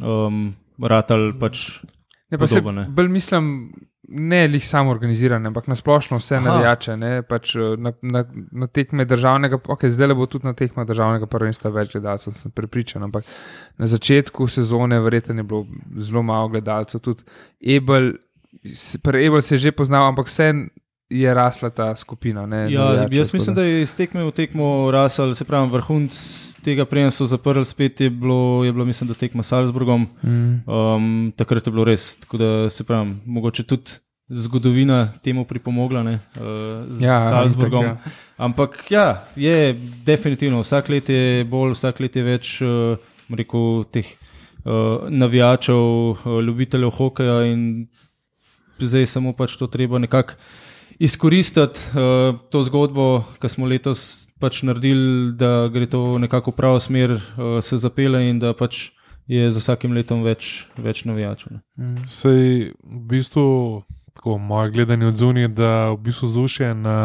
um, 0.00 0.54
ratal 0.78 1.32
pač 1.40 1.82
Ne, 2.30 2.38
pa 2.38 2.46
se 2.46 2.58
podobno, 2.58 2.82
ne. 2.82 2.88
bolj 2.90 3.08
mislim, 3.08 3.72
ne 4.08 4.46
lih 4.46 4.68
samo 4.68 4.90
organizirane, 4.90 5.48
ampak 5.48 5.66
na 5.66 5.76
splošno 5.76 6.18
vse 6.18 6.36
Aha. 6.36 6.44
navijače. 6.44 6.96
Ne, 6.96 7.22
pač 7.22 7.54
eh, 7.56 7.76
na, 7.78 7.92
na, 8.02 8.24
na 8.52 8.66
tekme 8.66 9.04
državnega, 9.04 9.58
ok, 9.68 9.86
zdaj 9.88 10.10
le 10.10 10.18
bo 10.18 10.26
tudi 10.26 10.46
na 10.46 10.54
tekme 10.54 10.84
državnega 10.84 11.26
prvenstva 11.30 11.72
več 11.74 11.94
gledalcev, 11.96 12.36
sem 12.38 12.52
prepričan. 12.52 13.06
Ampak 13.08 13.24
na 13.78 13.88
začetku 13.90 14.48
sezone 14.48 15.00
verjetno 15.00 15.38
je 15.40 15.48
bilo 15.48 15.66
zelo 15.98 16.22
malo 16.22 16.48
gledalcev, 16.52 17.00
tudi 17.00 17.24
Ebel, 17.76 18.12
pri 19.02 19.26
Ebel 19.26 19.42
se 19.42 19.54
je 19.54 19.68
že 19.68 19.72
poznal, 19.72 20.08
ampak 20.12 20.28
vse 20.28 20.52
je 21.10 21.34
rasla 21.34 21.70
ta 21.70 21.96
skupina. 21.96 22.46
Ne, 22.46 22.72
Ja, 22.72 22.84
navijačev, 22.92 23.08
jaz 23.12 23.32
mislim, 23.34 23.54
da 23.56 23.62
je 23.62 23.82
iz 23.82 23.94
tekme 23.96 24.24
v 24.24 24.30
tekmo 24.30 24.90
rasel, 24.90 25.34
se 25.34 25.44
pravi, 25.44 25.70
vrhunc 25.70 26.14
tega, 26.64 26.84
preden 26.84 27.10
so 27.10 27.26
zaprli, 27.26 27.64
spet 27.64 28.00
je 28.00 28.10
bilo, 28.10 28.64
je 28.64 28.72
bilo 28.72 28.84
mislim, 28.84 29.08
da 29.08 29.14
tekma 29.14 29.42
s 29.42 29.48
Salzburgom. 29.48 30.06
Mm. 30.22 30.70
Um, 30.70 31.32
takrat 31.36 31.66
je 31.66 31.72
bilo 31.72 31.84
res, 31.84 32.16
tako 32.16 32.38
da 32.38 32.70
se 32.70 32.84
pravi, 32.84 33.14
mogoče 33.26 33.62
tudi 33.62 33.90
zgodovina 34.28 35.12
temu 35.22 35.44
pripomogla 35.44 36.02
ne, 36.02 36.14
uh, 36.36 36.88
z 36.90 37.02
Ja, 37.04 37.28
Salzburgom. 37.28 37.84
itak, 37.84 38.06
Ja. 38.06 38.12
Ampak 38.36 38.90
ja, 38.90 39.24
je 39.36 39.76
definitivno, 40.04 40.60
vsak 40.64 40.88
let 40.88 41.08
je 41.08 41.44
bolj, 41.44 41.72
vsak 41.76 42.00
let 42.00 42.16
je 42.16 42.22
več 42.24 42.60
uh, 42.64 42.96
rekel, 43.30 43.84
teh 43.92 44.06
uh, 44.64 45.04
navijačev, 45.08 45.76
uh, 45.76 46.40
ljubiteljev 46.42 46.90
hokeja 46.90 47.42
in 47.44 47.86
zdaj 48.80 49.06
samo 49.06 49.32
pač 49.32 49.56
to 49.56 49.66
treba 49.66 49.98
nekako 49.98 50.34
izkoristiti, 50.98 51.80
uh, 51.94 52.38
to 52.50 52.62
zgodbo, 52.62 53.24
ki 53.42 53.48
smo 53.48 53.66
letos 53.66 54.26
pač 54.40 54.62
naredili, 54.66 55.32
da 55.38 55.68
gre 55.72 55.86
to 55.90 56.18
nekako 56.18 56.52
v 56.52 56.58
pravo 56.58 56.80
smer, 56.80 57.16
uh, 57.16 57.58
se 57.64 57.78
zapele 57.78 58.22
in 58.28 58.38
da 58.38 58.54
pač 58.54 58.90
je 59.26 59.50
z 59.50 59.56
vsakim 59.56 59.94
letom 59.96 60.22
več, 60.24 60.66
več 60.76 61.04
navijačev. 61.08 61.56
Ne. 61.56 62.04
Sej 62.10 62.74
v 62.76 63.00
bistvu, 63.08 63.46
tako 64.14 64.38
moje 64.38 64.74
gledanje 64.74 65.08
od 65.08 65.16
zunije, 65.16 65.48
da 65.48 65.94
v 65.94 66.02
bistvu 66.08 66.28
vzdušje 66.28 66.74
na, 66.74 66.98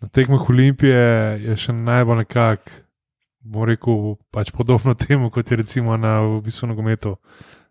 na 0.00 0.08
tekmah 0.08 0.50
Olimpije 0.50 1.02
je 1.42 1.56
še 1.58 1.74
najbolj 1.74 2.22
nekako, 2.22 2.78
bom 3.40 3.66
rekel, 3.66 4.14
pač 4.30 4.52
podobno 4.54 4.94
temu, 4.94 5.32
kot 5.34 5.50
je 5.50 5.58
recimo 5.58 5.96
na 5.96 6.20
v 6.22 6.40
bistvu 6.46 6.70
nogometu. 6.70 7.16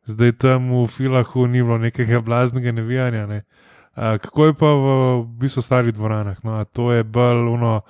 Zdaj 0.10 0.40
tam 0.42 0.72
v 0.74 0.88
Filahu 0.90 1.46
ni 1.48 1.62
bilo 1.62 1.78
nekega 1.78 2.20
blaznega 2.26 2.74
navijanja. 2.74 3.28
Ne. 3.30 3.44
A, 3.46 3.69
kako 4.00 4.46
je 4.46 4.54
pa 4.56 4.70
v, 4.74 4.86
v 5.22 5.26
bistvu 5.44 5.62
starih 5.62 5.94
dvoranah? 5.94 6.40
No, 6.44 6.64
to 6.66 6.92
je 6.96 7.04
bolj 7.04 7.50
ono 7.54 7.82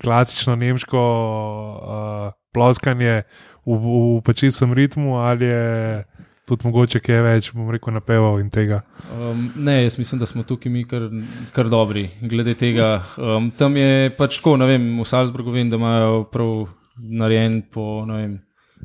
klasično 0.00 0.56
nemško 0.56 1.02
uh, 1.02 2.32
ploskanje 2.54 3.22
v, 3.66 3.74
v, 3.74 3.98
v 4.18 4.22
pačistem 4.24 4.72
ritmu 4.72 5.18
ali 5.18 5.44
je 5.44 6.04
tudi 6.48 6.64
mogoče 6.64 7.00
kaj 7.04 7.20
več, 7.24 7.50
bom 7.52 7.68
rekel, 7.72 7.92
napeval 7.92 8.38
in 8.40 8.48
tega. 8.52 8.80
Um, 9.12 9.50
ne, 9.56 9.82
jaz 9.84 9.98
mislim, 10.00 10.22
da 10.22 10.26
smo 10.28 10.46
tukaj 10.48 10.72
mi 10.72 10.86
kar, 10.88 11.08
kar 11.52 11.68
dobri 11.68 12.06
glede 12.22 12.54
tega. 12.58 13.02
Um, 13.20 13.50
tam 13.58 13.76
je 13.76 14.08
pač 14.16 14.38
tako, 14.40 14.56
ne 14.60 14.68
vem, 14.70 14.86
v 14.96 15.06
Salzburgu 15.08 15.52
vem, 15.52 15.68
da 15.68 15.76
imajo 15.76 16.22
prav 16.32 16.70
narejen 16.96 17.60
po 17.72 18.06
vem, 18.08 18.38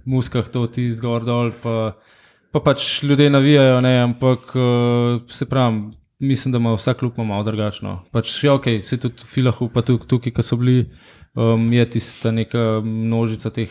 muskah 0.10 0.50
to 0.52 0.66
ti 0.68 0.90
zgor 0.92 1.24
dol, 1.24 1.54
pa, 1.64 1.94
pa 2.52 2.64
pač 2.66 3.00
ljudje 3.08 3.30
navijajo, 3.32 3.80
ne, 3.86 3.96
ampak 4.10 4.52
uh, 4.60 5.24
se 5.32 5.48
pravi, 5.48 5.94
mislim, 6.24 6.52
da 6.52 6.58
ima 6.58 6.74
vsak 6.74 6.98
klub 6.98 7.14
malo 7.20 7.44
drugačno. 7.44 8.04
Pač 8.12 8.44
je 8.44 8.52
ok, 8.52 8.66
se 8.82 8.98
tudi 8.98 9.16
v 9.18 9.28
Filahu, 9.28 9.70
pa 9.70 9.82
tudi 9.82 10.08
tukaj, 10.08 10.32
ki 10.32 10.44
so 10.44 10.56
bili, 10.56 10.86
um, 11.36 11.74
je 11.74 11.90
tista 11.90 12.32
neka 12.32 12.64
množica 12.82 13.50
teh 13.50 13.70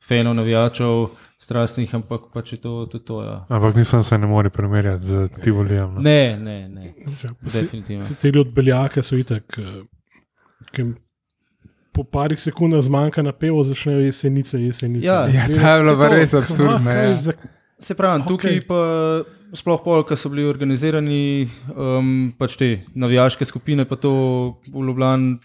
fenov, 0.00 0.34
navijačev, 0.34 1.06
strastnih, 1.38 1.94
ampak 1.94 2.20
pač 2.32 2.52
je 2.52 2.58
to 2.58 2.86
tudi 2.86 3.04
to. 3.04 3.22
Ja. 3.22 3.36
Ampak 3.48 3.74
nisem 3.74 4.02
se 4.02 4.18
ne 4.18 4.26
more 4.26 4.50
primerjati 4.50 5.04
z 5.04 5.28
Tivolijem. 5.40 5.94
No. 5.94 6.00
Ne, 6.00 6.36
ne, 6.38 6.68
ne. 6.68 6.84
Ja, 7.22 7.30
pa 7.34 7.50
se- 7.50 7.62
Definitivno. 7.62 8.04
se 8.04 8.14
Te 8.16 8.32
od 8.34 8.52
beljaka 8.52 9.02
so 9.02 9.16
itak. 9.16 9.58
eh, 9.58 9.82
ki 10.70 10.82
jim 10.82 10.94
Po 11.92 12.02
parih 12.04 12.40
sekundah 12.40 12.82
zmanjka 12.82 13.22
na 13.22 13.32
pevo, 13.32 13.62
začnejo 13.62 14.00
jesenice, 14.00 14.58
jesenice. 14.58 15.06
Ja. 15.06 15.26
Ja, 15.28 15.46
ta 15.54 15.70
je 15.70 15.82
bilo 15.82 15.94
pa 15.94 16.08
res 16.08 16.34
absurdno, 16.34 16.90
ja. 16.90 17.16
Se 17.78 17.94
pravi, 17.94 18.20
Okej. 18.20 18.28
tukaj 18.28 18.60
pa 18.66 18.78
sploh 19.54 19.78
pol, 19.78 20.02
ki 20.02 20.16
so 20.16 20.28
bili 20.28 20.44
organizirani, 20.44 21.48
um, 21.70 22.08
pač 22.34 22.56
te 22.56 22.68
navijaške 22.94 23.44
skupine, 23.44 23.84
pa 23.84 23.96
to 23.96 24.12
v 24.66 24.82
Ljubljani, 24.82 25.38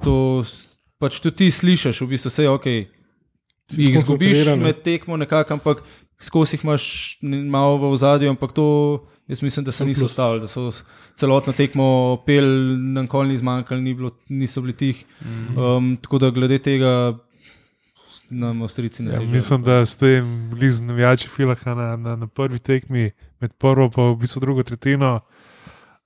to 0.00 0.14
s- 0.40 0.68
pač 0.96 1.18
tudi 1.18 1.36
ti 1.36 1.50
slišiš, 1.50 2.00
v 2.00 2.08
bistvu 2.08 2.28
vse 2.28 2.42
je 2.42 2.50
ok. 2.50 2.66
Si 3.68 3.82
Jih 3.82 3.94
izgubiš 3.96 4.46
med 4.56 4.82
tekmo 4.82 5.16
nekako, 5.16 5.54
ampak 5.54 5.82
skozi 6.18 6.54
jih 6.54 6.64
imaš 6.64 6.84
malo 7.22 7.76
v 7.78 7.90
ozadju, 7.90 8.28
ampak 8.28 8.52
to 8.52 8.66
jaz 9.26 9.40
mislim, 9.40 9.64
da 9.64 9.72
se 9.72 9.84
niso 9.84 10.04
ustavili, 10.04 10.40
da 10.40 10.48
so 10.48 10.68
s- 10.68 10.82
celotno 11.14 11.52
tekmo 11.52 11.86
pel, 12.24 12.44
nikoli 12.92 13.28
ni 13.28 13.38
zmanjkalo, 13.38 13.80
ni 13.80 13.94
bilo, 13.94 14.10
niso 14.28 14.60
bili 14.60 14.72
tih. 14.74 15.04
Mhm. 15.20 15.58
Um, 15.58 15.96
tako 15.96 16.18
da 16.18 16.30
glede 16.30 16.58
tega 16.60 17.14
nam 18.30 18.62
ostrici 18.62 19.02
ne 19.02 19.08
Ja, 19.08 19.12
sežejo. 19.14 19.30
mislim, 19.30 19.62
da 19.62 19.86
ste 19.86 20.22
bili 20.50 20.70
z 20.70 20.80
navijači 20.82 21.28
Filaha 21.28 21.74
na, 21.74 21.96
na, 21.96 22.16
na 22.16 22.26
prvi 22.26 22.58
tekmi, 22.58 23.10
med 23.40 23.54
prvo 23.58 23.90
in 23.90 24.14
v 24.14 24.20
bistvu 24.24 24.40
drugo 24.40 24.62
tretjino. 24.66 25.20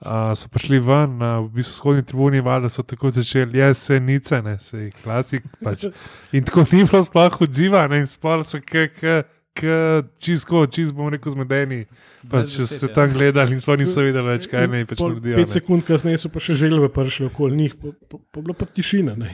Uh, 0.04 0.34
so 0.36 0.50
prišli 0.52 0.82
ven 0.84 1.14
na 1.16 1.38
v 1.40 1.48
bistvu 1.54 1.78
vzhodni 1.78 2.02
tribuni, 2.04 2.42
valjda 2.44 2.68
so 2.68 2.82
tako 2.84 3.08
začeli, 3.14 3.58
jesenice, 3.58 4.42
ne, 4.42 4.58
se 4.60 4.78
je 4.78 4.90
klasik. 4.90 5.46
Pač. 5.64 5.86
In 6.32 6.44
tako 6.44 6.66
ni 6.72 6.82
bilo 6.84 7.00
sploh 7.06 7.38
odziva, 7.40 7.86
ne, 7.88 8.02
in 8.04 8.10
spal 8.10 8.44
so 8.44 8.60
čisto, 10.18 10.66
čisto 10.66 10.96
bom 10.98 11.08
rekel, 11.14 11.32
zmedeni. 11.32 11.84
Pač, 12.28 12.56
če 12.58 12.66
se 12.68 12.90
tam 12.92 13.14
gledali 13.14 13.54
in 13.56 13.62
sploh 13.62 13.78
niso 13.80 14.02
vedeli 14.04 14.26
več, 14.26 14.48
kaj 14.50 14.68
naj 14.68 14.84
pač 14.90 15.00
Pol- 15.00 15.14
naredijo. 15.14 15.38
Pet 15.38 15.48
ne. 15.48 15.54
sekund 15.56 15.86
kasneje 15.88 16.20
so 16.20 16.28
pa 16.34 16.42
še 16.42 16.58
želve 16.58 16.90
prišle 16.92 17.30
okoli 17.30 17.62
njih, 17.62 17.76
pa, 17.78 18.18
pa 18.18 18.42
bila 18.42 18.58
pa 18.58 18.66
tišina. 18.66 19.14
Ne. 19.16 19.32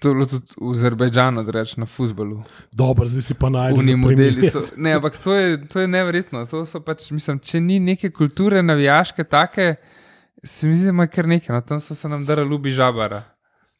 To 0.00 0.08
je 0.08 0.14
bilo 0.14 0.26
tudi 0.26 0.46
v 0.56 0.70
Azerbajdžanu, 0.72 1.42
da 1.44 1.52
rečem 1.52 1.82
na 1.84 1.86
futbalu. 1.86 2.38
Dobro, 2.72 3.04
zdaj 3.08 3.22
si 3.22 3.34
pa 3.36 3.50
najdel. 3.52 3.78
Uni 3.82 3.92
za 3.92 3.96
modeli 4.00 4.48
so. 4.48 4.62
Ne, 4.76 4.94
ampak 4.96 5.18
to 5.20 5.34
je, 5.34 5.58
to 5.68 5.80
je 5.80 5.88
neverjetno. 5.88 6.46
To 6.48 6.62
so 6.66 6.80
pač, 6.80 7.10
mislim, 7.12 7.38
če 7.38 7.60
ni 7.60 7.76
neke 7.84 8.08
kulture 8.10 8.62
navijaške, 8.62 9.24
take, 9.28 9.74
se 10.44 10.68
mi 10.68 10.74
zdi, 10.74 10.88
da 10.88 10.96
ima 10.96 11.06
kar 11.06 11.28
nekaj. 11.28 11.52
No, 11.52 11.60
tam 11.60 11.80
so 11.84 11.94
se 11.94 12.08
nam 12.08 12.24
dara 12.24 12.46
ljubi 12.48 12.72
žabara. 12.72 13.22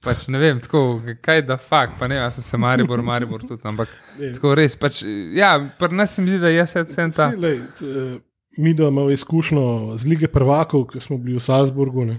Pač 0.04 0.28
ne 0.32 0.38
vem, 0.40 0.60
tako, 0.60 1.00
kaj 1.24 1.42
da 1.48 1.56
fakt, 1.60 1.98
pa 2.00 2.08
ne, 2.08 2.16
jaz 2.20 2.38
sem 2.38 2.44
se 2.44 2.60
Maribor, 2.60 3.02
Maribor 3.04 3.40
tudi, 3.44 3.60
ampak 3.68 3.88
Ne. 4.18 4.32
tako 4.36 4.54
res. 4.56 4.76
Pač, 4.76 5.02
ja, 5.36 5.54
pri 5.78 5.96
nas 5.96 6.14
se 6.16 6.22
mi 6.22 6.32
zdi, 6.32 6.38
da 6.40 6.52
je 6.52 6.64
vse 6.64 6.84
vse 6.84 7.06
ta. 7.16 7.30
Saj, 7.30 7.36
lej, 7.40 7.62
t, 7.78 7.84
eh, 7.86 8.18
Mi, 8.58 8.74
da 8.74 8.88
imamo 8.88 9.10
izkušnjo 9.10 9.96
z 9.96 10.08
lige 10.10 10.28
prvakov, 10.28 10.88
ki 10.90 11.00
smo 11.00 11.16
bili 11.18 11.38
v 11.38 11.40
Salzburgu. 11.44 12.04
Ne. 12.04 12.18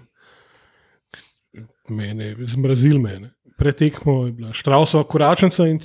mene, 1.90 2.36
zmrazil 2.48 2.99
mene. 2.99 3.34
Pretekmo 3.62 4.26
je 4.26 4.32
bila 4.34 4.54
Štrausova 4.58 5.06
koračnica 5.06 5.68
in 5.70 5.78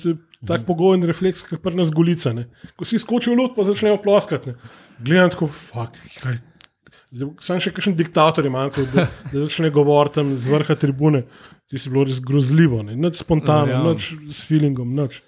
tak 0.47 0.65
pogojen 0.65 1.05
refleks, 1.05 1.43
kot 1.45 1.61
pri 1.61 1.77
nas 1.77 1.91
gulica. 1.93 2.33
Ne. 2.33 2.47
Ko 2.77 2.85
si 2.85 2.97
skočil 2.97 3.35
v 3.35 3.41
lud, 3.43 3.53
pa 3.57 3.65
začnejo 3.67 3.99
ploskati. 4.01 4.49
ne. 4.49 4.55
Gledam 4.99 5.29
tako, 5.33 5.47
fuck, 5.53 5.97
kaj. 6.21 6.39
Zdaj, 7.07 7.29
Sam 7.39 7.61
še 7.63 7.71
kakšen 7.71 7.95
diktator 7.95 8.43
je 8.43 8.51
manjkal, 8.51 8.87
da, 8.91 9.05
da 9.31 9.45
začne 9.45 9.69
govoriti 9.71 10.17
tam 10.19 10.33
z 10.35 10.49
vrha 10.51 10.75
tribune. 10.75 11.23
Ti 11.71 11.79
si 11.79 11.91
bilo 11.91 12.03
res 12.07 12.17
grozljivo, 12.23 12.81
ne? 12.83 12.95
nič 12.95 13.21
spontano, 13.21 13.69
Verjamem. 13.69 13.93
nič 13.93 14.35
s 14.35 14.41
feelingom, 14.47 14.91
nič. 14.95 15.21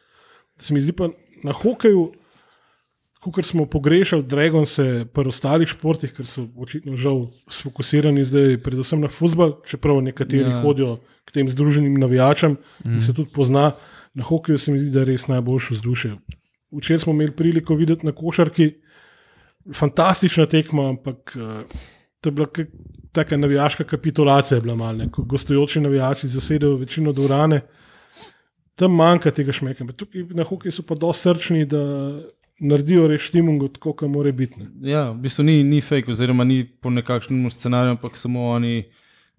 Se 0.60 0.74
mi 0.74 0.82
zdi 0.84 0.92
pa 0.96 1.08
na 1.44 1.56
hokeju, 1.56 2.10
kot 3.20 3.46
smo 3.46 3.66
pogrešali 3.68 4.24
Dragonse, 4.24 5.06
pa 5.12 5.24
v 5.24 5.32
ostalih 5.32 5.68
športih, 5.68 6.12
ker 6.16 6.28
so 6.28 6.48
očitno 6.56 6.96
žal 7.00 7.30
sfokusirani 7.52 8.24
zdaj, 8.28 8.58
predvsem 8.64 9.04
na 9.04 9.12
futbol, 9.12 9.60
čeprav 9.68 10.00
nekateri 10.04 10.48
Ja. 10.48 10.58
ja. 10.58 10.62
hodijo 10.64 10.98
k 11.30 11.38
tem 11.38 11.50
združenim 11.50 12.00
navijačem, 12.02 12.58
mm. 12.58 12.98
ki 12.98 13.06
se 13.06 13.14
tudi 13.14 13.30
pozna. 13.34 13.72
Na 14.18 14.26
hokeju 14.26 14.58
se 14.58 14.74
mi 14.74 14.80
zdi, 14.82 14.90
da 14.90 15.04
je 15.04 15.12
res 15.12 15.28
najboljše 15.30 15.76
vzdušje. 15.78 16.16
Včeraj 16.74 17.04
smo 17.06 17.14
imeli 17.14 17.32
priliko 17.32 17.76
videti 17.78 18.08
na 18.08 18.12
košarki, 18.12 18.72
fantastična 19.78 20.48
tekma, 20.50 20.88
ampak 20.90 21.36
uh, 21.38 21.62
to 22.22 22.30
je 22.30 22.34
bila 22.34 22.48
taka 23.12 23.38
navijaška 23.38 23.84
kapitulacija, 23.84 24.62
bila 24.62 24.76
malo, 24.76 24.98
ne, 24.98 25.12
ko 25.12 25.24
gostujoči 25.24 25.80
navijači 25.80 26.28
zasedajo 26.28 26.78
večino 26.82 27.14
dvorane. 27.14 27.62
Tam 28.76 28.96
manjka 28.96 29.32
tega 29.32 29.52
šmeka. 29.52 29.86
Tukaj 29.96 30.24
na 30.34 30.44
hokeju 30.44 30.72
so 30.72 30.84
pa 30.88 30.96
dosti 30.96 31.22
srčni, 31.22 31.66
da 31.66 31.84
naredijo 32.60 33.08
reštimungo 33.08 33.68
tako, 33.68 33.94
kot 33.94 34.10
mora 34.10 34.32
biti. 34.32 34.60
ne. 34.60 34.92
Ja, 34.92 35.10
v 35.12 35.22
bistvu 35.24 35.44
ni, 35.44 35.64
ni 35.64 35.82
fake, 35.82 36.12
oziroma 36.12 36.44
ni 36.44 36.64
po 36.66 36.90
nekakšnem 36.90 37.50
scenariju, 37.52 37.96
ampak 37.98 38.18
samo 38.18 38.50
oni 38.50 38.84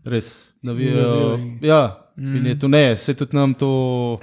res 0.04 0.54
navijajo. 0.62 1.38
Ja, 1.62 2.10
in 2.16 2.46
je 2.46 2.58
to 2.58 2.68
ne, 2.68 2.96
se 2.96 3.14
tudi 3.14 3.36
nam 3.36 3.54
to 3.54 4.18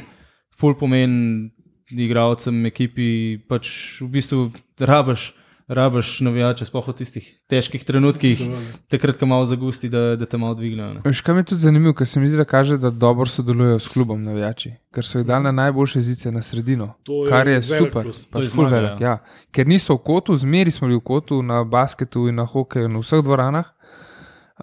ful 0.58 0.76
pomeni, 0.78 1.52
igravcem, 1.92 2.66
ekipi, 2.66 3.40
pač 3.48 4.02
v 4.02 4.12
bistvu 4.18 4.48
rabaš. 4.80 5.34
Rabaš 5.68 6.22
navijače, 6.24 6.64
sploh 6.64 6.86
v 6.88 6.94
tistih 6.96 7.26
težkih 7.52 7.82
trenutkih, 7.84 8.40
takrat, 8.88 9.18
ko 9.20 9.28
malo 9.28 9.44
zagusti, 9.52 9.90
da, 9.92 10.16
da 10.16 10.24
te 10.26 10.38
malo 10.40 10.56
dvignejo. 10.56 10.94
ne. 10.94 11.02
Veš, 11.04 11.20
kaj 11.28 11.36
mi 11.36 11.42
je 11.42 11.48
tudi 11.50 11.62
zanimivo, 11.66 11.92
ker 11.94 12.08
se 12.08 12.22
mi 12.24 12.30
zdi, 12.32 12.38
da 12.40 12.46
kaže, 12.48 12.78
da 12.80 12.88
dobro 12.90 13.28
sodelujejo 13.28 13.80
s 13.84 13.92
klubom 13.92 14.22
navijači, 14.24 14.72
ker 14.96 15.04
so 15.04 15.20
jih 15.20 15.28
dali 15.28 15.44
na 15.44 15.52
najboljše 15.52 16.02
zice 16.08 16.32
na 16.32 16.42
sredino. 16.42 16.94
To 17.04 17.26
je 17.26 17.32
kar 17.32 17.52
je 17.52 17.60
super. 17.64 18.08
pač 18.32 18.48
ful 18.56 18.72
velik, 18.72 19.04
ja. 19.04 19.18
ja. 19.18 19.44
Ker 19.52 19.68
niso 19.68 20.00
v 20.00 20.06
kotu, 20.08 20.38
zmeri 20.40 20.72
smo 20.72 20.88
bili 20.88 21.02
v 21.02 21.04
kotu, 21.04 21.42
na 21.44 21.60
basketu 21.68 22.30
in 22.32 22.40
na 22.40 22.48
hokeju, 22.48 22.88
in 22.88 22.96
v 22.96 23.04
vseh 23.04 23.26
dvoranah, 23.28 23.68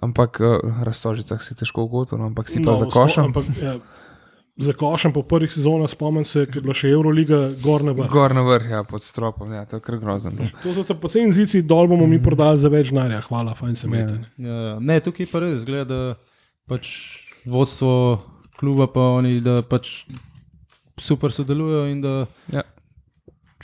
ampak 0.01 0.39
uh, 0.39 0.59
raztožicah 0.83 1.39
si 1.39 1.55
težko 1.55 1.87
no, 2.11 2.25
ampak 2.25 2.49
si 2.49 2.59
pa 2.59 2.75
za 2.75 2.85
sto- 2.85 2.91
košem. 2.91 3.23
Ampak, 3.25 3.45
ja, 3.61 3.75
za 4.57 4.73
košem 4.73 5.11
po 5.11 5.23
prvih 5.23 5.51
sezonah 5.51 5.89
spomnim 5.89 6.23
se, 6.23 6.45
ker 6.45 6.55
je 6.55 6.61
bila 6.61 6.73
še 6.73 6.87
Euroliga, 6.89 7.51
gorna 7.59 7.91
vrh. 7.91 8.07
Gor 8.07 8.31
na 8.31 8.41
vrh, 8.41 8.69
ja, 8.69 8.83
pod 8.83 9.03
stropom, 9.03 9.51
ja, 9.51 9.65
to 9.65 9.77
je 9.77 9.81
kar 9.81 9.97
grozno. 9.97 10.31
bilo. 10.31 10.49
To 10.63 10.73
so 10.73 10.83
te 10.83 10.95
poceni 10.95 11.31
zici, 11.31 11.61
dol 11.61 11.87
bomo 11.87 12.07
mi 12.07 12.19
prodali 12.23 12.59
za 12.59 12.69
več 12.69 12.89
denarja, 12.89 13.19
hvala, 13.21 13.55
fajn 13.55 13.75
se 13.75 13.87
mete. 13.87 14.13
ne. 14.15 14.31
Ja, 14.39 14.55
ja. 14.55 14.77
ne, 14.79 14.99
tukaj 14.99 15.27
pa 15.27 15.39
res 15.39 15.59
zgleda, 15.59 15.85
da 15.85 16.15
pač 16.67 16.87
vodstvo 17.45 18.21
kluba, 18.55 18.87
pa 18.87 19.01
oni, 19.19 19.41
da 19.43 19.59
pač 19.61 20.05
super 20.97 21.31
sodelujejo 21.31 21.87
in 21.91 21.99
da 22.01 22.13
Ja. 22.53 22.63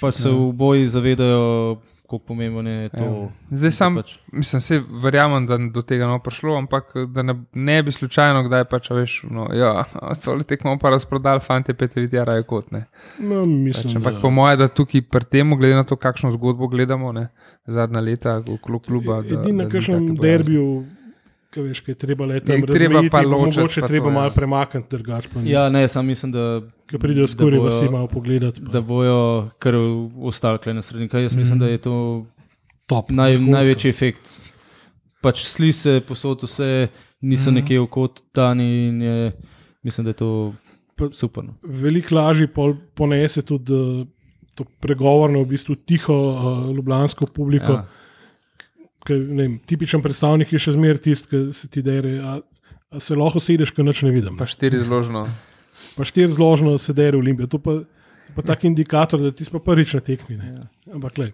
pač 0.02 0.16
se 0.20 0.30
v 0.30 0.52
boji 0.52 0.88
zavedajo, 0.92 1.80
kako 2.12 2.20
pomembno 2.20 2.70
je 2.70 2.90
to. 2.90 3.04
Ja. 3.04 3.28
Zdaj 3.52 3.72
sam, 3.72 3.96
pač, 3.96 4.18
mislim, 4.32 4.62
se 4.62 4.82
verjamem, 4.94 5.48
da 5.48 5.58
do 5.60 5.82
tega 5.82 6.06
ne 6.06 6.12
bo 6.12 6.20
prišlo, 6.20 6.58
ampak 6.58 6.92
da 7.08 7.24
ne, 7.24 7.36
ne 7.54 7.84
bi 7.84 7.92
slučajno 7.92 8.44
kdaj 8.44 8.66
pač, 8.66 8.92
a 8.92 8.96
veš, 8.96 9.24
no, 9.30 9.48
ja, 9.54 9.84
celo 10.22 10.44
tekmo 10.44 10.76
pa 10.78 10.90
razprodali, 10.90 11.40
fanti, 11.40 11.74
pete 11.74 12.02
vidi, 12.02 12.20
raje 12.20 12.44
kot 12.44 12.72
ne. 12.72 12.84
No, 13.18 13.42
Pač, 13.42 13.48
mislim, 13.48 13.98
ampak 13.98 14.14
da- 14.14 14.22
po 14.22 14.30
mojem, 14.30 14.60
da 14.60 14.68
tukaj 14.70 15.02
pri 15.04 15.24
tem, 15.26 15.56
glede 15.56 15.76
na 15.76 15.84
to, 15.84 15.96
kakšno 15.96 16.32
zgodbo 16.32 16.68
gledamo, 16.68 17.12
ne, 17.12 17.30
zadnja 17.66 18.02
leta 18.02 18.38
v 18.40 18.58
klub 18.58 18.84
kluba. 18.84 19.22
da- 19.22 19.28
Edini 19.38 19.58
da 19.58 19.64
na 19.64 19.64
ni 19.64 19.72
kakšnem 19.72 20.00
take 20.02 20.20
bojazni. 20.20 21.01
Ki 21.52 21.62
veš, 21.62 21.82
kaj 21.82 21.92
je 21.92 21.98
treba 21.98 22.26
le 22.26 22.40
tam 22.40 22.56
Je 22.56 22.66
treba 22.66 23.02
pa 23.12 23.22
ločiti 23.22 23.60
Mogoče 23.60 23.82
pa 23.82 23.88
treba 23.88 24.06
to, 24.06 24.10
ja. 24.10 24.14
malo 24.14 24.32
premakniti, 24.32 24.88
drugače 24.90 25.30
pa 25.34 25.42
ne. 25.42 25.50
ja, 25.50 25.70
ne, 25.70 25.88
sam 25.88 26.06
mislim, 26.06 26.32
da, 26.32 26.62
Ki 26.88 26.98
pridejo 26.98 27.24
da 27.24 27.28
skoraj, 27.28 27.60
pa 27.60 27.64
bojo- 27.64 27.80
si 27.80 27.90
malo 27.90 28.08
pogledati. 28.08 28.62
da 28.62 28.82
bojo 28.82 29.20
kar 29.60 29.76
ostali 30.22 30.74
na 30.74 30.82
sredini. 30.82 31.10
Kaj 31.10 31.24
Jaz 31.24 31.36
mislim, 31.36 31.60
da 31.60 31.68
je 31.68 31.78
to 31.78 32.26
top. 32.86 33.10
naj, 33.10 33.38
največji 33.38 33.90
efekt. 33.90 34.32
Pač 35.22 35.44
sli 35.46 35.72
se 35.72 36.02
posod, 36.02 36.44
vse 36.44 36.88
niso 37.22 37.52
mm. 37.52 37.54
nekje 37.54 37.80
v 37.80 37.88
kot 37.88 38.22
dani 38.34 38.88
in 38.88 39.02
je, 39.02 39.32
mislim, 39.84 40.06
da 40.06 40.10
je 40.10 40.14
to 40.16 40.54
Pa- 40.96 41.12
super. 41.12 41.44
No. 41.44 41.54
Veliko 41.64 42.16
lažje 42.16 42.48
pol 42.48 42.74
ponese 42.96 43.42
tudi 43.42 43.74
eh, 43.74 44.06
to 44.56 44.66
pregovorno, 44.80 45.42
v 45.42 45.46
bistvu 45.48 45.76
tiho 45.76 46.14
uh, 46.14 46.76
ljubljansko 46.76 47.26
publiko. 47.28 47.72
Ja. 47.74 47.86
Ker, 49.08 49.18
ne 49.18 49.44
vem, 49.44 49.54
tipičen 49.66 50.04
predstavnik 50.04 50.52
je 50.54 50.60
še 50.62 50.76
zmeraj 50.76 51.02
tisti, 51.08 51.30
ki 51.32 51.42
se 51.58 51.70
ti 51.72 51.82
dere. 51.86 52.18
A, 52.22 52.38
a 52.92 53.00
se 53.02 53.18
lahko 53.18 53.42
sediš, 53.42 53.74
ker 53.74 53.88
noč 53.88 54.04
ne 54.06 54.14
vidim. 54.14 54.38
Pa 54.38 54.46
štiri 54.50 54.82
zložno. 54.84 55.26
Pa 55.96 56.06
štiri 56.08 56.32
zložno 56.36 56.78
se 56.82 56.94
dere 56.94 57.18
Olimpija. 57.18 57.50
To 57.52 57.60
pa, 57.62 57.80
pa 58.36 58.46
tak 58.46 58.68
indikator, 58.70 59.22
da 59.22 59.32
ti 59.34 59.48
si 59.48 59.54
pa 59.54 59.64
prvič 59.64 59.96
na 59.98 60.04
tekmi. 60.06 60.38
Ne. 60.38 60.52
Ja. 60.56 60.68
Ampak 60.98 61.18
le. 61.22 61.32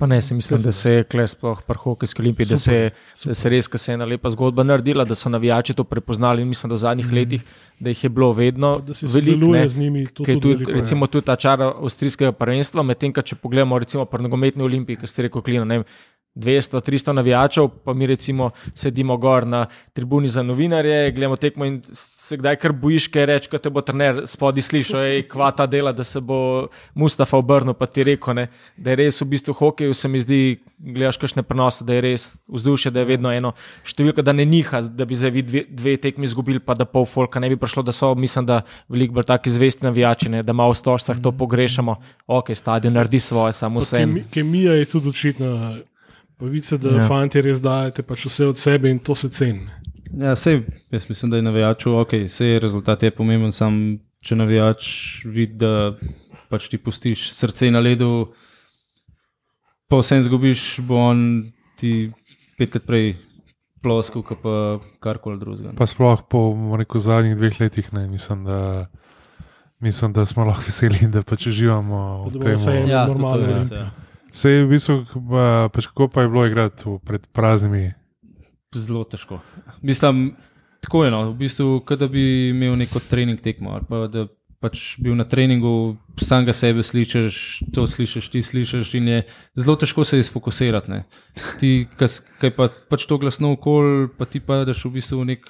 Pa 0.00 0.06
ne, 0.08 0.16
se 0.24 0.34
mislim, 0.34 0.62
da 0.62 0.72
se 0.72 0.90
je 0.90 1.04
kle 1.04 1.26
sploh 1.28 1.58
pri 1.62 1.76
hokejski 1.76 2.22
olimpiji, 2.22 2.46
da 2.48 2.56
se, 2.56 2.76
da 3.24 3.34
se 3.36 3.50
res, 3.52 3.66
ker 3.68 3.80
se 3.80 3.90
je 3.90 3.98
ena 3.98 4.06
lepa 4.08 4.30
zgodba 4.32 4.64
naredila, 4.64 5.04
da 5.04 5.12
so 5.14 5.28
navijači 5.28 5.74
to 5.76 5.84
prepoznali 5.84 6.40
in 6.40 6.48
mislim, 6.48 6.70
da 6.70 6.78
v 6.78 6.80
zadnjih 6.80 7.10
mm. 7.10 7.14
letih, 7.18 7.42
da 7.80 7.92
jih 7.92 8.04
je 8.04 8.08
bilo 8.08 8.30
vedno 8.32 8.70
Pa 8.78 8.86
da 8.86 8.94
se 8.94 9.06
veliko. 9.12 9.50
ne. 9.52 9.68
z 9.68 9.76
njimi. 9.76 10.06
To 10.06 10.24
tudi 10.24 10.40
tudi, 10.40 10.54
veliko, 10.54 10.70
ja. 10.70 10.76
recimo, 10.80 11.06
tudi 11.06 11.26
ta 11.26 11.36
čar 11.36 11.62
avstrijskega 11.62 12.32
prvenstva, 12.32 12.82
medtem 12.82 13.12
ko 13.12 13.22
če 13.22 13.36
pogledamo, 13.36 13.78
recimo, 13.78 14.06
pri 14.08 14.24
nogometni 14.24 14.64
olimpiji, 14.64 15.02
ki 15.02 15.06
ste 15.06 15.28
rekel, 15.28 15.44
klino, 15.44 15.68
ne 15.68 15.82
vem, 16.34 16.60
200, 16.60 16.80
300 16.80 17.12
navijačev, 17.12 17.68
pa 17.84 17.92
mi 17.92 18.06
recimo 18.06 18.50
sedimo 18.74 19.16
gor 19.16 19.46
na 19.46 19.66
tribuni 19.92 20.28
za 20.28 20.42
novinarje, 20.42 21.10
gledamo 21.12 21.36
tekmo 21.36 21.64
in 21.64 21.82
se 21.92 22.36
kdaj 22.36 22.56
kar 22.56 22.72
bojiš, 22.72 23.08
kaj 23.08 23.26
reč, 23.26 23.48
ko 23.48 23.58
te 23.58 23.70
bo 23.70 23.80
trener 23.80 24.22
spodaj 24.26 24.62
slišal, 24.62 25.00
ej, 25.00 25.22
kvata 25.28 25.66
dela, 25.66 25.92
da 25.92 26.04
se 26.04 26.20
bo 26.20 26.68
Mustafa 26.94 27.36
obrnil, 27.36 27.74
pa 27.74 27.86
ti 27.86 28.04
rekel, 28.04 28.34
ne, 28.34 28.48
da 28.76 28.90
je 28.90 28.96
res 28.96 29.20
v 29.20 29.26
bistvu 29.26 29.52
hokeju, 29.54 29.94
se 29.94 30.08
mi 30.08 30.20
zdi, 30.20 30.60
gledaš 30.78 31.16
kakšne 31.18 31.42
prenose, 31.42 31.84
da 31.84 31.94
je 31.94 32.00
res 32.00 32.38
vzdušje, 32.48 32.90
da 32.90 33.00
je 33.00 33.10
vedno 33.10 33.32
eno 33.32 33.52
številka, 33.84 34.22
da 34.22 34.32
ne 34.32 34.44
niha, 34.46 34.80
da 34.80 35.04
bi 35.04 35.14
zdaj 35.18 35.42
dve, 35.42 35.64
dve 35.68 35.96
tekmi 35.96 36.24
izgubili, 36.24 36.60
pa 36.62 36.74
da 36.74 36.84
pol 36.84 37.04
folka 37.04 37.40
ne 37.40 37.48
bi 37.50 37.56
prišlo, 37.56 37.82
da 37.82 37.92
so, 37.92 38.14
mislim, 38.14 38.46
da 38.46 38.62
veliko 38.88 39.14
bolj 39.18 39.24
taki 39.24 39.50
zvesti 39.50 39.84
navijači, 39.84 40.28
ne, 40.30 40.42
da 40.42 40.52
malo 40.52 40.72
v 40.72 40.78
stožcah 40.78 41.18
to 41.18 41.32
pogrešamo, 41.32 41.96
ok, 42.26 42.54
stadion 42.54 42.94
naredi 42.94 43.18
svoje, 43.20 43.52
samo 43.52 43.80
vse. 43.80 43.96
kemi- 43.98 44.24
Kemija 44.30 44.72
je 44.78 44.84
tudi 44.84 45.08
očitna. 45.08 45.76
Pa 46.40 46.46
vidite, 46.46 46.78
da 46.78 46.96
Ja. 46.96 47.08
fanti 47.08 47.42
res 47.44 47.60
dajete 47.60 48.02
pač 48.02 48.24
vse 48.26 48.46
od 48.48 48.58
sebe 48.58 48.90
in 48.90 48.98
to 48.98 49.14
se 49.14 49.28
ceni. 49.28 49.68
Ja, 50.16 50.34
sej, 50.36 50.62
jaz 50.90 51.08
mislim, 51.08 51.30
da 51.30 51.36
je 51.36 51.42
navijaču, 51.42 51.92
ok, 52.00 52.12
vse 52.26 52.58
rezultat 52.62 53.02
je 53.02 53.10
pomemben, 53.10 53.52
sam 53.52 54.00
če 54.24 54.36
navijač 54.36 54.86
vidi, 55.24 55.60
da 55.60 55.94
pač 56.50 56.68
ti 56.68 56.78
pustiš 56.78 57.28
srce 57.32 57.70
na 57.70 57.78
ledu, 57.78 58.32
pa 59.88 60.00
vsem 60.00 60.22
zgubiš, 60.26 60.80
bo 60.82 60.98
on 61.12 61.52
ti 61.78 62.10
petkrat 62.58 62.88
prej 62.88 63.14
ploskal, 63.84 64.24
kot 64.26 64.42
pa 64.42 64.56
karkoli 65.00 65.38
drugega. 65.40 65.76
Pa 65.78 65.86
sploh 65.86 66.24
po 66.28 66.50
rekel, 66.76 67.00
zadnjih 67.00 67.36
dveh 67.38 67.60
letih, 67.60 67.92
ne, 67.92 68.08
mislim, 68.08 68.44
da, 68.44 68.88
mislim, 69.80 70.12
da 70.12 70.26
smo 70.26 70.44
lahko 70.44 70.66
veseli, 70.66 71.06
da 71.08 71.22
pač 71.22 71.46
uživamo 71.52 72.30
Da 72.32 72.38
v 72.38 72.56
vse 72.56 72.76
tem. 72.76 72.88
Ja, 72.90 73.06
to, 73.06 73.14
to 73.14 73.22
normalno 73.22 73.90
Sej 74.32 74.64
v 74.64 74.70
bistvu, 74.70 75.04
pa, 75.30 75.68
pač 75.72 75.90
kako 75.90 76.08
pa 76.08 76.22
je 76.22 76.30
bilo 76.30 76.46
igrati 76.46 76.98
pred 77.04 77.26
praznimi. 77.34 77.92
Zelo 78.74 79.04
težko. 79.04 79.40
Mislim, 79.82 80.36
tako 80.80 81.04
je. 81.04 81.10
No. 81.10 81.24
V 81.30 81.38
bistvu, 81.40 81.80
da 81.98 82.08
bi 82.08 82.50
imel 82.50 82.76
neko 82.78 83.02
trening 83.02 83.40
tekmo. 83.40 83.74
ali 83.74 83.86
Pa, 83.88 84.06
da 84.06 84.26
pač 84.60 85.00
bil 85.00 85.16
na 85.16 85.24
treningu, 85.24 85.96
sam 86.20 86.44
ga 86.44 86.52
sebe 86.52 86.84
slišiš, 86.84 87.36
to 87.72 87.86
slišiš, 87.88 88.28
ti 88.28 88.42
slišiš. 88.44 88.94
in 88.94 89.08
je 89.08 89.22
Zelo 89.56 89.76
težko 89.76 90.04
se 90.04 90.20
je 90.20 90.28
sfokusirati. 90.28 90.90
Ne. 90.90 91.04
Ti, 91.58 91.88
kaj 91.96 92.54
pa 92.56 92.68
pač 92.68 93.08
to 93.08 93.18
glasno 93.18 93.56
okol, 93.56 94.08
pa 94.18 94.28
ti 94.28 94.40
padeš 94.40 94.84
v 94.84 95.00
bistvu 95.00 95.24
nek. 95.24 95.48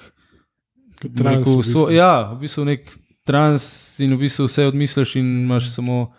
Trans 1.01 1.41
rekel, 1.41 1.53
v 1.53 1.57
bistvu. 1.59 1.73
so, 1.73 1.89
ja, 1.91 2.31
v 2.31 2.39
bistvu 2.45 2.65
nek 2.65 2.87
trans 3.27 3.63
in 3.99 4.15
v 4.15 4.25
bistvu 4.25 4.47
vse 4.47 4.67
odmisliš 4.69 5.15
in 5.19 5.27
imaš 5.45 5.73
samo 5.75 6.13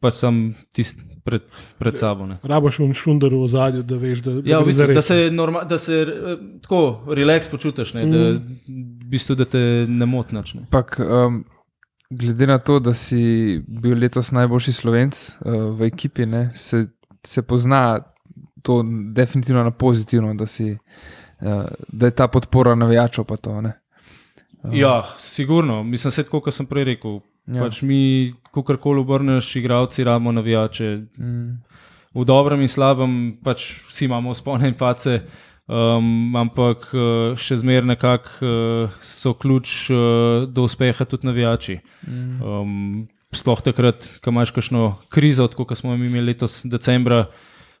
pač 0.00 0.20
sam 0.20 0.52
tist 0.72 1.00
pred, 1.24 1.42
pred 1.78 1.98
sabo. 1.98 2.26
Ne. 2.26 2.38
Rabaš 2.42 2.78
v 2.78 2.92
šundaru 2.94 3.42
v 3.44 3.48
zadju, 3.48 3.82
da 3.82 3.96
veš, 3.96 4.22
da, 4.24 4.34
Ja, 4.44 4.60
gre 4.60 4.64
v 4.64 4.66
bistvu, 4.70 4.94
da 4.94 5.02
se, 5.02 5.18
norma, 5.32 5.62
da 5.68 5.78
se 5.78 6.00
eh, 6.02 6.36
tako 6.62 7.14
relaks 7.16 7.48
počutiš, 7.48 7.94
ne, 7.94 8.06
da, 8.10 8.26
v 8.68 9.08
bistvu, 9.10 9.36
da 9.38 9.44
te 9.44 9.62
ne 9.88 10.06
moti 10.06 10.36
nič. 10.36 10.54
ne. 10.54 10.66
Ampak 10.68 11.00
um, 11.00 11.42
glede 12.10 12.46
na 12.46 12.58
to, 12.58 12.80
da 12.80 12.94
si 12.94 13.60
bil 13.68 13.98
letos 13.98 14.32
najboljši 14.32 14.72
slovenc 14.72 15.20
uh, 15.20 15.70
v 15.78 15.90
ekipi, 15.90 16.26
ne, 16.26 16.48
se, 16.54 16.86
se 17.26 17.42
pozna 17.42 18.00
to 18.62 18.82
definitivno 19.14 19.64
na 19.64 19.70
pozitivno, 19.70 20.34
da, 20.34 20.46
si, 20.46 20.72
uh, 20.72 21.64
da 21.88 22.06
je 22.06 22.16
ta 22.16 22.28
podpora 22.28 22.74
navijačev 22.74 23.24
pa 23.24 23.36
to. 23.36 23.60
Ne. 23.60 23.76
Ja, 24.72 25.02
sigurno. 25.18 25.82
Mislim, 25.82 26.10
se 26.10 26.22
tako, 26.22 26.40
kot 26.44 26.54
sem 26.54 26.66
prej 26.66 26.84
rekel. 26.84 27.20
Ja. 27.46 27.54
Ja. 27.56 27.64
Pač 27.64 27.80
mi, 27.82 28.34
kakorkoli 28.54 29.00
obrneš, 29.00 29.56
igravci, 29.56 30.04
rabimo 30.04 30.32
navijače. 30.32 30.96
Mm. 31.18 31.60
V 32.14 32.24
dobrem 32.26 32.60
in 32.60 32.68
slabem, 32.68 33.14
pač 33.44 33.70
vsi 33.88 34.08
imamo 34.08 34.34
spone 34.34 34.68
in 34.68 34.74
pace, 34.74 35.20
um, 35.70 36.34
ampak 36.36 36.88
uh, 36.90 37.38
še 37.38 37.60
zmeraj 37.62 37.86
nekako 37.92 38.30
uh, 38.42 38.96
so 39.00 39.34
ključ 39.38 39.90
uh, 39.94 40.48
do 40.50 40.66
uspeha 40.66 41.06
tudi 41.06 41.30
navijači. 41.30 41.78
Mm. 42.08 42.42
Um, 42.42 43.06
sploh 43.34 43.62
takrat, 43.62 44.08
ko 44.24 44.34
imaš 44.34 44.50
kakšno 44.50 44.96
krizo, 45.08 45.46
kot 45.54 45.78
smo 45.78 45.94
imeli 45.94 46.32
letos 46.32 46.64
decembra. 46.66 47.28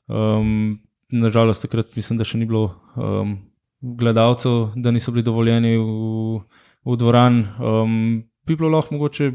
Um, 0.06 0.78
nažalost, 1.10 1.62
takrat 1.62 1.96
mislim, 1.98 2.18
da 2.18 2.26
še 2.26 2.38
ni 2.38 2.46
bilo 2.46 2.70
um, 2.94 3.36
gledalcev, 3.80 4.76
da 4.76 4.92
niso 4.94 5.12
bili 5.12 5.26
dovoljeni 5.26 5.76
v, 5.76 6.40
v 6.86 6.96
dvoran. 7.00 7.40
Um, 7.58 7.94
bi 8.46 8.56
bilo 8.56 8.70
lahko 8.76 8.94
mogoče 8.94 9.32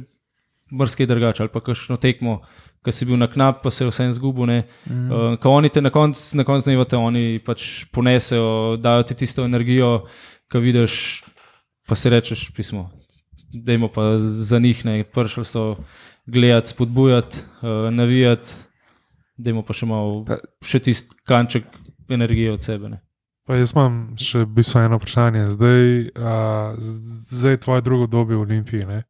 brskaj 0.77 1.07
drugače 1.09 1.43
ali 1.43 1.51
pa 1.53 1.61
kakšno 1.63 1.97
tekmo, 2.01 2.39
ki 2.85 2.93
si 2.93 3.07
bil 3.09 3.17
na 3.17 3.27
knap, 3.31 3.63
pa 3.63 3.71
se 3.73 3.83
je 3.83 3.89
vse 3.89 4.09
izgubil. 4.11 4.45
Mm. 4.45 5.07
Uh, 5.09 5.37
ko 5.41 5.55
oni 5.57 5.69
te 5.73 5.81
na 5.81 5.89
koncu 5.89 6.43
konc 6.45 6.67
dneva 6.67 6.85
te 6.85 6.97
oni 6.97 7.39
pač 7.45 7.85
ponesejo, 7.91 8.77
dajo 8.81 9.03
ti 9.03 9.17
tisto 9.23 9.45
energijo, 9.45 10.05
ki 10.51 10.61
vidiš, 10.61 11.23
pa 11.87 11.97
si 11.97 12.11
rečeš 12.13 12.49
pismo. 12.55 12.89
Dajmo 13.55 13.87
pa 13.87 14.17
za 14.19 14.59
njih, 14.59 14.85
ne, 14.85 15.03
prišli 15.03 15.45
so 15.45 15.65
gledati, 16.27 16.69
spodbujati, 16.69 17.41
uh, 17.61 17.89
navijati, 17.93 18.53
dajmo 19.37 19.63
pa 19.65 19.73
še 19.73 19.89
malo, 19.89 20.23
Pa- 20.27 20.41
še 20.65 20.79
tisti 20.79 21.15
kanček 21.25 21.65
energije 22.09 22.53
od 22.53 22.63
sebe. 22.63 22.89
Ne. 22.89 23.01
Pa 23.45 23.59
jaz 23.59 23.75
imam 23.75 24.15
še 24.17 24.41
v 24.43 24.57
bistvu 24.57 24.81
eno 24.81 24.97
vprašanje. 24.97 25.47
Zdaj, 25.53 25.83
uh, 26.17 26.77
zdaj 27.29 27.57
je 27.57 27.61
tvoje 27.61 27.81
drugo 27.85 28.09
obdobje 28.09 28.37
v 28.37 28.45
Olimpiji. 28.45 28.85
ne? 28.85 29.03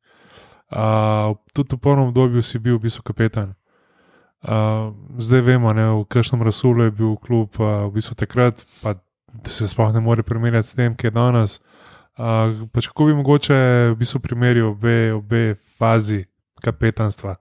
Uh, 0.71 1.37
tudi 1.53 1.75
v 1.75 1.79
prvem 1.79 2.09
obdobju 2.09 2.41
si 2.41 2.59
bil 2.59 2.79
v 2.79 2.89
bistvu 2.89 3.05
kapetan. 3.05 3.53
Uh, 4.45 4.93
zdaj 5.17 5.41
vemo, 5.41 5.73
ne, 5.73 5.85
v 6.01 6.05
kakšnem 6.09 6.41
rasulu 6.41 6.89
je 6.89 6.91
bil 6.91 7.17
klub, 7.17 7.53
uh, 7.61 7.89
v 7.89 7.97
bistvu 7.97 8.17
takrat, 8.17 8.65
pa 8.81 8.97
se 9.45 9.67
sploh 9.67 9.93
ne 9.93 10.01
more 10.01 10.23
primerjati 10.23 10.67
s 10.67 10.73
tem, 10.73 10.95
ki 10.95 11.07
je 11.07 11.11
danes. 11.11 11.59
Uh, 12.17 12.65
pač 12.73 12.87
kako 12.87 13.09
bi 13.09 13.17
mogoče 13.21 13.57
v 13.93 13.95
bistvu 13.99 14.21
primerjal 14.21 14.73
obe, 14.73 15.13
obe 15.13 15.43
fazi 15.77 16.25
kapetanstva, 16.61 17.37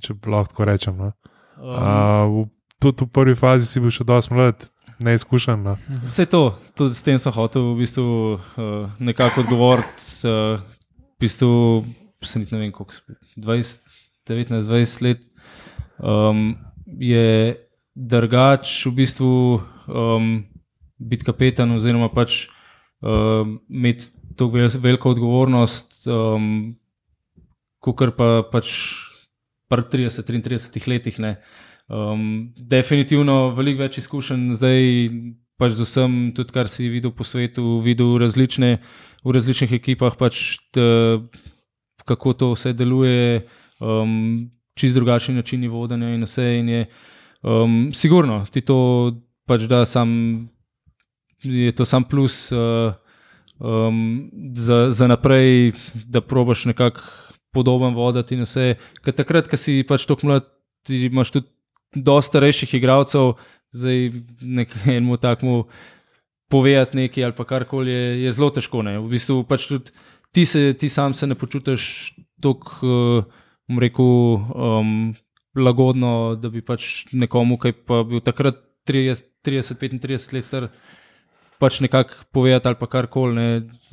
če 0.00 0.16
lahko 0.26 0.52
tako 0.52 0.68
rečem. 0.68 0.96
No? 0.96 1.12
Uh, 1.56 2.44
v, 2.44 2.44
tudi 2.80 3.04
v 3.04 3.10
prvi 3.12 3.34
fazi 3.36 3.68
si 3.68 3.80
bil 3.82 3.92
še 3.92 4.04
dosti 4.06 4.34
mlad, 4.34 4.68
neizkušen. 5.02 5.60
No? 5.64 5.76
Vse 6.04 6.26
to, 6.30 6.54
tudi 6.78 6.94
s 6.94 7.04
tem 7.04 7.18
sem 7.18 7.34
hotel 7.34 7.72
v 7.72 7.82
bistvu 7.82 8.06
uh, 8.36 8.92
nekako 9.02 9.44
odgovoriti. 9.44 10.04
Uh, 10.24 10.62
v 11.18 11.26
bistvu, 11.26 11.52
se 12.28 12.38
niti 12.38 12.54
ne 12.54 12.60
vem, 12.60 12.72
koliko, 12.72 12.94
20, 13.36 13.80
19, 14.28 14.68
20 14.70 15.02
let. 15.06 15.22
Um, 15.98 16.56
je 16.86 17.56
drugač 17.94 18.86
v 18.86 18.94
bistvu 18.96 19.32
um, 19.88 20.32
biti 20.98 21.26
kapetan, 21.26 21.72
oziroma 21.76 22.08
pač 22.12 22.46
um, 23.02 23.58
imeti 23.68 24.10
to 24.36 24.48
vel, 24.52 24.70
veliko 24.80 25.12
odgovornost, 25.12 26.06
um, 26.08 26.74
kot 27.82 28.16
pa 28.16 28.42
pač 28.48 28.72
pri 29.72 30.08
30-33 30.08 30.88
letih. 30.88 31.20
Ne. 31.20 31.36
Um, 31.92 32.52
definitivno 32.56 33.52
veliko 33.56 33.84
več 33.84 33.98
izkušenj 34.02 34.56
zdaj, 34.56 34.82
pač 35.60 35.76
z 35.76 35.86
vsem, 35.86 36.12
tudi 36.36 36.54
kar 36.54 36.70
si 36.70 36.88
videl 36.92 37.12
po 37.14 37.26
svetu, 37.26 37.78
videl 37.84 38.16
različne, 38.20 38.78
v 39.22 39.34
različnih 39.36 39.76
ekipah, 39.78 40.16
pač, 40.18 40.58
t, 40.74 40.82
kako 42.04 42.32
to 42.32 42.52
vse 42.52 42.72
deluje, 42.72 43.42
um, 43.80 44.50
čist 44.74 44.94
drugačni 44.94 45.34
načini 45.34 45.68
vodenja 45.68 46.14
in 46.14 46.24
vse. 46.24 46.48
In 46.58 46.68
je, 46.68 46.86
um, 47.42 47.90
sigurno 47.94 48.44
ti 48.50 48.60
to 48.60 49.12
pač 49.46 49.68
da 49.70 49.84
sam, 49.84 50.48
je 51.42 51.72
to 51.72 51.84
sam 51.84 52.04
plus. 52.04 52.52
Uh, 52.52 52.94
Um, 53.62 54.30
za, 54.54 54.90
za 54.90 55.06
naprej, 55.06 55.72
da 55.94 56.20
probaš 56.20 56.64
nekako 56.64 57.00
podoben 57.54 57.94
voditi 57.94 58.34
in 58.34 58.42
vse. 58.42 58.74
Ker 59.04 59.14
takrat, 59.14 59.46
ko 59.46 59.58
si 59.60 59.84
pač 59.86 60.02
tako 60.08 60.26
mlad, 60.26 60.48
imaš 60.90 61.30
tudi 61.36 61.46
dosta 61.94 62.32
starejših 62.32 62.74
igralcev, 62.74 63.36
zdaj 63.70 64.10
nekemu 64.40 65.16
takmu 65.26 65.66
povedati 66.50 66.96
nekaj 66.96 67.24
ali 67.24 67.46
karkoli 67.46 67.92
je, 67.92 68.22
je 68.24 68.32
zelo 68.32 68.50
težko. 68.50 68.82
Ne? 68.82 68.98
V 68.98 69.12
bistvu 69.14 69.44
pač 69.46 69.68
tudi 69.70 69.94
ti, 70.32 70.46
se, 70.46 70.72
ti 70.78 70.88
sam 70.88 71.14
se 71.14 71.26
ne 71.26 71.34
počutiš 71.34 72.14
tako, 72.42 72.86
uh, 72.86 73.78
rekel, 73.80 74.04
um, 74.04 75.14
lagodno, 75.56 76.34
da 76.40 76.48
bi 76.48 76.64
pač 76.64 77.06
nekomu, 77.12 77.58
ki 77.60 77.74
pa 77.86 78.02
bil 78.08 78.24
takrat 78.24 78.58
30-35 78.88 80.34
let 80.34 80.48
star. 80.48 80.68
Pač 81.62 81.78
nekako 81.78 82.24
povedati, 82.34 82.66
ali 82.66 82.76
pa 82.80 82.88
karkoli, 82.90 83.34
ne, 83.36 83.44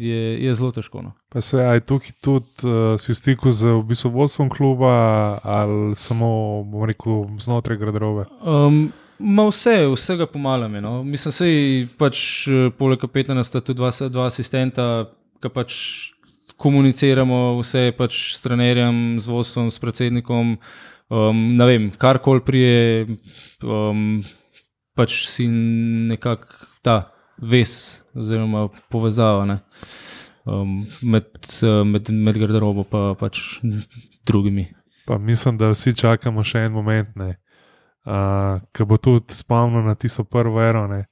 je, 0.02 0.22
je 0.42 0.54
zelo 0.58 0.72
težko. 0.74 1.04
No. 1.06 1.12
Pa 1.30 1.44
se 1.46 1.62
aj 1.62 1.84
tukaj 1.86 2.16
tudi 2.18 2.66
uh, 2.66 2.96
si 2.98 3.12
v 3.12 3.18
stiku 3.20 3.54
z 3.54 3.76
v 3.78 3.84
bistvu 3.92 4.10
vodstvom 4.16 4.50
kluba 4.50 5.38
ali 5.46 5.94
samo, 5.94 6.64
bom 6.66 6.88
rekel, 6.90 7.28
znotraj 7.38 7.78
garderobe. 7.78 8.26
Um, 8.42 8.90
ma 9.20 9.46
vse, 9.52 9.84
vsega 9.94 10.26
pomalame. 10.26 10.82
No. 10.82 11.04
Mislim, 11.06 11.36
da 11.38 11.94
pač, 12.02 12.48
eh, 12.50 12.72
poleg 12.74 12.98
kapetana 13.06 13.44
sta 13.46 13.62
tudi 13.62 13.78
dva, 13.84 13.94
dva 14.10 14.26
asistenta, 14.34 15.12
ki 15.38 15.54
pač 15.54 15.78
komuniciramo 16.60 17.60
vse 17.62 17.90
pač 17.98 18.20
s 18.36 18.44
trenerjem, 18.44 19.20
z 19.24 19.32
vodstvom, 19.32 19.72
s 19.72 19.80
predsednikom. 19.80 20.58
Um, 21.10 21.40
ne 21.58 21.66
vem, 21.66 21.88
karkoli 21.98 22.44
prije, 22.46 23.18
um, 23.64 24.20
pač 24.94 25.24
si 25.32 25.48
nekako 25.48 26.68
ta 26.86 26.98
vez 27.40 28.04
oziroma 28.14 28.68
povezava 28.92 29.46
ne, 29.48 29.60
um, 30.46 30.84
med, 31.02 31.32
med, 31.86 32.12
med 32.12 32.38
garderobo 32.38 32.84
in 32.84 32.92
pa, 32.92 33.04
pač 33.18 33.42
drugimi. 34.28 34.68
Pa 35.08 35.18
mislim, 35.18 35.58
da 35.58 35.72
vsi 35.72 35.96
čakamo 35.98 36.44
še 36.46 36.68
en 36.68 36.76
moment, 36.76 37.16
uh, 37.18 38.60
ki 38.76 38.86
bo 38.86 39.00
tudi 39.02 39.34
spomnil 39.34 39.88
na 39.88 39.96
tisto 39.98 40.28
prvo 40.28 40.62
ero. 40.62 40.86
Ne? 40.92 41.08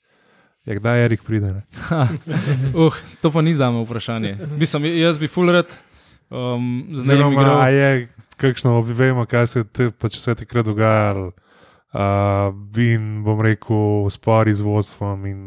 Ja, 0.67 0.75
kdaj 0.75 1.05
Erik 1.05 1.23
pride? 1.23 1.47
Ne? 1.47 1.61
Uh, 2.75 2.95
to 3.21 3.31
pa 3.31 3.41
ni 3.41 3.55
za 3.55 3.71
me 3.71 3.83
vprašanje. 3.85 4.37
Mislim, 4.59 4.85
jaz 4.85 5.19
bi 5.19 5.27
full 5.31 5.51
rad 5.51 5.71
um, 6.29 6.87
z 6.91 7.07
njim 7.07 7.11
Oziroma, 7.11 7.41
igral. 7.41 7.61
a 7.61 7.67
je 7.69 8.07
kakšno, 8.35 8.81
vemo, 8.81 9.25
kaj 9.25 9.47
se 9.47 9.63
te, 9.63 9.91
pač 9.91 10.19
vse 10.19 10.35
takrat 10.35 10.67
dogajalo. 10.67 11.31
Uh, 11.95 12.51
in 12.83 13.23
bom 13.23 13.39
rekel, 13.41 14.09
spori 14.11 14.51
z 14.53 14.61
vodstvom, 14.61 15.23
in 15.25 15.39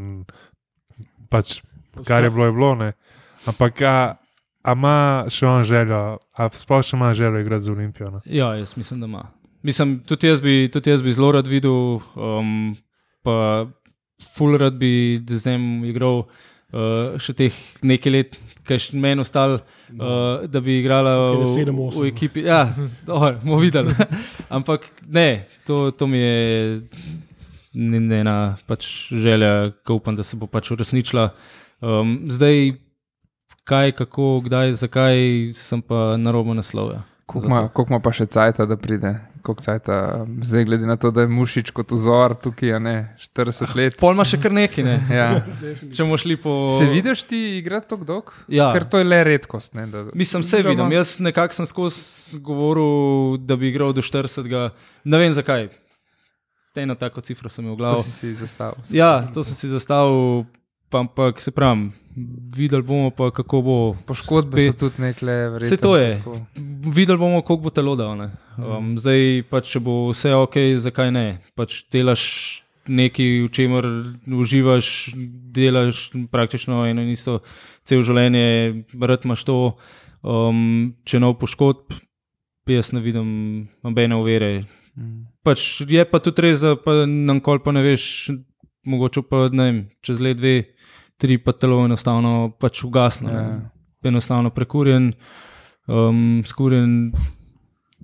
pač, 1.29 1.61
kar 2.09 2.25
je 2.25 2.31
bilo, 2.33 2.49
je 2.49 2.55
bilo. 2.57 2.71
Ne? 2.81 2.89
Ampak, 3.45 3.83
a, 3.85 4.17
a 4.65 4.73
ima 4.73 5.29
še 5.29 5.47
on 5.47 5.69
željo, 5.69 6.01
a 6.17 6.49
sploh 6.57 6.81
še 6.81 6.97
ima 6.97 7.13
željo 7.15 7.45
igrati 7.45 7.69
za 7.69 7.75
Olimpijo? 7.77 8.09
Ne? 8.17 8.25
Ja, 8.25 8.55
jaz 8.57 8.73
mislim, 8.81 9.05
da 9.05 9.11
ima. 9.13 9.27
Mislim, 9.63 9.99
tudi 10.09 10.33
jaz 10.33 10.41
bi, 10.41 10.65
tudi 10.73 10.91
jaz 10.91 11.05
bi 11.05 11.13
zelo 11.13 11.35
rad 11.37 11.47
videl, 11.47 12.01
um, 12.17 12.73
pa 13.21 13.69
full 14.35 14.57
rad 14.59 14.75
bi 14.79 15.21
z 15.27 15.47
njim 15.47 15.85
igral 15.85 16.25
uh, 16.25 17.19
še 17.21 17.35
teh 17.39 17.55
nekaj 17.83 18.13
let, 18.13 18.37
kaj 18.67 18.79
še 18.87 18.99
meni 19.01 19.25
ostalo, 19.25 19.61
uh, 19.61 20.47
da 20.47 20.61
bi 20.61 20.79
igrala 20.81 21.15
v, 21.17 21.47
v 21.47 21.73
no. 21.73 22.05
ekipi. 22.07 22.45
Ja, 22.47 22.69
dobro, 23.07 23.39
bomo 23.43 23.59
videli. 23.63 23.95
Ampak 24.57 24.91
ne, 25.07 25.47
to, 25.67 25.91
to 25.91 26.07
mi 26.07 26.19
je 26.21 26.83
ena 27.75 28.57
pač 28.67 29.09
želja, 29.13 29.73
ki 29.87 29.93
upam, 29.93 30.17
da 30.19 30.23
se 30.27 30.37
bo 30.37 30.47
pač 30.51 30.71
uresničila. 30.75 31.31
Um, 31.81 32.27
zdaj, 32.31 32.75
kaj, 33.65 33.93
kako, 33.93 34.41
kdaj, 34.47 34.75
zakaj, 34.83 35.19
sem 35.55 35.83
pa 35.83 36.17
na 36.17 36.31
robu. 36.35 36.55
Koliko 37.27 37.47
ima- 37.47 37.69
koliko 37.69 37.93
ima 37.95 38.01
pa 38.01 38.13
še 38.13 38.27
cajt, 38.27 38.59
da 38.67 38.77
pride? 38.77 39.30
Koliko 39.43 39.63
cajta, 39.63 39.95
zdaj, 40.43 40.65
glede 40.65 40.87
na 40.87 40.97
to, 40.97 41.11
da 41.11 41.21
je 41.21 41.29
mušič 41.29 41.71
kot 41.71 41.93
vzor 41.93 42.35
tukaj, 42.37 42.73
a 42.73 42.79
ne 42.79 42.95
40 43.19 43.75
let. 43.75 43.97
Pol 43.97 44.13
ima 44.13 44.25
še 44.25 44.37
kar 44.37 44.53
nekaj, 44.53 44.85
ne? 44.85 44.97
Ja. 45.11 45.29
če 45.95 46.03
bomo 46.03 46.17
šli 46.17 46.37
po. 46.37 46.69
Se 46.69 46.85
vidiš 46.87 47.23
ti 47.25 47.59
igrati 47.59 47.89
tako 47.89 48.05
dolgo? 48.05 48.33
Ja. 48.49 48.69
Ker 48.73 48.85
to 48.85 48.99
je 48.99 49.05
le 49.05 49.25
redkost. 49.25 49.75
Ne, 49.75 49.87
da, 49.87 50.05
Mislim, 50.15 50.43
Oziroma- 50.43 50.69
vidim. 50.71 50.93
Jaz 50.93 51.17
nekako 51.21 51.55
sem 51.55 51.67
skozi 51.67 52.03
govoril, 52.41 52.91
da 53.39 53.57
bi 53.57 53.69
igral 53.69 53.93
do 53.93 54.03
40. 54.03 54.71
Ne 55.05 55.19
vem 55.19 55.33
zakaj. 55.33 55.69
Eno 56.77 56.95
tako 56.95 57.21
cifro 57.21 57.49
sem 57.49 57.65
imel 57.65 57.75
v 57.75 57.79
To 57.79 57.83
glavu. 57.83 58.03
si 58.03 58.11
si 58.13 58.35
zastavil. 58.35 58.79
Ja, 58.91 59.27
to 59.27 59.43
sem 59.43 59.55
si 59.55 59.69
zastavil, 59.69 60.45
ampak 60.93 61.41
se 61.41 61.51
pravim, 61.51 61.93
videli 62.57 62.83
bomo 62.83 63.11
pa, 63.11 63.31
kako 63.31 63.63
bo. 63.63 63.77
Poškodbe 64.07 64.59
spet- 64.61 64.73
so 64.73 64.79
tudi 64.79 65.03
nekle, 65.03 65.33
verjetno. 65.51 65.69
Saj 65.69 65.79
to 65.79 65.97
je. 65.97 66.17
tako. 66.19 66.41
Videli 66.91 67.19
bomo, 67.19 67.43
koliko 67.43 67.63
bo 67.63 67.71
telo 67.71 67.97
dal. 67.97 68.17
ne. 68.17 68.31
Um, 68.59 68.99
zdaj, 68.99 69.45
pač, 69.51 69.71
če 69.73 69.81
bo 69.81 70.11
vse 70.11 70.35
ok, 70.35 70.57
zakaj 70.77 71.13
ne? 71.13 71.27
Pač 71.57 71.85
delaš 71.93 72.65
nekaj, 72.91 73.47
v 73.47 73.49
čemer 73.55 73.85
uživaš, 74.27 75.15
delaš 75.55 76.11
praktično 76.33 76.83
eno 76.89 77.03
in 77.03 77.13
isto 77.15 77.41
cel 77.87 78.03
življenje, 78.03 78.85
rad 79.01 79.25
imaš 79.25 79.45
to. 79.45 79.77
Um, 80.21 80.95
če 81.09 81.21
nov 81.23 81.39
poškodb, 81.41 81.95
jaz 82.69 82.93
ne 82.93 83.01
vidim 83.01 83.69
nobene 83.83 84.19
uvere. 84.19 84.65
Pač 85.43 85.81
je 85.89 86.05
pa 86.05 86.19
tudi 86.21 86.43
res, 86.45 86.61
da 86.61 86.75
pa 86.77 87.07
nam 87.09 87.41
kol 87.41 87.59
pa 87.65 87.73
ne 87.73 87.81
veš, 87.83 88.31
mogoče 88.85 89.23
pa 89.25 89.49
ne 89.49 89.65
vem, 89.65 89.79
čez 90.05 90.21
let, 90.21 90.37
dve, 90.37 90.67
tri, 91.21 91.37
pa 91.39 91.53
telo 91.53 91.85
enostavno 91.85 92.51
pač 92.57 92.83
ugasne. 92.89 93.33
Ja. 93.33 93.47
Enostavno 94.09 94.49
prekurjen, 94.51 95.13
um, 95.85 96.41
skurjen, 96.49 97.13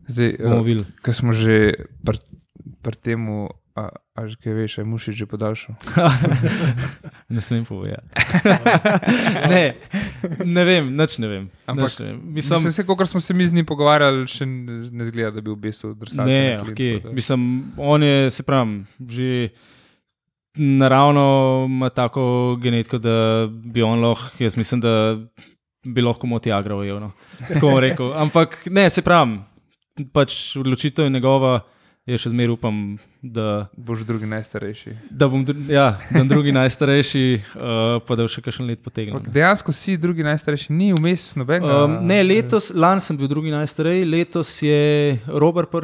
Zdaj, 0.06 0.36
uh, 0.38 0.60
videli. 0.60 0.84
ko 1.02 1.12
smo 1.16 1.32
že 1.32 1.88
pri 2.04 2.20
pr 2.84 2.94
tem, 3.00 3.24
a, 3.76 3.92
a 3.92 4.20
že 4.24 4.36
kaj 4.40 4.52
veš, 4.56 4.72
aj 4.80 4.86
mušič 4.88 5.14
že 5.16 5.26
podaljšal. 5.28 5.74
Ne 7.34 7.42
smem 7.42 7.66
povedati. 7.66 8.06
ne, 9.52 9.74
ne 10.46 10.62
vem, 10.62 10.94
nič 10.94 11.18
ne 11.18 11.26
vem. 11.28 11.44
Ampak 11.66 11.98
ne 11.98 12.14
vem. 12.14 12.18
Mislim, 12.22 12.62
Mislim, 12.62 12.70
vse, 12.70 12.86
kar 12.86 13.06
smo 13.10 13.20
se 13.20 13.34
mi 13.34 13.46
z 13.46 13.52
njim 13.52 13.66
pogovarjali, 13.66 14.24
še 14.30 14.46
ne 14.46 14.86
ne 14.94 15.04
zgleda, 15.10 15.34
da 15.34 15.42
bi 15.42 15.50
v 15.50 15.58
bistvu 15.58 15.92
drsal. 15.98 16.24
ne, 16.24 16.62
okay. 16.62 17.02
Mislim, 17.10 17.72
on 17.76 18.02
je, 18.02 18.30
se 18.30 18.46
pravi, 18.46 18.86
že 19.02 19.50
naravno 20.56 21.64
ima 21.68 21.88
tako 21.88 22.56
genetiko, 22.62 22.98
da 22.98 23.46
bi 23.50 23.82
on 23.82 24.00
lahko, 24.00 24.44
jaz 24.44 24.56
mislim, 24.56 24.80
da 24.80 25.16
bi 25.84 26.02
lahko 26.02 26.26
moti 26.26 26.52
agro 26.52 26.78
ujel. 26.78 27.00
No. 27.00 27.10
Tako 27.48 27.68
bom 27.68 27.78
rekel. 27.78 28.12
Ampak 28.14 28.58
ne, 28.70 28.90
se 28.90 29.02
pravi, 29.02 29.38
pač 30.12 30.56
odločitev 30.56 31.06
je 31.06 31.10
njegova, 31.10 31.60
jaz 32.06 32.22
še 32.22 32.32
zmeraj 32.32 32.54
upam, 32.54 32.80
da, 33.22 33.66
Boš 33.76 34.04
drugi 34.06 34.26
najstarejši. 34.30 34.96
da 35.10 35.28
bom 35.28 35.44
ja, 35.68 35.86
da 36.10 36.18
bom 36.18 36.28
drugi 36.28 36.52
najstarejši, 36.52 37.24
uh, 37.54 38.02
pa 38.06 38.18
da 38.18 38.26
bo 38.26 38.30
še 38.30 38.42
kakšen 38.42 38.66
let 38.70 38.82
potegnil. 38.84 39.18
Ampak 39.18 39.32
dejansko 39.34 39.74
si 39.74 39.96
drugi 40.00 40.26
najstarejši, 40.26 40.72
ni 40.72 40.92
vmes 40.94 41.32
nobenega. 41.38 41.84
Um, 41.84 41.96
ne, 42.06 42.20
letos, 42.22 42.72
lani 42.74 43.02
sem 43.02 43.18
bil 43.18 43.30
drugi 43.30 43.54
najstarejši, 43.54 44.10
letos 44.10 44.56
je 44.62 45.18
Robert 45.26 45.74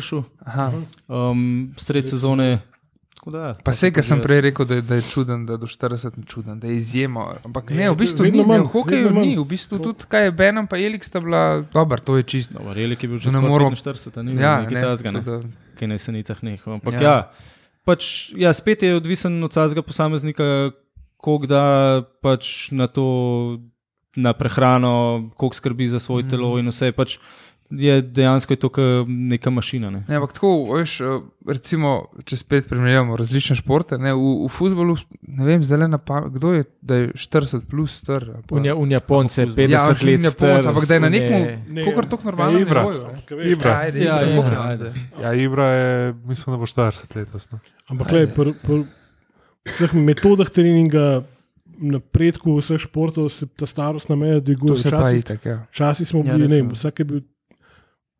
Aha. 0.46 0.72
um, 1.08 1.72
sred 1.76 2.08
sezone. 2.08 2.60
Tako 3.22 3.30
Da, 3.30 3.54
Pa 3.64 3.70
vse, 3.70 3.92
kar 3.94 4.02
sem 4.04 4.18
prej 4.18 4.40
rekel, 4.40 4.66
da 4.66 4.74
je, 4.74 4.82
da 4.82 4.94
je 4.98 5.02
čuden, 5.06 5.46
da 5.46 5.54
je 5.54 5.58
do 5.62 5.66
40 5.66 6.18
ni 6.18 6.26
čuden, 6.26 6.58
da 6.60 6.66
je 6.66 6.76
izjema. 6.76 7.36
Ampak 7.44 7.70
ne, 7.70 7.76
Ne, 7.76 7.90
v 7.90 7.96
bistvu 7.96 8.24
ni, 8.26 8.42
ne, 8.42 8.46
manj, 8.46 8.64
v 8.66 8.72
hokeju 8.72 9.10
ni, 9.14 9.36
v 9.38 9.44
bistvu 9.46 9.78
tudi 9.78 10.08
kaj 10.10 10.26
je 10.26 10.32
Benem 10.32 10.66
pa 10.66 10.76
Jelik 10.76 11.04
sta 11.06 11.20
bila, 11.22 11.62
dober, 11.72 12.02
to 12.02 12.16
je 12.18 12.26
čisto. 12.26 12.58
Dobar, 12.58 12.74
Jelik 12.74 13.02
je 13.02 13.08
bil 13.08 13.18
že 13.22 13.30
Ne 13.30 13.38
skoraj 13.38 13.50
moramo- 13.50 13.78
45, 13.78 14.18
a 14.18 14.22
ni 14.22 14.34
Ja, 14.34 14.60
nekaj 14.66 14.74
ne, 14.74 14.80
tasga, 14.82 15.10
ne, 15.10 15.20
da- 15.22 15.40
ki 15.78 15.86
na 15.86 15.94
jesenicah 15.94 16.42
nehal. 16.42 16.74
Ampak 16.74 16.94
Ja. 16.94 17.00
ja, 17.00 17.10
ja, 17.10 17.30
pač, 17.86 18.32
ja, 18.34 18.50
spet 18.52 18.82
je 18.82 18.96
odvisen 18.98 19.38
od 19.38 19.50
vsakega 19.54 19.82
posameznika, 19.86 20.72
koliko 21.16 21.46
da 21.46 21.62
pač 22.22 22.74
na 22.74 22.90
to, 22.90 23.62
na 24.18 24.34
prehrano, 24.34 25.30
koliko 25.38 25.54
skrbi 25.54 25.86
za 25.86 26.02
svoje 26.02 26.26
mm. 26.26 26.28
telo 26.28 26.58
in 26.58 26.68
vse. 26.68 26.90
Pač 26.92 27.18
je 27.72 28.02
dejansko 28.02 28.52
je 28.52 28.58
to 28.58 28.70
neka 29.06 29.50
mašina. 29.50 29.90
Ne. 29.90 30.04
Ne, 30.04 30.16
ampak 30.16 30.32
tako, 30.32 30.50
veš, 30.72 31.00
eh, 31.00 31.20
recimo, 31.46 31.92
če 32.22 32.36
spet 32.36 32.68
primerjamo 32.68 33.16
različne 33.16 33.56
športe, 33.56 33.96
ne, 33.96 34.12
v, 34.12 34.18
v 34.42 34.48
futbolu, 34.48 34.96
ne 35.22 35.44
vem, 35.44 35.62
zdaj 35.62 35.78
le 35.78 35.88
na 35.88 35.98
pamet, 35.98 36.32
kdo 36.32 36.52
je, 36.52 36.64
da 36.80 36.94
je 36.96 37.08
40 37.14 37.60
plus 37.62 37.94
star. 37.94 38.24
ali 38.24 38.42
pa- 38.42 38.56
V 38.56 38.90
Japonce, 38.90 39.40
Ja, 39.40 39.46
50 39.48 39.70
Ja, 39.70 39.86
let 40.04 40.20
že 40.20 40.30
star. 40.30 40.66
Ampak 40.66 40.84
da 40.84 40.94
je 40.94 41.00
na 41.00 41.08
nekem, 41.08 41.40
Ne, 41.68 41.84
kako 41.84 42.02
tako 42.04 42.22
normalno 42.24 42.58
ja, 42.58 42.62
Ibra. 42.62 42.80
nivoju, 42.82 43.02
ne. 43.06 43.22
Kaj 43.22 43.36
veš, 43.36 43.46
Ibra. 43.48 43.70
Ja, 43.70 43.78
ajde, 43.78 43.98
Ja, 44.00 44.16
Ibra, 44.18 44.32
Ibra, 44.32 44.42
Ibra. 44.44 44.62
ajde. 44.64 44.88
Ja, 45.18 45.34
Ibra 45.34 45.66
je, 45.66 45.90
mislim, 46.24 46.48
da 46.50 46.58
bo 46.58 46.66
40 46.66 47.16
letos. 47.16 47.50
No. 47.50 47.58
Ampak, 47.88 48.08
gledaj, 48.08 48.34
pri 48.34 48.52
pri 48.56 48.76
vseh 49.64 49.94
metodah 49.94 50.48
treninga, 50.48 51.22
napredku 51.74 52.54
vseh 52.56 52.78
športov 52.78 53.28
se 53.28 53.46
ta 53.48 53.66
starostna 53.66 54.14
meja 54.14 54.34
To 54.34 54.40
dviguje. 54.42 54.76
Včasih, 54.76 55.18
itak, 55.18 55.40
ja. 55.44 55.66
včasih 55.68 56.04
smo 56.04 56.20
Ja, 56.20 56.32
bili, 56.32 56.42
res 56.42 56.50
ne 56.50 56.56
vem, 56.56 56.68
vsak 56.70 56.98
je 56.98 57.04
bil 57.04 57.20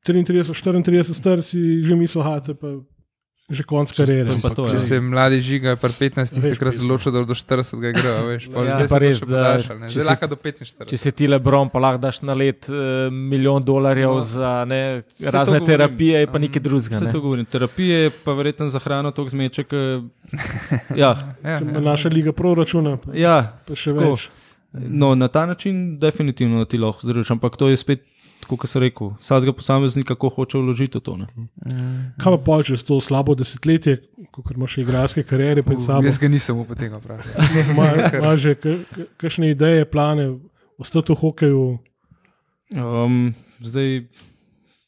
33, 0.05 0.51
34, 0.53 1.15
star 1.15 1.43
si 1.43 1.59
že 1.81 1.95
mislil, 1.95 2.23
hate 2.23 2.55
pa 2.55 2.81
že 3.51 3.65
konc 3.65 3.91
kariere. 3.93 4.27
pa 4.27 4.35
Ampak, 4.35 4.55
to, 4.55 4.65
Če 4.65 4.75
ja. 4.75 4.81
se 4.81 4.97
mladi 4.99 5.37
žiga, 5.39 5.77
pri 5.77 5.93
15, 5.93 6.25
Veš, 6.33 6.57
takrat 6.57 6.73
pismo. 6.73 6.89
odloča, 6.89 7.11
da 7.11 7.21
do 7.21 7.35
40 7.35 7.77
ga 7.77 7.89
igra, 7.91 8.13
veš, 8.25 8.43
pa 8.49 8.59
Ja, 8.59 8.75
zdaj 8.75 8.87
pa 8.87 8.89
se 8.89 8.99
res, 8.99 9.19
da 9.21 9.43
če 9.53 9.77
zdaj 9.77 9.91
si- 9.93 10.09
lahko 10.09 10.27
do 10.27 10.37
45. 10.37 10.89
Če 10.89 10.97
si 10.97 11.13
ti 11.13 11.29
Lebron, 11.29 11.69
pa 11.69 11.79
lahko 11.79 12.01
daš 12.01 12.23
na 12.23 12.33
let 12.33 12.65
uh, 12.67 12.77
milijon 13.13 13.61
dolarjev 13.61 14.09
No. 14.11 14.21
za 14.23 14.65
ne, 14.65 15.03
razne 15.23 15.59
govorim. 15.59 15.67
terapije, 15.67 16.17
je 16.17 16.27
pa 16.29 16.39
nekaj 16.39 16.61
drugega. 16.61 16.95
Vse 16.95 17.05
Ne. 17.05 17.11
to 17.11 17.21
govorim. 17.21 17.45
Terapije, 17.47 17.99
pa 18.25 18.33
verjetno 18.33 18.69
za 18.69 18.79
hrano 18.79 19.11
toliko 19.11 19.31
zmeče. 19.31 19.63
ke- 19.65 20.01
Ja, 20.97 21.13
Ja, 21.45 21.61
ima 21.61 21.73
ja. 21.73 21.81
Naša 21.83 22.09
liga 22.09 22.33
proračuna, 22.33 22.97
pa, 22.97 23.13
ja, 23.13 23.37
pa 23.61 23.75
še 23.75 23.91
tako. 23.91 24.11
več. 24.13 24.31
No, 24.73 25.15
na 25.15 25.29
ta 25.29 25.45
način 25.45 25.99
definitivno 25.99 26.65
ti 26.65 26.79
lahko 26.79 27.01
zdržiš, 27.03 27.31
ampak 27.31 27.53
to 27.55 27.69
je 27.69 27.77
spet, 27.77 28.01
kot 28.45 28.65
sem 28.67 28.83
rekel, 28.83 29.13
vsakega 29.17 29.53
posameznika, 29.53 30.15
kako 30.15 30.29
hoče 30.31 30.59
vložiti 30.59 31.01
to. 31.01 31.17
Ne. 31.17 31.27
Kaj 32.17 32.33
pa 32.33 32.41
pol 32.41 32.63
čez 32.63 32.83
to 32.83 32.99
slabo 32.99 33.35
desetletje, 33.35 33.99
ko 34.31 34.43
imaš 34.49 34.73
še 34.73 34.83
igralske 34.83 35.23
kariere 35.23 35.63
pred 35.63 35.79
sabo? 35.79 36.05
Jaz 36.05 36.19
ga 36.19 36.29
nisem 36.29 36.57
upal 36.57 36.77
tega 36.77 36.97
vprašati. 36.97 37.49
Imaš 37.71 38.13
ima 38.15 38.33
že 38.45 38.55
ka- 38.55 38.83
ka- 38.87 39.09
kakšne 39.19 39.51
ideje, 39.51 39.85
plane, 39.87 40.29
ostati 40.77 41.13
v 41.13 41.19
hokeju? 41.19 41.65
Um, 42.73 43.35
zdaj, 43.61 44.07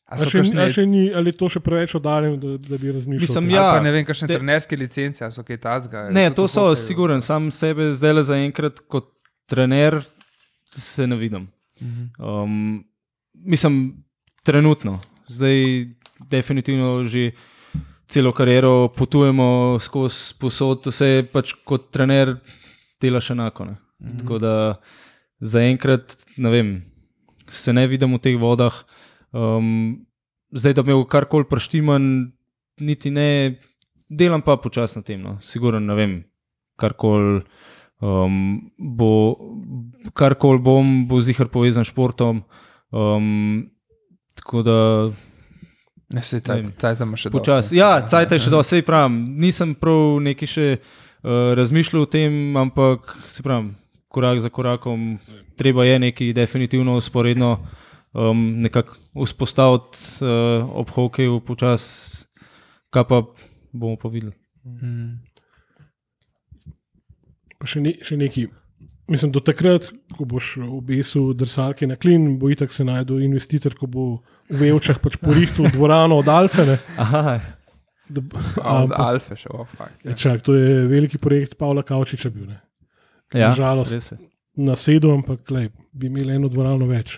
A 0.06 0.16
še, 0.18 0.31
kakšne- 0.32 0.59
a 0.59 0.70
še 0.70 0.85
ni, 0.85 1.09
ali 1.10 1.28
je 1.28 1.36
to 1.36 1.48
še 1.48 1.60
preveč 1.60 1.94
oddaljeno, 1.94 2.36
da, 2.36 2.56
da 2.60 2.76
bi 2.76 2.90
razmišljal? 2.90 3.20
Mislim, 3.20 3.51
ja. 3.51 3.64
Pa 3.70 3.81
ne 3.81 3.90
vem, 3.90 4.05
kakšne 4.05 4.28
te- 4.28 4.36
trenerske 4.36 4.76
licence, 4.76 5.24
so 5.28 5.43
kaj 5.43 5.59
tacga. 5.59 6.05
ne, 6.09 6.28
to 6.31 6.44
so, 6.47 6.70
siguren, 6.76 7.20
sam 7.20 7.51
sebe 7.51 7.90
zdaj 7.90 8.12
le 8.12 8.22
zaenkrat 8.24 8.78
kot 8.86 9.09
trener 9.44 10.01
se 10.70 11.06
ne 11.06 11.16
vidim. 11.16 11.48
Um, 12.18 12.85
mislim, 13.45 14.05
trenutno, 14.45 15.01
zdaj 15.29 15.87
definitivno 16.31 17.05
že 17.07 17.33
celo 18.07 18.33
kariero 18.33 18.89
potujemo 18.97 19.79
skozi 19.81 20.35
posod, 20.41 20.87
vse 20.87 21.25
pač 21.33 21.55
kot 21.65 21.91
trener 21.93 22.37
delaš 23.01 23.31
enako. 23.35 23.65
Ne. 23.65 23.77
Tako 24.21 24.39
da 24.39 24.55
zaenkrat, 25.41 26.16
ne 26.37 26.51
vem, 26.51 26.75
se 27.49 27.73
ne 27.73 27.87
vidim 27.89 28.15
v 28.16 28.21
teh 28.23 28.37
vodah. 28.41 28.75
Um, 29.33 30.05
zdaj, 30.55 30.77
da 30.79 30.83
bi 30.83 30.95
me 30.95 31.07
karkoli 31.09 31.49
preštiman, 31.51 32.05
niti 32.81 33.11
ne, 33.11 33.59
delam 34.09 34.43
pa 34.43 34.57
počasno 34.61 35.03
tem. 35.03 35.23
No. 35.23 35.39
Siguren, 35.43 35.87
ne 35.89 35.97
vem, 35.99 36.12
karkoli 36.81 37.43
um, 38.01 38.71
bo, 38.79 39.11
karkoli 40.15 40.62
bom, 40.62 40.95
bo 41.09 41.21
zihar 41.25 41.51
povezan 41.53 41.85
s 41.85 41.93
športom. 41.93 42.45
Um, 42.95 43.71
tako 44.39 44.62
da 44.62 44.79
Ne, 46.15 46.23
se 46.23 46.41
Ne 46.49 46.55
vem. 46.55 46.73
taj 46.79 46.97
tam 46.97 47.16
še 47.16 47.31
počasi. 47.33 47.75
Ja, 47.77 47.99
cajt 48.07 48.37
je 48.37 48.45
še 48.47 48.51
dosti, 48.53 48.77
sej 48.77 48.85
pravim. 48.87 49.25
Nisem 49.41 49.75
prav 49.75 50.21
neki 50.23 50.47
še 50.47 50.66
uh, 50.79 51.55
razmišljal 51.59 52.05
o 52.05 52.11
tem, 52.11 52.57
ampak 52.61 53.16
se 53.27 53.43
pravim, 53.43 53.73
korak 54.12 54.39
za 54.45 54.51
korakom, 54.53 55.16
treba 55.59 55.87
je 55.89 55.99
neki 55.99 56.31
definitivno 56.37 56.95
usporedno 57.01 57.57
um, 58.12 58.62
nekako 58.62 58.95
vzpostaviti 59.25 60.23
uh, 60.23 60.69
ob 60.71 60.93
hokeju 60.95 61.41
počasi, 61.43 62.29
kaj 62.95 63.09
pa 63.11 63.23
bomo 63.73 63.99
pa 63.99 64.12
videli. 64.12 64.37
Mm. 64.62 65.19
Pa 67.59 67.71
še, 67.71 67.83
ne, 67.83 67.97
še 68.05 68.21
neki. 68.21 68.47
Mislim, 69.10 69.32
do 69.35 69.40
takrat, 69.44 69.90
ko 70.16 70.24
boš 70.24 70.55
obesil 70.64 71.35
drsalke 71.36 71.85
na 71.86 71.98
klin, 72.01 72.39
bo 72.40 72.48
itak 72.48 72.72
se 72.72 72.86
najdu 72.89 73.18
investitor, 73.20 73.74
ko 73.76 73.86
bo 73.86 74.05
v 74.48 74.62
Vevčah 74.62 74.97
pač 75.02 75.18
porihtel 75.20 75.68
dvorano 75.74 76.16
od 76.22 76.31
Alfene. 76.32 76.78
Aha, 76.97 77.36
Da, 78.09 78.20
A, 78.60 78.82
od 78.85 78.93
Alfe 79.01 79.36
še, 79.39 79.48
oh, 79.48 79.64
fuck. 79.68 79.93
Ja, 80.05 80.12
čak, 80.18 80.43
to 80.44 80.55
je 80.56 80.85
veliki 80.90 81.18
projekt 81.18 81.56
Pavla 81.60 81.82
Kavčiča 81.82 82.31
bil. 82.31 82.51
Ne. 82.51 82.60
ja, 83.32 83.55
Nažalost. 83.55 84.12
Na 84.60 84.76
sedu, 84.76 85.10
ampak 85.14 85.48
lej, 85.51 85.70
bi 85.93 86.10
imeli 86.10 86.36
eno 86.36 86.51
dvorano 86.52 86.86
več. 86.86 87.16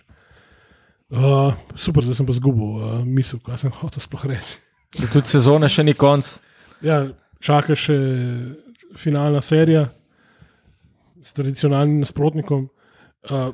Uh, 1.10 1.54
super, 1.78 2.06
zdaj 2.06 2.20
sem 2.20 2.26
pa 2.26 2.34
zgubil 2.34 2.78
uh, 2.78 2.94
misel, 3.02 3.42
kaj 3.42 3.64
sem 3.64 3.74
hotel 3.74 4.02
sploh 4.02 4.24
reči. 4.30 4.56
Tudi 5.12 5.26
sezone 5.30 5.68
še 5.70 5.84
ni 5.86 5.94
konc. 5.98 6.28
Ja, 6.86 7.02
čaka 7.42 7.76
še 7.78 7.98
finalna 8.96 9.42
serija 9.44 9.88
s 11.26 11.34
tradicionalnim 11.34 11.98
nasprotnikom. 12.04 12.68
Uh, 13.26 13.50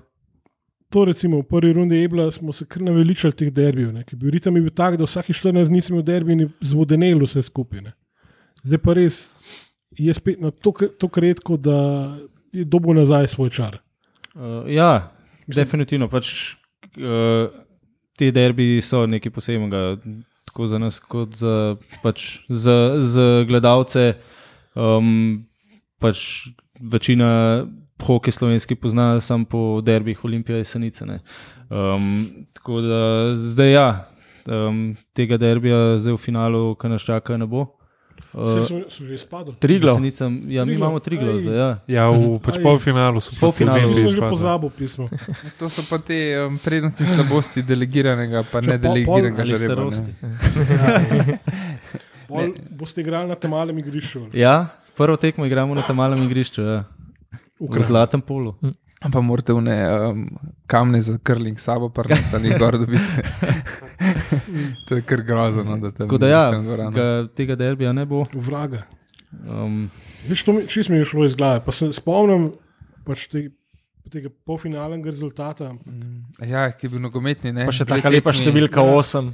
to, 0.92 1.06
recimo, 1.08 1.40
v 1.40 1.48
prvi 1.48 1.72
rundi 1.72 2.02
Ebla 2.04 2.28
smo 2.30 2.52
se 2.52 2.66
kar 2.68 2.82
naveličali 2.84 3.32
teh 3.32 3.52
derbijev. 3.52 3.94
Bil 4.12 4.30
ritem 4.34 4.56
je 4.56 4.62
bil 4.66 4.74
tak, 4.76 4.98
da 5.00 5.08
vsake 5.08 5.32
14 5.32 5.72
dni 5.72 5.80
smo 5.80 5.96
imeli 5.96 6.06
derbi 6.06 6.36
in 6.36 6.48
zvodenelo 6.60 7.24
vse 7.24 7.42
skupaj. 7.42 7.80
ne. 7.80 7.92
Zdaj 8.62 8.78
pa 8.78 8.94
res 8.94 9.22
je 9.98 10.12
spet 10.14 10.40
na 10.40 10.50
to, 10.50 10.72
to 10.98 11.08
redko, 11.16 11.56
da 11.56 11.78
je 12.52 12.64
dobo 12.64 12.92
nazaj 12.94 13.32
svoj 13.32 13.50
čar. 13.50 13.80
Uh, 14.34 14.68
ja, 14.68 15.12
Mislim- 15.46 15.64
definitivno. 15.64 16.08
Pač, 16.08 16.54
uh, 17.00 17.48
te 18.16 18.30
derbi 18.30 18.80
so 18.84 19.06
nekaj 19.06 19.32
posebnega, 19.32 19.96
tako 20.44 20.68
za 20.68 20.78
nas, 20.78 21.00
kot 21.00 21.34
za, 21.40 21.76
pač, 22.02 22.44
za, 22.48 23.00
za 23.00 23.44
gledalce. 23.48 24.12
Um, 24.76 25.46
pač 26.00 26.48
večina 26.82 27.64
hoke 28.02 28.32
slovenski 28.32 28.74
pozna 28.74 29.20
samo 29.20 29.44
po 29.44 29.80
derbih 29.80 30.24
Olimpija 30.24 30.58
in 30.58 30.64
Senica. 30.64 31.04
ne. 31.06 31.20
Um, 31.70 32.46
tako 32.52 32.80
da 32.80 33.34
zdaj 33.34 33.72
ja, 33.72 34.04
um, 34.46 34.96
tega 35.12 35.36
derbija 35.36 35.98
zdaj 35.98 36.12
v 36.12 36.16
finalu, 36.16 36.74
ki 36.74 36.88
nas 36.88 37.02
čaka, 37.02 37.36
ne 37.36 37.46
bo. 37.46 37.66
Uh, 38.32 38.64
so, 38.66 38.80
so 38.88 39.04
že 39.04 39.14
izpadli. 39.14 39.54
Triglav. 39.54 39.94
Senica, 39.96 40.30
ja, 40.48 40.64
mi 40.64 40.74
imamo 40.74 40.98
tri 41.00 41.16
glas, 41.16 41.46
Aj. 41.46 41.56
ja. 41.56 41.78
Ja, 41.86 42.08
v 42.10 42.38
pač 42.40 42.58
polfinalu 42.64 43.20
so 43.20 43.36
Polfinalu. 43.40 43.78
Jaz 43.92 43.98
sem 43.98 44.08
že 44.08 44.16
izpadli. 44.16 44.30
pozabil 44.32 44.70
pismo. 44.70 45.04
To 45.60 45.68
so 45.68 45.84
pa 45.84 45.98
te 46.00 46.16
um, 46.46 46.58
prednosti 46.58 47.04
in 47.04 47.08
slabosti 47.12 47.62
delegiranega, 47.62 48.42
pa 48.52 48.60
ne 48.64 48.78
delegiranega 48.80 49.44
žreba. 49.44 49.68
starosti. 49.68 50.10
ne. 50.16 51.38
Pol 52.32 52.54
boste 52.72 53.00
igrali 53.04 53.28
na 53.28 53.36
tem 53.36 53.50
malem 53.52 53.78
igrišču. 53.78 54.32
Ja, 54.32 54.72
prvo 54.96 55.16
tekmo 55.16 55.46
igramo 55.46 55.74
na 55.74 55.82
tem 55.86 55.96
malem 55.96 56.22
igrišču, 56.26 56.62
ja. 56.62 56.84
v 57.60 57.82
zlatem 57.82 58.20
polu. 58.20 58.56
Pa 59.02 59.18
morate 59.18 59.50
vne 59.56 59.74
um, 59.90 60.26
kamne 60.70 61.00
za 61.02 61.16
krling 61.18 61.58
sabo, 61.58 61.88
pa 61.90 62.04
ne 62.06 62.16
stani 62.16 62.52
gor 62.58 62.78
dobiti. 62.78 63.24
to 64.86 65.00
je 65.00 65.02
kar 65.02 65.24
grozno, 65.26 65.64
no, 65.66 65.78
da 65.82 65.90
te 65.90 66.04
Tako 66.04 66.18
da 66.22 66.28
ja, 66.28 66.44
ga, 66.94 67.06
tega 67.34 67.56
derbija 67.58 67.92
ne 67.92 68.06
bo. 68.06 68.22
Vraga. 68.32 68.84
Um, 69.42 69.90
Veš, 70.28 70.44
to 70.46 70.54
mi, 70.54 70.68
čist 70.70 70.92
mi 70.92 71.00
je 71.00 71.08
šlo 71.10 71.26
iz 71.26 71.34
glave. 71.34 71.64
Pa 71.66 71.74
se 71.74 71.90
spomnim 71.92 72.52
pač 73.06 73.26
te, 73.32 73.48
tega 74.12 74.30
polfinalnega 74.46 75.10
rezultata. 75.10 75.72
Ja, 76.38 76.68
ki 76.70 76.86
je 76.86 76.92
bil 76.94 77.02
nogometni, 77.02 77.50
ne. 77.54 77.66
Pa 77.66 77.74
še 77.74 77.88
taka 77.88 78.12
lepa 78.12 78.34
številka 78.36 78.84
8. 78.86 79.32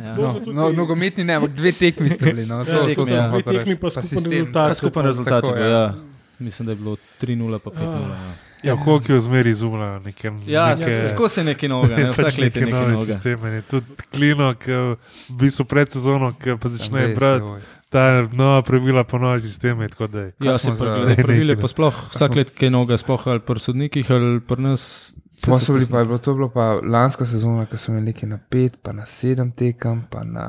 ja. 0.00 0.14
To 0.14 0.20
No, 0.22 0.32
tudi 0.34 0.52
no, 0.52 0.70
nogometni 0.72 1.24
ne, 1.24 1.34
ampak 1.34 1.50
dve 1.52 1.72
tekmi 1.72 2.10
ste 2.10 2.24
bili. 2.26 2.46
No, 2.46 2.64
to, 2.64 2.70
Ja, 2.70 2.78
to 2.78 2.86
tekmi, 2.86 3.06
sem 3.06 3.16
ja. 3.16 3.28
Dve 3.30 3.42
tekmi 3.42 3.76
pa 3.76 3.90
skupen 3.90 4.08
sistem. 4.08 4.32
rezultat. 4.32 4.68
Pa 4.68 4.74
skupen 4.74 5.04
rezultat 5.04 5.34
je 5.34 5.40
tako, 5.42 5.54
bil, 5.54 5.62
ja. 5.62 5.68
ja. 5.70 5.94
Mislim, 6.38 6.66
da 6.66 6.72
je 6.72 6.76
bilo 6.76 6.96
3-0 7.20 7.58
pa 7.58 7.70
5-0. 7.70 7.82
Ja. 7.82 8.32
Ja, 8.62 8.74
v 8.74 8.78
hokeju 8.78 9.20
zmeri 9.20 9.50
izumljajo 9.50 9.98
neke. 10.00 10.32
Ja, 10.46 10.74
neke, 10.74 11.06
skozi 11.06 11.40
je 11.40 11.44
nekaj 11.44 11.68
novega, 11.68 11.96
ne? 11.96 12.06
pač 12.12 12.18
vsak 12.18 12.38
let 12.38 12.56
je 12.56 12.60
neke 12.60 12.72
nove 12.72 12.92
novega. 12.92 13.12
sisteme. 13.12 13.50
ne. 13.50 13.60
Tudi 13.62 13.86
klino, 14.10 14.54
ki 14.54 14.72
v 14.72 14.96
bistvu 15.32 15.64
pred 15.64 15.88
sezono, 15.90 16.32
ki 16.34 16.56
pa 16.60 16.68
začne 16.68 17.06
Res, 17.06 17.16
brati 17.16 17.62
ta 17.88 18.02
nova 18.30 18.60
pravila, 18.62 19.04
pa 19.04 19.18
nove 19.18 19.40
sisteme. 19.40 19.88
tako 19.88 20.06
da 20.06 20.20
je. 20.20 20.32
Ja, 20.40 20.58
se 20.58 20.70
pravi, 20.78 21.16
pravile 21.16 21.56
pa 21.56 21.68
sploh, 21.68 21.96
vsak 22.12 22.36
let 22.36 22.52
kaj 22.52 22.70
novega, 22.70 22.98
sploh 22.98 23.26
ali 23.26 23.40
pri 23.40 23.58
sodnikih 23.58 24.10
ali 24.10 24.40
pri 24.40 24.62
nas. 24.62 25.14
Se 25.40 25.50
Pa 25.50 25.58
se 25.58 25.66
so 25.66 25.72
bili, 25.72 25.86
pa 25.90 25.98
je 25.98 26.04
bilo 26.04 26.18
to 26.18 26.34
bilo 26.34 26.48
pa 26.48 26.80
lanska 26.84 27.26
sezona, 27.26 27.66
ko 27.66 27.76
so 27.76 27.92
imeli 27.92 28.12
nekaj 28.12 28.28
na 28.28 28.38
pet, 28.50 28.76
pa 28.82 28.92
na 28.92 29.06
sedem 29.06 29.52
tekem, 29.52 30.02
pa 30.10 30.24
na. 30.24 30.46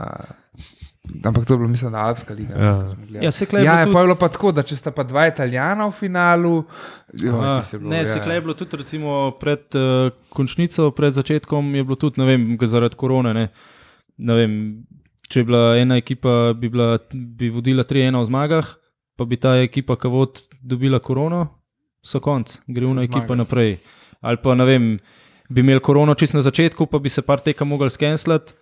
Ampak 1.26 1.46
to 1.46 1.54
je 1.54 1.58
bilo, 1.58 1.70
mislim, 1.70 1.92
da 1.92 1.98
Alpska 1.98 2.34
liga. 2.34 2.56
Ja. 2.56 2.88
smo 2.88 3.06
gledali. 3.06 3.26
Ja, 3.26 3.32
se 3.32 3.46
klej 3.46 3.66
Ja, 3.66 3.74
je 3.74 3.80
je 3.80 3.86
bilo 3.86 3.94
pa 3.94 3.94
tudi. 3.94 4.04
je 4.04 4.08
bilo 4.08 4.16
pa 4.16 4.30
tako, 4.30 4.52
da 4.52 4.64
če 4.64 4.78
sta 4.78 4.92
pa 4.92 5.04
dva 5.04 5.28
italijana 5.28 5.88
v 5.88 5.92
finalu, 5.92 6.64
jo, 7.22 7.44
tisto 7.58 7.76
je 7.76 7.80
bilo, 7.80 7.90
Ne, 7.90 7.98
ja, 7.98 8.06
se 8.06 8.20
klej 8.20 8.36
je 8.36 8.42
bilo 8.42 8.54
tudi 8.54 8.78
recimo 8.78 9.32
pred 9.40 9.64
uh, 9.76 10.12
končnico, 10.30 10.92
pred 10.92 11.14
začetkom 11.14 11.76
je 11.76 11.84
bilo 11.84 11.96
tudi, 11.96 12.22
ne 12.22 12.28
vem, 12.28 12.58
zaradi 12.62 12.96
korone. 12.96 13.34
Ne, 13.34 13.48
ne 14.18 14.38
vem, 14.38 14.60
če 15.28 15.44
bi 15.44 15.52
bila 15.54 15.64
ena 15.80 15.98
ekipa, 15.98 16.54
bi, 16.54 16.70
bila, 16.70 17.00
bi 17.14 17.50
vodila 17.50 17.88
3-1 17.88 18.20
v 18.20 18.28
zmagah, 18.28 18.76
pa 19.16 19.26
bi 19.26 19.40
ta 19.40 19.56
ekipa, 19.64 19.96
ki 19.96 20.12
vod, 20.12 20.44
dobila 20.62 21.00
korono, 21.00 21.48
so 22.04 22.20
konc, 22.20 22.60
gre 22.68 22.92
una 22.92 23.08
ekipa 23.08 23.40
naprej. 23.40 23.80
Ali 24.22 24.38
pa 24.38 24.56
ne 24.56 24.66
vem, 24.66 24.86
bi 25.50 25.64
imeli 25.66 25.82
korono 25.84 26.14
čist 26.16 26.34
na 26.38 26.42
začetku, 26.46 26.86
pa 26.88 27.00
bi 27.00 27.10
se 27.10 27.22
par 27.22 27.42
teka 27.42 27.66
mogli 27.66 27.90
skenslati, 27.90 28.54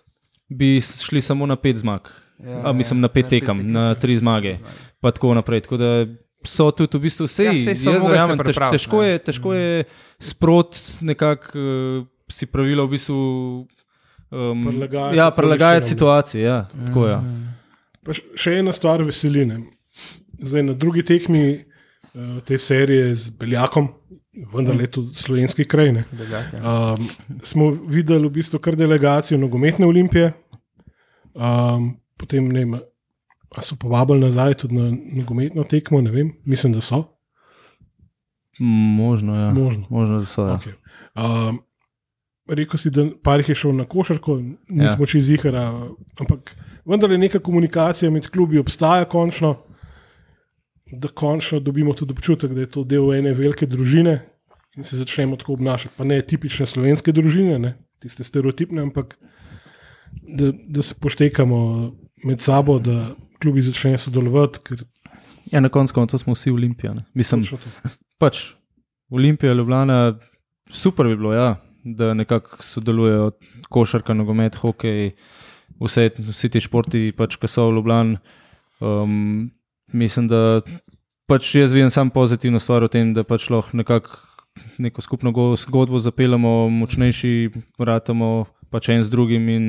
bi 0.48 0.80
šli 0.80 1.20
samo 1.22 1.46
na 1.46 1.56
pet 1.56 1.76
zmag. 1.82 2.08
Ja, 2.40 2.62
A, 2.64 2.72
mislim, 2.72 3.00
na 3.00 3.08
pet 3.12 3.28
tekem, 3.28 3.60
na 3.72 3.94
tri 3.94 4.16
zmage. 4.16 4.56
pa 5.00 5.10
tako 5.12 5.34
naprej. 5.34 5.60
Tako 5.60 5.76
da 5.76 6.06
so 6.44 6.70
tudi 6.72 6.96
v 6.96 7.00
bistvu 7.04 7.26
vse. 7.28 7.44
Ja, 7.44 7.52
jaz 7.52 7.84
verjamem, 8.04 8.40
tež, 8.44 8.56
težko 8.72 9.02
je, 9.04 9.18
težko 9.18 9.52
je 9.54 9.84
sprot 10.18 10.80
nekako 11.04 11.58
uh, 11.58 12.06
si 12.32 12.46
pravila 12.48 12.84
v 12.88 12.96
bistvu. 12.96 13.20
Um, 14.30 14.62
Prilagajati 14.64 15.18
ja, 15.18 15.30
prilagajati 15.34 15.84
okoliščinam. 15.84 15.98
situacije. 15.98 16.42
Ja, 16.44 16.58
tako 16.86 17.06
je. 17.06 17.16
Mhm. 17.16 17.46
Pa 18.06 18.16
še 18.40 18.56
ena 18.62 18.72
stvar 18.72 19.02
veseline. 19.04 19.60
Zdaj 20.40 20.62
na 20.62 20.72
drugi 20.72 21.02
tekmi 21.04 21.42
uh, 21.60 22.40
te 22.46 22.56
serije 22.58 23.14
z 23.14 23.34
Beljakom, 23.36 23.90
vendar 24.32 24.80
je 24.80 24.90
tudi 24.90 25.14
slovenski 25.14 25.64
kraj. 25.64 25.92
ne, 25.92 26.04
Beljak, 26.12 26.52
ja. 26.52 26.94
Um, 26.98 27.08
smo 27.42 27.70
videli 27.70 28.28
v 28.28 28.30
bistvu 28.30 28.58
kar 28.58 28.76
delegacijo 28.76 29.38
nogometne 29.38 29.86
olimpije, 29.86 30.32
um, 31.34 31.96
potem 32.16 32.48
ne 32.48 32.64
vem, 32.64 32.74
a 33.50 33.62
so 33.62 33.76
povabili 33.76 34.20
nazaj 34.20 34.54
tudi 34.54 34.74
na 34.74 34.90
nogometno 34.90 35.64
tekmo, 35.64 36.00
ne 36.00 36.10
vem, 36.10 36.32
mislim, 36.44 36.72
da 36.72 36.80
so. 36.80 37.04
Možno, 38.60 39.34
ja. 39.36 39.50
Možno. 39.50 39.86
Možno, 39.90 40.18
da 40.18 40.26
so. 40.26 40.46
Ja. 40.46 40.58
Okay. 40.58 40.76
Um, 41.48 41.62
rekel 42.48 42.78
si, 42.78 42.90
da 42.90 43.06
par 43.22 43.40
jih 43.40 43.48
je 43.48 43.54
šel 43.54 43.74
na 43.76 43.84
košarko, 43.84 44.36
nismo 44.68 45.06
ja. 45.06 45.06
čez 45.06 45.28
jihara, 45.30 45.64
ampak 46.20 46.54
vendar 46.84 47.10
je 47.10 47.18
neka 47.18 47.38
komunikacija 47.38 48.10
med 48.10 48.28
klubi 48.30 48.58
obstaja 48.58 49.04
končno, 49.04 49.56
da 50.92 51.08
končno 51.08 51.60
dobimo 51.60 51.94
tudi 51.94 52.12
občutek, 52.12 52.52
da 52.54 52.60
je 52.60 52.70
to 52.70 52.84
del 52.84 53.12
ene 53.14 53.32
velike 53.32 53.66
družine 53.66 54.20
in 54.76 54.84
se 54.84 54.96
začnemo 54.96 55.36
tako 55.36 55.52
obnašati. 55.52 55.94
Pa 55.96 56.04
ne 56.04 56.20
tipične 56.22 56.66
slovenske 56.66 57.12
družine, 57.12 57.58
ne, 57.58 57.74
tiste 58.02 58.24
stereotipne, 58.24 58.82
ampak 58.82 59.16
da, 60.22 60.52
da 60.52 60.82
se 60.82 60.94
poštekamo 61.00 61.60
med 62.24 62.40
sabo, 62.40 62.78
da 62.78 63.14
klubi 63.42 63.62
začnejo 63.62 63.98
sodelovati. 63.98 64.62
Ker, 64.64 64.84
ja, 65.52 65.60
na 65.60 65.68
koncu 65.68 65.94
koncev 65.94 66.22
smo 66.22 66.34
vsi 66.34 66.50
olimpijani. 66.50 67.04
Mislim, 67.14 67.44
točno 67.44 67.58
to. 67.58 67.90
pač 68.18 68.42
Olimpija, 69.10 69.52
Ljubljana, 69.52 70.18
super 70.70 71.06
bi 71.06 71.16
bilo, 71.16 71.32
ja, 71.34 71.56
da 71.84 72.14
nekako 72.14 72.62
sodelujejo 72.62 73.30
košarka, 73.68 74.14
nogomet, 74.14 74.56
hokej, 74.60 75.14
vse, 75.80 76.10
vsi 76.30 76.50
ti 76.50 76.60
športi, 76.62 77.08
pač, 77.16 77.38
ki 77.40 77.50
so 77.50 77.70
v 77.70 77.78
Ljubljani. 77.78 78.20
Um, 78.80 79.50
mislim, 79.92 80.28
da 80.28 80.60
pač 81.26 81.54
jaz 81.54 81.72
vidim 81.72 81.90
samo 81.90 82.10
pozitivno 82.10 82.58
stvar 82.58 82.84
v 82.84 82.88
tem, 82.88 83.14
da 83.14 83.24
pač 83.24 83.50
lahko 83.50 83.76
nekako 83.76 84.18
neko 84.78 85.00
skupno 85.00 85.32
go- 85.32 85.56
zgodbo 85.56 85.98
zapeljemo, 85.98 86.68
močnejši, 86.68 87.50
vratamo 87.78 88.46
pač 88.70 88.88
en 88.88 89.04
z 89.04 89.10
drugim 89.10 89.48
in 89.48 89.66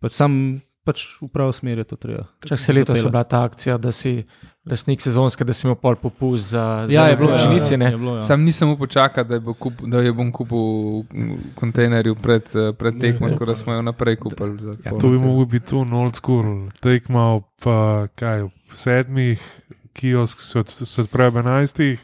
pač 0.00 0.12
sam. 0.12 0.60
Pač 0.88 1.02
v 1.20 1.28
pravo 1.28 1.52
smer 1.52 1.78
je 1.78 1.84
to 1.84 1.96
treba. 2.00 2.24
Čak 2.48 2.56
se 2.60 2.72
letos 2.72 3.02
je 3.04 3.10
bila 3.10 3.20
ta 3.28 3.42
akcija, 3.44 3.76
da 3.76 3.92
si 3.92 4.22
lastnik 4.64 5.00
sezonske, 5.04 5.44
da 5.44 5.52
si 5.52 5.66
imel 5.66 5.76
pol 5.76 5.96
popust 6.00 6.48
za, 6.54 6.86
za 6.88 6.92
Ja, 6.92 7.04
je 7.12 7.16
bilo, 7.16 7.30
ja, 7.30 7.36
učenici. 7.36 7.74
ja, 7.74 7.78
ne. 7.78 7.90
je 7.92 7.98
bilo, 7.98 8.14
ja. 8.16 8.22
Sam 8.24 8.40
nisem 8.44 8.72
upal 8.72 8.86
čakati, 8.86 9.28
da, 9.28 9.52
kup, 9.52 9.82
da 9.84 10.00
jo 10.00 10.14
bom 10.16 10.32
kupil 10.32 10.64
v 11.12 11.36
kontejnerju 11.54 12.16
pred, 12.16 12.48
pred 12.78 13.00
tekmo, 13.00 13.28
tako 13.28 13.44
da 13.44 13.56
smo 13.56 13.76
jo 13.76 13.82
naprej 13.82 14.16
kupili. 14.16 14.56
za 14.62 14.76
Ja, 14.84 14.96
to 14.96 15.08
bi 15.08 15.18
mogel 15.18 15.44
biti 15.44 15.70
tu, 15.70 15.84
old 15.92 16.16
school, 16.16 16.68
tekmo 16.80 17.42
pa 17.60 18.08
kaj, 18.14 18.48
ob 18.48 18.52
sedmih, 18.72 19.44
kiosk 19.92 20.40
se, 20.40 20.64
od, 20.64 20.72
se 20.84 21.02
odpre 21.04 21.26
ob 21.26 21.36
enajstih, 21.36 22.00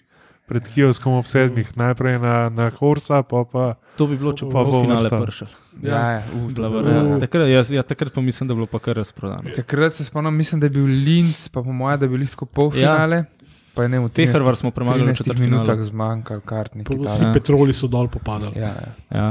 pred 0.48 0.64
kioskom 0.68 1.16
ob 1.16 1.26
sedmih, 1.30 1.70
najprej 1.76 2.18
na, 2.20 2.48
na 2.52 2.68
Horsa, 2.74 3.22
pa 3.22 3.44
pa 3.48 3.74
To 3.94 4.08
bi 4.10 4.18
bilo, 4.18 4.34
če 4.34 4.48
Pa 4.50 4.64
bo 4.66 4.82
finale 4.82 5.06
pršel. 5.06 5.48
Ja, 5.82 6.18
ja, 6.18 6.22
uh. 6.34 6.50
Ja. 6.58 7.18
Takrat, 7.22 7.46
jaz, 7.48 7.70
ja, 7.70 7.82
takrat 7.86 8.12
pa 8.14 8.20
mislim, 8.20 8.48
da 8.48 8.54
je 8.54 8.58
bilo 8.58 8.66
pa 8.70 8.80
kar 8.82 8.98
razprodano. 8.98 9.54
Takrat 9.54 9.94
se 9.94 10.04
spomnim, 10.04 10.34
mislim, 10.34 10.60
da 10.60 10.66
je 10.66 10.74
bil 10.74 10.84
Linz, 10.84 11.48
pa 11.48 11.62
po 11.62 11.72
mojem, 11.72 12.00
da 12.00 12.08
je 12.08 12.12
bil 12.12 12.26
lahko 12.26 12.46
polfinale. 12.46 13.16
Ja. 13.16 13.44
Pa 13.74 13.82
je 13.82 13.90
ne 13.90 13.98
v 14.04 14.10
teh 14.14 14.30
Fehrvar 14.30 14.54
smo 14.54 14.70
premagali 14.70 15.10
v 15.10 15.14
13 15.14 15.22
četrtfinalu. 15.24 15.50
minutah 15.50 15.80
zmanjkal 15.82 16.40
kartnik. 16.46 16.86
Pa 16.86 16.94
Vsi 16.94 17.30
petroli 17.34 17.74
so 17.74 17.90
dol 17.90 18.06
popadali. 18.06 18.54
Ja, 18.54 18.70
ja. 18.70 18.90
Ja, 19.10 19.28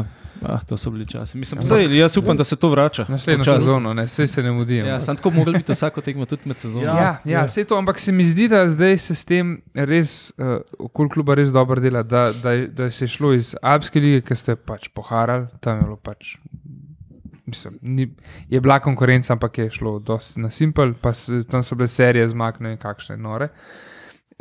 ah, 0.49 0.59
to 0.67 0.77
so 0.77 0.91
bili 0.91 1.05
časi. 1.07 1.37
Mislim, 1.37 1.63
sej, 1.63 1.97
jaz 1.97 2.17
upam, 2.17 2.37
da 2.37 2.43
se 2.43 2.55
to 2.55 2.69
vrača. 2.69 3.05
Naslednjo 3.07 3.43
sezono, 3.43 3.93
ne, 3.93 4.05
vse 4.05 4.27
se 4.27 4.43
ne 4.43 4.51
mudi. 4.51 4.77
Ja, 4.77 5.01
sam 5.01 5.15
tako 5.15 5.29
mogli 5.29 5.57
biti 5.57 5.71
vsako 5.73 6.01
tekmo 6.01 6.25
tudi 6.25 6.41
med 6.45 6.57
sezono. 6.57 6.85
Ja, 6.85 6.95
ja, 6.97 7.17
ja, 7.25 7.45
vse 7.45 7.63
to, 7.63 7.77
ampak 7.77 7.99
se 7.99 8.11
mi 8.11 8.25
zdi, 8.25 8.47
da 8.47 8.69
zdaj 8.69 8.97
se 8.97 9.15
s 9.15 9.25
tem 9.25 9.61
res, 9.73 10.33
uh, 10.37 10.57
okol 10.79 11.09
kluba 11.09 11.35
res 11.35 11.51
dobro 11.51 11.81
dela, 11.81 12.03
da, 12.03 12.31
da, 12.43 12.55
da 12.67 12.91
se 12.91 13.05
je 13.05 13.15
šlo 13.17 13.33
iz 13.33 13.55
Alpske 13.61 13.99
lige, 13.99 14.21
ki 14.21 14.35
ste 14.35 14.55
pač 14.55 14.89
poharali, 14.93 15.47
tam 15.59 15.77
je 15.77 15.83
bilo 15.83 15.97
pač. 15.97 16.35
Mislim, 17.45 17.79
ni, 17.81 18.07
je 18.49 18.61
bila 18.61 18.79
konkurenca, 18.79 19.33
ampak 19.33 19.57
je 19.57 19.71
šlo 19.71 19.99
dosti 19.99 20.39
na 20.39 20.49
simpel, 20.49 20.93
pa 21.01 21.13
se, 21.13 21.43
tam 21.43 21.63
so 21.63 21.75
bile 21.75 21.87
serije 21.87 22.27
zmakne 22.27 22.71
in 22.71 22.77
kakšne 22.77 23.17
nore. 23.17 23.49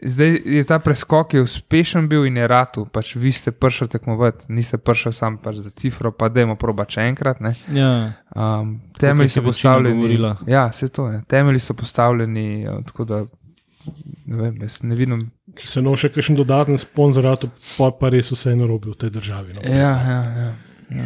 Zdaj 0.05 0.41
je 0.45 0.65
ta 0.65 0.79
preskok 0.79 1.35
je 1.35 1.43
uspešen 1.43 2.09
bil 2.09 2.25
in 2.27 2.37
je 2.37 2.47
ratu, 2.49 2.87
pač 2.89 3.15
vi 3.17 3.33
ste 3.33 3.53
prišli 3.53 3.89
tekmovati, 3.93 4.49
niste 4.49 4.79
prišli 4.79 5.13
sam 5.13 5.37
pač 5.39 5.61
za 5.63 5.71
cifro, 5.71 6.11
pa 6.13 6.31
dajmo 6.33 6.57
proba 6.57 6.87
še 6.89 7.05
enkrat. 7.11 7.43
Ne. 7.45 7.53
Ja. 7.75 8.13
Um, 8.35 8.81
temelji 8.99 9.37
so 9.37 9.43
postavljeni. 9.45 9.97
govorila. 9.97 10.37
Ja, 10.49 10.67
vse 10.73 10.89
to 10.89 11.11
je. 11.13 11.21
Temelji 11.29 11.61
so 11.61 11.77
postavljeni, 11.79 12.65
eh, 12.65 12.81
tako 12.89 13.05
da 13.05 13.21
ne, 14.27 14.37
vem, 14.37 14.59
ne 14.83 14.97
vidim. 14.97 15.23
Če 15.61 15.69
se 15.69 15.85
no 15.85 15.95
še 15.97 16.09
kakšen 16.15 16.39
dodaten 16.41 16.81
sponzorat, 16.81 17.45
pa, 17.77 17.93
pa 17.93 18.11
res 18.15 18.33
vse 18.33 18.57
narobi 18.57 18.91
v 18.95 18.99
tej 19.05 19.13
državi. 19.19 19.59
No. 19.59 19.65
Ja, 19.69 19.95
ja, 20.09 20.21
ja. 20.41 20.53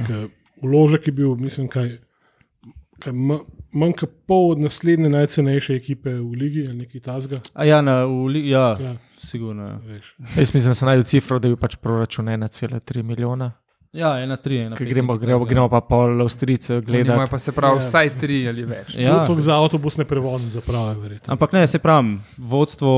Ker 0.06 0.28
Vložek 0.62 1.06
je 1.06 1.12
bil, 1.12 1.34
mislim, 1.36 1.68
kaj, 1.68 1.98
kaj 3.02 3.12
manj 3.76 3.92
kot 3.94 4.14
pol 4.26 4.50
od 4.50 4.60
naslednje 4.60 5.10
najcenejše 5.10 5.74
ekipe 5.74 6.10
v 6.12 6.32
ligi 6.34 6.64
ali 6.64 6.78
nekaj 6.78 7.00
tasga. 7.02 7.40
A 7.54 7.64
ja, 7.64 7.78
na, 7.80 8.04
v, 8.04 8.24
li- 8.28 8.48
ja, 8.48 8.72
Ja, 8.74 8.86
ja. 8.86 8.96
sigurno. 9.18 9.68
Ja. 9.68 10.00
Jaz 10.34 10.50
mislim, 10.50 10.70
da 10.70 10.74
sem 10.74 10.86
najdel 10.86 11.04
cifro, 11.04 11.38
da 11.38 11.46
je 11.46 11.54
bil 11.54 11.60
pač 11.60 11.76
proračun 11.76 12.26
1,3 12.26 13.02
milijona. 13.04 13.52
ja 13.92 14.10
ena, 14.20 14.36
tri, 14.36 14.58
ena. 14.58 14.76
Gremo, 14.76 15.16
gremo, 15.16 15.16
takega. 15.38 15.48
gremo 15.48 15.68
pa 15.70 15.80
pol 15.80 16.20
Avstrijce 16.20 16.72
Imajo 16.74 16.84
gledati. 16.84 17.30
pa 17.30 17.38
se 17.38 17.52
pravi 17.52 17.76
Ja. 17.76 17.80
vsaj 17.80 18.10
tri 18.18 18.48
ali 18.48 18.64
več. 18.64 18.94
Ja. 18.94 19.00
Ja. 19.02 19.24
To 19.24 19.34
za 19.36 19.54
avtobusne 19.54 20.04
prevoze 20.04 20.48
zaprave, 20.50 20.94
verjetno. 20.96 21.32
Ampak 21.32 21.52
ne, 21.52 21.66
se 21.66 21.78
pravi, 21.78 22.18
vodstvo 22.36 22.92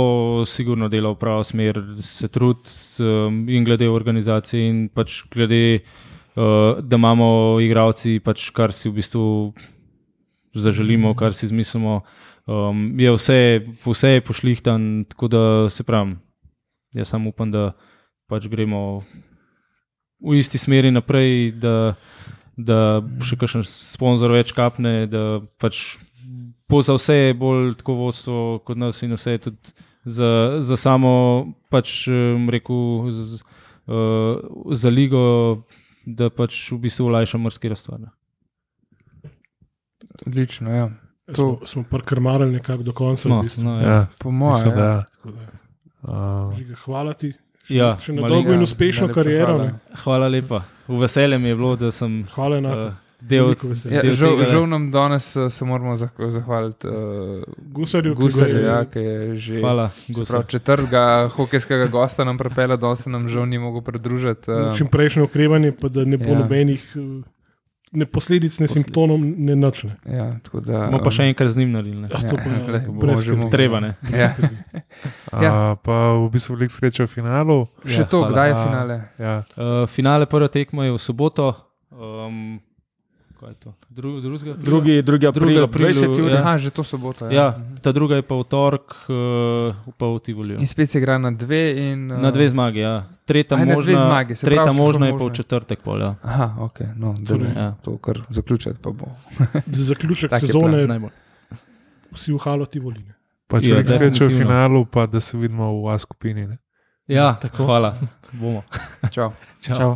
sigurno 0.45 0.89
dela 0.89 1.11
v 1.11 1.17
pravo 1.17 1.45
smer, 1.45 1.79
se 1.99 2.29
trudi 2.29 2.67
um, 2.99 3.47
in 3.49 3.65
glede 3.65 3.87
organizacije, 3.89 4.69
in 4.69 4.89
pač 4.89 5.23
glede, 5.29 5.81
uh, 6.35 6.43
da 6.81 6.97
imamo 6.97 7.31
igravci, 7.61 8.19
pač 8.21 8.51
kar 8.51 8.73
si 8.73 8.89
v 8.89 8.95
bistvu 8.95 9.25
zaželimo, 10.55 11.15
kar 11.15 11.35
si 11.35 11.49
zmislimo. 11.51 12.03
Um, 12.49 12.97
je 13.01 13.13
vse, 13.13 13.39
vse 13.85 14.09
je 14.09 14.25
pošlihtan, 14.25 15.05
tako 15.09 15.29
da 15.29 15.43
se 15.71 15.85
pravi, 15.85 16.17
jaz 16.97 17.11
samo 17.13 17.29
upam, 17.31 17.51
da 17.53 17.73
pač 18.29 18.49
gremo 18.49 19.03
v 20.25 20.39
isti 20.41 20.59
smeri 20.59 20.91
naprej, 20.91 21.53
da, 21.61 21.95
da 22.57 22.79
še 23.21 23.37
kakšen 23.37 23.67
sponzor 23.69 24.33
več 24.33 24.55
kapne, 24.57 25.05
da 25.11 25.43
pač 25.61 25.99
bo 26.69 26.81
za 26.85 26.97
vse 26.97 27.35
bolj 27.39 27.77
tako 27.81 27.99
vodstvo 28.03 28.41
kot 28.65 28.81
nas 28.81 29.03
in 29.05 29.13
vse 29.17 29.39
tudi 29.45 29.77
za, 30.09 30.61
za 30.65 30.77
samo, 30.77 31.53
pač 31.69 32.09
rekel, 32.49 33.11
z, 33.13 33.43
uh, 33.89 34.41
za 34.73 34.89
ligo, 34.89 35.65
da 36.05 36.33
pač 36.33 36.73
v 36.73 36.81
bistvu 36.89 37.13
olajša 37.13 37.41
mrski 37.41 37.73
razstvar. 37.73 38.09
Odlično, 40.27 40.71
ja. 40.73 40.91
Smo, 41.29 41.59
smo 41.67 41.83
prkrmarali 41.85 42.53
nekako 42.53 42.83
do 42.83 42.93
konca. 42.93 43.29
No, 43.29 43.39
v 43.39 43.43
bistvu. 43.43 43.63
no, 43.63 43.77
ja. 43.77 43.89
Ja, 43.89 44.07
Po 44.19 44.31
mojem, 44.31 44.69
ja. 44.69 44.85
ja. 44.85 45.05
Uh, 46.03 46.55
Hvala 46.79 47.13
ti. 47.13 47.33
Ja, 47.69 47.99
Še 47.99 48.13
na 48.13 48.29
dolgo 48.29 48.53
in 48.53 48.63
uspešno 48.63 49.09
kariero. 49.09 49.53
hvala. 49.53 49.65
ne. 49.65 49.97
Hvala 49.97 50.29
lepa. 50.29 50.63
V 50.89 50.97
veselje 50.99 51.39
mi 51.39 51.49
je 51.49 51.55
bilo, 51.55 51.77
da 51.77 51.91
sem 51.91 52.23
Hvala 52.33 52.57
enako. 52.57 52.85
uh, 52.87 52.93
del. 53.21 53.51
Ja, 53.85 54.01
del 54.01 54.13
žal, 54.13 54.31
tega, 54.33 54.47
žal 54.47 54.65
nam 54.67 54.87
danes 54.91 55.37
uh, 55.37 55.49
se 55.49 55.65
moramo 55.65 55.93
zah- 55.95 56.31
zahvaliti 56.31 56.87
uh, 56.87 56.95
Gusarju, 57.69 58.15
Gusarju, 58.15 58.57
je- 58.57 58.65
ja, 58.65 58.85
ki 58.87 58.99
je 59.01 59.37
že 59.37 59.59
Hvala, 59.59 59.91
pravi, 60.23 60.47
četrtega 60.49 61.03
hokejskega 61.29 61.87
gosta 61.89 62.25
nam 62.25 62.39
prepela, 62.39 62.77
da 62.79 62.97
se 62.97 63.11
nam 63.11 63.29
žal 63.29 63.45
ni 63.45 63.59
mogel 63.59 63.83
pridružiti. 63.83 64.49
Uh, 64.49 64.73
Čim 64.73 64.87
prejšnje 64.89 65.23
ukrevanje, 65.25 65.73
pa 65.73 65.89
da 65.91 66.05
ne 66.07 66.17
bo 66.17 66.25
Ja. 66.27 66.39
nobenih 66.39 66.81
uh, 66.95 67.21
ne 67.91 68.07
posledic, 68.07 68.53
ne 68.55 68.65
Posledic. 68.65 68.85
simptomov, 68.85 69.17
ne 69.21 69.55
načne. 69.55 69.97
ja, 70.05 70.39
tako 70.41 70.61
da, 70.61 70.87
Bomo 70.87 71.01
pa 71.01 71.11
še 71.11 71.23
enkrat 71.25 71.49
z 71.49 71.57
njim 71.57 71.73
naredili. 71.73 72.01
ne. 72.01 72.09
Ah, 72.09 72.21
to 72.21 72.37
pa 72.37 72.49
Ja, 72.51 72.81
bomo 72.83 73.01
brez 73.01 73.21
skrbi. 73.21 73.51
Treba 73.51 73.81
ne. 73.81 73.95
Ja. 74.11 74.35
Ja. 75.35 75.77
Pa 75.77 75.93
v 76.15 76.31
bistvu 76.31 76.55
veliko 76.55 76.73
sreče 76.73 77.03
v 77.03 77.11
finalu. 77.11 77.59
Še 77.85 78.01
Ja, 78.01 78.07
to, 78.07 78.19
hvala. 78.19 78.31
kdaj 78.31 78.47
je 78.47 78.55
A, 78.55 78.63
finale? 78.63 78.97
Ja. 79.19 79.35
Uh, 79.55 79.87
finale 79.87 80.27
prve 80.27 80.49
tekme 80.49 80.85
je 80.85 80.93
v 80.93 80.99
soboto. 80.99 81.55
Um? 81.91 82.59
Dru, 83.89 84.21
drugega 84.21 84.51
aprila? 84.51 84.65
Drugi, 84.65 85.03
drugi 85.03 85.27
april, 85.27 85.47
Drugi 85.47 85.59
ob 85.59 85.71
april, 85.71 85.87
20 85.87 86.09
uri. 86.19 86.33
ja. 86.33 86.41
Aha, 86.41 86.59
že 86.59 86.71
to 86.71 86.83
soboto. 86.83 87.25
Ja. 87.25 87.33
Ja, 87.33 87.47
ta 87.79 87.93
druga 87.93 88.17
je 88.17 88.23
pa 88.23 88.35
v 88.35 88.45
torek, 88.45 88.87
uh, 89.07 89.75
pa 89.95 90.07
v 90.07 90.19
Tivoliu. 90.21 90.57
In 90.59 90.67
spet 90.67 90.91
se 90.91 90.99
igra 90.99 91.17
na 91.17 91.31
dve. 91.31 91.61
In, 91.85 92.09
uh, 92.09 92.19
Na 92.19 92.31
dve 92.31 92.47
zmagi, 92.47 92.81
ja. 92.81 93.07
Tretja 93.25 93.55
A, 93.55 93.61
na 93.61 93.77
dve 93.77 93.95
možna, 93.95 94.01
zmagi, 94.01 94.33
tretja 94.35 94.65
pravi, 94.65 94.69
so 94.69 94.77
možna 94.77 95.05
je 95.07 95.13
pa 95.13 95.17
v 95.17 95.23
možne. 95.23 95.37
četrtek. 95.37 95.79
Pol, 95.81 96.01
ja. 96.01 96.15
Aha, 96.21 96.47
ok, 96.61 96.79
no, 96.97 97.15
da 97.15 97.35
ne, 97.37 97.51
ja. 97.53 97.69
to 97.79 97.95
kar 97.99 98.19
zaključiti 98.29 98.79
pa 98.81 98.91
bo. 98.91 99.07
Za 99.77 99.85
zaključek 99.85 100.31
Tak 100.31 100.43
je 100.43 100.49
sezone 100.49 100.87
Najbolj. 100.87 101.13
vsi 102.11 102.33
v 102.33 102.39
halo 102.39 102.65
ti 102.65 102.79
voline. 102.79 103.15
Pač 103.47 103.65
Ja, 103.65 103.75
veliko 103.75 103.89
sreče 103.91 104.25
v 104.25 104.33
finalu, 104.35 104.85
pa 104.85 105.07
da 105.07 105.21
se 105.21 105.37
vidimo 105.37 105.69
v 105.79 105.89
A 105.89 105.99
skupini. 105.99 106.47
Ne? 106.47 106.57
Ja, 107.07 107.37
hvala. 107.55 107.97
Bomo. 108.33 108.61
Čau. 109.09 109.33
Čau. 109.65 109.75
Čau. 109.75 109.93